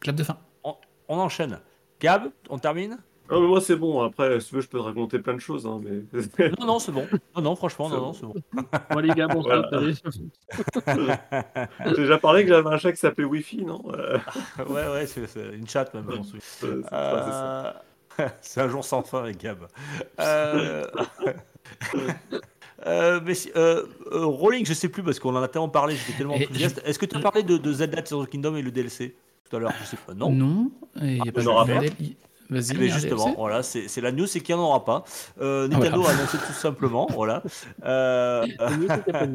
clap 0.00 0.16
de 0.16 0.22
fin. 0.22 0.36
On 0.64 1.18
enchaîne. 1.18 1.60
Gab, 1.98 2.24
on 2.50 2.58
termine? 2.58 2.98
Ah, 3.30 3.36
mais 3.40 3.46
moi, 3.46 3.60
c'est 3.62 3.76
bon. 3.76 4.02
Après, 4.02 4.38
si 4.40 4.50
tu 4.50 4.56
veux, 4.56 4.60
je 4.60 4.68
peux 4.68 4.76
te 4.78 4.82
raconter 4.82 5.18
plein 5.18 5.32
de 5.34 5.38
choses, 5.40 5.64
hein, 5.66 5.80
mais. 5.82 6.02
Non, 6.60 6.66
non, 6.66 6.78
c'est 6.78 6.92
bon. 6.92 7.06
Non, 7.34 7.40
non, 7.42 7.56
franchement, 7.56 7.88
C'est 7.88 7.94
non, 7.94 8.00
bon. 8.00 8.06
non, 8.06 8.12
c'est 8.12 8.26
bon. 8.26 8.34
Bon, 8.90 8.98
les 8.98 9.14
gars, 9.14 9.28
bon, 9.28 9.40
Voilà. 9.40 9.70
J'ai 11.86 11.94
déjà 11.96 12.18
parlé 12.18 12.42
que 12.42 12.48
j'avais 12.50 12.68
un 12.68 12.76
chat 12.76 12.92
qui 12.92 12.98
s'appelait 12.98 13.24
Wi-Fi, 13.24 13.64
non? 13.64 13.80
Ouais, 14.68 14.88
ouais, 14.88 15.06
c'est 15.06 15.26
c'est 15.26 15.54
une 15.54 15.66
chatte 15.66 15.94
même. 15.94 16.04
j'en 16.10 16.22
suis. 16.22 16.38
c'est- 16.42 16.66
c'est- 16.66 16.74
ouais, 16.74 16.82
c'est 16.82 16.90
ça. 16.90 17.66
Euh, 17.66 17.72
C'est 18.42 18.60
un 18.60 18.68
jour 18.68 18.84
sans 18.84 19.02
fin 19.02 19.20
avec 19.20 19.38
Gab. 19.38 19.66
Euh, 20.18 20.84
euh, 22.86 23.20
mais 23.24 23.34
si- 23.34 23.50
euh, 23.56 23.84
euh, 24.12 24.24
Rolling, 24.26 24.64
je 24.66 24.72
sais 24.74 24.88
plus 24.88 25.02
parce 25.02 25.18
qu'on 25.18 25.34
en 25.36 25.42
a 25.42 25.48
tellement 25.48 25.68
parlé, 25.68 25.96
j'étais 25.96 26.16
tellement 26.18 26.34
enthousiaste. 26.34 26.80
Est-ce 26.84 26.98
que 26.98 27.06
tu 27.06 27.16
as 27.16 27.20
parlé 27.20 27.42
de, 27.42 27.56
de 27.56 27.72
Zelda 27.72 28.02
Tears 28.02 28.18
of 28.20 28.26
the 28.26 28.30
Kingdom 28.30 28.56
et 28.56 28.62
le 28.62 28.70
DLC 28.70 29.14
tout 29.48 29.56
à 29.56 29.60
l'heure? 29.60 29.72
Je 29.80 29.86
sais 29.86 29.96
pas. 29.96 30.14
Non. 30.14 30.30
Non, 30.30 30.70
il 31.00 31.20
n'y 31.22 31.28
a 31.28 31.32
pas 31.32 31.42
rappelle. 31.52 31.74
modèle. 31.76 31.92
il- 32.00 32.16
Vas-y, 32.52 32.76
Mais 32.76 32.90
un 32.90 32.94
justement, 32.94 33.24
DLC. 33.26 33.36
voilà, 33.38 33.62
c'est 33.62 33.86
c'est 33.86 34.00
la 34.00 34.10
news, 34.10 34.26
c'est 34.26 34.40
qu'il 34.40 34.56
n'y 34.56 34.60
en 34.60 34.64
aura 34.64 34.84
pas. 34.84 35.04
Euh, 35.40 35.68
Nintendo 35.68 36.04
a 36.04 36.10
annoncé 36.10 36.36
tout 36.36 36.52
simplement, 36.52 37.06
voilà. 37.14 37.44
Euh, 37.84 38.44
pas. 38.58 39.26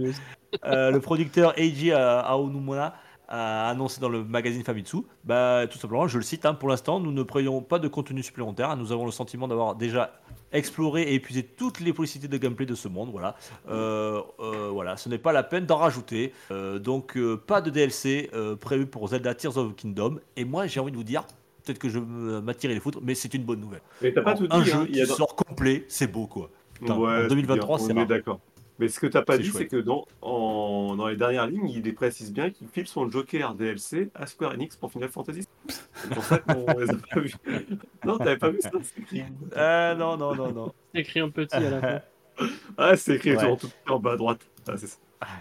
Euh, 0.66 0.92
le 0.92 1.00
producteur 1.00 1.58
Eiji 1.58 1.92
euh, 1.94 2.22
Aonumona 2.24 2.88
a 2.88 2.96
annoncé 3.28 4.00
dans 4.02 4.10
le 4.10 4.24
magazine 4.24 4.64
Famitsu, 4.64 4.98
bah, 5.24 5.66
tout 5.70 5.78
simplement, 5.78 6.08
je 6.08 6.18
le 6.18 6.24
cite, 6.24 6.46
hein, 6.46 6.54
pour 6.54 6.70
l'instant, 6.70 7.00
nous 7.00 7.12
ne 7.12 7.24
prévoyons 7.24 7.62
pas 7.62 7.80
de 7.80 7.88
contenu 7.88 8.22
supplémentaire. 8.24 8.76
Nous 8.78 8.92
avons 8.92 9.06
le 9.06 9.12
sentiment 9.12 9.48
d'avoir 9.48 9.76
déjà 9.76 10.14
exploré 10.52 11.02
et 11.04 11.14
épuisé 11.16 11.44
toutes 11.44 11.80
les 11.80 11.92
possibilités 11.94 12.32
de 12.32 12.42
gameplay 12.42 12.66
de 12.66 12.76
ce 12.76 12.88
monde. 12.88 13.10
Voilà, 13.12 13.36
Euh, 13.70 14.22
euh, 14.40 14.70
voilà 14.72 14.96
ce 14.98 15.10
n'est 15.10 15.18
pas 15.18 15.32
la 15.34 15.44
peine 15.44 15.66
d'en 15.66 15.78
rajouter. 15.78 16.34
Euh, 16.52 16.80
donc, 16.80 17.18
pas 17.48 17.62
de 17.62 17.70
DLC 17.70 18.30
prévu 18.62 18.86
pour 18.86 19.08
Zelda 19.10 19.34
Tears 19.36 19.58
of 19.58 19.76
Kingdom. 19.76 20.20
Et 20.38 20.46
moi, 20.46 20.68
j'ai 20.68 20.80
envie 20.80 20.92
de 20.92 20.98
vous 20.98 21.04
dire, 21.04 21.24
peut-être 21.64 21.80
que 21.80 21.90
je 21.90 22.00
m'attirer 22.00 22.74
les 22.74 22.80
foutres, 22.80 23.00
mais 23.02 23.16
c'est 23.16 23.34
une 23.34 23.44
bonne 23.44 23.60
nouvelle. 23.60 23.82
Mais 24.02 24.14
t'as 24.14 24.22
pas 24.22 24.36
tout 24.36 24.48
un 24.52 24.60
dit. 24.62 24.70
jeu 24.70 24.76
hein, 24.78 24.86
qui 24.86 24.94
y 25.00 25.02
a 25.02 25.06
dans- 25.08 25.16
sort 25.16 25.36
complet, 25.36 25.86
c'est 25.88 26.08
beau 26.12 26.28
quoi. 26.28 26.50
Putain, 26.76 26.96
Ouais, 26.98 27.10
en 27.18 27.22
c'est 27.24 27.28
2023, 27.30 27.78
bien, 27.78 27.88
c'est 27.88 27.94
on 27.94 27.98
est 28.02 28.06
d'accord. 28.06 28.40
Mais 28.80 28.90
ce 28.90 29.00
que 29.00 29.08
t'as 29.08 29.22
pas 29.22 29.38
dit, 29.38 29.52
c'est 29.52 29.68
que 29.68 29.78
dans, 29.78 30.06
en- 30.22 30.96
dans 30.98 31.08
les 31.08 31.16
dernières 31.16 31.48
lignes, 31.48 31.70
il 31.70 31.82
les 31.84 31.94
précise 31.94 32.34
bien 32.34 32.50
qu'il 32.50 32.68
file 32.68 32.88
son 32.88 33.10
Joker 33.10 33.54
DLC 33.56 34.10
à 34.16 34.26
Square 34.28 34.52
Enix 34.54 34.76
pour 34.76 34.92
Final 34.92 35.10
Fantasy. 35.10 35.48
C'est 35.68 36.10
pour 36.14 36.24
ça 36.24 36.40
qu'on 36.40 36.66
les 36.78 36.90
a 36.90 36.94
pas 36.96 37.20
vus. 37.22 37.34
Non, 38.06 38.18
t'avais 38.18 38.38
pas 38.38 38.50
vu 38.50 38.60
ça 38.62 38.72
C'est 38.84 39.02
écrit. 39.02 39.24
Euh, 39.56 39.96
non, 39.96 40.18
non, 40.18 40.36
non, 40.36 40.52
non. 40.52 40.74
C'est 40.94 41.02
écrit 41.02 41.22
en 41.22 41.32
petit 41.32 41.56
à 41.56 41.60
la 41.70 41.82
fin. 41.82 42.02
Ah, 42.78 42.98
c'est 42.98 43.16
écrit 43.16 43.36
Ouais. 43.38 43.46
en 43.46 43.56
tout 43.56 43.70
en 43.88 43.98
bas 43.98 44.12
à 44.12 44.18
droite. 44.18 44.42
Ah, 44.68 44.74
c'est 44.78 44.88
ça. 44.88 44.98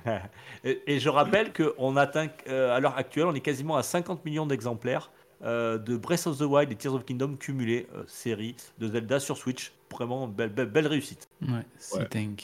et, 0.64 0.80
et 0.86 1.00
je 1.00 1.08
rappelle 1.08 1.52
qu'on 1.52 1.96
atteint, 1.96 2.28
euh, 2.48 2.70
à 2.74 2.78
l'heure 2.78 2.96
actuelle, 2.96 3.26
on 3.26 3.34
est 3.34 3.40
quasiment 3.40 3.76
à 3.76 3.82
50 3.82 4.24
millions 4.24 4.46
d'exemplaires 4.46 5.10
euh, 5.42 5.76
de 5.76 5.96
Breath 5.96 6.28
of 6.28 6.38
the 6.38 6.42
Wild 6.42 6.70
et 6.70 6.76
Tears 6.76 6.94
of 6.94 7.04
Kingdom 7.04 7.34
cumulés, 7.34 7.88
euh, 7.96 8.04
série 8.06 8.54
de 8.78 8.86
Zelda 8.86 9.18
sur 9.18 9.36
Switch. 9.36 9.72
Vraiment 9.90 10.28
belle, 10.28 10.50
belle, 10.50 10.66
belle 10.70 10.86
réussite. 10.86 11.28
Ouais, 11.42 11.48
c'est 11.78 11.98
Ouais. 11.98 12.08
dingue. 12.10 12.42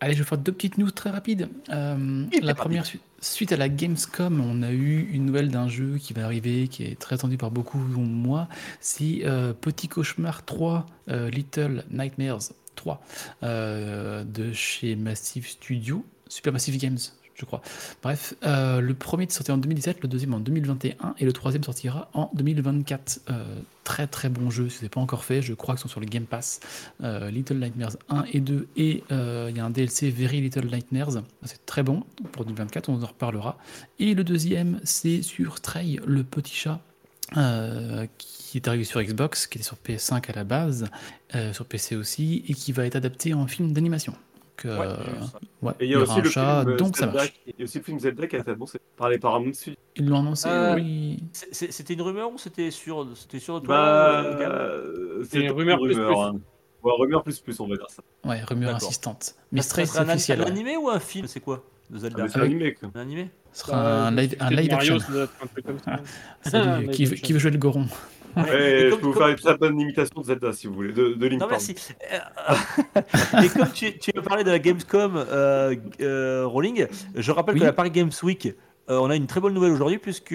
Allez, 0.00 0.14
je 0.14 0.18
vais 0.20 0.24
faire 0.24 0.38
deux 0.38 0.52
petites 0.52 0.78
news 0.78 0.90
très 0.90 1.10
rapides. 1.10 1.48
Euh, 1.70 2.24
la 2.40 2.54
première, 2.54 2.86
su- 2.86 3.00
suite 3.20 3.50
à 3.52 3.56
la 3.56 3.68
Gamescom, 3.68 4.40
on 4.40 4.62
a 4.62 4.70
eu 4.70 5.08
une 5.12 5.26
nouvelle 5.26 5.50
d'un 5.50 5.68
jeu 5.68 5.96
qui 5.98 6.12
va 6.12 6.24
arriver, 6.24 6.68
qui 6.68 6.84
est 6.84 6.98
très 6.98 7.16
attendu 7.16 7.36
par 7.36 7.50
beaucoup, 7.50 7.78
dont 7.92 8.02
moi. 8.02 8.48
C'est 8.80 9.22
euh, 9.24 9.52
Petit 9.52 9.88
Cauchemar 9.88 10.44
3, 10.44 10.86
euh, 11.08 11.30
Little 11.30 11.84
Nightmares 11.90 12.52
3, 12.76 13.02
euh, 13.42 14.22
de 14.22 14.52
chez 14.52 14.94
Massive 14.94 15.48
Studio, 15.48 16.04
Supermassive 16.28 16.78
Games, 16.78 16.98
je 17.38 17.44
crois. 17.44 17.62
Bref, 18.02 18.34
euh, 18.44 18.80
le 18.80 18.94
premier 18.94 19.24
est 19.24 19.30
sorti 19.30 19.52
en 19.52 19.58
2017, 19.58 20.02
le 20.02 20.08
deuxième 20.08 20.34
en 20.34 20.40
2021, 20.40 21.14
et 21.18 21.24
le 21.24 21.32
troisième 21.32 21.62
sortira 21.62 22.10
en 22.12 22.30
2024. 22.34 23.20
Euh, 23.30 23.44
très 23.84 24.06
très 24.06 24.28
bon 24.28 24.50
jeu, 24.50 24.68
si 24.68 24.78
ce 24.78 24.82
n'est 24.82 24.88
pas 24.88 25.00
encore 25.00 25.24
fait, 25.24 25.40
je 25.40 25.54
crois 25.54 25.74
qu'ils 25.74 25.82
sont 25.82 25.88
sur 25.88 26.00
le 26.00 26.06
Game 26.06 26.24
Pass. 26.24 26.60
Euh, 27.02 27.30
Little 27.30 27.58
Nightmares 27.58 27.96
1 28.08 28.24
et 28.32 28.40
2 28.40 28.68
et 28.76 29.04
il 29.10 29.56
y 29.56 29.60
a 29.60 29.64
un 29.64 29.70
DLC 29.70 30.10
Very 30.10 30.40
Little 30.40 30.66
Nightmares, 30.66 31.22
c'est 31.44 31.64
très 31.64 31.82
bon 31.82 32.02
pour 32.32 32.44
2024, 32.44 32.88
on 32.88 33.02
en 33.02 33.06
reparlera. 33.06 33.56
Et 33.98 34.14
le 34.14 34.24
deuxième 34.24 34.80
c'est 34.82 35.22
sur 35.22 35.58
Stray, 35.58 36.00
le 36.04 36.24
petit 36.24 36.54
chat 36.54 36.80
qui 38.18 38.56
est 38.56 38.68
arrivé 38.68 38.84
sur 38.84 39.02
Xbox, 39.02 39.46
qui 39.46 39.58
était 39.58 39.64
sur 39.64 39.76
PS5 39.76 40.30
à 40.30 40.32
la 40.34 40.44
base, 40.44 40.86
sur 41.52 41.66
PC 41.66 41.94
aussi, 41.94 42.42
et 42.48 42.54
qui 42.54 42.72
va 42.72 42.84
être 42.84 42.96
adapté 42.96 43.32
en 43.32 43.46
film 43.46 43.72
d'animation. 43.72 44.14
Donc, 44.64 44.72
euh, 44.72 44.78
Ouais, 45.62 45.68
ouais, 45.68 45.72
Et 45.80 45.84
il 45.84 45.88
y 45.88 45.92
y 45.92 45.94
a 45.94 45.98
aura 45.98 46.04
aussi 46.12 46.20
un 46.20 46.22
le 46.22 46.30
chat, 46.30 46.62
film 46.64 46.76
donc 46.76 46.96
ça 46.96 47.04
Zelda, 47.06 47.16
marche. 47.18 47.32
il 47.46 47.54
y 47.58 47.62
a 47.62 47.64
aussi 47.64 47.78
le 47.78 47.84
film 47.84 47.98
Zelda 48.00 48.26
qui 48.26 48.36
a 48.36 48.38
été 48.40 48.50
annoncé 48.50 48.80
par 48.96 49.08
les 49.08 49.18
Paramount 49.18 49.52
Studios. 49.52 49.76
Ils 49.96 50.08
l'ont 50.08 50.18
annoncé, 50.20 50.48
Euh, 50.48 50.74
oui. 50.74 51.22
C'était 51.52 51.94
une 51.94 52.02
rumeur 52.02 52.30
ou 52.32 52.38
c'était 52.38 52.70
sûr, 52.70 53.06
c'était 53.14 53.38
sûr 53.38 53.60
de 53.60 53.66
toi 53.66 53.76
Bah, 53.76 54.20
euh, 54.24 54.38
Gab 54.38 54.52
euh, 54.52 55.24
C'est 55.28 55.38
une 55.38 55.44
une 55.46 55.50
rumeur 55.52 55.78
plus 55.80 55.94
plus. 55.94 56.04
hein. 56.04 56.34
Ouais, 56.82 56.92
rumeur 56.96 57.22
plus 57.24 57.40
plus, 57.40 57.58
on 57.60 57.66
va 57.68 57.76
dire 57.76 57.86
ça. 57.90 58.02
Ouais, 58.24 58.40
rumeur 58.44 58.74
assistante. 58.76 59.34
Mais 59.52 59.62
Stray, 59.62 59.86
c'est 59.86 59.98
un, 59.98 60.08
an- 60.08 60.10
officiel. 60.14 60.40
un 60.40 60.44
ouais. 60.44 60.50
animé 60.50 60.76
ou 60.76 60.88
un 60.88 61.00
film 61.00 61.26
C'est 61.26 61.40
quoi 61.40 61.64
de 61.90 61.96
Ah, 61.96 62.00
Zelda 62.00 62.22
mais 62.22 62.28
c'est 62.28 62.38
Avec- 62.38 62.50
animé, 62.50 62.74
quoi. 62.74 62.90
Un 62.94 63.00
animé 63.00 63.30
Ce 63.52 63.60
sera 63.66 64.06
un 64.06 64.10
live, 64.12 64.36
un 64.40 64.50
live 64.50 64.70
Mario, 64.70 64.94
action. 64.94 64.98
ça 65.00 65.12
doit 65.12 65.22
être 65.24 65.32
un 65.42 65.46
truc 65.46 65.66
comme 65.66 65.78
ça. 65.78 66.00
Salut, 66.42 66.68
Un 66.68 66.86
qui, 66.88 67.02
live 67.02 67.08
veut- 67.08 67.12
action. 67.14 67.26
qui 67.26 67.32
veut 67.32 67.38
jouer 67.38 67.50
le 67.50 67.58
goron 67.58 67.86
Ouais, 68.42 68.88
je 68.90 68.94
peux 68.96 69.06
vous 69.06 69.12
comme- 69.12 69.22
faire 69.22 69.28
une 69.28 69.36
très 69.36 69.56
bonne 69.56 69.80
imitation 69.80 70.20
de 70.20 70.26
Zelda 70.26 70.52
si 70.52 70.66
vous 70.66 70.74
voulez, 70.74 70.92
de, 70.92 71.14
de 71.14 71.26
Link. 71.26 71.40
Non, 71.40 71.48
merci. 71.48 71.74
Euh, 72.12 72.54
et 73.44 73.48
comme 73.48 73.70
tu, 73.72 73.98
tu 73.98 74.10
as 74.16 74.22
parlé 74.22 74.44
de 74.44 74.50
la 74.50 74.58
Gamescom 74.58 75.16
euh, 75.16 75.74
euh, 76.00 76.46
Rolling, 76.46 76.86
je 77.14 77.32
rappelle 77.32 77.54
Oui. 77.54 77.60
que 77.60 77.66
la 77.66 77.72
Paris 77.72 77.90
Games 77.90 78.10
Week, 78.22 78.48
euh, 78.90 78.98
on 78.98 79.10
a 79.10 79.16
une 79.16 79.26
très 79.26 79.40
bonne 79.40 79.54
nouvelle 79.54 79.72
aujourd'hui 79.72 79.98
puisque 79.98 80.32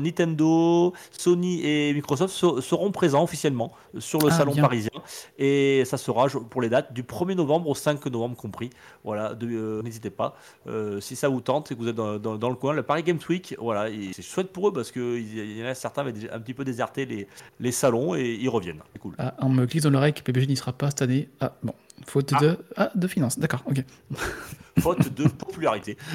Nintendo, 0.00 0.92
Sony 1.10 1.60
et 1.64 1.92
Microsoft 1.94 2.34
se- 2.34 2.60
seront 2.60 2.90
présents 2.92 3.22
officiellement 3.22 3.72
sur 3.98 4.18
le 4.20 4.28
Ah, 4.30 4.36
salon 4.38 4.52
bien. 4.52 4.62
parisien. 4.62 4.90
Et 5.38 5.82
ça 5.84 5.96
sera 5.96 6.26
pour 6.28 6.62
les 6.62 6.68
dates 6.68 6.92
du 6.92 7.02
1er 7.02 7.34
novembre 7.34 7.68
au 7.68 7.74
5 7.74 8.04
novembre 8.06 8.36
compris. 8.36 8.70
Voilà, 9.04 9.34
euh, 9.42 9.82
n'hésitez 9.82 10.10
pas. 10.10 10.36
Euh, 10.66 11.00
si 11.00 11.16
ça 11.16 11.28
vous 11.28 11.40
tente 11.40 11.70
et 11.72 11.74
que 11.74 11.80
vous 11.80 11.88
êtes 11.88 11.96
dans, 11.96 12.18
dans- 12.18 12.36
dans 12.36 12.48
le 12.50 12.56
coin, 12.56 12.74
la 12.74 12.82
Paris 12.82 13.02
Games 13.02 13.18
Week, 13.28 13.54
voilà, 13.58 13.88
c'est 14.12 14.22
chouette 14.22 14.52
pour 14.52 14.68
eux 14.68 14.72
parce 14.72 14.90
qu'il 14.90 15.58
y 15.58 15.62
en 15.62 15.66
a 15.66 15.74
certains 15.74 16.02
avaient 16.02 16.12
déjà 16.12 16.34
un 16.34 16.40
petit 16.40 16.54
peu 16.54 16.64
déserté 16.64 17.06
les, 17.06 17.26
les 17.58 17.72
salons 17.72 18.14
et 18.14 18.38
ils 18.40 18.48
reviennent. 18.48 18.80
C'est 18.92 18.98
cool. 18.98 19.14
Ah, 19.18 19.34
on 19.40 19.48
me 19.48 19.66
glisse 19.66 19.82
dans 19.82 19.90
l'oreille 19.90 20.12
que 20.14 20.22
PPG 20.22 20.46
n'y 20.46 20.56
sera 20.56 20.72
pas 20.72 20.88
cette 20.90 21.02
année. 21.02 21.28
Ah, 21.40 21.52
bon. 21.62 21.74
Faute 22.06 22.32
Ah. 22.34 22.40
de. 22.40 22.56
Ah, 22.76 22.90
de 22.94 23.06
finances. 23.06 23.38
D'accord, 23.38 23.62
ok. 23.66 23.84
Faute 24.80 25.12
de 25.14 25.28
popularité. 25.28 25.96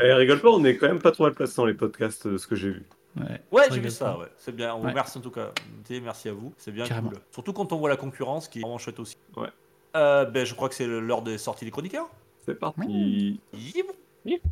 Eh, 0.00 0.12
rigole 0.12 0.40
pas, 0.40 0.50
on 0.50 0.62
est 0.64 0.76
quand 0.76 0.86
même 0.86 1.00
pas 1.00 1.10
trop 1.10 1.24
mal 1.24 1.32
placé 1.34 1.54
dans 1.56 1.64
les 1.64 1.74
podcasts, 1.74 2.26
euh, 2.26 2.38
ce 2.38 2.46
que 2.46 2.54
j'ai 2.54 2.70
vu. 2.70 2.86
Ouais, 3.16 3.40
Ouais, 3.50 3.62
j'ai 3.72 3.80
vu 3.80 3.90
ça, 3.90 4.04
pas. 4.12 4.18
ouais. 4.18 4.26
C'est 4.36 4.54
bien. 4.54 4.72
On 4.74 4.80
vous 4.80 4.86
remercie 4.88 5.18
en 5.18 5.20
tout 5.22 5.30
cas. 5.30 5.50
Merci 5.90 6.28
à 6.28 6.32
vous. 6.34 6.52
C'est 6.56 6.70
bien 6.70 6.84
Carrément. 6.86 7.08
cool. 7.08 7.18
Surtout 7.32 7.52
quand 7.52 7.72
on 7.72 7.78
voit 7.78 7.88
la 7.88 7.96
concurrence 7.96 8.46
qui 8.48 8.58
est 8.58 8.62
vraiment 8.62 8.78
chouette 8.78 9.00
aussi. 9.00 9.16
Ouais. 9.36 9.48
Euh, 9.96 10.24
ben, 10.26 10.44
je 10.46 10.54
crois 10.54 10.68
que 10.68 10.74
c'est 10.76 10.86
l'heure 10.86 11.22
des 11.22 11.36
sorties 11.38 11.64
des 11.64 11.70
chroniqueurs. 11.72 12.08
C'est 12.44 12.54
parti. 12.54 13.40
Yip. 13.54 13.86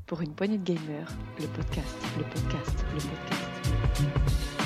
Pour 0.06 0.20
une 0.22 0.32
poignée 0.34 0.58
de 0.58 0.64
gamers, 0.64 1.08
le 1.38 1.46
podcast, 1.48 1.94
le 2.18 2.24
podcast, 2.24 2.84
le 2.94 3.00
podcast. 3.00 4.56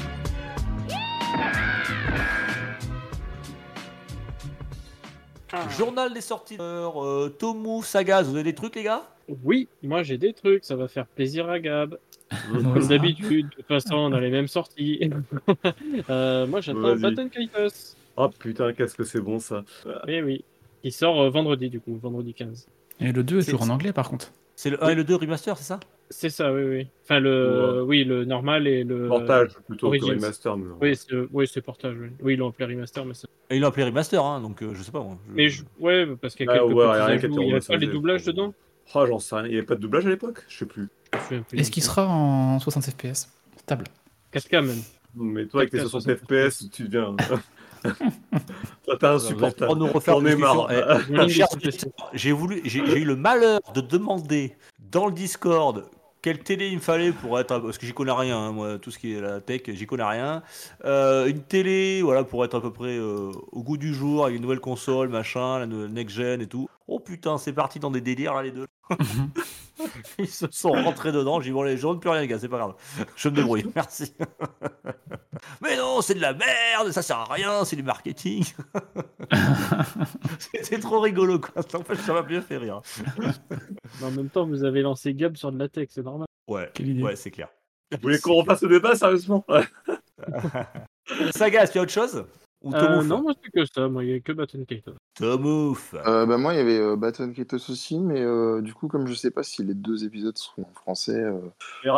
Journal 5.77 6.13
des 6.13 6.21
sorties. 6.21 6.57
Euh, 6.61 7.29
Tomu, 7.29 7.83
Saga, 7.83 8.23
vous 8.23 8.35
avez 8.35 8.45
des 8.45 8.55
trucs, 8.55 8.77
les 8.77 8.85
gars? 8.85 9.03
Oui, 9.45 9.69
moi 9.83 10.03
j'ai 10.03 10.19
des 10.19 10.33
trucs, 10.33 10.65
ça 10.65 10.77
va 10.77 10.89
faire 10.89 11.07
plaisir 11.07 11.49
à 11.49 11.61
Gab. 11.61 11.99
Comme 12.53 12.87
d'habitude, 12.87 13.49
de 13.49 13.55
toute 13.55 13.67
façon, 13.67 13.95
on 13.95 14.13
a 14.13 14.21
les 14.21 14.31
mêmes 14.31 14.49
sorties. 14.49 15.11
Euh, 16.09 16.47
moi 16.47 16.61
j'attends. 16.61 16.97
Baton 16.97 17.29
Kaitos. 17.29 17.97
Oh 18.17 18.29
putain, 18.29 18.73
qu'est-ce 18.73 18.95
que 18.95 19.05
c'est 19.05 19.21
bon 19.21 19.39
ça. 19.39 19.65
Oui, 20.07 20.21
oui. 20.23 20.45
Il 20.83 20.93
sort 20.93 21.21
euh, 21.21 21.31
vendredi, 21.31 21.69
du 21.69 21.81
coup, 21.81 21.97
vendredi 21.97 22.35
15. 22.35 22.67
Et 23.01 23.13
le 23.13 23.23
2 23.23 23.41
est 23.41 23.45
toujours 23.45 23.63
en 23.63 23.69
anglais 23.69 23.93
par 23.93 24.09
contre. 24.09 24.33
C'est 24.61 24.69
le 24.69 24.85
1 24.85 24.89
et 24.91 24.95
le 24.95 25.05
2 25.05 25.15
remaster, 25.15 25.57
c'est 25.57 25.65
ça? 25.65 25.81
C'est 26.11 26.29
ça, 26.29 26.53
oui, 26.53 26.63
oui. 26.65 26.87
Enfin, 27.03 27.19
le, 27.19 27.83
oui, 27.83 28.05
le 28.05 28.27
normal 28.27 28.67
et 28.67 28.85
le. 28.85 29.09
Portage 29.09 29.55
plutôt 29.67 29.91
que 29.91 30.05
remaster. 30.05 30.55
mais- 30.59 30.67
Oui, 30.83 30.95
c'est 30.97 31.17
oui, 31.33 31.49
c'est 31.51 31.63
portage. 31.63 31.97
Oui. 31.99 32.09
oui, 32.21 32.35
ils 32.35 32.37
l'ont 32.37 32.51
appelé 32.51 32.75
remaster, 32.75 33.07
mais 33.07 33.15
c'est. 33.15 33.27
Et 33.49 33.57
ils 33.57 33.61
l'ont 33.63 33.69
appelé 33.69 33.85
remaster, 33.85 34.23
hein, 34.23 34.43
donc 34.43 34.63
euh, 34.63 34.75
je 34.75 34.83
sais 34.83 34.93
pas. 34.93 35.01
Moi, 35.01 35.17
je- 35.27 35.33
Mais 35.35 35.49
je... 35.49 35.63
ouais, 35.79 36.07
parce 36.21 36.35
qu'il 36.35 36.45
y 36.45 36.49
a 36.51 36.53
Ah, 36.53 36.59
quelques 36.59 36.75
ouais, 36.77 36.85
petits 36.85 36.91
rien 36.91 37.07
qui 37.07 37.11
a 37.11 37.15
ajouts. 37.15 37.17
été 37.33 37.43
Il 37.47 37.49
y 37.49 37.55
a 37.57 37.61
pas 37.61 37.77
les 37.77 37.87
doublages 37.87 38.25
dedans? 38.25 38.53
Oh, 38.95 39.07
j'en 39.07 39.19
sais 39.19 39.35
rien. 39.37 39.45
Il 39.47 39.51
n'y 39.53 39.57
avait 39.57 39.65
pas 39.67 39.77
de 39.77 39.81
doublage 39.81 40.05
à 40.05 40.11
l'époque? 40.11 40.45
Je 40.47 40.59
sais 40.59 40.67
plus. 40.67 40.89
Est-ce 41.55 41.71
qu'il 41.71 41.83
sera 41.83 42.07
en 42.07 42.59
60 42.59 42.85
FPS 42.85 43.31
Stable. 43.57 43.85
4K 44.35 44.61
même. 44.67 44.77
Mais 45.15 45.47
toi, 45.47 45.63
avec 45.63 45.71
tes 45.73 45.79
60 45.79 46.03
60 46.03 46.19
FPS, 46.51 46.69
tu 46.71 46.83
deviens. 46.87 47.17
T'es 47.83 49.07
insupportable. 49.07 49.79
nous 49.79 49.87
refaire 49.87 50.15
J'en 50.15 50.21
une 50.21 50.29
ai 50.29 50.37
marre. 50.37 50.69
Eh, 50.71 51.29
j'ai 52.15 52.33
voulu, 52.33 52.61
j'ai 52.65 52.81
eu 52.81 53.05
le 53.05 53.17
malheur 53.17 53.61
de 53.75 53.81
demander 53.81 54.57
dans 54.79 55.07
le 55.07 55.13
Discord 55.13 55.85
quelle 56.23 56.39
télé 56.41 56.69
il 56.69 56.77
me 56.77 56.81
fallait 56.81 57.13
pour 57.13 57.39
être, 57.41 57.59
parce 57.59 57.79
que 57.79 57.87
j'y 57.87 57.93
connais 57.93 58.13
rien, 58.13 58.39
hein, 58.39 58.53
moi, 58.53 58.79
tout 58.79 58.91
ce 58.91 58.99
qui 58.99 59.15
est 59.15 59.21
la 59.21 59.41
tech, 59.41 59.63
j'y 59.69 59.87
connais 59.87 60.05
rien. 60.05 60.43
Euh, 60.85 61.27
une 61.27 61.43
télé, 61.43 62.03
voilà, 62.03 62.25
pour 62.25 62.45
être 62.45 62.57
à 62.57 62.61
peu 62.61 62.73
près 62.73 62.97
euh, 62.97 63.33
au 63.53 63.63
goût 63.63 63.77
du 63.77 63.95
jour, 63.95 64.25
avec 64.25 64.37
une 64.37 64.43
nouvelle 64.43 64.61
console, 64.61 65.09
machin, 65.09 65.61
la 65.61 65.67
next 65.67 66.17
gen 66.17 66.43
et 66.43 66.47
tout. 66.47 66.69
Oh 66.89 67.01
putain, 67.01 67.39
c'est 67.39 67.53
parti 67.53 67.79
dans 67.79 67.91
des 67.91 68.01
délires 68.01 68.35
là 68.35 68.43
les 68.43 68.51
deux. 68.51 68.67
Ils 70.19 70.29
se 70.29 70.47
sont 70.51 70.73
rentrés 70.73 71.13
dedans, 71.13 71.41
j'ai 71.41 71.51
dit 71.51 71.55
bon 71.55 71.63
les 71.63 71.79
gens, 71.79 71.97
plus 71.97 72.11
rien 72.11 72.21
les 72.21 72.29
gars, 72.29 72.39
c'est 72.39 72.49
pas 72.49 72.59
grave. 72.59 72.75
Je 73.17 73.29
me 73.29 73.37
débrouille, 73.37 73.65
merci. 73.75 74.13
Mais 75.61 75.77
non, 75.77 76.01
c'est 76.01 76.15
de 76.15 76.21
la 76.21 76.33
merde, 76.35 76.91
ça 76.93 77.03
sert 77.03 77.19
à 77.19 77.25
rien, 77.33 77.65
c'est 77.65 77.77
du 77.77 77.83
marketing. 77.83 78.45
C'était 80.39 80.79
trop 80.79 81.01
rigolo 81.01 81.39
quoi. 81.39 81.63
En 81.75 81.83
fait, 81.85 81.97
ça 81.97 82.13
m'a 82.13 82.23
bien 82.23 82.41
fait 82.41 82.57
rire. 82.57 82.81
Mais 83.19 84.07
en 84.07 84.11
même 84.11 84.29
temps, 84.31 84.47
vous 84.47 84.65
avez 84.65 84.83
lancé 84.83 85.15
Gab 85.15 85.37
sur 85.37 85.53
de 85.53 85.59
la 85.59 85.69
tech, 85.69 85.89
c'est 85.91 86.03
normal. 86.03 86.27
Ouais, 86.49 86.71
Quelle 86.75 86.89
idée. 86.89 87.03
ouais, 87.03 87.17
c'est 87.17 87.31
clair. 87.31 87.49
Vous 87.93 87.99
voulez 88.03 88.19
qu'on 88.21 88.35
refasse 88.35 88.63
le 88.63 88.69
débat, 88.69 88.95
sérieusement? 88.95 89.45
Saga, 91.35 91.63
est-ce 91.63 91.73
qu'il 91.73 91.79
y 91.79 91.81
a 91.81 91.83
autre 91.83 91.93
chose? 91.93 92.25
Ou 92.63 92.75
Euh, 92.75 93.03
non, 93.03 93.23
moi 93.23 93.33
c'est 93.43 93.51
que 93.51 93.65
ça. 93.65 93.89
Moi, 93.89 94.05
il 94.05 94.09
n'y 94.11 94.15
a 94.17 94.21
que 94.21 94.33
Baton 94.33 94.65
Kaitos. 94.67 94.93
Tomouf. 95.15 95.95
Euh, 96.07 96.27
bah, 96.27 96.37
moi, 96.37 96.53
il 96.53 96.59
y 96.59 96.61
avait 96.61 96.79
euh, 96.79 96.95
Baton 96.97 97.33
Ketos 97.33 97.71
aussi, 97.71 97.99
mais 97.99 98.21
euh, 98.21 98.61
du 98.61 98.75
coup, 98.75 98.87
comme 98.87 99.07
je 99.07 99.15
sais 99.15 99.31
pas 99.31 99.43
si 99.43 99.65
les 99.65 99.73
deux 99.75 100.05
épisodes 100.05 100.37
seront 100.37 100.63
en 100.63 100.75
français, 100.75 101.19
euh, 101.19 101.39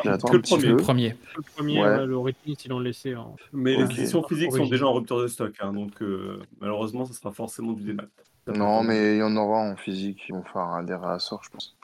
J'attends 0.05 0.29
Que 0.29 0.37
le 0.37 0.43
premier. 0.43 0.67
Le 0.69 0.77
premier. 0.77 1.17
Le 1.37 1.43
premier, 1.43 1.83
Ouais. 1.83 1.89
ouais, 1.89 2.07
le 2.07 2.15
Origins, 2.15 2.37
ils 2.65 2.69
l'ont 2.69 2.79
laissé 2.79 3.17
en. 3.17 3.35
Mais 3.53 3.75
les 3.77 3.85
éditions 3.85 4.23
physiques 4.23 4.53
sont 4.53 4.67
déjà 4.67 4.87
en 4.87 4.93
rupture 4.93 5.21
de 5.21 5.27
stock, 5.27 5.53
hein, 5.61 5.73
donc 5.73 6.01
euh, 6.01 6.39
malheureusement, 6.61 7.07
ça 7.07 7.13
sera 7.13 7.33
forcément 7.33 7.73
du 7.73 7.83
démat. 7.83 8.05
Non, 8.49 8.83
mais 8.83 9.15
il 9.17 9.19
y 9.19 9.23
en 9.23 9.37
aura 9.37 9.59
en 9.61 9.77
physique. 9.77 10.25
Ils 10.29 10.35
vont 10.35 10.43
faire 10.43 10.63
un 10.63 10.83
des 10.83 10.95
réassorts, 10.97 11.43
je 11.45 11.51
pense. 11.51 11.77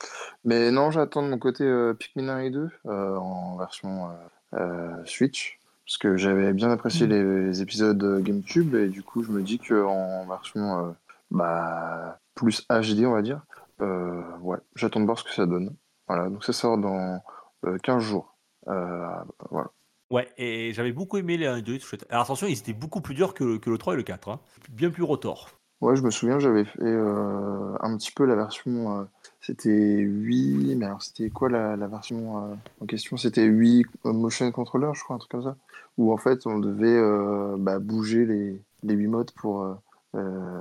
Mais 0.44 0.72
non, 0.72 0.90
j'attends 0.90 1.22
de 1.22 1.28
mon 1.28 1.38
côté 1.38 1.62
euh, 1.64 1.94
Pikmin 1.94 2.28
1 2.28 2.38
et 2.40 2.50
2 2.50 2.68
euh, 2.86 3.16
en 3.16 3.56
version 3.56 4.08
euh, 4.54 4.58
euh, 4.58 5.04
Switch. 5.04 5.57
Parce 5.88 5.96
que 5.96 6.18
j'avais 6.18 6.52
bien 6.52 6.70
apprécié 6.70 7.06
Mm. 7.06 7.10
les, 7.10 7.44
les 7.46 7.62
épisodes 7.62 8.04
euh, 8.04 8.20
GameCube. 8.20 8.74
Et 8.74 8.88
du 8.88 9.02
coup, 9.02 9.22
je 9.22 9.32
me 9.32 9.40
dis 9.42 9.58
qu'en 9.58 10.26
version 10.26 10.86
euh, 10.86 10.90
bah, 11.30 12.20
plus 12.34 12.66
HD, 12.68 13.06
on 13.06 13.12
va 13.12 13.22
dire, 13.22 13.40
euh, 13.80 14.20
ouais, 14.42 14.58
j'attends 14.74 15.00
de 15.00 15.06
voir 15.06 15.18
ce 15.18 15.24
que 15.24 15.32
ça 15.32 15.46
donne. 15.46 15.74
Voilà, 16.06 16.28
donc 16.28 16.44
ça 16.44 16.52
sort 16.52 16.76
dans 16.76 17.22
euh, 17.64 17.78
15 17.82 18.02
jours. 18.02 18.36
Voilà. 18.66 19.70
Ouais, 20.10 20.28
et 20.36 20.72
j'avais 20.74 20.92
beaucoup 20.92 21.16
aimé 21.16 21.38
les 21.38 21.46
1 21.46 21.56
et 21.56 21.62
2. 21.62 21.78
chouette. 21.78 22.04
Alors 22.10 22.24
attention, 22.24 22.46
ils 22.46 22.58
étaient 22.58 22.74
beaucoup 22.74 23.00
plus 23.00 23.14
durs 23.14 23.32
que, 23.32 23.56
que 23.56 23.70
le 23.70 23.78
3 23.78 23.94
et 23.94 23.96
le 23.96 24.02
4. 24.02 24.28
hein. 24.28 24.40
Bien 24.70 24.90
plus 24.90 25.02
rotor. 25.02 25.48
Ouais, 25.80 25.96
je 25.96 26.02
me 26.02 26.10
souviens, 26.10 26.38
j'avais 26.38 26.64
fait 26.66 26.82
un 26.82 27.96
petit 27.96 28.12
peu 28.12 28.24
la 28.26 28.34
version. 28.34 29.08
C'était 29.48 29.96
8, 29.96 30.76
mais 30.76 30.84
alors 30.84 31.00
c'était 31.00 31.30
quoi 31.30 31.48
la, 31.48 31.74
version 31.86 32.36
euh, 32.36 32.54
en 32.82 32.86
question? 32.86 33.16
C'était 33.16 33.44
8 33.44 33.86
motion 34.04 34.52
controller, 34.52 34.90
je 34.92 35.02
crois, 35.02 35.16
un 35.16 35.18
truc 35.18 35.30
comme 35.30 35.42
ça. 35.42 35.56
Où 35.96 36.12
en 36.12 36.18
fait 36.18 36.46
on 36.46 36.58
devait 36.58 36.98
euh, 36.98 37.56
bah, 37.58 37.78
bouger 37.78 38.26
les, 38.26 38.60
les 38.82 38.94
Wiimotes 38.94 39.32
pour 39.32 39.62
euh, 40.14 40.60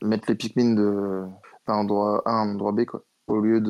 mettre 0.00 0.26
les 0.28 0.36
Pikmin 0.36 0.74
de, 0.74 1.24
d'un 1.66 1.74
endroit 1.74 2.22
A 2.24 2.30
à 2.30 2.34
un 2.34 2.50
endroit 2.50 2.70
B, 2.70 2.84
quoi, 2.84 3.02
au 3.26 3.40
lieu 3.40 3.60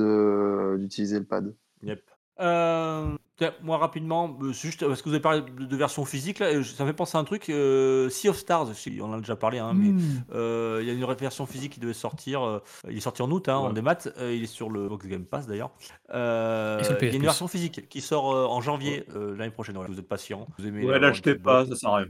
d'utiliser 0.78 1.18
le 1.18 1.24
pad. 1.24 1.54
Yep. 1.82 2.02
Euh, 2.40 3.16
moi 3.62 3.78
rapidement, 3.78 4.36
euh, 4.42 4.52
juste 4.52 4.86
parce 4.86 5.00
que 5.00 5.08
vous 5.08 5.14
avez 5.14 5.22
parlé 5.22 5.40
de, 5.40 5.64
de 5.64 5.76
version 5.76 6.04
physique, 6.04 6.40
là, 6.40 6.62
ça 6.62 6.84
me 6.84 6.88
fait 6.88 6.94
penser 6.94 7.16
à 7.16 7.20
un 7.20 7.24
truc. 7.24 7.48
euh, 7.48 8.10
sea 8.10 8.28
of 8.28 8.36
Stars, 8.36 8.66
on 9.00 9.04
en 9.04 9.12
a 9.14 9.18
déjà 9.20 9.36
parlé, 9.36 9.58
hein, 9.58 9.72
mais 9.74 9.88
Hmm. 9.92 10.24
euh, 10.34 10.78
il 10.82 10.86
y 10.86 10.90
a 10.90 10.92
une 10.94 11.04
version 11.14 11.46
physique 11.46 11.72
qui 11.72 11.80
devait 11.80 11.94
sortir. 11.94 12.42
euh, 12.42 12.58
il 12.88 12.96
est 12.96 13.00
sorti 13.00 13.22
en 13.22 13.30
août, 13.30 13.48
hein, 13.48 13.56
en 13.56 13.72
démat. 13.72 13.96
euh, 14.18 14.34
il 14.34 14.42
est 14.42 14.46
sur 14.46 14.68
le 14.68 14.88
Box 14.88 15.06
Game 15.06 15.24
Pass 15.24 15.46
d'ailleurs. 15.46 15.70
Euh, 16.14 16.80
il 17.00 17.08
y 17.08 17.10
a 17.12 17.14
une 17.16 17.22
version 17.22 17.48
physique 17.48 17.88
qui 17.88 18.00
sort 18.02 18.32
euh, 18.34 18.46
en 18.46 18.60
janvier 18.60 19.04
euh, 19.16 19.36
l'année 19.36 19.52
prochaine. 19.52 19.76
Vous 19.78 19.98
êtes 19.98 20.08
patient. 20.08 20.46
Vous 20.58 20.66
aimez 20.66 20.84
Ouais, 20.84 20.98
l'achetez 20.98 21.34
pas, 21.34 21.64
ça 21.66 21.76
sert 21.76 21.90
à 21.90 21.96
rien. 21.98 22.06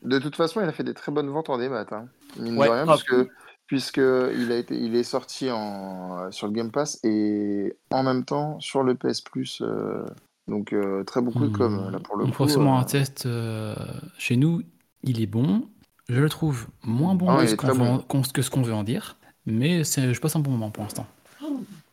de 0.02 0.18
toute 0.18 0.36
façon, 0.36 0.60
il 0.60 0.68
a 0.68 0.72
fait 0.72 0.84
des 0.84 0.94
très 0.94 1.10
bonnes 1.12 1.28
ventes 1.30 1.50
en 1.50 1.58
démat, 1.58 1.86
hein. 1.90 2.06
Mine 2.38 2.56
Ouais. 2.56 2.68
de 2.68 2.72
rien, 2.72 2.84
Ah, 2.86 2.92
puisque, 2.92 3.08
puisque 3.14 3.30
il, 3.76 4.50
a 4.52 4.56
été, 4.56 4.74
il 4.76 4.94
est 4.96 5.02
sorti 5.02 5.50
en, 5.50 6.30
sur 6.32 6.46
le 6.48 6.52
Game 6.52 6.70
Pass 6.70 6.98
et 7.04 7.76
en 7.90 8.02
même 8.02 8.24
temps 8.24 8.58
sur 8.60 8.82
le 8.82 8.94
PS 8.94 9.20
Plus. 9.20 9.60
euh, 9.62 10.04
donc 10.48 10.72
euh, 10.72 11.04
très 11.04 11.20
beaucoup 11.20 11.46
de 11.46 11.56
com, 11.56 11.90
là 11.92 11.98
pour 12.00 12.16
le 12.16 12.24
coup. 12.26 12.32
fera 12.32 12.48
sûrement 12.48 12.76
euh, 12.78 12.80
un 12.80 12.84
test 12.84 13.26
euh, 13.26 13.74
chez 14.18 14.36
nous. 14.36 14.62
Il 15.04 15.20
est 15.22 15.26
bon. 15.26 15.68
Je 16.08 16.20
le 16.20 16.28
trouve 16.28 16.66
moins 16.82 17.14
bon 17.14 17.28
Ah, 17.30 17.42
que, 17.42 17.46
ce 17.46 17.54
qu'on 17.54 17.68
veut 17.68 17.74
bon. 17.78 17.94
en- 17.94 17.98
qu'on- 18.00 18.22
que 18.22 18.42
ce 18.42 18.50
qu'on 18.50 18.62
veut 18.62 18.74
en 18.74 18.82
dire. 18.82 19.16
Mais 19.46 19.84
c'est- 19.84 20.12
je 20.12 20.20
passe 20.20 20.34
un 20.34 20.40
bon 20.40 20.50
moment 20.50 20.70
pour 20.70 20.82
l'instant. 20.82 21.06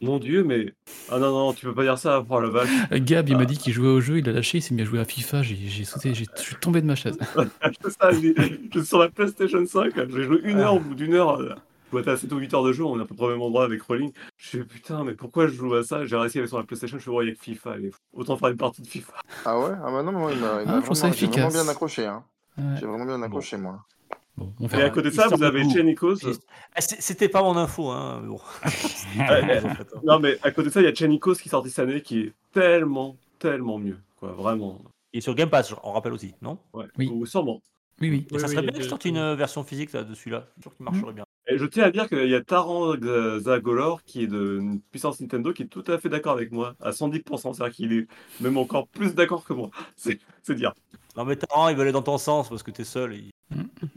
Mon 0.02 0.20
dieu, 0.20 0.44
mais. 0.44 0.74
Ah 1.10 1.18
non, 1.18 1.32
non, 1.32 1.54
tu 1.54 1.66
peux 1.66 1.74
pas 1.74 1.82
dire 1.84 1.98
ça, 1.98 2.24
oh 2.30 2.40
la 2.40 2.50
vache. 2.50 2.70
Euh, 2.92 3.00
Gab, 3.02 3.30
il 3.30 3.36
Ah. 3.36 3.38
m'a 3.40 3.46
dit 3.46 3.58
qu'il 3.58 3.74
jouait 3.74 3.88
au 3.88 4.00
jeu, 4.00 4.20
il 4.20 4.30
a 4.30 4.32
lâché, 4.32 4.60
il 4.60 4.62
s'est 4.62 4.76
mis 4.76 4.82
à 4.82 4.86
jouer 4.86 5.00
à 5.00 5.06
FIFA. 5.06 5.42
J'ai 5.42 5.56
j'ai 5.56 5.86
sauté, 5.86 6.14
j'ai- 6.14 6.26
je 6.36 6.42
suis 6.42 6.56
tombé 6.56 6.82
de 6.82 6.86
ma 6.86 6.94
chaise. 6.96 7.18
Ça, 8.00 8.12
je 8.12 8.20
suis 8.72 8.86
sur 8.86 9.00
la 9.00 9.10
PlayStation 9.10 9.66
5, 9.66 9.94
j'ai 9.96 10.24
joué 10.24 10.40
une 10.44 10.58
heure, 10.60 10.76
au 10.76 10.80
bout 10.80 10.94
d'une 10.96 11.14
heure, 11.16 11.40
euh, 11.40 11.56
je 11.88 11.92
dois 11.92 12.02
être 12.02 12.08
à 12.10 12.18
7 12.18 12.32
ou 12.34 12.38
8 12.38 12.54
heures 12.54 12.64
de 12.64 12.74
jeu, 12.74 12.84
on 12.84 13.00
est 13.00 13.02
à 13.02 13.06
peu 13.06 13.16
près 13.16 13.26
au 13.26 13.30
même 13.30 13.42
endroit 13.42 13.64
avec 13.64 13.82
Rolling. 13.82 14.12
Je 14.38 14.50
fais 14.58 14.64
putain, 14.64 15.04
mais 15.04 15.14
pourquoi 15.14 15.48
je 15.48 15.54
joue 15.54 15.74
à 15.74 15.84
ça? 15.84 16.06
J'ai 16.06 16.16
réussi 16.18 16.38
à 16.38 16.42
aller 16.42 16.48
sur 16.48 16.58
la 16.58 16.64
PlayStation, 16.66 16.98
je 16.98 17.04
fais, 17.04 17.10
ouais, 17.12 17.26
il 17.26 17.30
y 17.30 17.32
a 17.32 17.36
que 17.36 17.42
FIFA, 17.42 17.72
allez, 17.72 17.92
autant 18.14 18.38
faire 18.38 18.50
une 18.50 18.58
partie 18.58 18.82
de 18.82 18.88
FIFA. 18.88 19.14
Ah 19.46 19.60
ouais? 19.60 19.72
Ah 19.84 19.92
bah 19.92 20.04
non, 20.04 20.12
moi, 20.12 20.32
il 20.34 20.40
m'a 20.40 20.62
il 20.64 20.68
Ah, 20.70 20.80
vraiment, 20.80 20.82
j'ai 20.94 21.00
vraiment 21.00 21.14
efficace. 21.14 21.54
bien 21.54 21.68
accroché. 21.68 22.06
Hein. 22.06 22.24
Ouais. 22.58 22.64
J'ai 22.80 22.86
vraiment 22.86 23.06
bien 23.06 23.22
accroché, 23.22 23.58
moi. 23.58 23.84
Bon, 24.36 24.54
on 24.60 24.68
Et 24.68 24.84
à 24.84 24.90
côté 24.92 25.10
de 25.10 25.16
ça, 25.16 25.28
vous 25.30 25.38
de 25.38 25.46
avez. 25.46 25.68
Chenikos. 25.68 26.16
Ah, 26.76 26.82
C'était 26.82 27.28
pas 27.30 27.42
mon 27.42 27.58
info, 27.58 27.90
hein. 27.90 28.20
mais 28.22 28.28
bon. 28.28 28.40
Non, 30.04 30.20
mais 30.20 30.38
à 30.44 30.52
côté 30.52 30.68
de 30.68 30.74
ça, 30.74 30.82
il 30.82 30.84
y 30.84 30.88
a 30.88 30.94
Chenikos 30.94 31.36
qui 31.36 31.50
sort 31.50 31.66
cette 31.66 31.80
année 31.80 32.02
qui 32.02 32.20
est 32.22 32.34
tellement, 32.54 33.16
tellement 33.40 33.80
mieux, 33.80 33.98
quoi, 34.20 34.34
vraiment. 34.34 34.80
Il 35.14 35.18
est 35.20 35.22
sur 35.22 35.34
Game 35.34 35.50
Pass, 35.50 35.74
on 35.84 35.92
rappelle 35.94 36.14
aussi, 36.14 36.36
non? 36.42 36.60
Ouais, 36.74 36.86
Oui. 36.98 37.10
ou 37.12 37.26
sûrement. 37.26 37.62
Oui, 38.00 38.12
oui. 38.12 38.28
Et 38.30 38.34
Oui, 38.36 38.40
ça 38.40 38.46
oui, 38.48 38.54
serait 38.54 38.62
bien 38.62 38.72
que 38.74 38.84
je 38.84 38.88
sorte 38.88 39.06
une 39.06 39.34
version 39.34 39.64
physique 39.64 39.92
là, 39.94 40.04
dessus 40.04 40.30
là. 40.30 40.46
Je 40.58 40.62
suis 40.62 40.62
sûr 40.70 40.76
qu'il 40.76 40.86
marcherait 40.86 41.14
bien. 41.14 41.24
Et 41.50 41.58
je 41.58 41.66
tiens 41.66 41.86
à 41.86 41.92
dire 41.92 42.10
qu'il 42.10 42.28
y 42.28 42.36
a 42.36 42.42
Taran 42.42 42.96
Zagolor 43.40 44.04
qui 44.04 44.24
est 44.24 44.28
de 44.28 44.58
une 44.60 44.82
puissance 44.82 45.22
Nintendo 45.22 45.54
qui 45.54 45.64
est 45.64 45.68
tout 45.68 45.84
à 45.88 45.98
fait 45.98 46.10
d'accord 46.10 46.34
avec 46.34 46.52
moi, 46.52 46.76
à 46.82 46.92
110%, 46.92 47.54
c'est-à-dire 47.54 47.74
qu'il 47.76 47.94
est 47.94 48.08
même 48.42 48.58
encore 48.58 48.88
plus 48.88 49.16
d'accord 49.16 49.44
que 49.46 49.54
moi. 49.54 49.70
C'est 49.96 50.20
c'est 50.44 50.56
dire. 50.56 50.74
Non 51.16 51.26
mais 51.26 51.36
Taran, 51.36 51.70
il 51.70 51.76
veut 51.76 51.82
aller 51.82 51.92
dans 51.92 52.02
ton 52.02 52.18
sens 52.18 52.48
parce 52.50 52.64
que 52.64 52.72
t'es 52.72 52.84
seul. 52.84 53.14
et- 53.14 53.32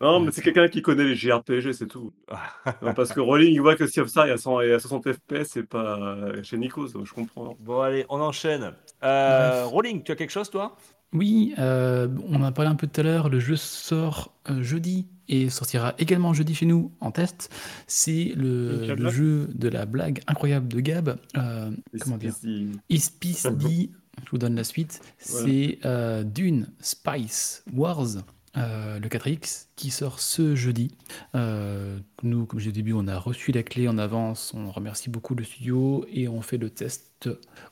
Non, 0.01 0.21
mais 0.21 0.31
c'est 0.33 0.43
quelqu'un 0.43 0.69
qui 0.69 0.81
connaît 0.81 1.05
les 1.05 1.15
JRPG, 1.17 1.73
c'est 1.73 1.87
tout. 1.87 2.13
Non, 2.83 2.95
parce 2.95 3.13
que 3.13 3.21
Rolling, 3.21 3.53
il 3.53 3.61
voit 3.61 3.77
que 3.77 3.87
Sea 3.87 4.01
of 4.01 4.09
Stars 4.09 4.27
est 4.29 4.33
à, 4.33 4.37
100 4.39 4.61
est 4.63 4.73
à 4.73 4.79
60 4.79 5.13
FPS, 5.13 5.45
c'est 5.45 5.69
pas 5.69 6.43
chez 6.43 6.57
Nikos, 6.57 6.89
je 7.05 7.13
comprends. 7.13 7.57
Bon 7.61 7.81
allez, 7.81 8.07
on 8.09 8.21
enchaîne. 8.21 8.73
Euh. 9.03 9.65
Rolling, 9.67 10.03
tu 10.03 10.13
as 10.13 10.17
quelque 10.17 10.31
chose 10.31 10.51
toi? 10.51 10.77
Oui, 11.13 11.55
euh, 11.59 12.09
on 12.29 12.37
en 12.37 12.45
a 12.45 12.53
parlé 12.53 12.71
un 12.71 12.77
peu 12.77 12.87
tout 12.87 13.01
à 13.01 13.05
l'heure. 13.05 13.29
Le 13.29 13.41
jeu 13.41 13.57
sort 13.57 14.33
euh, 14.49 14.63
jeudi 14.63 15.07
et 15.29 15.51
sortira 15.51 15.95
également 15.99 16.35
jeudi 16.35 16.55
chez 16.55 16.67
nous 16.67 16.93
en 17.01 17.11
test. 17.11 17.51
C'est 17.87 18.33
le, 18.37 19.11
jeu 19.11 19.49
de 19.55 19.69
la 19.69 19.87
blague 19.87 20.21
incroyable 20.27 20.69
de 20.69 20.81
Gab. 20.81 21.19
Euh, 21.37 21.71
comment 22.01 22.17
dire? 22.17 22.35
Dit, 22.43 23.91
je 24.25 24.31
vous 24.31 24.39
donne 24.39 24.55
la 24.55 24.65
suite, 24.65 25.01
c'est 25.19 25.79
euh, 25.85 26.23
Dune 26.23 26.69
Spice 26.81 27.65
Wars, 27.73 28.07
euh, 28.57 28.99
le 28.99 29.09
4X, 29.09 29.67
qui 29.77 29.91
sort 29.91 30.21
ce 30.21 30.55
jeudi. 30.55 30.91
Euh, 31.35 31.99
nous, 32.23 32.47
comme 32.47 32.61
j'ai 32.61 32.73
dit 32.73 32.81
au 32.81 32.83
début, 32.83 32.93
on 32.93 33.09
a 33.09 33.19
reçu 33.19 33.53
la 33.53 33.63
clé 33.63 33.89
en 33.89 33.99
avance, 33.99 34.53
on 34.55 34.71
remercie 34.71 35.11
beaucoup 35.11 35.35
le 35.35 35.45
studio 35.45 36.05
et 36.13 36.29
on 36.29 36.43
fait 36.43 36.59
le 36.59 36.71
test 36.71 37.29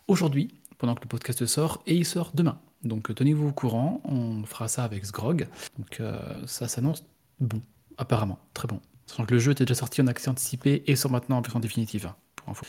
aujourd'hui, 0.07 0.55
pendant 0.79 0.95
que 0.95 1.03
le 1.03 1.09
podcast 1.09 1.45
sort, 1.47 1.83
et 1.87 1.95
il 1.95 2.05
sort 2.05 2.31
demain. 2.35 2.61
Donc 2.83 3.11
euh, 3.11 3.15
tenez-vous 3.15 3.49
au 3.49 3.53
courant, 3.53 4.01
on 4.05 4.45
fera 4.45 4.69
ça 4.69 4.85
avec 4.85 5.05
Sgrog. 5.05 5.49
Donc 5.79 6.01
euh, 6.01 6.19
ça 6.47 6.69
s'annonce 6.69 7.05
bon, 7.41 7.61
apparemment, 7.97 8.39
très 8.55 8.69
bon. 8.69 8.81
Sachant 9.07 9.25
que 9.25 9.35
le 9.35 9.41
jeu 9.41 9.53
était 9.53 9.65
déjà 9.65 9.75
sorti 9.75 10.03
en 10.03 10.07
accès 10.07 10.29
anticipé 10.29 10.83
et 10.87 10.95
sort 10.95 11.11
maintenant 11.11 11.39
en 11.39 11.41
version 11.41 11.61
définitive, 11.61 12.07
hein, 12.07 12.17
pour 12.37 12.51
info. 12.51 12.67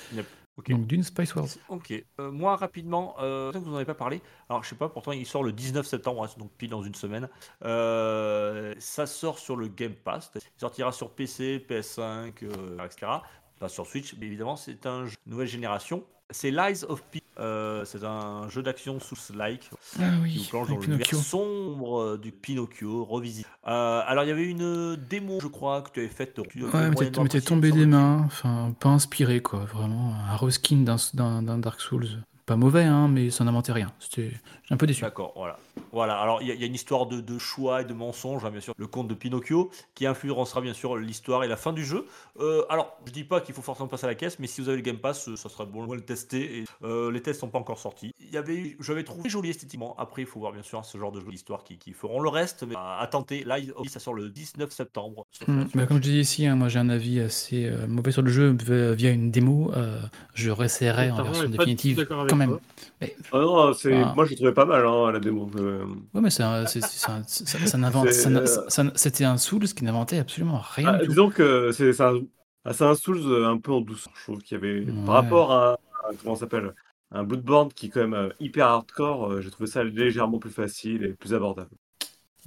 Ok. 0.59 0.69
Donc 0.71 0.87
Dune 0.87 1.03
Spice 1.03 1.35
Wars. 1.35 1.47
Ok. 1.69 1.93
Euh, 2.19 2.31
moi 2.31 2.57
rapidement, 2.57 3.15
euh, 3.19 3.51
que 3.51 3.57
vous 3.57 3.69
n'en 3.69 3.77
avez 3.77 3.85
pas 3.85 3.93
parlé. 3.93 4.21
Alors 4.49 4.63
je 4.63 4.69
sais 4.69 4.75
pas, 4.75 4.89
pourtant 4.89 5.13
il 5.13 5.25
sort 5.25 5.43
le 5.43 5.53
19 5.53 5.85
septembre, 5.85 6.23
hein, 6.23 6.29
donc 6.37 6.51
pile 6.51 6.69
dans 6.69 6.83
une 6.83 6.95
semaine. 6.95 7.29
Euh, 7.63 8.75
ça 8.79 9.05
sort 9.05 9.39
sur 9.39 9.55
le 9.55 9.67
Game 9.67 9.93
Pass. 9.93 10.31
Il 10.35 10.59
sortira 10.59 10.91
sur 10.91 11.11
PC, 11.11 11.65
PS5, 11.69 12.33
euh, 12.43 12.85
etc. 12.85 13.11
Pas 13.59 13.69
sur 13.69 13.85
Switch, 13.85 14.15
mais 14.19 14.25
évidemment 14.27 14.55
c'est 14.55 14.85
un 14.85 15.05
jeu 15.05 15.15
nouvelle 15.27 15.47
génération. 15.47 16.03
C'est 16.31 16.51
Lies 16.51 16.83
of 16.87 17.01
P. 17.11 17.23
Euh, 17.39 17.83
c'est 17.85 18.03
un 18.03 18.47
jeu 18.49 18.61
d'action 18.61 18.99
sous-like 18.99 19.69
Ah 19.99 20.09
qui 20.11 20.21
oui, 20.21 20.47
plonge 20.49 20.67
dans 20.67 20.73
avec 20.75 20.85
l'univers 20.85 21.07
Pinocchio. 21.07 21.17
sombre 21.27 22.01
euh, 22.01 22.17
du 22.19 22.31
Pinocchio 22.31 23.03
revisité. 23.03 23.49
Euh, 23.67 24.01
alors 24.05 24.23
il 24.25 24.27
y 24.27 24.31
avait 24.31 24.45
une 24.45 24.95
démo, 24.95 25.39
je 25.41 25.47
crois, 25.47 25.81
que 25.81 25.89
tu 25.91 26.01
avais 26.01 26.09
faite. 26.09 26.37
Ouais, 26.37 26.89
mais 26.89 27.27
t'es- 27.29 27.41
tombé 27.41 27.71
des 27.71 27.87
mains, 27.87 28.21
enfin, 28.25 28.75
pas 28.79 28.89
inspiré, 28.89 29.41
quoi, 29.41 29.61
vraiment. 29.61 30.13
Un 30.29 30.35
reskin 30.35 30.83
d'un- 31.13 31.57
Dark 31.57 31.81
Souls. 31.81 32.07
Pas 32.45 32.55
mauvais, 32.55 32.83
hein, 32.83 33.07
mais 33.07 33.29
ça 33.31 33.43
n'inventait 33.43 33.71
rien. 33.71 33.91
C'était 33.99 34.31
j'ai 34.63 34.73
un 34.73 34.77
peu 34.77 34.85
déçu. 34.87 35.01
D'accord, 35.01 35.33
voilà. 35.35 35.57
Voilà, 35.91 36.19
alors 36.19 36.41
il 36.41 36.47
y, 36.47 36.51
a- 36.51 36.53
il 36.53 36.59
y 36.61 36.63
a 36.63 36.67
une 36.67 36.75
histoire 36.75 37.05
de, 37.07 37.21
de 37.21 37.37
choix 37.37 37.81
et 37.81 37.85
de 37.85 37.93
mensonges, 37.93 38.45
hein, 38.45 38.51
bien 38.51 38.61
sûr, 38.61 38.73
le 38.77 38.87
conte 38.87 39.07
de 39.07 39.13
Pinocchio, 39.13 39.69
qui 39.95 40.05
influencera 40.05 40.61
bien 40.61 40.73
sûr 40.73 40.95
l'histoire 40.97 41.43
et 41.43 41.47
la 41.47 41.57
fin 41.57 41.73
du 41.73 41.83
jeu. 41.85 42.05
Euh, 42.39 42.63
alors, 42.69 42.97
je 43.05 43.11
dis 43.11 43.23
pas 43.23 43.41
qu'il 43.41 43.53
faut 43.55 43.61
forcément 43.61 43.87
passer 43.87 44.05
à 44.05 44.09
la 44.09 44.15
caisse, 44.15 44.39
mais 44.39 44.47
si 44.47 44.61
vous 44.61 44.69
avez 44.69 44.77
le 44.77 44.83
Game 44.83 44.97
Pass, 44.97 45.27
euh, 45.29 45.35
ça 45.35 45.49
sera 45.49 45.65
bon 45.65 45.85
de 45.87 45.95
le 45.95 46.01
tester. 46.01 46.59
Et, 46.59 46.65
euh, 46.83 47.11
les 47.11 47.21
tests 47.21 47.39
sont 47.39 47.49
pas 47.49 47.59
encore 47.59 47.79
sortis. 47.79 48.11
Il 48.19 48.29
y 48.33 48.37
avait, 48.37 48.75
j'avais 48.79 49.03
trouvé 49.03 49.29
joli 49.29 49.49
esthétiquement. 49.49 49.95
Après, 49.97 50.21
il 50.21 50.27
faut 50.27 50.39
voir 50.39 50.51
bien 50.51 50.63
sûr 50.63 50.83
ce 50.85 50.97
genre 50.97 51.11
de 51.11 51.19
jeu 51.19 51.29
d'histoire 51.29 51.63
qui, 51.63 51.77
qui 51.77 51.93
feront 51.93 52.19
le 52.21 52.29
reste, 52.29 52.63
mais 52.67 52.75
à, 52.75 52.99
à 52.99 53.07
tenter. 53.07 53.43
Là, 53.43 53.59
il- 53.59 53.73
ça 53.89 53.99
sort 53.99 54.13
le 54.13 54.29
19 54.29 54.71
septembre. 54.71 55.25
Hmm, 55.47 55.63
bah, 55.73 55.85
comme 55.85 55.97
je 55.97 56.01
disais 56.03 56.19
ici, 56.19 56.45
hein, 56.45 56.55
moi 56.55 56.67
j'ai 56.69 56.79
un 56.79 56.89
avis 56.89 57.19
assez 57.19 57.65
euh, 57.65 57.87
mauvais 57.87 58.11
sur 58.11 58.21
le 58.21 58.31
jeu 58.31 58.55
via 58.93 59.09
une 59.11 59.31
démo. 59.31 59.71
euh, 59.75 59.99
je 60.33 60.51
réessayerai 60.51 61.11
en 61.11 61.23
version 61.23 61.49
définitive 61.49 62.05
quand 62.07 62.25
même. 62.35 62.49
toi. 62.49 62.59
Mais, 63.01 63.15
Ah 63.31 63.39
non, 63.39 63.73
c'est... 63.73 63.93
Ah. 64.01 64.13
moi 64.15 64.25
je 64.25 64.31
le 64.31 64.35
trouvais 64.35 64.53
pas 64.53 64.65
mal 64.65 64.85
hein, 64.85 65.11
la 65.11 65.19
démo. 65.19 65.49
Euh, 65.69 65.85
ouais, 66.13 66.21
mais 66.21 66.29
c'est 66.29 66.43
c'était 68.95 69.25
un 69.25 69.37
Souls 69.37 69.67
qui 69.67 69.83
n'inventait 69.83 70.19
absolument 70.19 70.61
rien 70.61 70.97
ah, 70.99 71.05
disons 71.05 71.29
que 71.29 71.71
c'est, 71.71 71.99
un, 72.01 72.21
ah, 72.65 72.71
un 72.79 72.95
Souls 72.95 73.21
euh, 73.25 73.47
un 73.47 73.57
peu 73.57 73.71
en 73.71 73.81
douce. 73.81 74.07
Je 74.15 74.23
trouve 74.23 74.39
qu'il 74.39 74.57
y 74.57 74.59
avait, 74.59 74.81
Ouais. 74.81 75.05
par 75.05 75.15
rapport 75.15 75.51
à, 75.51 75.73
à- 75.73 75.77
comment 76.21 76.35
s'appelle, 76.35 76.73
un 77.11 77.23
Bloodborne 77.23 77.71
qui 77.73 77.87
est 77.87 77.89
quand 77.89 78.01
même 78.01 78.13
euh, 78.13 78.29
hyper 78.39 78.67
hardcore, 78.67 79.31
euh, 79.31 79.41
j'ai 79.41 79.49
trouvé 79.49 79.69
ça 79.69 79.83
légèrement 79.83 80.39
plus 80.39 80.51
facile 80.51 81.03
et 81.03 81.09
plus 81.13 81.33
abordable. 81.33 81.71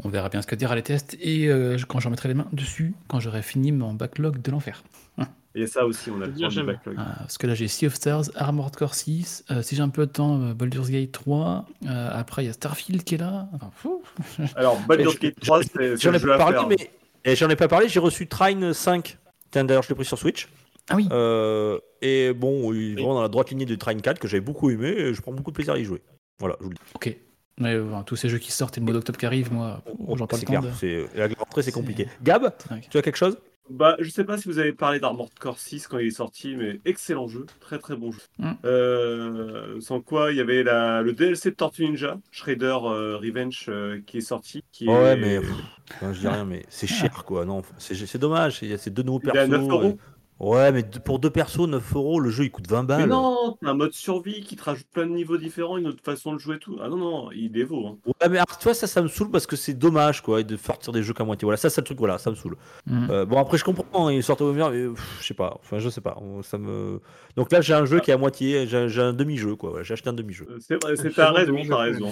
On 0.05 0.09
verra 0.09 0.29
bien 0.29 0.41
ce 0.41 0.47
que 0.47 0.55
dira 0.55 0.75
les 0.75 0.83
tests 0.83 1.16
et 1.20 1.49
euh, 1.49 1.77
quand 1.89 2.01
j'en 2.01 2.11
mettrai 2.11 2.29
les 2.29 2.35
mains 2.35 2.49
dessus, 2.53 2.95
quand 3.09 3.20
j'aurai 3.20 3.43
fini 3.43 3.73
mon 3.73 3.95
backlog 3.95 4.41
de 4.41 4.51
l'enfer. 4.51 4.83
Et 5.55 5.66
ça 5.66 5.84
aussi, 5.84 6.11
on 6.11 6.20
a 6.22 6.26
le 6.26 6.32
temps 6.34 6.48
du 6.48 6.62
backlog. 6.62 6.94
Ah, 6.98 7.14
parce 7.18 7.36
que 7.38 7.46
là 7.46 7.55
j'ai 7.55 7.68
Sea 7.68 7.86
of 7.86 7.94
Stars, 7.94 8.24
Armored 8.34 8.74
Core 8.74 8.94
6, 8.94 9.44
euh, 9.50 9.62
si 9.62 9.76
j'ai 9.76 9.82
un 9.82 9.88
peu 9.90 10.07
de 10.07 10.12
temps, 10.12 10.40
euh, 10.40 10.55
Baldur's 10.55 10.88
Gate 10.90 11.12
3, 11.12 11.66
euh, 11.86 12.11
après 12.12 12.44
il 12.44 12.46
y 12.46 12.50
a 12.50 12.53
Starfield 12.55 13.05
qui 13.05 13.16
est 13.16 13.18
là. 13.18 13.48
Enfin, 13.53 13.70
fou. 13.74 14.03
Alors, 14.57 14.78
Baldur's 14.88 15.18
Gate 15.18 15.38
3, 15.40 15.62
c'est, 15.62 15.96
J'en 16.00 16.11
le 16.11 16.16
ai 16.16 16.18
jeu 16.20 16.28
pas 16.28 16.34
à 16.34 16.38
parlé, 16.38 16.59
faire. 16.59 16.68
mais 16.68 16.90
et 17.24 17.36
j'en 17.36 17.48
ai 17.50 17.57
pas 17.57 17.68
parlé. 17.68 17.88
J'ai 17.88 18.00
reçu 18.00 18.26
Trine 18.26 18.72
5. 18.72 19.18
Tiens, 19.50 19.64
D'ailleurs, 19.64 19.82
je 19.82 19.90
l'ai 19.90 19.94
pris 19.94 20.05
sur 20.07 20.18
Switch. 20.18 20.48
Ah 20.90 20.96
oui, 20.96 21.07
Euh, 21.12 21.78
et 22.00 22.32
bon, 22.32 22.72
il 22.72 22.92
est 22.92 22.94
vraiment 22.94 23.14
dans 23.14 23.22
la 23.22 23.28
droite 23.28 23.50
lignée 23.50 23.66
de 23.66 23.74
Trine 23.76 24.00
4 24.03 24.18
que 24.18 24.26
j'avais 24.26 24.40
beaucoup 24.40 24.70
aimé 24.70 24.88
et 24.88 25.14
je 25.14 25.20
prends 25.22 25.32
beaucoup 25.32 25.50
de 25.50 25.55
plaisir 25.55 25.74
à 25.74 25.78
y 25.78 25.84
jouer. 25.84 26.03
Voilà, 26.40 26.57
je 26.59 26.64
vous 26.64 26.70
le 26.70 26.74
dis. 26.76 26.80
ok. 26.94 27.16
Mais 27.59 27.78
enfin, 27.78 28.03
tous 28.03 28.16
ces 28.16 28.28
jeux 28.30 28.38
qui 28.38 28.50
sortent 28.50 28.78
et 28.78 28.80
le 28.80 28.84
mois 28.86 28.94
d'octobre 28.94 29.18
qui 29.18 29.26
arrive, 29.26 29.53
moi, 29.53 29.82
j'en 30.16 30.26
parle 30.26 30.40
c'est 30.40 30.46
pas 30.46 30.53
clair. 30.59 30.62
de. 30.62 30.70
c'est- 30.76 31.07
La 31.14 31.28
rentrée, 31.38 31.62
c'est 31.62 31.70
compliqué. 31.70 32.09
Gab, 32.22 32.50
tu 32.90 32.96
as 32.98 33.03
quelque 33.03 33.16
chose? 33.16 33.36
Bah, 33.70 33.96
je 34.00 34.10
sais 34.10 34.24
pas 34.24 34.36
si 34.36 34.48
vous 34.48 34.58
avez 34.58 34.72
parlé 34.72 34.98
d'Armored 35.00 35.32
Core 35.38 35.58
6 35.58 35.86
quand 35.86 35.98
il 35.98 36.08
est 36.08 36.10
sorti, 36.10 36.56
mais 36.56 36.80
excellent 36.84 37.28
jeu, 37.28 37.46
très 37.60 37.78
très 37.78 37.96
bon 37.96 38.10
jeu. 38.10 38.20
Mm. 38.38 38.52
Euh, 38.64 39.80
sans 39.80 40.00
quoi, 40.00 40.32
il 40.32 40.36
y 40.36 40.40
avait 40.40 40.62
la, 40.62 41.00
le 41.02 41.12
DLC 41.12 41.50
de 41.50 41.54
Tortue 41.54 41.84
Ninja, 41.86 42.18
Shredder 42.32 42.76
euh, 42.84 43.16
Revenge, 43.16 43.66
euh, 43.68 44.00
qui 44.04 44.18
est 44.18 44.20
sorti. 44.20 44.62
Qui 44.72 44.88
Ouais, 44.88 45.12
est... 45.12 45.16
mais 45.16 45.40
pff, 45.40 45.50
enfin, 45.94 46.12
je 46.12 46.20
dis 46.20 46.28
rien, 46.28 46.44
mais 46.44 46.66
c'est 46.68 46.86
cher 46.88 47.24
quoi. 47.24 47.44
Non, 47.44 47.62
c'est 47.78 47.94
c'est 47.94 48.18
dommage. 48.18 48.58
Il 48.62 48.68
y 48.68 48.74
a 48.74 48.78
ces 48.78 48.90
deux 48.90 49.02
nouveaux 49.04 49.20
Il 49.22 49.28
est 49.28 49.32
persos. 49.32 49.54
à 49.54 49.58
9 49.58 49.68
euros. 49.70 49.98
Ouais, 50.43 50.72
mais 50.72 50.82
pour 51.05 51.20
deux 51.20 51.30
persos, 51.30 51.68
9 51.68 51.95
euros, 51.95 52.18
le 52.18 52.28
jeu 52.28 52.43
il 52.45 52.51
coûte 52.51 52.66
20 52.68 52.82
Mais 52.82 52.86
balles. 52.88 53.09
non, 53.09 53.57
t'as 53.62 53.70
un 53.70 53.74
mode 53.74 53.93
survie 53.93 54.40
qui 54.43 54.57
te 54.57 54.64
rajoute 54.64 54.88
plein 54.93 55.07
de 55.07 55.12
niveaux 55.12 55.36
différents, 55.38 55.76
une 55.78 55.86
autre 55.86 56.03
façon 56.05 56.32
de 56.32 56.38
jouer 56.38 56.57
et 56.57 56.59
tout. 56.59 56.78
Ah 56.82 56.88
non, 56.88 56.97
non, 56.97 57.30
il 57.30 57.57
est 57.57 57.62
vaut. 57.62 57.86
Hein. 57.86 57.99
Ouais, 58.07 58.28
mais 58.28 58.38
alors, 58.38 58.59
tu 58.59 58.64
vois, 58.64 58.74
ça, 58.74 58.88
ça 58.88 59.01
me 59.03 59.07
saoule 59.07 59.30
parce 59.30 59.47
que 59.47 59.55
c'est 59.55 59.74
dommage 59.74 60.20
quoi, 60.20 60.43
de 60.43 60.57
sortir 60.57 60.93
des 60.93 61.05
jeux 61.05 61.14
qu'à 61.14 61.22
moitié. 61.24 61.47
Voilà, 61.47 61.57
ça, 61.59 61.70
c'est 61.70 61.80
le 61.80 61.84
truc, 61.84 61.99
voilà, 61.99 62.18
ça 62.18 62.30
me 62.30 62.34
saoule. 62.34 62.57
Mm. 62.86 63.07
Euh, 63.11 63.24
bon, 63.24 63.38
après, 63.38 63.57
je 63.57 63.62
comprends, 63.62 64.09
ils 64.11 64.22
sortent 64.24 64.40
au 64.40 64.53
meilleur, 64.53 64.72
mais 64.72 64.88
pff, 64.88 65.18
je 65.20 65.26
sais 65.28 65.34
pas, 65.34 65.57
enfin, 65.61 65.78
je 65.78 65.88
sais 65.88 66.01
pas. 66.01 66.16
Ça 66.43 66.59
me... 66.59 67.01
Donc 67.36 67.53
là, 67.53 67.61
j'ai 67.61 67.74
un 67.74 67.84
jeu 67.84 68.01
qui 68.01 68.11
est 68.11 68.14
à 68.14 68.18
moitié, 68.18 68.66
j'ai 68.66 69.01
un 69.01 69.12
demi-jeu 69.12 69.55
quoi, 69.55 69.70
voilà, 69.70 69.84
j'ai 69.84 69.93
acheté 69.95 70.09
un 70.09 70.12
demi-jeu. 70.12 70.47
Euh, 70.51 70.59
C'est 70.61 70.82
vrai, 70.82 70.97
c'est 70.97 71.11
Je 71.11 71.14
ta 71.14 71.30
raison, 71.30 71.57
t'as 71.68 71.76
raison. 71.76 72.11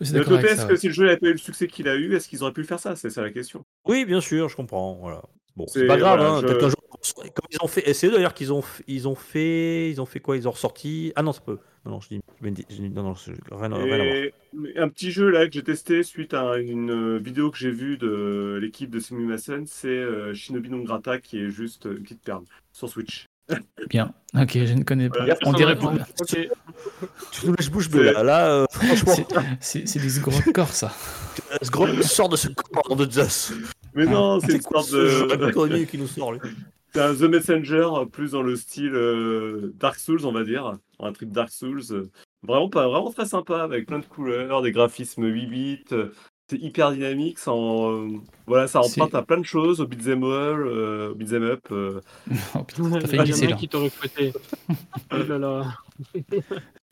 D'accord 0.00 0.38
côté, 0.38 0.46
est-ce 0.52 0.64
que 0.64 0.76
si 0.76 0.86
le 0.88 0.94
jeu 0.94 1.04
n'avait 1.04 1.18
pas 1.18 1.26
eu 1.28 1.32
le 1.32 1.38
succès 1.38 1.66
qu'il 1.66 1.86
a 1.88 1.96
eu, 1.96 2.14
est-ce 2.14 2.28
qu'ils 2.28 2.42
auraient 2.42 2.52
pu 2.54 2.62
le 2.62 2.66
faire 2.66 2.80
ça? 2.80 2.96
C'est 2.96 3.10
ça 3.10 3.20
la 3.20 3.30
question. 3.30 3.64
Oui, 3.86 4.06
bien 4.06 4.22
sûr, 4.22 4.48
je 4.48 4.56
comprends. 4.56 4.96
Voilà. 5.02 5.20
Bon, 5.56 5.66
c'est 5.66 5.80
C'est- 5.80 5.86
pas 5.86 5.96
grave, 5.98 6.18
voilà, 6.18 6.34
hein, 6.34 6.40
je- 6.40 6.46
peut-être 6.46 6.60
qu'un 6.60 6.68
jour, 6.68 6.78
comme 7.14 7.46
ils 7.50 7.58
ont 7.62 7.68
fait, 7.68 7.88
et 7.88 7.94
c'est 7.94 8.06
eux 8.08 8.10
d'ailleurs 8.12 8.34
qu'ils 8.34 8.52
ont, 8.52 8.62
ils 8.86 9.06
ont 9.08 9.14
fait, 9.14 9.90
ils 9.90 10.00
ont 10.00 10.06
fait 10.06 10.20
quoi? 10.20 10.36
Ils 10.36 10.48
ont 10.48 10.52
ressorti. 10.52 11.12
Ah 11.16 11.22
non, 11.22 11.32
ça 11.32 11.40
peut. 11.40 11.58
Non, 11.84 11.92
non, 11.92 12.00
je 12.00 12.08
dis, 12.08 12.20
je 12.42 12.48
dis- 12.50 12.66
je 12.68 12.76
dis- 12.76 12.90
non, 12.90 13.02
non, 13.02 13.14
c'est- 13.14 13.32
rien, 13.50 13.68
rien 13.68 13.72
à 13.72 13.86
voir. 13.86 14.00
Et 14.00 14.32
un 14.76 14.88
petit 14.88 15.10
jeu 15.12 15.30
là 15.30 15.46
que 15.46 15.52
j'ai 15.52 15.62
testé 15.62 16.02
suite 16.02 16.34
à 16.34 16.58
une 16.58 16.90
euh, 16.90 17.18
vidéo 17.18 17.50
que 17.50 17.56
j'ai 17.58 17.70
vue 17.70 17.96
de 17.98 18.58
l'équipe 18.60 18.90
de 18.90 18.98
Sumimasen, 18.98 19.64
c'est 19.66 19.88
euh, 19.88 20.34
Shinobi 20.34 20.70
no 20.70 20.82
Grata 20.82 21.18
qui 21.18 21.38
est 21.38 21.50
juste 21.50 21.86
euh, 21.86 21.96
une 21.96 22.02
petite 22.02 22.22
perle 22.22 22.42
sur 22.72 22.88
Switch. 22.88 23.26
Bien. 23.88 24.12
Ok, 24.34 24.50
je 24.54 24.74
ne 24.74 24.82
connais 24.82 25.08
pas. 25.08 25.20
Voilà, 25.20 25.38
On 25.46 25.52
dirait 25.52 25.78
pas. 25.78 25.94
Tu 27.32 27.46
nous 27.46 27.54
lâches 27.54 27.70
bouche 27.70 27.88
bée 27.88 28.12
là, 28.12 28.22
là 28.22 28.50
euh, 28.50 28.66
franchement, 28.70 29.14
C'est- 29.60 29.86
C'est 29.86 29.86
c'est 29.88 29.98
du 30.00 30.20
gros 30.20 30.52
corps, 30.52 30.68
ça. 30.72 30.92
ce 31.62 31.70
gros 31.70 31.86
sort 32.02 32.28
de 32.28 32.36
ce 32.36 32.48
corps 32.48 32.96
de 32.96 33.10
Zeus. 33.10 33.52
Mais 33.94 34.04
non, 34.06 34.38
c'est 34.40 34.48
C'est 34.48 34.56
une 34.56 34.62
quoi 34.62 34.82
sorte 34.82 34.90
jeu? 34.92 35.26
De. 35.28 35.84
qui 35.84 35.96
nous 35.98 36.06
sort 36.06 36.32
lui 36.32 36.40
C'est 36.94 37.00
un 37.00 37.14
The 37.14 37.22
Messenger, 37.22 37.88
plus 38.10 38.32
dans 38.32 38.42
le 38.42 38.56
style 38.56 38.94
euh, 38.94 39.72
Dark 39.78 39.96
Souls, 39.98 40.24
on 40.26 40.32
va 40.32 40.44
dire. 40.44 40.78
Un 41.00 41.12
trip 41.12 41.30
Dark 41.30 41.50
Souls. 41.50 41.82
euh, 41.92 42.10
Vraiment, 42.42 42.68
pas, 42.70 42.86
vraiment 42.88 43.10
très 43.12 43.26
sympa, 43.26 43.62
avec 43.62 43.86
plein 43.86 43.98
de 43.98 44.06
couleurs, 44.06 44.62
des 44.62 44.72
graphismes 44.72 45.24
8 45.26 45.46
bits. 45.46 45.84
euh, 45.92 46.12
C'est 46.50 46.58
hyper 46.58 46.92
dynamique. 46.92 47.38
Ça, 47.38 47.52
en, 47.52 47.92
euh, 47.92 48.08
voilà, 48.46 48.66
ça 48.68 48.80
emprunte 48.80 49.14
à 49.14 49.22
plein 49.22 49.38
de 49.38 49.42
choses, 49.44 49.80
au 49.80 49.86
beat'em 49.86 50.22
all, 50.24 50.66
euh, 50.66 51.10
au 51.10 51.14
beat'em 51.14 51.42
up. 51.42 51.60
euh. 51.72 52.00
Oh, 52.54 52.62
putain, 52.64 52.84
en 52.84 52.98
glisser 52.98 53.46
a 53.46 53.50
là. 53.50 53.56
qui 53.56 53.68
t'aurait 53.68 53.90
fouetté. 53.90 54.32
Oh 55.12 55.16
là 55.28 55.38
là. 55.38 55.74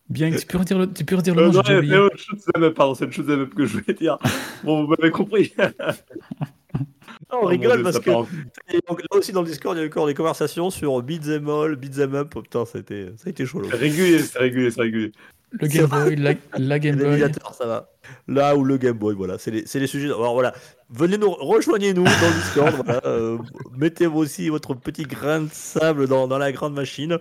Bien, 0.09 0.31
tu 0.31 0.47
peux 0.47 0.59
redire 0.59 0.79
le, 0.79 0.93
tu 0.93 1.05
peux 1.05 1.17
redire 1.17 1.35
le 1.35 1.43
Euh, 1.43 1.51
nom, 1.51 1.63
j'ai 1.65 1.73
non, 1.73 1.79
oublié. 1.79 1.97
up, 1.97 2.75
pardon, 2.75 2.95
c'est 2.95 3.07
le 3.17 3.41
up 3.43 3.55
que 3.55 3.67
je 3.67 3.79
voulais 3.79 3.95
dire. 3.95 4.19
Bon, 4.63 4.85
vous 4.85 4.89
m'avez 4.89 5.11
compris. 5.11 5.53
On 7.33 7.39
Oh 7.43 7.47
rigole 7.47 7.75
Dieu, 7.77 7.83
parce 7.83 7.99
que 7.99 8.11
donc, 8.11 9.01
là 9.03 9.19
aussi 9.19 9.33
dans 9.33 9.43
le 9.43 9.49
Discord, 9.49 9.77
il 9.77 9.81
y 9.81 9.83
a 9.83 9.87
encore 9.87 10.07
des 10.07 10.15
conversations 10.15 10.71
sur 10.71 11.03
beat'em 11.03 11.49
all, 11.49 11.75
beat'em 11.75 12.15
up. 12.15 12.33
Oh, 12.37 12.43
putain, 12.43 12.65
ça 12.65 12.79
a 12.79 12.81
été, 12.83 13.07
ça 13.17 13.25
a 13.27 13.31
été 13.31 13.45
chaud. 13.47 13.63
C'est 13.69 13.77
régulier, 13.77 14.19
c'est 14.21 14.39
régulier, 14.39 14.71
c'est 14.71 14.81
régulier. 14.83 15.13
Le 15.51 15.67
Game 15.67 15.87
Boy, 15.87 16.17
la, 16.17 16.35
la 16.57 16.79
Game 16.79 16.97
Boy. 16.97 17.25
Ça 17.59 17.67
va. 17.67 17.91
Là 18.29 18.57
où 18.57 18.65
le 18.65 18.77
Game 18.77 18.97
Boy, 18.99 19.15
voilà, 19.15 19.39
c'est 19.39 19.51
les, 19.51 19.67
c'est 19.67 19.79
les 19.79 19.87
sujets. 19.87 20.07
Alors 20.09 20.33
voilà, 20.35 20.53
venez 20.91 21.17
nous, 21.19 21.31
rejoignez-nous 21.31 22.05
dans 22.05 22.11
le 22.11 22.43
Discord. 22.43 22.75
voilà, 22.85 23.01
euh, 23.07 23.39
mettez 23.77 24.07
vous 24.07 24.19
aussi 24.19 24.49
votre 24.49 24.75
petit 24.75 25.05
grain 25.05 25.43
de 25.43 25.49
sable 25.53 26.09
dans, 26.09 26.27
dans 26.27 26.39
la 26.39 26.51
grande 26.53 26.75
machine. 26.75 27.19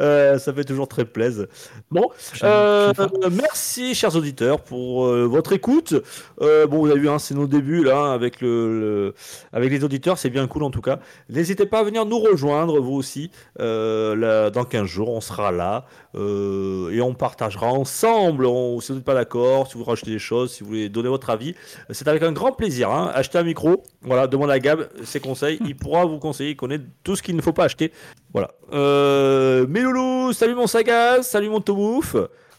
Euh, 0.00 0.38
ça 0.38 0.52
fait 0.52 0.64
toujours 0.64 0.88
très 0.88 1.04
plaisir. 1.04 1.46
Bon, 1.90 2.08
euh, 2.44 2.92
merci 3.32 3.94
chers 3.94 4.14
auditeurs 4.16 4.60
pour 4.60 5.06
votre 5.06 5.52
écoute. 5.52 5.94
Bon, 6.40 6.66
vous 6.78 6.90
avez 6.90 7.00
vu, 7.00 7.08
hein, 7.08 7.18
c'est 7.18 7.34
nos 7.34 7.46
débuts 7.46 7.82
là 7.84 8.12
avec 8.12 8.40
le, 8.40 8.80
le- 8.80 9.14
avec 9.52 9.70
les 9.70 9.82
auditeurs, 9.84 10.18
c'est 10.18 10.30
bien 10.30 10.46
cool 10.46 10.62
en 10.62 10.70
tout 10.70 10.80
cas. 10.80 10.98
N'hésitez 11.28 11.66
pas 11.66 11.80
à 11.80 11.82
venir 11.84 12.06
nous 12.06 12.18
rejoindre 12.18 12.80
vous 12.80 12.94
aussi. 12.94 13.30
Là, 13.58 14.50
dans 14.50 14.64
15 14.64 14.86
jours, 14.86 15.10
on 15.10 15.20
sera 15.20 15.50
là 15.52 15.84
et 16.14 17.00
on 17.00 17.14
partagera 17.14 17.66
ensemble. 17.66 18.46
On, 18.46 18.80
si 18.80 18.92
vous 18.92 18.96
n'êtes 18.98 19.04
pas 19.04 19.14
d'accord, 19.14 19.66
si 19.70 19.76
vous 19.78 19.84
rajoutez 19.84 20.12
des 20.12 20.18
choses, 20.24 20.52
si 20.52 20.62
vous 20.62 20.70
voulez 20.70 20.88
donner 20.88 21.08
votre 21.08 21.30
avis, 21.30 21.54
c'est 21.90 22.08
avec 22.08 22.22
un 22.22 22.32
grand 22.32 22.52
plaisir. 22.52 22.90
Hein. 22.90 23.10
Achetez 23.14 23.38
un 23.38 23.44
micro, 23.44 23.82
voilà, 24.02 24.26
demande 24.26 24.50
à 24.50 24.58
Gab 24.58 24.88
ses 25.04 25.20
conseils. 25.20 25.58
Il 25.64 25.76
pourra 25.76 26.04
vous 26.04 26.18
conseiller, 26.18 26.50
il 26.50 26.56
connaît 26.56 26.80
tout 27.02 27.16
ce 27.16 27.22
qu'il 27.22 27.36
ne 27.36 27.42
faut 27.42 27.52
pas 27.52 27.64
acheter. 27.64 27.92
Voilà. 28.32 28.50
Euh, 28.72 29.66
mes 29.68 29.80
loulous, 29.80 30.32
salut 30.32 30.54
mon 30.54 30.66
Sagaz, 30.66 31.22
salut 31.22 31.48
mon 31.48 31.60
Tomouf. 31.60 32.16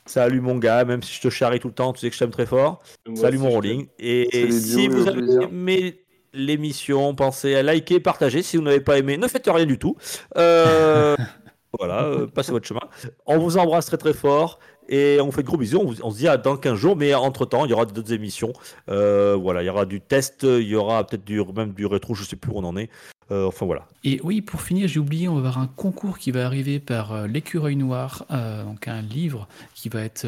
Salut 0.08 0.40
mon 0.40 0.58
gars, 0.58 0.86
même 0.86 1.02
si 1.02 1.16
je 1.16 1.22
te 1.22 1.30
charrie 1.30 1.60
tout 1.60 1.68
le 1.68 1.74
temps, 1.74 1.92
tu 1.92 2.00
sais 2.00 2.10
que 2.10 2.14
je 2.14 2.20
t'aime 2.20 2.30
très 2.30 2.46
fort. 2.46 2.82
Moi 3.08 3.18
Salut 3.18 3.40
mon 3.40 3.50
rolling. 3.50 3.88
Et 3.98 4.52
si 4.52 4.88
vous 4.88 5.08
avez 5.08 5.22
plaisir. 5.22 5.42
aimé 5.42 6.06
l'émission, 6.36 7.16
pensez 7.16 7.56
à 7.56 7.64
liker, 7.64 8.00
partager. 8.00 8.44
Si 8.44 8.58
vous 8.58 8.64
n'avez 8.64 8.82
pas 8.82 9.00
aimé, 9.00 9.18
ne 9.18 9.28
faites 9.28 9.48
rien 9.48 9.66
du 9.66 9.80
tout. 9.80 9.96
Euh, 10.38 11.16
voilà, 11.80 12.04
euh, 12.04 12.28
passez 12.28 12.52
votre 12.52 12.68
chemin. 12.68 12.82
On 13.26 13.40
vous 13.40 13.58
embrasse 13.58 13.88
très 13.88 13.98
très 13.98 14.14
fort. 14.14 14.60
Et 14.90 15.20
on 15.22 15.32
fait 15.32 15.42
de 15.42 15.48
gros 15.48 15.58
bisous. 15.58 15.96
On, 16.04 16.12
se 16.12 16.18
dit 16.18 16.28
à 16.28 16.38
dans 16.38 16.58
15 16.58 16.76
jours. 16.76 16.96
Mais 16.96 17.14
entre 17.14 17.46
temps, 17.46 17.66
il 17.66 17.72
y 17.72 17.74
aura 17.74 17.86
d'autres 17.86 18.14
émissions. 18.14 18.54
Euh, 18.90 19.36
voilà, 19.36 19.64
il 19.64 19.66
y 19.66 19.70
aura 19.70 19.86
du 19.86 20.02
test. 20.02 20.44
Il 20.44 20.68
y 20.68 20.76
aura 20.76 21.06
peut-être 21.06 21.56
même 21.56 21.74
du 21.74 21.86
rétro. 21.86 22.14
Je 22.14 22.24
sais 22.24 22.36
plus 22.36 22.52
où 22.52 22.58
on 22.58 22.64
en 22.64 22.78
est. 22.78 22.90
Euh, 23.32 23.48
enfin 23.48 23.66
voilà. 23.66 23.88
Et 24.04 24.20
oui, 24.24 24.42
pour 24.42 24.62
finir, 24.62 24.88
j'ai 24.88 25.00
oublié, 25.00 25.28
on 25.28 25.34
va 25.34 25.40
avoir 25.40 25.58
un 25.58 25.68
concours 25.68 26.20
qui 26.20 26.30
va 26.30 26.46
arriver 26.46 26.80
par 26.80 27.12
euh, 27.12 27.28
l'écureuil 27.28 27.76
noir, 27.76 28.26
donc 28.30 28.88
un 28.88 29.02
livre 29.02 29.48
qui 29.74 29.90
va 29.90 30.02
être 30.02 30.28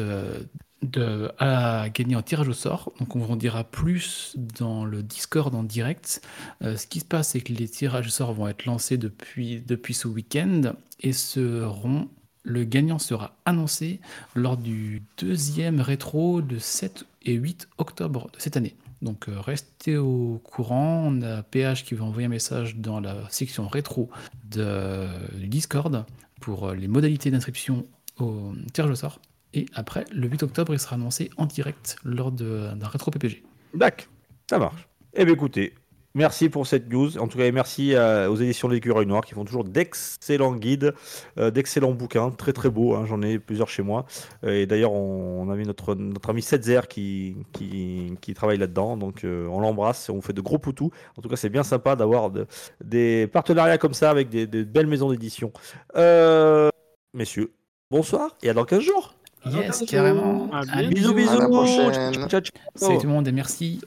à 1.38 1.88
gagner 1.90 2.16
en 2.16 2.22
tirage 2.22 2.48
au 2.48 2.52
sort. 2.52 2.92
Donc 2.98 3.14
on 3.14 3.20
vous 3.20 3.32
en 3.32 3.36
dira 3.36 3.62
plus 3.62 4.34
dans 4.58 4.84
le 4.84 5.04
Discord 5.04 5.54
en 5.54 5.62
direct. 5.62 6.22
Ce 6.60 6.86
qui 6.86 6.98
se 7.00 7.04
passe, 7.04 7.30
c'est 7.30 7.40
que 7.40 7.52
les 7.52 7.68
tirages 7.68 8.08
au 8.08 8.10
sort 8.10 8.32
vont 8.32 8.48
être 8.48 8.64
lancés 8.66 8.96
depuis, 8.96 9.62
depuis 9.64 9.94
ce 9.94 10.08
week-end 10.08 10.72
et 11.00 11.12
seront, 11.12 12.08
le 12.48 12.64
gagnant 12.64 12.98
sera 12.98 13.36
annoncé 13.44 14.00
lors 14.34 14.56
du 14.56 15.02
deuxième 15.18 15.80
rétro 15.80 16.40
de 16.40 16.58
7 16.58 17.04
et 17.22 17.34
8 17.34 17.68
octobre 17.78 18.30
de 18.32 18.40
cette 18.40 18.56
année. 18.56 18.74
Donc 19.02 19.28
euh, 19.28 19.38
restez 19.38 19.96
au 19.96 20.40
courant. 20.42 21.04
On 21.06 21.22
a 21.22 21.42
PH 21.42 21.84
qui 21.84 21.94
va 21.94 22.04
envoyer 22.04 22.26
un 22.26 22.30
message 22.30 22.76
dans 22.76 23.00
la 23.00 23.16
section 23.30 23.68
rétro 23.68 24.10
de, 24.50 25.06
du 25.36 25.46
Discord 25.46 26.04
pour 26.40 26.68
euh, 26.68 26.74
les 26.74 26.88
modalités 26.88 27.30
d'inscription 27.30 27.86
au 28.18 28.52
tirage 28.72 28.90
au 28.90 28.96
sort. 28.96 29.20
Et 29.54 29.66
après, 29.74 30.04
le 30.12 30.28
8 30.28 30.42
octobre, 30.42 30.74
il 30.74 30.78
sera 30.78 30.96
annoncé 30.96 31.30
en 31.36 31.46
direct 31.46 31.96
lors 32.04 32.32
d'un 32.32 32.76
rétro 32.82 33.10
PPG. 33.10 33.42
D'accord, 33.74 34.08
ça 34.48 34.58
marche. 34.58 34.88
Eh 35.14 35.24
bien 35.24 35.34
écoutez, 35.34 35.74
merci 36.14 36.48
pour 36.48 36.66
cette 36.66 36.90
news. 36.92 37.16
En 37.18 37.28
tout 37.28 37.38
cas, 37.38 37.44
et 37.44 37.52
merci 37.52 37.94
à- 37.94 38.30
aux 38.30 38.36
éditions 38.36 38.68
de 38.68 38.74
l'Écureuil 38.74 39.06
Noir 39.06 39.22
qui 39.24 39.34
font 39.34 39.44
toujours 39.44 39.64
d'excellents 39.64 40.54
guides, 40.54 40.94
euh, 41.38 41.50
d'excellents 41.50 41.92
bouquins, 41.92 42.30
très 42.30 42.52
très 42.52 42.70
beaux. 42.70 42.94
hein, 42.94 43.04
J'en 43.06 43.22
ai 43.22 43.38
plusieurs 43.38 43.68
chez 43.68 43.82
moi. 43.82 44.04
Euh, 44.44 44.62
et 44.62 44.66
d'ailleurs, 44.66 44.92
on, 44.92 45.42
on 45.46 45.50
a 45.50 45.56
mis 45.56 45.64
notre, 45.64 45.94
notre 45.94 46.30
ami 46.30 46.42
Setzer 46.42 46.80
qui, 46.88 47.36
qui, 47.52 48.12
qui 48.20 48.34
travaille 48.34 48.58
là-dedans. 48.58 48.96
Donc 48.96 49.24
euh, 49.24 49.46
on 49.48 49.60
l'embrasse, 49.60 50.08
on 50.10 50.20
fait 50.20 50.32
de 50.32 50.40
gros 50.40 50.58
poutous. 50.58 50.90
En 51.16 51.22
tout 51.22 51.28
cas, 51.28 51.36
c'est 51.36 51.48
bien 51.50 51.62
sympa 51.62 51.94
d'avoir 51.96 52.30
de- 52.30 52.46
des 52.84 53.26
partenariats 53.26 53.78
comme 53.78 53.94
ça 53.94 54.10
avec 54.10 54.28
des, 54.28 54.46
des 54.46 54.64
belles 54.64 54.86
maisons 54.86 55.10
d'édition. 55.10 55.52
Euh, 55.96 56.68
messieurs, 57.14 57.52
bonsoir 57.90 58.36
et 58.42 58.50
à 58.50 58.54
dans 58.54 58.64
15 58.64 58.80
jours. 58.82 59.14
Yes, 59.46 59.84
carrément. 59.86 60.48
Bientôt. 60.48 60.88
Bisous, 60.88 61.14
bisou. 61.14 61.14
bisous. 61.14 61.30
À 61.30 61.38
la 61.40 61.46
prochaine. 61.48 62.14
Ciao, 62.14 62.28
ciao, 62.28 62.40
ciao. 62.40 62.52
Salut 62.74 62.98
tout 62.98 63.06
le 63.06 63.12
monde 63.12 63.28
et 63.28 63.32
merci. 63.32 63.80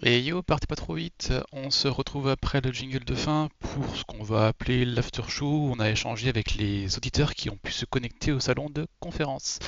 Et 0.00 0.20
yo, 0.20 0.42
partez 0.42 0.68
pas 0.68 0.76
trop 0.76 0.94
vite, 0.94 1.32
on 1.52 1.70
se 1.70 1.88
retrouve 1.88 2.28
après 2.28 2.60
le 2.60 2.70
jingle 2.70 3.04
de 3.04 3.16
fin 3.16 3.48
pour 3.58 3.96
ce 3.96 4.04
qu'on 4.04 4.22
va 4.22 4.46
appeler 4.46 4.84
l'after 4.84 5.22
show. 5.26 5.70
On 5.72 5.80
a 5.80 5.90
échangé 5.90 6.28
avec 6.28 6.54
les 6.54 6.96
auditeurs 6.96 7.34
qui 7.34 7.50
ont 7.50 7.56
pu 7.56 7.72
se 7.72 7.84
connecter 7.84 8.30
au 8.30 8.38
salon 8.38 8.70
de 8.70 8.86
conférence. 9.00 9.58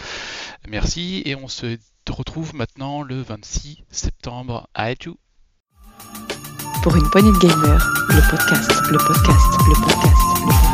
Merci 0.68 1.22
et 1.24 1.34
on 1.34 1.48
se 1.48 1.76
retrouve 2.08 2.54
maintenant 2.54 3.02
le 3.02 3.20
26 3.20 3.78
septembre. 3.90 4.68
Adieu 4.72 5.14
Pour 6.84 6.94
une 6.94 7.10
poignée 7.10 7.32
de 7.32 7.38
gamers, 7.38 7.88
le 8.08 8.30
podcast, 8.30 8.70
le 8.88 8.98
podcast, 8.98 9.46
le 9.66 9.74
podcast, 9.74 10.20
le 10.38 10.52
podcast. 10.52 10.69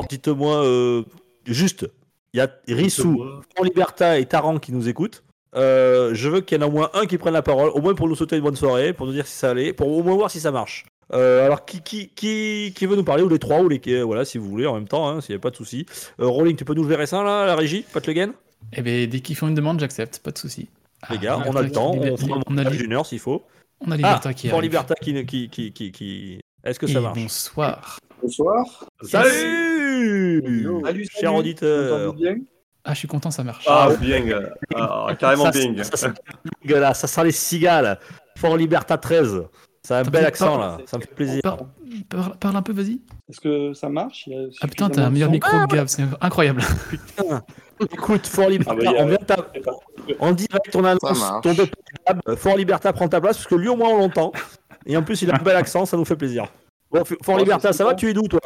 Alors 0.00 0.08
dites-moi, 0.08 0.64
euh, 0.64 1.02
juste, 1.46 1.86
il 2.32 2.38
y 2.38 2.40
a 2.40 2.48
Rissou, 2.68 3.22
Fort 3.54 3.64
Liberta 3.64 4.18
et 4.18 4.24
Taran 4.24 4.58
qui 4.58 4.72
nous 4.72 4.88
écoutent. 4.88 5.22
Euh, 5.56 6.14
je 6.14 6.28
veux 6.30 6.40
qu'il 6.40 6.58
y 6.58 6.62
en 6.62 6.64
ait 6.64 6.68
au 6.68 6.72
moins 6.72 6.90
un 6.94 7.04
qui 7.04 7.18
prenne 7.18 7.34
la 7.34 7.42
parole, 7.42 7.70
au 7.74 7.80
moins 7.82 7.94
pour 7.94 8.08
nous 8.08 8.14
souhaiter 8.14 8.36
une 8.36 8.42
bonne 8.42 8.56
soirée, 8.56 8.92
pour 8.94 9.06
nous 9.06 9.12
dire 9.12 9.26
si 9.26 9.36
ça 9.36 9.50
allait, 9.50 9.72
pour 9.74 9.88
au 9.88 10.02
moins 10.02 10.14
voir 10.14 10.30
si 10.30 10.40
ça 10.40 10.50
marche. 10.52 10.86
Euh, 11.12 11.44
alors 11.44 11.66
qui, 11.66 11.82
qui, 11.82 12.08
qui, 12.08 12.72
qui 12.74 12.86
veut 12.86 12.96
nous 12.96 13.04
parler, 13.04 13.22
ou 13.24 13.28
les 13.28 13.38
trois, 13.40 13.60
ou 13.60 13.68
les 13.68 13.80
euh, 13.88 14.02
voilà, 14.04 14.24
si 14.24 14.38
vous 14.38 14.48
voulez, 14.48 14.66
en 14.66 14.74
même 14.74 14.88
temps, 14.88 15.06
hein, 15.08 15.20
s'il 15.20 15.34
n'y 15.34 15.38
a 15.38 15.40
pas 15.40 15.50
de 15.50 15.56
souci. 15.56 15.84
Euh, 16.20 16.26
Rolling, 16.28 16.56
tu 16.56 16.64
peux 16.64 16.72
nous 16.74 16.88
gérer 16.88 17.04
ça 17.06 17.22
là, 17.22 17.44
la 17.44 17.56
régie, 17.56 17.84
pas 17.92 18.00
le 18.06 18.12
gain 18.14 18.32
Eh 18.72 18.80
bien, 18.80 19.06
dès 19.06 19.20
qu'ils 19.20 19.36
font 19.36 19.48
une 19.48 19.54
demande, 19.54 19.80
j'accepte, 19.80 20.20
pas 20.20 20.30
de 20.30 20.38
souci. 20.38 20.68
Les 21.10 21.16
Ah, 21.16 21.22
gars, 21.22 21.42
on 21.46 21.56
a 21.56 21.62
le 21.62 21.70
temps, 21.72 21.92
qui- 21.98 22.10
on 22.10 22.16
fera 22.16 22.36
un 22.36 22.42
montage 22.48 22.76
d'une 22.78 22.92
heure 22.94 23.04
s'il 23.06 23.18
faut. 23.18 23.42
On 23.80 23.90
a 23.90 23.94
Ah, 23.94 23.96
Liberta 23.96 24.32
qui 24.34 24.48
Fort 24.48 24.58
arrive. 24.60 24.70
Liberta 24.70 24.94
qui, 24.94 25.26
qui, 25.26 25.48
qui, 25.50 25.72
qui, 25.72 25.90
qui- 25.92 26.40
Est-ce 26.64 26.78
que 26.78 26.86
Et 26.86 26.92
ça 26.92 27.00
marche? 27.00 27.18
bonsoir. 27.18 27.98
Bonsoir. 28.22 28.84
Salut 29.02 29.69
Salut, 30.84 31.04
Cher 31.10 31.20
salut. 31.20 31.38
auditeur 31.38 32.14
bien? 32.14 32.36
Ah, 32.84 32.94
je 32.94 32.98
suis 32.98 33.08
content, 33.08 33.30
ça 33.30 33.44
marche. 33.44 33.64
Ah, 33.68 33.90
Bing. 34.00 34.34
Ah, 34.74 35.08
carrément 35.18 35.44
ça, 35.44 35.50
Bing. 35.50 35.76
Ça, 35.82 35.96
ça, 35.96 35.96
ça, 35.96 36.12
là, 36.80 36.94
ça 36.94 37.06
sent 37.06 37.24
les 37.24 37.32
cigales. 37.32 37.98
Fort 38.38 38.56
Liberta 38.56 38.96
13. 38.96 39.42
Ça 39.82 39.96
a 39.96 40.00
un 40.00 40.04
bel 40.04 40.26
accent 40.26 40.58
là, 40.58 40.76
ça 40.84 40.98
me 40.98 41.02
fait 41.02 41.14
plaisir. 41.14 41.40
Par- 41.42 41.58
par- 42.10 42.36
parle 42.36 42.56
un 42.56 42.62
peu, 42.62 42.72
vas-y. 42.74 43.00
Est-ce 43.30 43.40
que 43.40 43.72
ça 43.72 43.88
marche? 43.88 44.28
Ah 44.60 44.68
putain, 44.68 44.90
t'as 44.90 45.06
un 45.06 45.10
meilleur 45.10 45.28
de 45.30 45.32
micro 45.34 45.50
que 45.66 45.74
Gab, 45.74 45.86
c'est 45.88 46.02
incroyable. 46.20 46.60
Écoute, 47.92 48.26
Fort 48.26 48.50
Liberta, 48.50 48.72
Ah 48.72 48.74
bah, 48.76 48.82
il 48.84 48.90
y 48.92 48.98
a- 48.98 49.02
on 49.02 49.06
vient 49.06 49.16
de 49.18 49.24
ta- 49.24 49.46
en 50.18 50.32
direct, 50.32 50.76
on 50.76 50.84
annonce 50.84 51.22
ton 51.42 51.52
départ. 51.54 52.36
Fort 52.36 52.56
Liberta 52.58 52.92
prend 52.92 53.08
ta 53.08 53.20
place 53.22 53.38
parce 53.38 53.46
que 53.48 53.54
lui 53.54 53.68
au 53.68 53.76
moins 53.76 53.88
on 53.90 53.98
l'entend. 53.98 54.32
Et 54.84 54.96
en 54.96 55.02
plus, 55.02 55.22
il 55.22 55.30
a 55.30 55.36
un 55.36 55.42
bel 55.42 55.56
accent, 55.56 55.86
ça 55.86 55.96
nous 55.96 56.04
fait 56.04 56.16
plaisir. 56.16 56.46
Bon, 56.90 57.02
Fort 57.22 57.36
Ouais, 57.36 57.42
Liberta, 57.42 57.72
ça 57.72 57.84
va? 57.84 57.94
Tu 57.94 58.10
es 58.10 58.12
d'où 58.12 58.28
toi? 58.28 58.40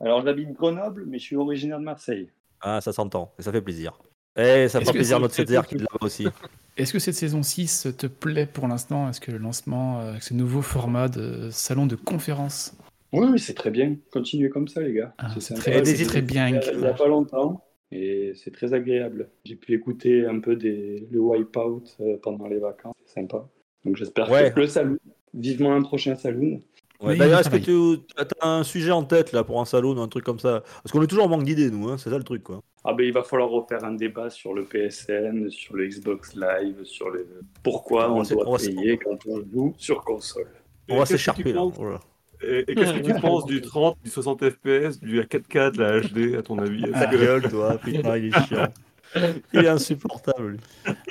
Alors 0.00 0.22
j'habite 0.24 0.52
Grenoble, 0.52 1.04
mais 1.06 1.18
je 1.18 1.24
suis 1.24 1.36
originaire 1.36 1.78
de 1.78 1.84
Marseille. 1.84 2.30
Ah, 2.60 2.80
ça 2.80 2.92
s'entend, 2.92 3.32
et 3.38 3.42
ça 3.42 3.52
fait 3.52 3.62
plaisir. 3.62 3.98
Et 4.36 4.68
ça 4.68 4.78
Est-ce 4.78 4.78
fera 4.80 4.92
que 4.92 4.98
plaisir 4.98 5.20
notre 5.20 5.34
CDR 5.34 5.66
qui 5.66 5.74
est 5.76 5.78
là 5.78 5.86
aussi. 6.00 6.26
Est-ce 6.76 6.92
que 6.92 6.98
cette 7.00 7.14
saison 7.14 7.42
6 7.42 7.88
te 7.98 8.06
plaît 8.06 8.46
pour 8.46 8.68
l'instant? 8.68 9.08
Est-ce 9.10 9.20
que 9.20 9.32
le 9.32 9.38
lancement, 9.38 10.00
euh, 10.00 10.10
avec 10.10 10.22
ce 10.22 10.32
nouveau 10.34 10.62
format 10.62 11.08
de 11.08 11.48
salon 11.50 11.86
de 11.86 11.96
conférence? 11.96 12.76
Oui, 13.12 13.26
oui, 13.32 13.38
c'est 13.40 13.54
très 13.54 13.70
bien. 13.72 13.96
Continuez 14.12 14.48
comme 14.48 14.68
ça, 14.68 14.80
les 14.80 14.92
gars. 14.92 15.12
Ah, 15.18 15.28
C'est 15.40 15.54
très- 15.54 15.82
très 15.82 16.22
bien. 16.22 16.48
Il 16.48 16.78
n'y 16.78 16.86
a 16.86 16.92
pas 16.94 17.08
longtemps, 17.08 17.64
et 17.90 18.32
c'est 18.36 18.52
très 18.52 18.74
agréable. 18.74 19.30
J'ai 19.44 19.56
pu 19.56 19.72
écouter 19.72 20.24
un 20.26 20.38
peu 20.38 20.54
des, 20.54 21.08
le 21.10 21.18
Wipeout 21.18 21.82
euh, 22.00 22.16
pendant 22.22 22.46
les 22.46 22.58
vacances. 22.58 22.94
C'est 23.06 23.14
sympa. 23.14 23.48
Donc 23.84 23.96
j'espère 23.96 24.30
Ouais. 24.30 24.52
que 24.52 24.60
le 24.60 24.66
saloon, 24.68 24.98
vivement 25.34 25.74
un 25.74 25.82
prochain 25.82 26.14
saloon. 26.14 26.60
Ouais, 27.00 27.16
D'ailleurs, 27.16 27.40
est-ce 27.40 27.50
que 27.50 27.56
tu 27.56 28.00
as 28.40 28.48
un 28.48 28.64
sujet 28.64 28.90
en 28.90 29.04
tête 29.04 29.30
là 29.32 29.44
pour 29.44 29.60
un 29.60 29.64
salon 29.64 29.96
ou 29.96 30.00
un 30.00 30.08
truc 30.08 30.24
comme 30.24 30.40
ça? 30.40 30.64
Parce 30.82 30.90
qu'on 30.92 31.00
est 31.02 31.06
toujours 31.06 31.26
en 31.26 31.28
manque 31.28 31.44
d'idées, 31.44 31.70
nous, 31.70 31.88
hein, 31.88 31.96
c'est 31.96 32.10
ça 32.10 32.18
le 32.18 32.24
truc 32.24 32.42
quoi. 32.42 32.60
Ah 32.84 32.92
ben, 32.92 33.04
il 33.04 33.12
va 33.12 33.22
falloir 33.22 33.48
refaire 33.50 33.84
un 33.84 33.92
débat 33.92 34.30
sur 34.30 34.52
le 34.52 34.64
PSN, 34.64 35.48
sur 35.50 35.76
le 35.76 35.86
Xbox 35.86 36.34
Live, 36.34 36.82
sur 36.84 37.10
le 37.10 37.28
pourquoi 37.62 38.10
On 38.10 38.20
on 38.20 38.22
doit 38.24 38.48
on 38.48 38.56
payer 38.56 38.98
quand 38.98 39.16
on 39.28 39.36
joue 39.52 39.74
sur 39.76 40.02
console. 40.02 40.48
On 40.88 40.98
va 40.98 41.06
s'écharper 41.06 41.52
là. 41.52 41.60
penses- 41.60 41.74
Oh. 41.78 41.94
Et, 42.40 42.64
et 42.70 42.74
qu'est-ce 42.74 42.92
que 42.94 43.12
tu 43.12 43.14
penses 43.20 43.46
du 43.46 43.60
30, 43.60 43.96
du 44.02 44.10
60 44.10 44.48
FPS, 44.48 45.00
du 45.00 45.20
4K, 45.20 45.72
de 45.76 45.82
la 45.82 46.00
HD, 46.00 46.36
à 46.36 46.42
ton 46.42 46.58
avis? 46.58 46.82
Ta 46.82 46.88
Est-ce 47.04 47.10
que- 47.10 47.16
gueule, 47.16 47.48
toi, 47.50 47.78
putain, 47.78 48.16
il 48.16 48.26
est 48.26 48.46
chiant. 48.46 48.66
Il 49.52 49.64
est 49.64 49.68
insupportable. 49.68 50.48
lui. 50.50 50.58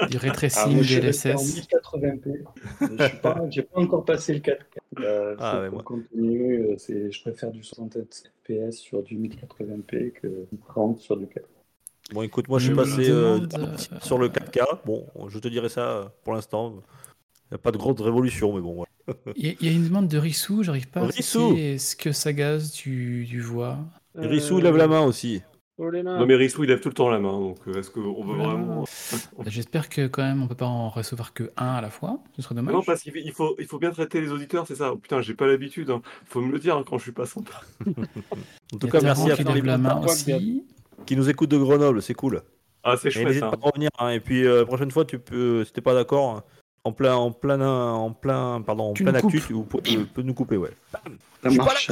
Du 0.10 0.18
Ah, 0.56 0.68
moi, 0.68 0.78
des 0.82 0.84
je 0.84 0.84
suis 0.84 1.00
resté 1.00 1.34
en 1.34 1.38
LSS 1.38 1.68
1080p. 1.68 2.44
Je 2.98 3.04
suis 3.08 3.18
pas, 3.18 3.42
j'ai 3.50 3.62
pas 3.64 3.80
encore 3.82 4.06
passé 4.06 4.34
le 4.34 4.40
4K. 4.40 4.78
Euh, 5.00 5.36
Ah, 5.40 5.62
ouais, 5.62 5.70
euh, 6.18 6.76
C'est, 6.78 7.12
je 7.12 7.22
préfère 7.22 7.52
du 7.52 7.64
60 7.64 7.98
FPS 7.98 8.78
sur 8.78 9.04
du 9.04 9.18
1080p 9.18 10.12
que 10.14 10.28
du 10.52 10.58
30 10.68 11.00
sur 11.00 11.18
du 11.18 11.26
4K. 11.26 11.42
Bon, 12.14 12.22
écoute, 12.22 12.48
moi 12.48 12.58
je 12.60 12.68
suis 12.68 12.76
passé 12.76 13.10
euh, 13.10 13.40
euh, 13.58 13.78
sur 14.02 14.18
le 14.18 14.30
4K. 14.30 14.80
Bon, 14.86 15.06
je 15.28 15.40
te 15.40 15.48
dirai 15.48 15.70
ça 15.70 15.82
euh, 15.90 16.06
pour 16.24 16.34
l'instant. 16.34 16.76
Il 17.50 17.54
n'y 17.54 17.56
a 17.56 17.58
pas 17.60 17.72
de 17.72 17.78
grande 17.78 18.00
révolution, 18.00 18.54
mais 18.54 18.62
bon. 18.62 18.74
voilà. 18.76 18.88
Il 19.36 19.46
y, 19.46 19.50
a- 19.50 19.56
il 19.62 19.66
y 19.68 19.70
a 19.70 19.74
une 19.74 19.86
demande 19.88 20.08
de 20.10 20.18
Rissou, 20.18 20.64
j'arrive 20.64 20.90
pas 20.90 21.02
à 21.02 21.06
Rissou 21.08 21.50
citer. 21.50 21.74
Est-ce 21.76 21.96
que 21.96 22.12
Sagaz, 22.12 22.72
tu, 22.74 23.26
tu 23.30 23.40
vois 23.40 23.78
Et 24.22 24.26
Rissou 24.28 24.60
lève 24.60 24.76
la 24.76 24.88
main 24.88 25.02
aussi. 25.02 25.42
Oh. 25.80 25.92
Non 25.92 26.26
mais 26.26 26.36
Rissou 26.36 26.64
il 26.64 26.70
lève 26.70 26.80
tout 26.80 26.90
le 26.90 26.96
temps 26.96 27.10
la 27.10 27.20
main, 27.20 27.40
donc 27.40 27.58
euh, 27.68 27.80
est-ce 27.80 27.92
qu'on 27.92 28.24
veut 28.24 28.34
Voilà. 28.36 28.54
vraiment... 28.54 28.84
Bah, 29.38 29.44
J'espère 29.46 29.90
que 29.90 30.08
quand 30.08 30.24
même 30.24 30.42
on 30.42 30.48
peut 30.48 30.56
pas 30.56 30.66
en 30.66 30.90
recevoir 30.90 31.34
que 31.34 31.52
un 31.56 31.74
à 31.76 31.82
la 31.82 31.92
fois, 31.92 32.20
ce 32.36 32.42
serait 32.42 32.56
dommage. 32.56 32.74
Non 32.74 32.82
parce 32.82 33.04
qu'il 33.04 33.16
il 33.16 33.32
faut, 33.32 33.56
il 33.60 33.66
faut 33.68 33.78
bien 33.78 33.92
traiter 33.92 34.20
les 34.20 34.32
auditeurs, 34.32 34.66
c'est 34.66 34.76
ça. 34.76 34.94
Oh, 34.94 34.98
putain, 34.98 35.22
j'ai 35.22 35.36
pas 35.36 35.46
l'habitude, 35.46 35.92
hein. 35.92 36.02
faut 36.26 36.42
me 36.42 36.52
le 36.52 36.58
dire 36.58 36.78
hein, 36.78 36.84
quand 36.88 36.98
je 36.98 37.04
suis 37.04 37.12
pas 37.12 37.26
sympa. 37.28 37.62
En 38.74 38.78
tout 38.80 38.88
cas, 38.88 39.00
merci 39.02 39.32
à 39.32 39.36
lève 39.36 39.66
la 39.66 39.78
main 39.78 40.02
aussi. 40.04 40.64
qui 41.06 41.16
nous 41.16 41.30
écoute 41.30 41.50
de 41.50 41.58
Grenoble, 41.58 42.02
c'est 42.02 42.16
cool. 42.16 42.42
Ah 42.84 42.98
c'est 42.98 43.10
Et 43.10 43.12
chouette 43.12 43.28
n'hésite 43.28 43.44
hein. 43.44 43.52
pas 43.52 43.68
à 43.68 43.70
revenir. 43.70 43.90
hein. 44.00 44.10
Et 44.10 44.20
puis, 44.20 44.46
euh, 44.46 44.66
prochaine 44.66 44.92
fois, 44.92 45.06
tu 45.06 45.20
peux, 45.20 45.64
si 45.64 45.72
t'es 45.74 45.82
pas 45.82 45.94
d'accord, 45.94 46.44
en 46.84 46.92
plein, 46.92 47.16
en 47.16 47.32
plein, 47.32 47.60
en 47.60 48.12
plein, 48.14 48.62
pardon, 48.62 48.86
en 48.86 48.94
Tu 48.94 49.04
plein 49.04 49.14
actu, 49.14 49.40
tu 49.42 49.54
tu 49.84 50.06
peux 50.06 50.22
nous 50.22 50.34
couper, 50.34 50.58
ouais. 50.58 50.72
Ça 50.92 51.02
Je 51.44 51.50
suis 51.50 51.58
pas 51.60 51.66
marche. 51.66 51.90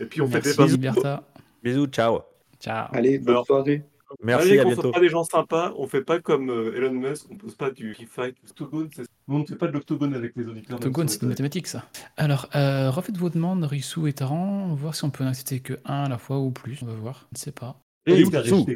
Et 0.00 0.04
puis 0.04 0.20
on 0.20 0.28
fait 0.28 0.40
des 0.40 0.54
bases. 0.54 0.72
Liberta. 0.72 1.22
Bisous, 1.62 1.86
ciao. 1.86 2.20
Ciao. 2.60 2.88
Allez, 2.92 3.18
bonne 3.18 3.30
Alors- 3.34 3.46
soirée. 3.46 3.82
Merci, 4.24 4.48
Allez, 4.48 4.58
à 4.58 4.62
qu'on 4.64 4.68
bientôt. 4.70 4.82
soit 4.82 4.92
pas 4.92 5.00
des 5.00 5.08
gens 5.08 5.22
sympas, 5.22 5.72
on 5.76 5.86
fait 5.86 6.02
pas 6.02 6.18
comme 6.18 6.50
euh, 6.50 6.74
Elon 6.76 6.90
Musk, 6.90 7.26
on 7.30 7.36
pose 7.36 7.54
pas 7.54 7.70
du 7.70 7.94
fight, 8.10 8.34
octogone, 8.44 8.90
on 9.28 9.38
ne 9.38 9.44
fait 9.46 9.54
pas 9.54 9.68
de 9.68 9.72
l'octogone 9.72 10.14
avec 10.14 10.32
les 10.34 10.48
auditeurs. 10.48 10.78
Octogone, 10.78 11.06
c'est 11.06 11.22
on 11.22 11.26
est- 11.26 11.28
mathématiques 11.28 11.68
ça. 11.68 11.84
Alors, 12.16 12.48
euh, 12.56 12.90
refaites 12.90 13.16
vos 13.16 13.30
demandes, 13.30 13.62
Rissou 13.62 14.08
et 14.08 14.12
Taran, 14.12 14.74
voir 14.74 14.96
si 14.96 15.04
on 15.04 15.10
peut 15.10 15.22
en 15.22 15.28
accepter 15.28 15.60
que 15.60 15.74
un 15.84 16.04
à 16.04 16.08
la 16.08 16.18
fois 16.18 16.40
ou 16.40 16.50
plus. 16.50 16.82
On 16.82 16.86
va 16.86 16.94
voir, 16.94 17.28
je 17.32 17.38
ne 17.38 17.44
sais 17.44 17.52
pas. 17.52 17.76
Rissou. 18.04 18.66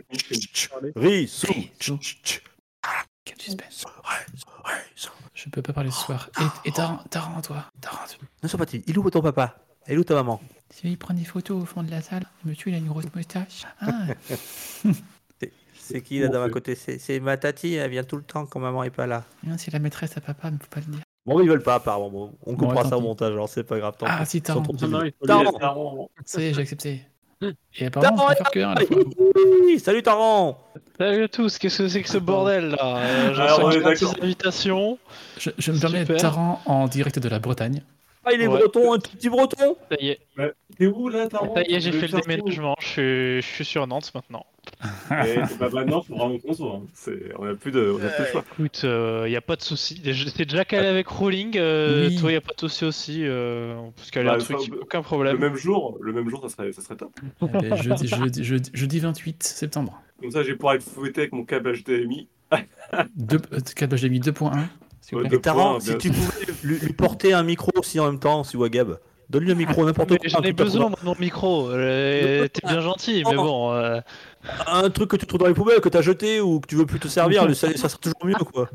Rissou. 0.95 1.49
Rissou. 1.51 1.99
Quel 3.25 3.41
suspense. 3.41 3.85
Je 5.35 5.49
peux 5.51 5.63
pas 5.63 5.73
parler 5.73 5.91
ce 5.91 6.01
soir. 6.01 6.31
Et, 6.65 6.69
et 6.69 6.73
Taran, 6.73 6.99
Taran, 7.11 7.41
toi 7.43 7.65
Taran, 7.81 8.05
tu- 8.09 8.25
Ne 8.43 8.47
sois 8.49 8.59
pas 8.59 8.67
timide. 8.67 8.85
Il 8.87 8.95
est 8.95 8.99
où 8.99 9.11
ton 9.11 9.21
papa? 9.21 9.57
Il 9.89 9.95
est 9.95 9.97
où 9.99 10.05
ta 10.05 10.15
maman? 10.15 10.41
Veux, 10.83 10.91
il 10.91 10.99
prend 10.99 11.15
des 11.15 11.25
photos 11.25 11.63
au 11.63 11.67
fond 11.67 11.83
de 11.83 11.91
la 11.91 12.01
salle. 12.01 12.25
Monsieur, 12.45 12.71
il 12.71 12.75
a 12.75 12.79
une 12.79 12.87
grosse 12.89 13.05
moustache. 13.15 13.65
Ah, 13.81 14.07
C'est 15.77 16.01
qui 16.01 16.19
là 16.19 16.29
dans 16.29 16.41
ma 16.41 16.49
côté? 16.49 16.75
C'est 16.75 17.21
ma 17.21 17.37
tati, 17.37 17.75
elle 17.75 17.91
vient 17.91 18.05
tout 18.05 18.17
le 18.17 18.23
temps 18.23 18.47
quand 18.47 18.59
maman 18.59 18.85
est 18.85 18.91
pas 18.91 19.07
là. 19.07 19.25
non, 19.47 19.57
c'est 19.59 19.71
la 19.71 19.79
maîtresse 19.79 20.17
à 20.17 20.21
papa, 20.23 20.51
mais 20.51 20.57
faut 20.59 20.69
pas 20.71 20.81
le 20.81 20.93
dire. 20.93 21.03
Bon, 21.27 21.41
ils 21.41 21.49
veulent 21.49 21.63
pas, 21.63 21.75
apparemment. 21.75 22.09
Bon, 22.11 22.33
on 22.47 22.57
coupera 22.57 22.83
tant 22.85 22.89
ça 22.91 22.99
au 22.99 23.03
montage, 23.03 23.33
alors 23.33 23.49
c'est 23.49 23.65
pas 23.65 23.79
grave. 23.79 23.95
tant 23.99 24.07
Ah, 24.09 24.25
si, 24.25 24.41
le 24.41 25.03
laisser 25.03 25.59
Taran. 25.59 26.09
Ça 26.25 26.41
y 26.41 26.45
est, 26.47 26.55
j'ai 26.55 26.63
accepté. 26.63 27.03
Et 27.77 27.87
apparemment, 27.87 28.25
on 28.25 28.29
peut 28.29 28.35
faire 28.35 28.51
que 28.51 28.61
un 28.61 28.71
à 28.71 28.75
la 28.77 28.87
fois. 28.87 29.79
Salut 29.79 30.03
Taran 30.03 30.59
Salut 30.99 31.25
à 31.25 31.29
tous, 31.29 31.59
qu'est-ce 31.59 31.79
que 31.79 31.89
c'est 31.89 32.03
que 32.03 32.09
ce 32.09 32.19
bordel 32.19 32.71
là? 32.71 32.97
Euh, 32.97 33.35
J'ai 33.35 33.43
reçu 33.43 33.79
est 33.79 33.83
46 33.83 34.05
d'accord. 34.07 34.25
invitations. 34.25 34.99
Je, 35.39 35.51
je 35.59 35.73
me 35.73 35.79
permets. 35.79 36.05
Taran 36.05 36.61
en 36.65 36.89
direct 36.89 37.19
de 37.19 37.29
la 37.29 37.39
Bretagne. 37.41 37.83
Ah, 38.25 38.33
il 38.33 38.41
est 38.41 38.47
Ouais. 38.47 38.59
breton, 38.59 38.93
un 38.95 38.99
tout 38.99 39.11
petit 39.17 39.29
breton 39.29 39.77
Ça 39.91 39.97
y 40.01 40.09
est, 40.11 40.19
T'es 40.79 40.87
où 40.87 41.09
là, 41.09 41.29
Taran 41.29 41.55
ça 41.55 41.63
y 41.63 41.75
est, 41.75 41.81
j'ai 41.81 41.93
fait 41.93 42.09
le 42.09 42.21
déménagement. 42.21 42.75
Je 42.81 42.87
suis, 42.87 43.43
je 43.43 43.47
suis 43.55 43.65
sur 43.65 43.87
Nantes 43.87 44.11
maintenant. 44.15 44.45
Et 45.11 45.37
bah 45.61 45.69
maintenant, 45.73 46.03
faut 46.03 46.17
vraiment 46.17 46.39
qu'on 46.39 46.53
soit. 46.55 46.73
hein. 46.77 46.83
C'est- 46.95 47.33
On 47.39 47.47
a 47.47 47.55
plus 47.55 47.71
de, 47.71 47.95
on 47.97 48.05
a 48.05 48.09
plus 48.09 48.25
de 48.25 48.29
choix. 48.31 48.45
Écoute, 48.59 48.81
il 48.83 49.31
y 49.31 49.37
a 49.37 49.41
pas 49.41 49.57
de 49.57 49.63
souci. 49.63 50.01
C'est 50.35 50.45
déjà 50.47 50.65
calé 50.65 50.87
avec 50.89 51.07
Rolling. 51.07 51.57
euh, 51.59 52.09
Oui. 52.09 52.17
Toi, 52.17 52.33
y 52.33 52.37
a 52.37 52.41
pas 52.41 52.55
de 52.55 52.61
souci 52.61 52.85
aussi. 52.85 53.21
Euh, 53.25 53.77
parce 53.95 54.11
qu'elle 54.11 54.25
Bah, 54.27 54.33
a 54.33 54.35
un 54.37 54.39
truc, 54.39 54.59
aucun 54.81 54.99
Le 54.99 55.05
problème. 55.05 55.39
même 55.39 55.55
jour, 55.57 55.99
le 56.01 56.13
même 56.13 56.29
jour, 56.31 56.43
ça 56.43 56.49
serait, 56.49 56.73
ça 56.73 56.81
serait 56.83 56.97
top. 56.97 57.13
Eh 57.43 57.47
ben, 57.47 57.77
jeudi, 57.77 58.07
jeudi- 58.09 58.43
jeudi- 58.43 58.71
jeudi 58.73 58.99
28 59.01 59.43
septembre. 59.43 60.01
Comme 60.21 60.31
ça, 60.31 60.43
je 60.43 60.49
vais 60.49 60.57
pouvoir 60.57 60.75
être 60.75 60.83
fouetté 60.83 61.21
avec 61.23 61.33
mon 61.33 61.45
câble 61.45 61.71
HDMI. 61.77 62.29
Deux- 63.17 63.39
euh, 63.53 63.59
câble 63.77 63.97
HDMI 63.97 64.21
2.1. 64.21 64.53
s'il 65.07 65.19
vous 65.19 65.29
plaît. 65.29 65.39
Taran, 65.41 65.81
si 65.81 65.97
tu 65.99 66.11
pouvais 66.11 66.47
lui, 66.63 66.79
lui 66.79 66.93
porter 66.93 67.33
un 67.33 67.43
micro 67.43 67.71
aussi 67.77 68.01
en 68.01 68.07
même 68.07 68.19
temps, 68.21 68.45
si 68.45 68.57
Wagab. 68.57 68.99
Donne-lui 69.31 69.53
un 69.53 69.55
micro, 69.55 69.87
n'importe 69.87 70.11
quoi. 70.11 70.19
J'en 70.25 70.43
ai 70.43 70.53
besoin, 70.53 70.83
trouver- 70.91 70.91
moi, 70.91 70.99
de 71.01 71.07
mon 71.07 71.25
micro. 71.25 71.71
Euh, 71.71 72.47
T'es 72.49 72.61
bien 72.67 72.81
gentil, 72.83 73.25
mais 73.29 73.35
bon. 73.35 73.73
euh, 73.73 73.99
un 74.67 74.91
truc 74.91 75.09
que 75.11 75.17
tu 75.17 75.27
trouves 75.27 75.41
dans 75.41 75.47
les 75.47 75.55
poubelles, 75.55 75.81
que 75.81 75.89
t'as 75.89 76.03
jeté 76.03 76.43
ou 76.43 76.61
que 76.61 76.67
tu 76.67 76.77
veux 76.77 76.85
plus 76.85 77.01
te 77.01 77.09
servir, 77.09 77.43
ça, 77.57 77.73
ça 77.75 77.89
sera 77.89 77.99
toujours 78.01 78.25
mieux, 78.27 78.35
quoi. 78.35 78.69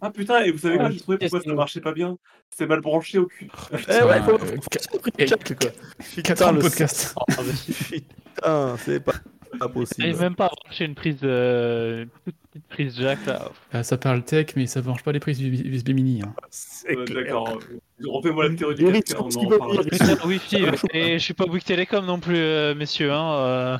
Ah 0.00 0.10
putain, 0.12 0.42
et 0.44 0.52
vous 0.52 0.58
savez 0.58 0.76
quoi, 0.76 0.86
Ouais, 0.86 0.92
j'ai 0.92 1.00
trouvé 1.00 1.18
pourquoi 1.18 1.40
ça 1.40 1.52
marchait 1.52 1.80
pas 1.80 1.92
bien 1.92 2.16
C'est 2.56 2.66
mal 2.66 2.80
branché 2.80 3.18
au 3.18 3.26
cul. 3.26 3.50
Eh 3.72 4.04
ouais, 4.04 4.20
faut, 4.22 4.38
faut- 4.38 4.46
faut- 4.46 4.98
faut- 5.02 5.26
check, 5.26 5.58
quoi. 5.58 5.70
4 6.22 6.42
ans 6.46 6.52
de 6.52 6.56
le- 6.58 6.62
podcast. 6.62 7.14
Putain, 8.36 8.76
c'est 8.84 9.00
pas, 9.00 9.12
pas 9.58 9.70
J'arrive 9.98 10.20
même 10.20 10.34
pas 10.34 10.46
à 10.46 10.50
brancher 10.50 10.84
une 10.84 10.94
prise, 10.94 11.18
euh, 11.22 12.02
une 12.04 12.08
toute 12.24 12.34
petite 12.50 12.66
prise 12.68 12.96
jack 12.98 13.24
là. 13.26 13.50
Euh, 13.74 13.82
ça 13.82 13.96
parle 13.98 14.22
tech, 14.24 14.48
mais 14.56 14.66
ça 14.66 14.80
ne 14.80 14.86
mange 14.86 15.02
pas 15.02 15.12
les 15.12 15.20
prises 15.20 15.40
USB 15.40 15.90
mini. 15.90 16.22
hein. 16.22 16.34
C'est 16.50 16.96
Euh, 16.96 17.04
clair. 17.04 17.24
D'accord. 17.24 17.58
Refais-moi 18.04 18.48
la 18.48 18.54
théorie 18.56 18.74
du 18.74 18.84
casque, 19.02 19.16
on 19.20 19.24
en. 19.28 19.82
Putain, 19.84 20.16
Wi-Fi, 20.26 20.56
et 20.92 21.18
je 21.18 21.24
suis 21.24 21.34
pas 21.34 21.46
Bouygues 21.46 21.64
Télécom 21.64 22.04
non 22.04 22.18
plus, 22.20 22.36
euh, 22.36 22.74
messieurs. 22.74 23.12
Hein, 23.12 23.34
euh. 23.34 23.78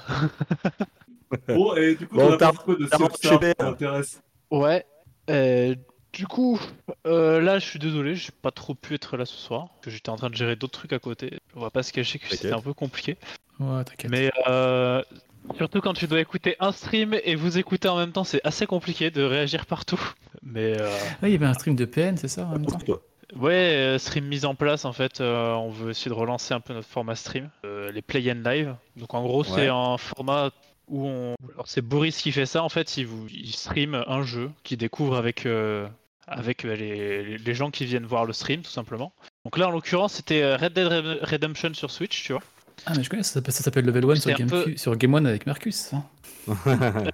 Bon, 1.49 1.75
et 1.77 1.95
du 1.95 2.07
coup, 2.07 2.17
Bon, 2.17 2.29
on 2.29 2.33
a 2.33 2.39
pas 2.39 2.53
quoi 2.53 2.75
de 2.77 3.39
Ben. 3.39 3.55
m'intéresse 3.61 4.21
Ouais. 4.51 4.85
euh, 5.31 5.75
Du 6.13 6.27
coup, 6.27 6.61
euh, 7.07 7.41
là, 7.41 7.59
je 7.59 7.65
suis 7.67 7.79
désolé, 7.79 8.15
j'ai 8.15 8.33
pas 8.43 8.51
trop 8.51 8.75
pu 8.75 8.95
être 8.95 9.17
là 9.17 9.25
ce 9.25 9.37
soir, 9.37 9.69
parce 9.69 9.85
que 9.87 9.91
j'étais 9.91 10.11
en 10.11 10.17
train 10.17 10.29
de 10.29 10.35
gérer 10.35 10.57
d'autres 10.57 10.79
trucs 10.79 10.93
à 10.93 10.99
côté. 10.99 11.39
On 11.57 11.61
va 11.61 11.71
pas 11.71 11.83
se 11.83 11.91
cacher 11.93 12.19
que 12.19 12.29
c'était 12.29 12.53
un 12.53 12.61
peu 12.61 12.75
compliqué. 12.75 13.17
Ouais, 13.59 13.83
t'inquiète. 13.85 14.11
Mais 14.11 14.31
euh, 14.47 15.03
surtout 15.57 15.81
quand 15.81 15.93
tu 15.95 16.07
dois 16.07 16.21
écouter 16.21 16.57
un 16.61 16.73
stream 16.73 17.15
et 17.25 17.35
vous 17.35 17.59
écouter 17.59 17.89
en 17.89 17.97
même 17.97 18.13
temps, 18.13 18.25
c'est 18.25 18.41
assez 18.45 18.67
compliqué 18.67 19.11
de 19.11 19.23
réagir 19.23 19.67
partout. 19.67 20.01
Mais 20.43 20.81
euh, 20.81 20.89
Ah, 21.23 21.29
il 21.29 21.33
y 21.33 21.35
avait 21.37 21.47
un 21.47 21.55
stream 21.55 21.77
de 21.77 21.85
PN, 21.85 22.17
c'est 22.17 22.29
ça 22.29 22.47
en 22.47 22.53
même 22.53 22.67
temps 22.67 22.79
ouais, 23.37 23.53
euh, 23.55 23.99
stream 23.99 24.27
mise 24.27 24.45
en 24.45 24.55
place 24.55 24.85
en 24.85 24.93
fait, 24.93 25.21
euh, 25.21 25.53
on 25.55 25.71
veut 25.71 25.91
essayer 25.91 26.11
de 26.11 26.15
relancer 26.15 26.53
un 26.53 26.61
peu 26.61 26.75
notre 26.75 26.89
format 26.89 27.15
stream, 27.15 27.49
euh, 27.65 27.91
les 27.91 28.03
play 28.03 28.31
and 28.31 28.43
live. 28.49 28.75
Donc 28.97 29.15
en 29.15 29.23
gros, 29.23 29.43
Ouais. 29.43 29.49
c'est 29.55 29.69
un 29.69 29.97
format 29.97 30.51
où 30.89 31.07
on. 31.07 31.35
Alors 31.55 31.67
c'est 31.69 31.81
Boris 31.81 32.21
qui 32.21 32.33
fait 32.33 32.45
ça 32.47 32.63
en 32.63 32.69
fait, 32.69 32.97
il, 32.99 33.07
vous... 33.07 33.27
il 33.31 33.53
stream 33.55 34.03
un 34.07 34.23
jeu 34.23 34.51
qu'il 34.65 34.77
découvre 34.79 35.17
avec, 35.17 35.47
avec 36.27 36.63
les... 36.65 37.39
les 37.39 37.55
gens 37.55 37.71
qui 37.71 37.85
viennent 37.87 38.05
voir 38.05 38.25
le 38.27 38.33
stream 38.33 38.61
tout 38.63 38.71
simplement. 38.71 39.13
Donc 39.45 39.57
là 39.59 39.69
en 39.69 39.71
l'occurrence, 39.71 40.15
c'était 40.15 40.55
Red 40.57 40.73
Dead 40.75 40.87
Red- 40.89 41.19
Redemption 41.23 41.73
sur 41.75 41.91
Switch, 41.91 42.25
tu 42.25 42.33
vois. 42.33 42.43
Ah, 42.87 42.93
mais 42.97 43.03
je 43.03 43.11
connais, 43.11 43.23
ça 43.23 43.35
s'appelle- 43.35 43.55
ça 43.55 43.63
s'appelle 43.63 43.85
Level 43.85 44.05
1 44.11 44.17
sur 44.17 44.33
Game, 44.37 44.49
peu- 44.49 44.77
sur 44.77 44.97
Game 44.97 45.15
One 45.15 45.27
avec 45.27 45.47
Marcus. 45.47 45.93
hein. 45.93 46.05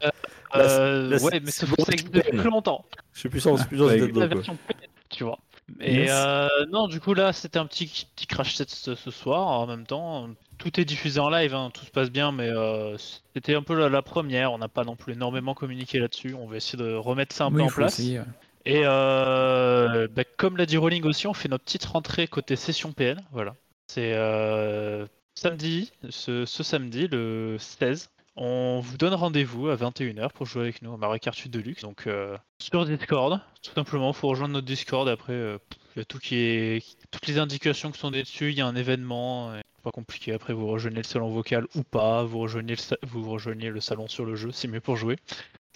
Euh, 0.55 1.11
là, 1.11 1.19
c'est- 1.19 1.25
ouais, 1.27 1.41
mais 1.45 1.51
c'est 1.51 1.67
ça, 1.67 1.75
existe 1.93 2.11
depuis 2.15 2.39
plus 2.39 2.49
longtemps. 2.51 2.85
Je 3.13 3.21
suis 3.21 3.29
plus 3.29 3.41
sur, 3.41 3.55
plus 3.67 3.79
Nintendo, 3.79 4.21
la 4.21 4.27
quoi. 4.29 4.35
version 4.37 4.57
P, 4.67 4.75
tu 5.11 5.25
vois. 5.25 5.39
Et 5.81 5.97
Yes. 6.05 6.11
euh, 6.11 6.49
non, 6.73 6.89
du 6.89 7.01
coup 7.01 7.13
là, 7.13 7.35
c'était 7.35 7.59
un 7.59 7.67
petit 7.67 8.07
petit 8.17 8.27
crash 8.27 8.57
test 8.57 8.71
ce, 8.71 8.95
ce 8.95 9.11
soir. 9.11 9.47
En 9.47 9.67
même 9.67 9.85
temps, 9.87 10.31
tout 10.57 10.81
est 10.81 10.87
diffusé 10.87 11.21
en 11.21 11.29
live, 11.29 11.55
hein, 11.55 11.71
tout 11.75 11.85
se 11.85 11.91
passe 11.91 12.11
bien, 12.11 12.33
mais 12.33 12.49
euh, 12.49 12.97
c'était 13.35 13.55
un 13.55 13.63
peu 13.63 13.79
la, 13.79 13.91
la 13.91 14.01
première. 14.01 14.51
On 14.53 14.57
n'a 14.59 14.69
pas 14.69 14.85
non 14.85 14.97
plus 14.97 15.13
énormément 15.13 15.53
communiqué 15.53 15.99
là-dessus. 15.99 16.33
On 16.33 16.47
va 16.47 16.57
essayer 16.57 16.83
de 16.83 16.95
remettre 16.95 17.37
ça 17.37 17.45
un 17.45 17.49
Oui, 17.51 17.57
peu 17.59 17.63
en 17.65 17.69
place. 17.69 17.99
essayer, 17.99 18.21
ouais. 18.21 18.25
Et 18.65 18.81
euh, 18.85 20.09
bah, 20.11 20.25
comme 20.39 20.57
l'a 20.57 20.65
dit 20.65 20.79
Rolling 20.79 21.05
aussi, 21.05 21.27
on 21.27 21.35
fait 21.35 21.51
notre 21.51 21.65
petite 21.65 21.85
rentrée 21.85 22.27
côté 22.27 22.57
session 22.57 22.93
PN. 22.93 23.21
Voilà. 23.33 23.55
C'est 23.89 24.13
euh, 24.15 25.07
samedi, 25.39 25.93
ce, 26.11 26.45
ce 26.45 26.63
samedi, 26.63 27.09
le 27.09 27.57
16. 27.59 28.11
On 28.41 28.81
vous 28.81 28.97
donne 28.97 29.15
rendez-vous 29.15 29.69
à 29.69 29.77
21h 29.77 30.31
pour 30.33 30.47
jouer 30.47 30.63
avec 30.63 30.83
nous 30.83 30.93
à 30.95 30.97
Mario 30.97 31.19
Kart 31.19 31.37
8 31.37 31.49
Deluxe. 31.51 31.83
Donc 31.83 32.07
euh, 32.07 32.37
sur 32.61 32.85
Discord, 32.85 33.41
tout 33.63 33.73
simplement, 33.75 34.13
faut 34.13 34.29
rejoindre 34.29 34.55
notre 34.55 34.67
Discord. 34.67 35.09
Après, 35.09 35.33
euh, 35.33 35.59
il 35.97 36.01
y 36.01 36.03
a 36.03 36.05
tout 36.05 36.19
qui 36.19 36.37
est, 36.37 36.85
toutes 37.11 37.27
les 37.27 37.39
indications 37.39 37.91
qui 37.91 37.99
sont 37.99 38.11
dessus. 38.13 38.51
Il 38.51 38.59
y 38.59 38.61
a 38.61 38.67
un 38.67 38.77
événement. 38.77 39.53
Pas 39.83 39.91
compliqué. 39.91 40.33
Après, 40.33 40.53
vous 40.53 40.67
rejoignez 40.69 40.99
le 40.99 41.03
salon 41.05 41.29
vocal 41.31 41.67
ou 41.75 41.83
pas. 41.83 42.23
Vous 42.25 42.39
rejoignez 42.39 42.75
le, 42.75 42.81
sa- 42.81 42.97
vous 43.03 43.29
rejoignez 43.31 43.71
le 43.71 43.81
salon 43.81 44.07
sur 44.09 44.25
le 44.25 44.35
jeu. 44.37 44.51
C'est 44.53 44.69
mieux 44.69 44.81
pour 44.81 44.97
jouer. 44.97 45.17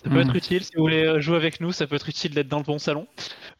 Ça 0.05 0.11
peut 0.11 0.17
Mhm. 0.23 0.29
être 0.31 0.37
utile 0.37 0.65
si 0.65 0.73
vous 0.77 0.83
voulez 0.83 1.05
euh, 1.05 1.21
jouer 1.21 1.37
avec 1.37 1.61
nous. 1.61 1.73
Ça 1.73 1.87
peut 1.87 1.95
être 1.97 2.09
utile 2.09 2.33
d'être 2.35 2.49
dans 2.49 2.59
le 2.59 2.65
bon 2.65 2.79
salon. 2.79 3.07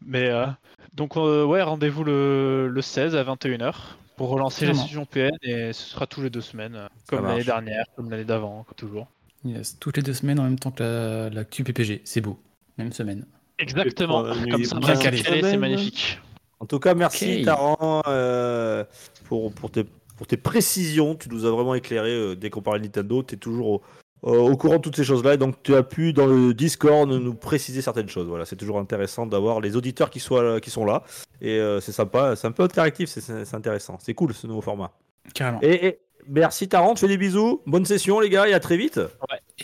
Mais 0.05 0.29
euh, 0.29 0.47
donc 0.95 1.17
euh, 1.17 1.45
ouais, 1.45 1.63
rendez-vous 1.63 2.05
le, 2.05 2.69
le 2.69 2.83
16 2.83 3.15
à 3.17 3.25
21h 3.25 3.75
pour 4.17 4.29
relancer 4.31 4.67
la 4.67 4.73
Clairement. 4.73 4.87
session 4.87 5.07
PN 5.07 5.31
et 5.43 5.73
ce 5.73 5.91
sera 5.91 6.07
tous 6.07 6.23
les 6.23 6.31
deux 6.31 6.41
semaines, 6.41 6.75
euh, 6.77 6.89
comme 7.07 7.25
l'année 7.27 7.45
dernière, 7.45 7.85
comme 7.97 8.11
l'année 8.11 8.25
d'avant, 8.25 8.65
comme 8.65 8.77
toujours. 8.77 9.07
Yes, 9.45 9.79
toutes 9.79 9.97
les 9.97 10.03
deux 10.03 10.15
semaines 10.15 10.39
en 10.39 10.45
même 10.45 10.59
temps 10.59 10.71
que 10.71 10.83
la, 10.83 11.31
la 11.31 11.45
QPPG. 11.45 12.03
C'est 12.05 12.21
beau. 12.21 12.39
Même 12.79 12.93
semaine. 12.93 13.27
Exactement, 13.59 14.23
trois 14.23 14.47
comme 14.51 14.65
ça, 14.65 14.79
bien 14.79 14.97
calé. 14.97 15.23
c'est 15.23 15.57
magnifique. 15.57 16.21
En 16.61 16.67
tout 16.67 16.79
cas, 16.79 16.95
merci 16.95 17.39
Ok. 17.41 17.45
Taran 17.45 18.03
euh, 18.07 18.85
pour, 19.25 19.53
pour, 19.53 19.71
tes, 19.71 19.85
pour 20.17 20.27
tes 20.27 20.37
précisions. 20.37 21.15
Tu 21.17 21.29
nous 21.29 21.45
as 21.45 21.51
vraiment 21.51 21.75
éclairé 21.75 22.11
euh, 22.11 22.35
dès 22.37 22.51
qu'on 22.51 22.63
parlait 22.63 22.79
de 22.81 22.85
Nintendo. 22.87 23.23
Tu 23.25 23.35
es 23.35 23.39
toujours 23.39 23.67
au, 23.69 23.77
euh, 23.77 24.02
au 24.23 24.57
courant 24.57 24.77
de 24.77 24.81
toutes 24.83 24.97
ces 24.97 25.05
choses-là. 25.05 25.35
Et 25.35 25.37
donc, 25.37 25.63
tu 25.63 25.75
as 25.75 25.83
pu, 25.83 26.13
dans 26.13 26.27
le 26.27 26.55
Discord, 26.55 27.09
nous 27.11 27.35
préciser 27.35 27.83
certaines 27.83 28.09
choses. 28.09 28.27
Voilà, 28.29 28.45
c'est 28.45 28.57
toujours 28.57 28.79
intéressant 28.79 29.27
d'avoir 29.27 29.61
les 29.61 29.77
auditeurs 29.77 30.11
qui, 30.11 30.21
soient, 30.21 30.61
qui 30.61 30.71
sont 30.71 30.85
là. 30.85 31.03
Et 31.41 31.59
euh, 31.59 31.81
c'est 31.81 31.93
sympa. 31.93 32.37
C'est 32.37 32.47
un 32.47 32.53
peu 32.53 32.63
interactif. 32.63 33.09
c'est- 33.09 33.55
intéressant. 33.55 33.99
C'est 34.01 34.15
cool 34.15 34.33
ce 34.33 34.47
nouveau 34.47 34.61
format. 34.61 34.93
Carrément. 35.35 35.59
Et, 35.63 35.87
et 35.87 35.99
merci 36.29 36.69
Taran. 36.69 36.95
Tu 36.95 37.01
fais 37.01 37.09
des 37.09 37.17
bisous. 37.19 37.63
Bonne 37.67 37.85
session, 37.85 38.21
les 38.21 38.29
gars. 38.31 38.47
Et 38.49 38.53
à 38.55 38.61
très 38.61 38.77
vite. 38.77 39.01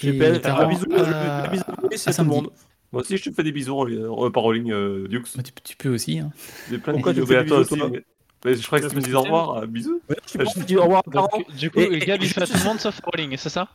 Et 0.03 0.09
Un 0.11 0.67
bisou. 0.69 0.87
à- 0.93 1.45
Un 1.45 1.49
bisou 1.49 1.65
à 2.09 2.13
tout 2.13 2.23
le 2.23 2.29
monde. 2.29 2.51
Moi 2.91 3.03
aussi, 3.03 3.17
je 3.19 3.29
te 3.29 3.35
fais 3.35 3.43
des 3.43 3.53
bisous, 3.53 3.83
euh, 3.85 4.31
par 4.31 4.43
Rolling 4.45 4.73
euh, 4.73 5.07
Dukes. 5.09 5.37
Bah, 5.37 5.43
tu, 5.43 5.53
tu 5.63 5.77
peux 5.77 5.91
aussi. 5.91 6.21
Hein. 6.21 6.31
Des 6.71 6.79
plein 6.79 6.95
de 6.95 6.99
Pourquoi 6.99 7.13
tu 7.13 7.21
bisous. 7.21 7.33
me 7.33 7.37
fais 7.39 7.45
Mais 7.45 7.45
des 7.45 7.53
à 7.53 7.55
toi 7.55 7.59
bisous, 7.63 7.75
aussi. 7.75 7.81
toi 7.81 7.91
mais- 7.93 8.05
mais 8.45 8.55
je 8.55 8.67
croyais 8.67 8.85
que 8.85 8.91
tu 8.91 8.97
me 8.97 9.01
disais 9.03 9.15
au 9.17 9.21
revoir. 9.23 9.57
euh, 9.59 9.67
Bisous. 9.67 10.01
Ouais, 10.09 10.17
je 10.27 10.53
tu 10.59 10.65
dis 10.65 10.77
au 10.77 10.85
revoir, 10.85 11.03
du 11.59 11.71
coup, 11.71 11.81
Et- 11.81 11.89
le 11.91 11.99
gars 11.99 12.17
fait 12.19 12.41
à 12.43 12.47
tout 12.47 12.53
le 12.57 12.65
monde 12.65 12.79
sauf 12.81 12.99
Rolling, 13.05 13.37
c'est 13.37 13.51
ça? 13.51 13.69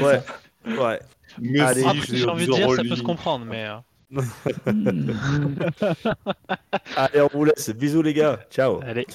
Ouais. 0.00 0.22
Ouais. 0.66 1.00
Mais 1.40 1.60
Allez. 1.60 1.80
si, 1.82 1.86
Après, 1.86 2.00
je 2.00 2.06
dis 2.12 2.18
j'ai 2.18 2.28
envie 2.28 2.46
de 2.46 2.52
dire, 2.52 2.70
ça 2.72 2.82
peut 2.82 2.96
se 2.96 3.02
comprendre, 3.02 3.44
mais... 3.44 3.66
euh, 3.66 3.76
Hmm. 4.10 4.20
Allez, 6.96 7.20
on 7.22 7.28
vous 7.32 7.44
laisse. 7.46 7.70
Bisous, 7.70 8.02
les 8.02 8.12
gars. 8.14 8.38
Ciao. 8.50 8.80
Allez. 8.82 9.06